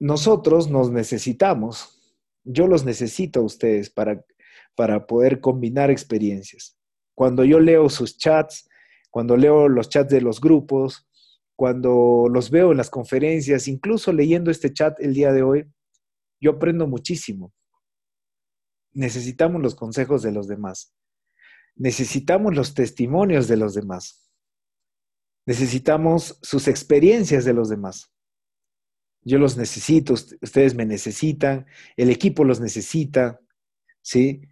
Nosotros 0.00 0.68
nos 0.68 0.90
necesitamos, 0.90 2.16
yo 2.42 2.66
los 2.66 2.84
necesito 2.84 3.38
a 3.38 3.44
ustedes 3.44 3.88
para, 3.88 4.24
para 4.74 5.06
poder 5.06 5.40
combinar 5.40 5.92
experiencias. 5.92 6.77
Cuando 7.18 7.44
yo 7.44 7.58
leo 7.58 7.88
sus 7.88 8.16
chats, 8.16 8.68
cuando 9.10 9.36
leo 9.36 9.68
los 9.68 9.88
chats 9.88 10.08
de 10.08 10.20
los 10.20 10.40
grupos, 10.40 11.04
cuando 11.56 12.28
los 12.30 12.48
veo 12.48 12.70
en 12.70 12.76
las 12.76 12.90
conferencias, 12.90 13.66
incluso 13.66 14.12
leyendo 14.12 14.52
este 14.52 14.72
chat 14.72 15.00
el 15.00 15.14
día 15.14 15.32
de 15.32 15.42
hoy, 15.42 15.68
yo 16.40 16.52
aprendo 16.52 16.86
muchísimo. 16.86 17.52
Necesitamos 18.92 19.60
los 19.60 19.74
consejos 19.74 20.22
de 20.22 20.30
los 20.30 20.46
demás. 20.46 20.94
Necesitamos 21.74 22.54
los 22.54 22.74
testimonios 22.74 23.48
de 23.48 23.56
los 23.56 23.74
demás. 23.74 24.30
Necesitamos 25.44 26.38
sus 26.40 26.68
experiencias 26.68 27.44
de 27.44 27.52
los 27.52 27.68
demás. 27.68 28.12
Yo 29.22 29.38
los 29.38 29.56
necesito, 29.56 30.12
ustedes 30.12 30.76
me 30.76 30.86
necesitan, 30.86 31.66
el 31.96 32.10
equipo 32.10 32.44
los 32.44 32.60
necesita, 32.60 33.40
¿sí? 34.02 34.42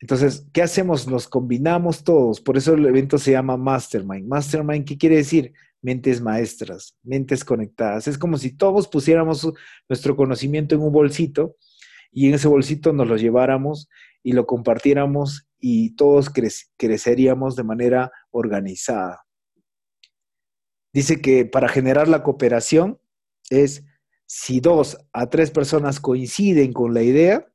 Entonces, 0.00 0.46
¿qué 0.52 0.62
hacemos? 0.62 1.06
Nos 1.06 1.28
combinamos 1.28 2.02
todos. 2.02 2.40
Por 2.40 2.56
eso 2.56 2.72
el 2.72 2.86
evento 2.86 3.18
se 3.18 3.32
llama 3.32 3.58
Mastermind. 3.58 4.26
Mastermind, 4.26 4.86
¿qué 4.86 4.96
quiere 4.96 5.16
decir? 5.16 5.52
Mentes 5.82 6.22
maestras, 6.22 6.96
mentes 7.02 7.44
conectadas. 7.44 8.08
Es 8.08 8.16
como 8.16 8.38
si 8.38 8.56
todos 8.56 8.88
pusiéramos 8.88 9.52
nuestro 9.88 10.16
conocimiento 10.16 10.74
en 10.74 10.80
un 10.80 10.92
bolsito 10.92 11.56
y 12.10 12.28
en 12.28 12.34
ese 12.34 12.48
bolsito 12.48 12.92
nos 12.92 13.06
lo 13.06 13.16
lleváramos 13.16 13.88
y 14.22 14.32
lo 14.32 14.46
compartiéramos 14.46 15.46
y 15.58 15.94
todos 15.96 16.30
creceríamos 16.76 17.56
de 17.56 17.64
manera 17.64 18.10
organizada. 18.30 19.26
Dice 20.92 21.20
que 21.20 21.44
para 21.44 21.68
generar 21.68 22.08
la 22.08 22.22
cooperación 22.22 22.98
es 23.50 23.84
si 24.26 24.60
dos 24.60 24.98
a 25.12 25.28
tres 25.28 25.50
personas 25.50 26.00
coinciden 26.00 26.72
con 26.72 26.94
la 26.94 27.02
idea, 27.02 27.52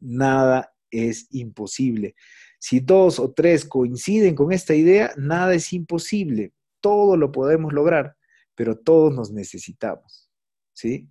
nada 0.00 0.72
es 0.90 1.26
imposible. 1.30 2.14
Si 2.58 2.80
dos 2.80 3.18
o 3.18 3.32
tres 3.32 3.64
coinciden 3.64 4.34
con 4.34 4.52
esta 4.52 4.74
idea, 4.74 5.12
nada 5.16 5.54
es 5.54 5.72
imposible. 5.72 6.52
Todo 6.80 7.16
lo 7.16 7.32
podemos 7.32 7.72
lograr, 7.72 8.16
pero 8.54 8.76
todos 8.76 9.14
nos 9.14 9.30
necesitamos. 9.30 10.30
¿Sí? 10.72 11.08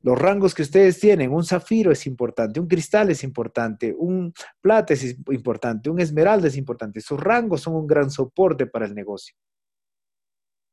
Los 0.00 0.18
rangos 0.18 0.54
que 0.54 0.60
ustedes 0.60 1.00
tienen, 1.00 1.32
un 1.32 1.44
zafiro 1.44 1.90
es 1.90 2.06
importante, 2.06 2.60
un 2.60 2.68
cristal 2.68 3.10
es 3.10 3.24
importante, 3.24 3.94
un 3.96 4.34
plata 4.60 4.92
es 4.92 5.16
importante, 5.30 5.88
un 5.88 5.98
esmeralda 5.98 6.46
es 6.46 6.58
importante. 6.58 7.00
Sus 7.00 7.18
rangos 7.18 7.62
son 7.62 7.74
un 7.74 7.86
gran 7.86 8.10
soporte 8.10 8.66
para 8.66 8.84
el 8.84 8.94
negocio. 8.94 9.34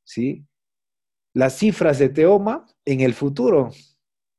¿sí? 0.04 0.46
Las 1.32 1.56
cifras 1.56 1.98
de 1.98 2.10
Teoma 2.10 2.66
en 2.84 3.00
el 3.00 3.14
futuro 3.14 3.70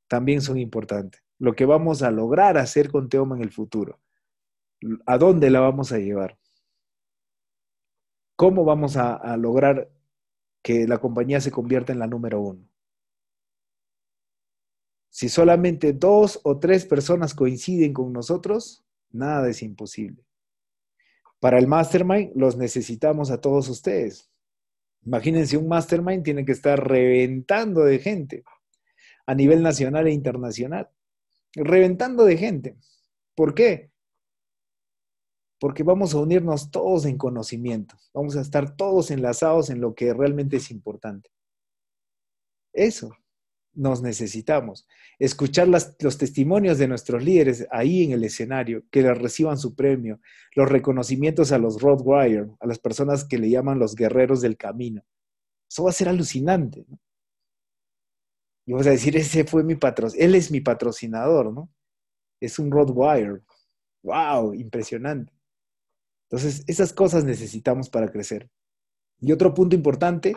también 0.07 0.41
son 0.41 0.59
importantes. 0.59 1.22
Lo 1.39 1.55
que 1.55 1.65
vamos 1.65 2.01
a 2.03 2.11
lograr 2.11 2.57
hacer 2.57 2.91
con 2.91 3.09
Teoma 3.09 3.35
en 3.35 3.43
el 3.43 3.51
futuro. 3.51 3.99
¿A 5.05 5.17
dónde 5.17 5.49
la 5.49 5.59
vamos 5.59 5.91
a 5.91 5.97
llevar? 5.97 6.37
¿Cómo 8.35 8.65
vamos 8.65 8.97
a, 8.97 9.37
lograr 9.37 9.89
que 10.61 10.87
la 10.87 10.97
compañía 10.97 11.39
se 11.39 11.51
convierta 11.51 11.93
en 11.93 11.99
la 11.99 12.07
número 12.07 12.41
uno? 12.41 12.67
Si 15.09 15.29
solamente 15.29 15.93
dos 15.93 16.39
o 16.43 16.59
tres 16.59 16.85
personas 16.85 17.35
coinciden 17.35 17.93
con 17.93 18.11
nosotros, 18.11 18.83
nada 19.11 19.47
es 19.49 19.61
imposible. 19.61 20.25
Para 21.39 21.59
el 21.59 21.67
mastermind 21.67 22.31
los 22.35 22.57
necesitamos 22.57 23.29
a 23.29 23.39
todos 23.39 23.69
ustedes. 23.69 24.31
Imagínense, 25.05 25.57
un 25.57 25.67
mastermind 25.67 26.23
tiene 26.23 26.45
que 26.45 26.53
estar 26.53 26.85
reventando 26.87 27.83
de 27.83 27.99
gente 27.99 28.43
a 29.25 29.35
nivel 29.35 29.61
nacional 29.61 30.07
e 30.07 30.11
internacional. 30.11 30.89
Reventando 31.55 32.25
de 32.25 32.37
gente. 32.37 32.77
¿Por 33.35 33.53
qué? 33.53 33.91
Porque 35.59 35.83
vamos 35.83 36.13
a 36.13 36.19
unirnos 36.19 36.71
todos 36.71 37.05
en 37.05 37.17
conocimiento. 37.17 37.95
Vamos 38.13 38.35
a 38.35 38.41
estar 38.41 38.75
todos 38.75 39.11
enlazados 39.11 39.69
en 39.69 39.81
lo 39.81 39.95
que 39.95 40.13
realmente 40.13 40.57
es 40.57 40.71
importante. 40.71 41.29
Eso 42.73 43.15
nos 43.75 44.01
necesitamos. 44.01 44.87
Escuchar 45.19 45.67
los 45.67 46.17
testimonios 46.17 46.77
de 46.77 46.87
nuestros 46.87 47.23
líderes 47.23 47.67
ahí 47.71 48.03
en 48.03 48.11
el 48.11 48.23
escenario, 48.23 48.83
que 48.91 49.01
les 49.01 49.17
reciban 49.17 49.57
su 49.57 49.75
premio, 49.75 50.19
los 50.55 50.69
reconocimientos 50.69 51.51
a 51.51 51.57
los 51.57 51.81
Roadwire, 51.81 52.51
a 52.59 52.67
las 52.67 52.79
personas 52.79 53.25
que 53.25 53.37
le 53.37 53.49
llaman 53.49 53.79
los 53.79 53.95
guerreros 53.95 54.41
del 54.41 54.57
camino. 54.57 55.03
Eso 55.69 55.83
va 55.83 55.89
a 55.89 55.93
ser 55.93 56.09
alucinante. 56.09 56.85
Y 58.65 58.71
vamos 58.71 58.87
a 58.87 58.91
decir, 58.91 59.17
ese 59.17 59.43
fue 59.43 59.63
mi 59.63 59.75
patrocinador, 59.75 60.25
él 60.25 60.35
es 60.35 60.51
mi 60.51 60.61
patrocinador, 60.61 61.53
¿no? 61.53 61.69
Es 62.39 62.59
un 62.59 62.71
Roadwire. 62.71 63.41
¡Wow! 64.03 64.53
Impresionante. 64.53 65.33
Entonces, 66.29 66.63
esas 66.67 66.93
cosas 66.93 67.23
necesitamos 67.23 67.89
para 67.89 68.11
crecer. 68.11 68.49
Y 69.19 69.31
otro 69.31 69.53
punto 69.53 69.75
importante 69.75 70.35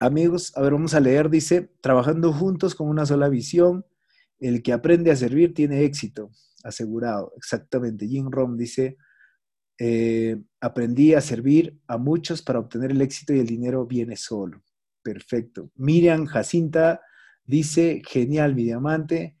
Amigos, 0.00 0.52
a 0.56 0.62
ver, 0.62 0.72
vamos 0.72 0.94
a 0.94 1.00
leer, 1.00 1.28
dice, 1.28 1.72
trabajando 1.80 2.32
juntos 2.32 2.76
con 2.76 2.88
una 2.88 3.04
sola 3.04 3.28
visión, 3.28 3.84
el 4.38 4.62
que 4.62 4.72
aprende 4.72 5.10
a 5.10 5.16
servir 5.16 5.54
tiene 5.54 5.82
éxito, 5.82 6.30
asegurado, 6.62 7.32
exactamente. 7.36 8.06
Jim 8.06 8.30
Rom 8.30 8.56
dice, 8.56 8.96
eh, 9.76 10.40
aprendí 10.60 11.14
a 11.14 11.20
servir 11.20 11.80
a 11.88 11.98
muchos 11.98 12.42
para 12.42 12.60
obtener 12.60 12.92
el 12.92 13.02
éxito 13.02 13.34
y 13.34 13.40
el 13.40 13.46
dinero 13.46 13.86
viene 13.86 14.16
solo. 14.16 14.62
Perfecto. 15.02 15.70
Miriam 15.76 16.26
Jacinta 16.26 17.00
dice, 17.44 18.02
genial, 18.06 18.54
mi 18.54 18.64
diamante, 18.64 19.36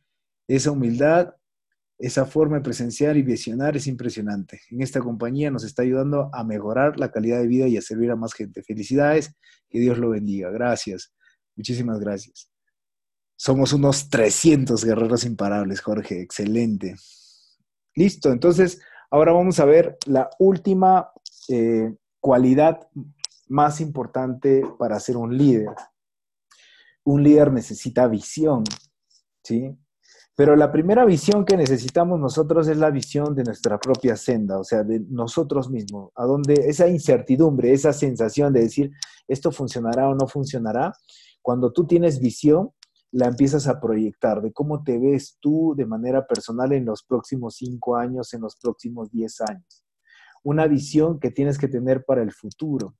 esa 0.46 0.70
humildad 0.70 1.34
esa 1.98 2.24
forma 2.24 2.56
de 2.56 2.62
presenciar 2.62 3.16
y 3.16 3.22
visionar 3.22 3.76
es 3.76 3.88
impresionante. 3.88 4.60
En 4.70 4.82
esta 4.82 5.00
compañía 5.00 5.50
nos 5.50 5.64
está 5.64 5.82
ayudando 5.82 6.30
a 6.32 6.44
mejorar 6.44 6.98
la 6.98 7.10
calidad 7.10 7.40
de 7.40 7.48
vida 7.48 7.66
y 7.66 7.76
a 7.76 7.82
servir 7.82 8.10
a 8.12 8.16
más 8.16 8.34
gente. 8.34 8.62
Felicidades, 8.62 9.34
que 9.68 9.80
Dios 9.80 9.98
lo 9.98 10.10
bendiga. 10.10 10.50
Gracias, 10.50 11.12
muchísimas 11.56 11.98
gracias. 11.98 12.50
Somos 13.36 13.72
unos 13.72 14.08
300 14.10 14.84
guerreros 14.84 15.24
imparables, 15.24 15.80
Jorge. 15.80 16.20
Excelente. 16.20 16.94
Listo, 17.94 18.30
entonces 18.30 18.80
ahora 19.10 19.32
vamos 19.32 19.58
a 19.58 19.64
ver 19.64 19.98
la 20.06 20.30
última 20.38 21.10
eh, 21.48 21.92
cualidad 22.20 22.88
más 23.48 23.80
importante 23.80 24.62
para 24.78 25.00
ser 25.00 25.16
un 25.16 25.36
líder. 25.36 25.74
Un 27.04 27.22
líder 27.22 27.52
necesita 27.52 28.06
visión, 28.06 28.64
¿sí? 29.42 29.76
Pero 30.38 30.54
la 30.54 30.70
primera 30.70 31.04
visión 31.04 31.44
que 31.44 31.56
necesitamos 31.56 32.20
nosotros 32.20 32.68
es 32.68 32.76
la 32.76 32.90
visión 32.90 33.34
de 33.34 33.42
nuestra 33.42 33.78
propia 33.80 34.14
senda, 34.14 34.60
o 34.60 34.62
sea, 34.62 34.84
de 34.84 35.00
nosotros 35.08 35.68
mismos, 35.68 36.12
a 36.14 36.26
donde 36.26 36.54
esa 36.54 36.86
incertidumbre, 36.86 37.72
esa 37.72 37.92
sensación 37.92 38.52
de 38.52 38.60
decir, 38.60 38.92
esto 39.26 39.50
funcionará 39.50 40.08
o 40.08 40.14
no 40.14 40.28
funcionará, 40.28 40.92
cuando 41.42 41.72
tú 41.72 41.88
tienes 41.88 42.20
visión, 42.20 42.70
la 43.10 43.26
empiezas 43.26 43.66
a 43.66 43.80
proyectar 43.80 44.40
de 44.40 44.52
cómo 44.52 44.84
te 44.84 44.98
ves 44.98 45.38
tú 45.40 45.74
de 45.76 45.86
manera 45.86 46.26
personal 46.26 46.72
en 46.72 46.84
los 46.84 47.02
próximos 47.02 47.56
cinco 47.56 47.96
años, 47.96 48.32
en 48.32 48.42
los 48.42 48.56
próximos 48.56 49.10
diez 49.10 49.40
años. 49.40 49.84
Una 50.44 50.66
visión 50.66 51.18
que 51.18 51.30
tienes 51.30 51.58
que 51.58 51.68
tener 51.68 52.04
para 52.04 52.22
el 52.22 52.32
futuro 52.32 52.94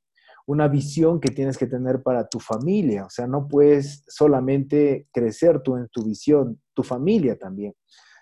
una 0.48 0.66
visión 0.66 1.20
que 1.20 1.28
tienes 1.30 1.58
que 1.58 1.66
tener 1.66 2.02
para 2.02 2.26
tu 2.26 2.40
familia. 2.40 3.04
O 3.04 3.10
sea, 3.10 3.26
no 3.26 3.46
puedes 3.46 4.02
solamente 4.08 5.06
crecer 5.12 5.60
tú 5.60 5.76
en 5.76 5.88
tu 5.88 6.02
visión, 6.02 6.58
tu 6.72 6.82
familia 6.82 7.36
también. 7.36 7.74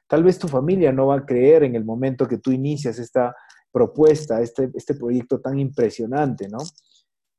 Tal 0.09 0.25
vez 0.25 0.37
tu 0.37 0.49
familia 0.49 0.91
no 0.91 1.07
va 1.07 1.19
a 1.19 1.25
creer 1.25 1.63
en 1.63 1.77
el 1.77 1.85
momento 1.85 2.27
que 2.27 2.39
tú 2.39 2.51
inicias 2.51 2.99
esta 2.99 3.33
propuesta, 3.71 4.41
este, 4.41 4.71
este 4.75 4.97
proyecto 4.97 5.41
tan 5.41 5.61
impresionante, 5.61 6.49
¿no? 6.49 6.59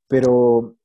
Pero 0.08 0.78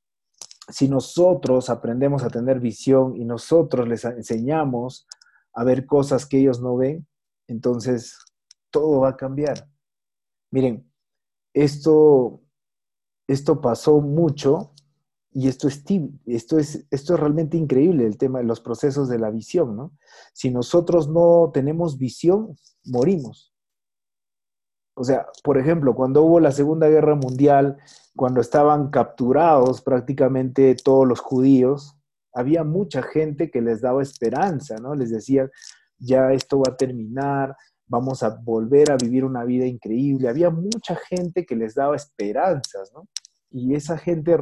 si 0.69 0.89
nosotros 0.89 1.71
aprendemos 1.71 2.25
a 2.25 2.31
tener 2.31 2.59
visión 2.59 3.17
y 3.17 3.25
nosotros 3.25 3.87
les 3.87 4.05
enseñamos 4.05 5.07
a 5.55 5.63
ver 5.63 5.87
cosas 5.87 6.27
que 6.27 6.39
ellos 6.39 6.61
no 6.61 6.77
ven, 6.77 7.07
entonces 7.47 8.19
todo 8.73 9.03
va 9.03 9.11
a 9.11 9.17
cambiar. 9.17 9.69
Miren, 10.51 10.91
esto 11.55 12.42
esto 13.27 13.61
pasó 13.61 14.01
mucho 14.01 14.73
y 15.31 15.49
esto 15.49 15.67
es, 15.67 15.83
esto, 16.27 16.59
es, 16.59 16.87
esto 16.91 17.15
es 17.15 17.21
realmente 17.21 17.57
increíble, 17.57 18.07
el 18.07 18.19
tema 18.19 18.41
de 18.41 18.45
los 18.45 18.61
procesos 18.61 19.09
de 19.09 19.19
la 19.19 19.31
visión, 19.31 19.77
¿no? 19.77 19.93
Si 20.35 20.51
nosotros 20.51 21.09
no 21.09 21.51
tenemos 21.55 21.97
visión, 21.97 22.57
morimos. 22.85 23.55
O 24.95 25.05
sea, 25.05 25.27
por 25.43 25.57
ejemplo, 25.57 25.95
cuando 25.95 26.23
hubo 26.23 26.39
la 26.39 26.53
Segunda 26.53 26.89
Guerra 26.89 27.15
Mundial, 27.15 27.79
cuando 28.15 28.43
estaban 28.43 28.91
capturados 28.91 29.81
prácticamente 29.81 30.75
todos 30.75 31.09
los 31.09 31.21
judíos, 31.21 31.97
había 32.35 32.63
mucha 32.63 33.03
gente 33.03 33.51
que 33.51 33.63
les 33.63 33.81
daba 33.81 34.03
esperanza, 34.03 34.77
¿no? 34.77 34.95
Les 34.95 35.11
decía, 35.11 35.51
ya 35.99 36.33
esto 36.33 36.59
va 36.59 36.73
a 36.73 36.77
terminar, 36.77 37.57
vamos 37.93 38.23
a 38.23 38.31
volver 38.31 38.91
a 38.91 38.97
vivir 38.97 39.23
una 39.23 39.45
vida 39.45 39.67
increíble. 39.67 40.27
Había 40.27 40.49
mucha 40.49 40.97
gente 40.97 41.45
que 41.45 41.55
les 41.55 41.75
daba 41.75 41.95
esperanzas, 41.95 42.91
¿no? 42.95 43.07
Y 43.51 43.75
esa 43.75 43.99
gente 43.99 44.35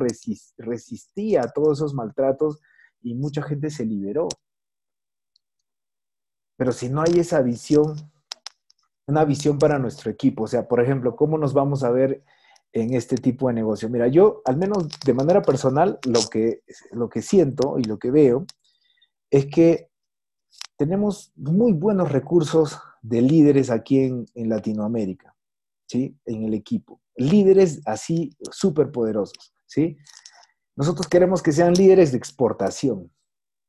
resistía 0.57 1.43
a 1.43 1.49
todos 1.49 1.79
esos 1.79 1.93
maltratos 1.93 2.61
y 3.03 3.17
mucha 3.17 3.43
gente 3.43 3.69
se 3.71 3.85
liberó. 3.85 4.29
Pero 6.57 6.71
si 6.71 6.89
no 6.89 7.03
hay 7.03 7.19
esa 7.19 7.43
visión, 7.43 7.97
una 9.09 9.25
visión 9.25 9.59
para 9.59 9.81
nuestro 9.81 10.13
equipo, 10.13 10.45
o 10.45 10.47
sea, 10.47 10.69
por 10.69 10.81
ejemplo, 10.81 11.17
¿cómo 11.17 11.37
nos 11.37 11.53
vamos 11.53 11.83
a 11.83 11.91
ver 11.91 12.23
en 12.73 12.95
este 12.95 13.17
tipo 13.17 13.49
de 13.49 13.55
negocio? 13.55 13.89
Mira, 13.89 14.07
yo, 14.07 14.43
al 14.45 14.59
menos 14.59 14.87
de 15.05 15.15
manera 15.15 15.43
personal, 15.43 15.99
lo 16.07 16.21
que, 16.31 16.63
lo 16.93 17.09
que 17.09 17.21
siento 17.21 17.81
y 17.81 17.83
lo 17.83 17.99
que 17.99 18.13
veo 18.13 18.45
es 19.29 19.47
que 19.47 19.91
tenemos 20.77 21.33
muy 21.35 21.73
buenos 21.73 22.13
recursos 22.13 22.79
de 23.03 23.23
líderes 23.23 23.71
aquí 23.71 24.01
en, 24.01 24.27
en 24.35 24.49
Latinoamérica, 24.49 25.35
¿sí? 25.87 26.17
En 26.27 26.45
el 26.45 26.55
equipo 26.55 27.01
líderes 27.21 27.83
así 27.85 28.31
súper 28.51 28.91
poderosos, 28.91 29.55
¿sí? 29.67 29.99
Nosotros 30.75 31.07
queremos 31.07 31.43
que 31.43 31.53
sean 31.53 31.75
líderes 31.75 32.13
de 32.13 32.19
exportación. 32.19 33.13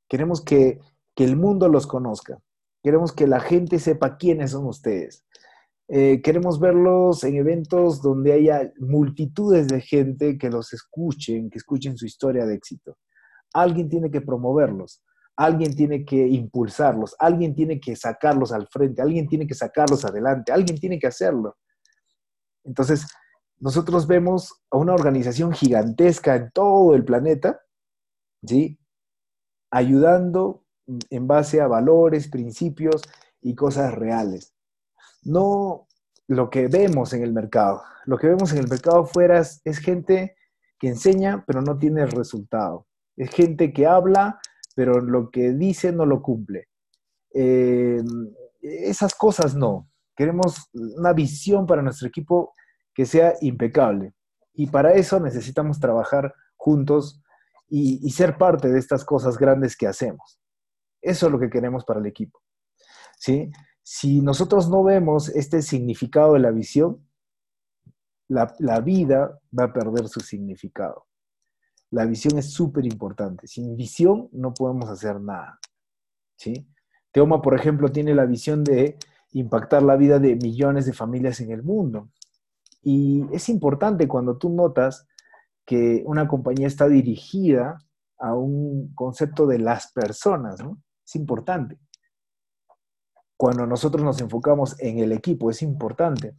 Queremos 0.10 0.42
que, 0.42 0.80
el 1.18 1.36
mundo 1.36 1.70
los 1.70 1.86
conozca. 1.86 2.42
Queremos 2.82 3.14
que 3.14 3.28
la 3.28 3.40
gente 3.40 3.78
sepa 3.78 4.18
quiénes 4.18 4.52
son 4.52 4.66
ustedes. 4.66 5.24
Eh, 5.88 6.20
queremos 6.24 6.60
verlos 6.60 7.24
en 7.24 7.36
eventos 7.36 8.02
donde 8.02 8.34
haya 8.34 8.74
multitudes 8.80 9.68
de 9.68 9.82
gente 9.82 10.40
que 10.40 10.50
los 10.50 10.74
escuchen, 10.74 11.52
que 11.52 11.60
escuchen 11.60 11.96
su 11.96 12.08
historia 12.08 12.48
de 12.48 12.56
éxito. 12.56 12.98
Alguien 13.54 13.88
tiene 13.88 14.10
que 14.10 14.22
promoverlos, 14.22 15.04
alguien 15.36 15.76
tiene 15.76 16.06
que 16.06 16.28
impulsarlos, 16.28 17.16
alguien 17.20 17.56
tiene 17.56 17.80
que 17.80 17.96
sacarlos 17.96 18.52
al 18.52 18.68
frente, 18.68 19.02
alguien 19.02 19.28
tiene 19.28 19.48
que 19.48 19.56
sacarlos 19.56 20.06
adelante, 20.06 20.52
alguien 20.52 20.78
tiene 20.80 21.00
que 21.00 21.08
hacerlo. 21.08 21.58
Entonces, 22.64 23.08
nosotros 23.60 24.08
vemos 24.08 24.64
a 24.72 24.78
una 24.78 24.94
organización 24.94 25.54
gigantesca 25.54 26.36
en 26.36 26.52
todo 26.52 26.96
el 26.96 27.06
planeta, 27.06 27.62
¿sí? 28.46 28.80
Ayudando 29.72 30.66
en 31.10 31.28
base 31.28 31.62
a 31.62 31.68
valores, 31.68 32.28
principios 32.28 33.02
y 33.42 33.56
cosas 33.56 33.94
reales. 33.94 34.54
No 35.24 35.88
lo 36.28 36.50
que 36.50 36.68
vemos 36.68 37.14
en 37.14 37.24
el 37.24 37.34
mercado. 37.34 37.84
Lo 38.06 38.18
que 38.18 38.28
vemos 38.28 38.52
en 38.52 38.60
el 38.60 38.68
mercado 38.68 39.02
afuera 39.02 39.40
es, 39.40 39.78
gente 39.80 40.36
que 40.80 40.88
enseña, 40.88 41.44
pero 41.46 41.62
no 41.62 41.78
tiene 41.78 42.06
resultado. 42.06 42.88
Es 43.18 43.30
gente 43.32 43.74
que 43.74 43.86
habla, 43.86 44.40
pero 44.82 45.00
lo 45.00 45.30
que 45.30 45.52
dice 45.52 45.92
no 45.92 46.08
lo 46.08 46.24
cumple. 46.24 46.68
Eh, 47.36 48.02
esas 48.64 49.14
cosas 49.14 49.54
no. 49.54 49.88
Queremos 50.16 50.72
una 50.74 51.14
visión 51.14 51.68
para 51.68 51.84
nuestro 51.84 52.08
equipo 52.08 52.52
que 52.92 53.06
sea 53.06 53.36
impecable. 53.42 54.16
Y 54.56 54.66
para 54.66 54.94
eso 54.94 55.20
necesitamos 55.20 55.80
trabajar 55.80 56.34
juntos 56.56 57.22
y, 57.70 58.10
ser 58.10 58.40
parte 58.40 58.70
de 58.70 58.80
estas 58.80 59.06
cosas 59.06 59.38
grandes 59.38 59.78
que 59.78 59.86
hacemos. 59.86 60.42
Eso 61.00 61.28
es 61.28 61.32
lo 61.32 61.40
que 61.40 61.52
queremos 61.52 61.86
para 61.86 62.00
el 62.00 62.08
equipo. 62.08 62.42
¿sí? 63.20 63.52
Si 63.84 64.20
nosotros 64.20 64.68
no 64.68 64.84
vemos 64.84 65.30
este 65.30 65.62
significado 65.62 66.34
de 66.34 66.40
la 66.40 66.50
visión, 66.50 67.08
la, 68.28 68.56
la 68.58 68.80
vida 68.80 69.40
va 69.56 69.66
a 69.66 69.74
perder 69.74 70.08
su 70.08 70.22
significado. 70.22 71.06
La 71.92 72.06
visión 72.06 72.38
es 72.38 72.52
súper 72.52 72.86
importante. 72.86 73.48
Sin 73.48 73.76
visión 73.76 74.30
no 74.32 74.54
podemos 74.54 74.90
hacer 74.90 75.20
nada. 75.20 75.60
¿sí? 76.38 76.68
Teoma, 77.12 77.42
por 77.42 77.54
ejemplo, 77.54 77.92
tiene 77.92 78.16
la 78.16 78.26
visión 78.26 78.64
de 78.64 78.98
impactar 79.34 79.84
la 79.84 79.98
vida 79.98 80.20
de 80.20 80.36
millones 80.36 80.86
de 80.86 80.94
familias 80.94 81.40
en 81.42 81.52
el 81.52 81.64
mundo. 81.64 82.10
Y 82.82 83.26
es 83.32 83.50
importante 83.50 84.08
cuando 84.08 84.38
tú 84.38 84.50
notas 84.50 85.08
que 85.66 86.04
una 86.06 86.28
compañía 86.28 86.68
está 86.68 86.88
dirigida 86.88 87.78
a 88.18 88.36
un 88.36 88.94
concepto 88.96 89.46
de 89.46 89.60
las 89.60 89.92
personas, 89.92 90.62
¿no? 90.62 90.82
Es 91.06 91.16
importante. 91.16 91.80
Cuando 93.38 93.66
nosotros 93.66 94.04
nos 94.04 94.22
enfocamos 94.22 94.80
en 94.80 95.00
el 95.00 95.12
equipo, 95.12 95.50
es 95.50 95.62
importante. 95.62 96.36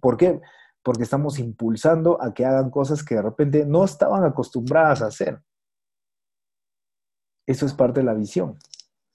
¿Por 0.00 0.16
qué? 0.16 0.40
Porque 0.82 1.02
estamos 1.02 1.38
impulsando 1.38 2.20
a 2.22 2.32
que 2.32 2.44
hagan 2.44 2.70
cosas 2.70 3.04
que 3.04 3.16
de 3.16 3.22
repente 3.22 3.66
no 3.66 3.84
estaban 3.84 4.24
acostumbradas 4.24 5.02
a 5.02 5.06
hacer. 5.06 5.40
Eso 7.46 7.66
es 7.66 7.74
parte 7.74 8.00
de 8.00 8.06
la 8.06 8.14
visión. 8.14 8.58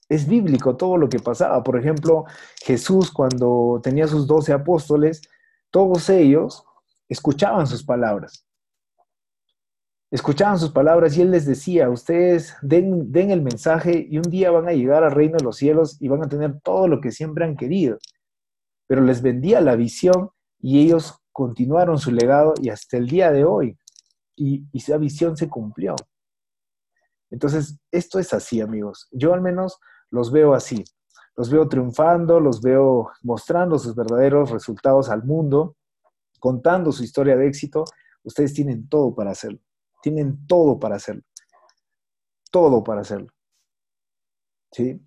Es 0.07 0.27
bíblico 0.27 0.75
todo 0.75 0.97
lo 0.97 1.09
que 1.09 1.19
pasaba. 1.19 1.63
Por 1.63 1.79
ejemplo, 1.79 2.25
Jesús 2.61 3.11
cuando 3.11 3.79
tenía 3.81 4.07
sus 4.07 4.27
doce 4.27 4.53
apóstoles, 4.53 5.21
todos 5.71 6.09
ellos 6.09 6.63
escuchaban 7.09 7.65
sus 7.65 7.83
palabras. 7.83 8.45
Escuchaban 10.11 10.59
sus 10.59 10.71
palabras 10.71 11.17
y 11.17 11.21
él 11.21 11.31
les 11.31 11.45
decía, 11.45 11.89
ustedes 11.89 12.55
den, 12.61 13.11
den, 13.11 13.31
el 13.31 13.41
mensaje 13.41 14.05
y 14.09 14.17
un 14.17 14.29
día 14.29 14.51
van 14.51 14.67
a 14.67 14.73
llegar 14.73 15.03
al 15.03 15.11
reino 15.11 15.37
de 15.37 15.43
los 15.43 15.57
cielos 15.57 15.97
y 15.99 16.07
van 16.07 16.23
a 16.23 16.29
tener 16.29 16.61
todo 16.61 16.87
lo 16.87 17.01
que 17.01 17.11
siempre 17.11 17.43
han 17.43 17.57
querido. 17.57 17.97
Pero 18.87 19.01
les 19.01 19.21
vendía 19.21 19.61
la 19.61 19.75
visión 19.75 20.29
y 20.59 20.81
ellos 20.81 21.21
continuaron 21.35 21.99
su 21.99 22.11
legado 22.11 22.53
y 22.61 22.69
hasta 22.69 22.95
el 22.95 23.07
día 23.07 23.29
de 23.29 23.43
hoy. 23.43 23.77
Y, 24.37 24.63
esa 24.71 24.97
visión 24.97 25.35
se 25.35 25.49
cumplió. 25.49 25.97
Entonces, 27.29 27.77
esto 27.91 28.19
es 28.19 28.33
así, 28.33 28.61
amigos. 28.61 29.09
Yo 29.11 29.33
al 29.33 29.41
menos 29.41 29.77
los 30.09 30.31
veo 30.31 30.53
así 30.53 30.85
los 31.35 31.49
veo 31.49 31.67
triunfando, 31.67 32.39
los 32.39 32.61
veo 32.61 33.11
mostrando 33.21 33.77
sus 33.77 33.93
verdaderos 33.93 34.51
resultados 34.51 35.09
al 35.09 35.25
mundo, 35.25 35.75
contando 36.39 36.93
su 36.93 37.03
historia 37.03 37.35
de 37.35 37.45
éxito. 37.47 37.83
Ustedes 38.23 38.53
tienen 38.53 38.87
todo 38.87 39.13
para 39.13 39.31
hacerlo. 39.31 39.59
Tienen 40.01 40.47
todo 40.47 40.79
para 40.79 40.95
hacerlo. 40.95 41.23
Todo 42.49 42.81
para 42.81 43.01
hacerlo. 43.01 43.27
¿Sí? 44.71 45.01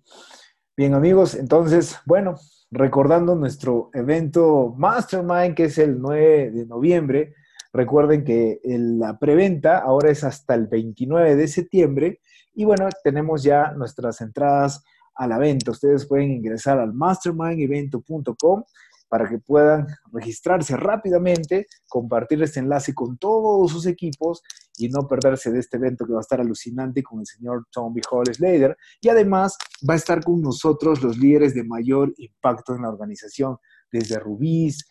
Bien, 0.79 0.93
amigos, 0.93 1.35
entonces, 1.35 1.97
bueno, 2.05 2.35
recordando 2.71 3.35
nuestro 3.35 3.89
evento 3.93 4.73
Mastermind, 4.77 5.53
que 5.53 5.65
es 5.65 5.77
el 5.77 5.99
9 5.99 6.51
de 6.51 6.65
noviembre, 6.65 7.35
recuerden 7.73 8.23
que 8.23 8.61
la 8.63 9.19
preventa 9.19 9.79
ahora 9.79 10.09
es 10.09 10.23
hasta 10.23 10.55
el 10.55 10.67
29 10.67 11.35
de 11.35 11.47
septiembre 11.49 12.21
y 12.53 12.63
bueno, 12.63 12.87
tenemos 13.03 13.43
ya 13.43 13.73
nuestras 13.73 14.21
entradas 14.21 14.81
a 15.15 15.27
la 15.27 15.37
venta. 15.37 15.71
Ustedes 15.71 16.05
pueden 16.05 16.31
ingresar 16.31 16.79
al 16.79 16.93
mastermindevento.com 16.93 18.63
para 19.09 19.27
que 19.27 19.37
puedan 19.37 19.85
registrarse 20.13 20.77
rápidamente, 20.77 21.67
compartir 21.89 22.41
este 22.41 22.61
enlace 22.61 22.93
con 22.93 23.17
todos 23.17 23.69
sus 23.69 23.85
equipos 23.85 24.41
y 24.79 24.89
no 24.89 25.07
perderse 25.07 25.51
de 25.51 25.59
este 25.59 25.77
evento 25.77 26.05
que 26.05 26.13
va 26.13 26.19
a 26.19 26.21
estar 26.21 26.39
alucinante 26.39 27.03
con 27.03 27.19
el 27.19 27.25
señor 27.25 27.67
Tommy 27.71 28.01
Hall 28.09 28.33
Slater. 28.33 28.77
Y 29.01 29.09
además 29.09 29.57
va 29.87 29.93
a 29.93 29.97
estar 29.97 30.23
con 30.23 30.41
nosotros 30.41 31.01
los 31.03 31.17
líderes 31.17 31.53
de 31.53 31.63
mayor 31.63 32.13
impacto 32.17 32.75
en 32.75 32.83
la 32.83 32.89
organización, 32.89 33.57
desde 33.91 34.19
rubíes, 34.19 34.87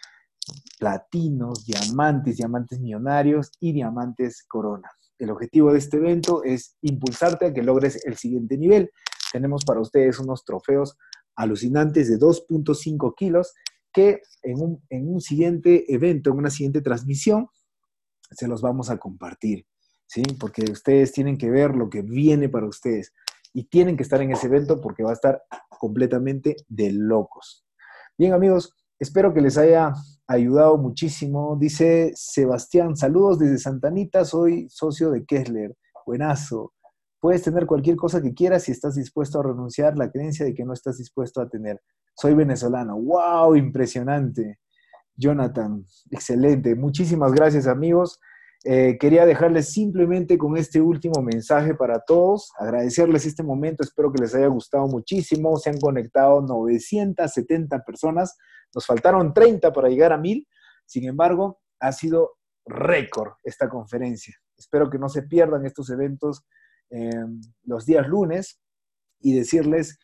platinos, 0.78 1.64
diamantes, 1.64 2.36
diamantes 2.36 2.80
millonarios 2.80 3.50
y 3.60 3.72
diamantes 3.72 4.44
corona. 4.46 4.90
El 5.18 5.30
objetivo 5.30 5.72
de 5.72 5.78
este 5.78 5.96
evento 5.96 6.44
es 6.44 6.76
impulsarte 6.82 7.46
a 7.46 7.52
que 7.52 7.62
logres 7.62 8.04
el 8.06 8.16
siguiente 8.16 8.56
nivel 8.56 8.90
tenemos 9.32 9.64
para 9.64 9.80
ustedes 9.80 10.18
unos 10.18 10.44
trofeos 10.44 10.96
alucinantes 11.36 12.08
de 12.08 12.18
2.5 12.18 13.14
kilos 13.16 13.54
que 13.92 14.22
en 14.42 14.60
un, 15.08 15.20
siguiente 15.20 15.92
evento, 15.92 16.30
en 16.30 16.38
una 16.38 16.50
siguiente 16.50 16.80
transmisión, 16.82 17.48
se 18.30 18.46
los 18.46 18.60
vamos 18.60 18.90
a 18.90 18.98
compartir, 18.98 19.66
¿sí? 20.08 20.22
Porque 20.40 20.64
ustedes 20.70 21.12
tienen 21.12 21.38
que 21.38 21.50
ver 21.50 21.76
lo 21.76 21.88
que 21.88 22.02
viene 22.02 22.48
para 22.48 22.66
ustedes 22.66 23.12
y 23.52 23.64
tienen 23.64 23.96
que 23.96 24.02
estar 24.02 24.20
en 24.20 24.32
ese 24.32 24.46
evento 24.46 24.80
porque 24.80 25.04
va 25.04 25.10
a 25.10 25.14
estar 25.14 25.42
completamente 25.78 26.56
de 26.68 26.92
locos. 26.92 27.64
Bien, 28.16 28.32
amigos, 28.32 28.74
espero 28.98 29.32
que 29.32 29.40
les 29.40 29.56
haya 29.58 29.92
ayudado 30.26 30.76
muchísimo. 30.78 31.56
Dice 31.58 32.12
Sebastián, 32.14 32.96
saludos 32.96 33.38
desde 33.38 33.58
Santanita, 33.58 34.24
soy 34.24 34.68
socio 34.68 35.10
de 35.10 35.24
Kessler. 35.24 35.76
Buenazo. 36.04 36.72
Puedes 37.20 37.42
tener 37.42 37.66
cualquier 37.66 37.96
cosa 37.96 38.22
que 38.22 38.32
quieras 38.32 38.64
si 38.64 38.72
estás 38.72 38.94
dispuesto 38.94 39.40
a 39.40 39.42
renunciar 39.42 39.96
la 39.96 40.10
creencia 40.10 40.46
de 40.46 40.54
que 40.54 40.64
no 40.64 40.72
estás 40.72 40.98
dispuesto 40.98 41.40
a 41.40 41.48
tener. 41.48 41.80
Soy 42.14 42.34
venezolano. 42.34 42.96
¡Wow! 42.96 43.56
Impresionante. 43.56 44.60
Jonathan, 45.16 45.84
excelente. 46.10 46.76
Muchísimas 46.76 47.32
gracias 47.32 47.66
amigos. 47.66 48.20
Eh, 48.64 48.98
quería 48.98 49.24
dejarles 49.24 49.72
simplemente 49.72 50.36
con 50.36 50.56
este 50.56 50.80
último 50.80 51.22
mensaje 51.22 51.74
para 51.74 52.00
todos, 52.00 52.50
agradecerles 52.58 53.24
este 53.24 53.42
momento, 53.42 53.84
espero 53.84 54.12
que 54.12 54.20
les 54.20 54.34
haya 54.34 54.48
gustado 54.48 54.86
muchísimo, 54.88 55.56
se 55.58 55.70
han 55.70 55.78
conectado 55.78 56.40
970 56.42 57.84
personas, 57.84 58.36
nos 58.74 58.84
faltaron 58.84 59.32
30 59.32 59.72
para 59.72 59.88
llegar 59.88 60.12
a 60.12 60.18
1000, 60.18 60.46
sin 60.86 61.04
embargo, 61.04 61.60
ha 61.80 61.92
sido 61.92 62.32
récord 62.66 63.34
esta 63.44 63.68
conferencia. 63.68 64.34
Espero 64.56 64.90
que 64.90 64.98
no 64.98 65.08
se 65.08 65.22
pierdan 65.22 65.64
estos 65.64 65.90
eventos 65.90 66.44
los 67.64 67.84
días 67.84 68.08
lunes 68.08 68.60
y 69.20 69.34
decirles 69.34 69.98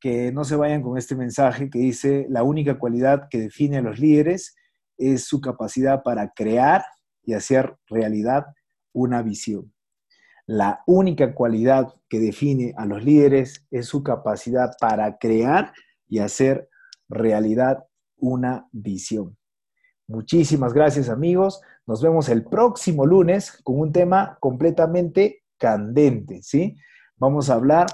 que 0.00 0.32
no 0.32 0.44
se 0.44 0.56
vayan 0.56 0.82
con 0.82 0.96
este 0.96 1.14
mensaje 1.14 1.68
que 1.68 1.78
dice, 1.78 2.26
la 2.30 2.42
única 2.42 2.78
cualidad 2.78 3.28
que 3.30 3.38
define 3.38 3.76
a 3.76 3.82
los 3.82 3.98
líderes 3.98 4.56
es 4.96 5.24
su 5.24 5.40
capacidad 5.40 6.02
para 6.02 6.30
crear 6.30 6.82
y 7.22 7.34
hacer 7.34 7.76
realidad 7.88 8.46
una 8.92 9.22
visión. 9.22 9.72
La 10.46 10.82
única 10.86 11.34
cualidad 11.34 11.94
que 12.08 12.18
define 12.18 12.74
a 12.76 12.86
los 12.86 13.04
líderes 13.04 13.66
es 13.70 13.86
su 13.86 14.02
capacidad 14.02 14.72
para 14.80 15.18
crear 15.18 15.72
y 16.08 16.18
hacer 16.18 16.68
realidad 17.08 17.84
una 18.16 18.66
visión. 18.72 19.36
Muchísimas 20.08 20.72
gracias 20.72 21.08
amigos. 21.08 21.60
Nos 21.86 22.02
vemos 22.02 22.28
el 22.28 22.44
próximo 22.44 23.06
lunes 23.06 23.60
con 23.62 23.78
un 23.78 23.92
tema 23.92 24.38
completamente 24.40 25.44
candente, 25.56 26.42
¿sí? 26.42 26.76
Vamos 27.16 27.48
a 27.48 27.54
hablar 27.54 27.86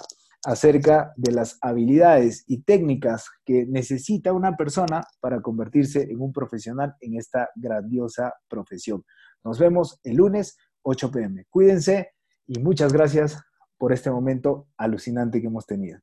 acerca 0.46 1.12
de 1.16 1.32
las 1.32 1.58
habilidades 1.60 2.44
y 2.46 2.62
técnicas 2.62 3.28
que 3.44 3.66
necesita 3.66 4.32
una 4.32 4.56
persona 4.56 5.02
para 5.18 5.42
convertirse 5.42 6.02
en 6.02 6.20
un 6.20 6.32
profesional 6.32 6.94
en 7.00 7.16
esta 7.18 7.50
grandiosa 7.56 8.32
profesión. 8.48 9.04
Nos 9.42 9.58
vemos 9.58 9.98
el 10.04 10.16
lunes 10.18 10.56
8 10.82 11.10
pm. 11.10 11.46
Cuídense 11.50 12.12
y 12.46 12.60
muchas 12.60 12.92
gracias 12.92 13.42
por 13.76 13.92
este 13.92 14.08
momento 14.08 14.68
alucinante 14.76 15.40
que 15.40 15.48
hemos 15.48 15.66
tenido. 15.66 15.98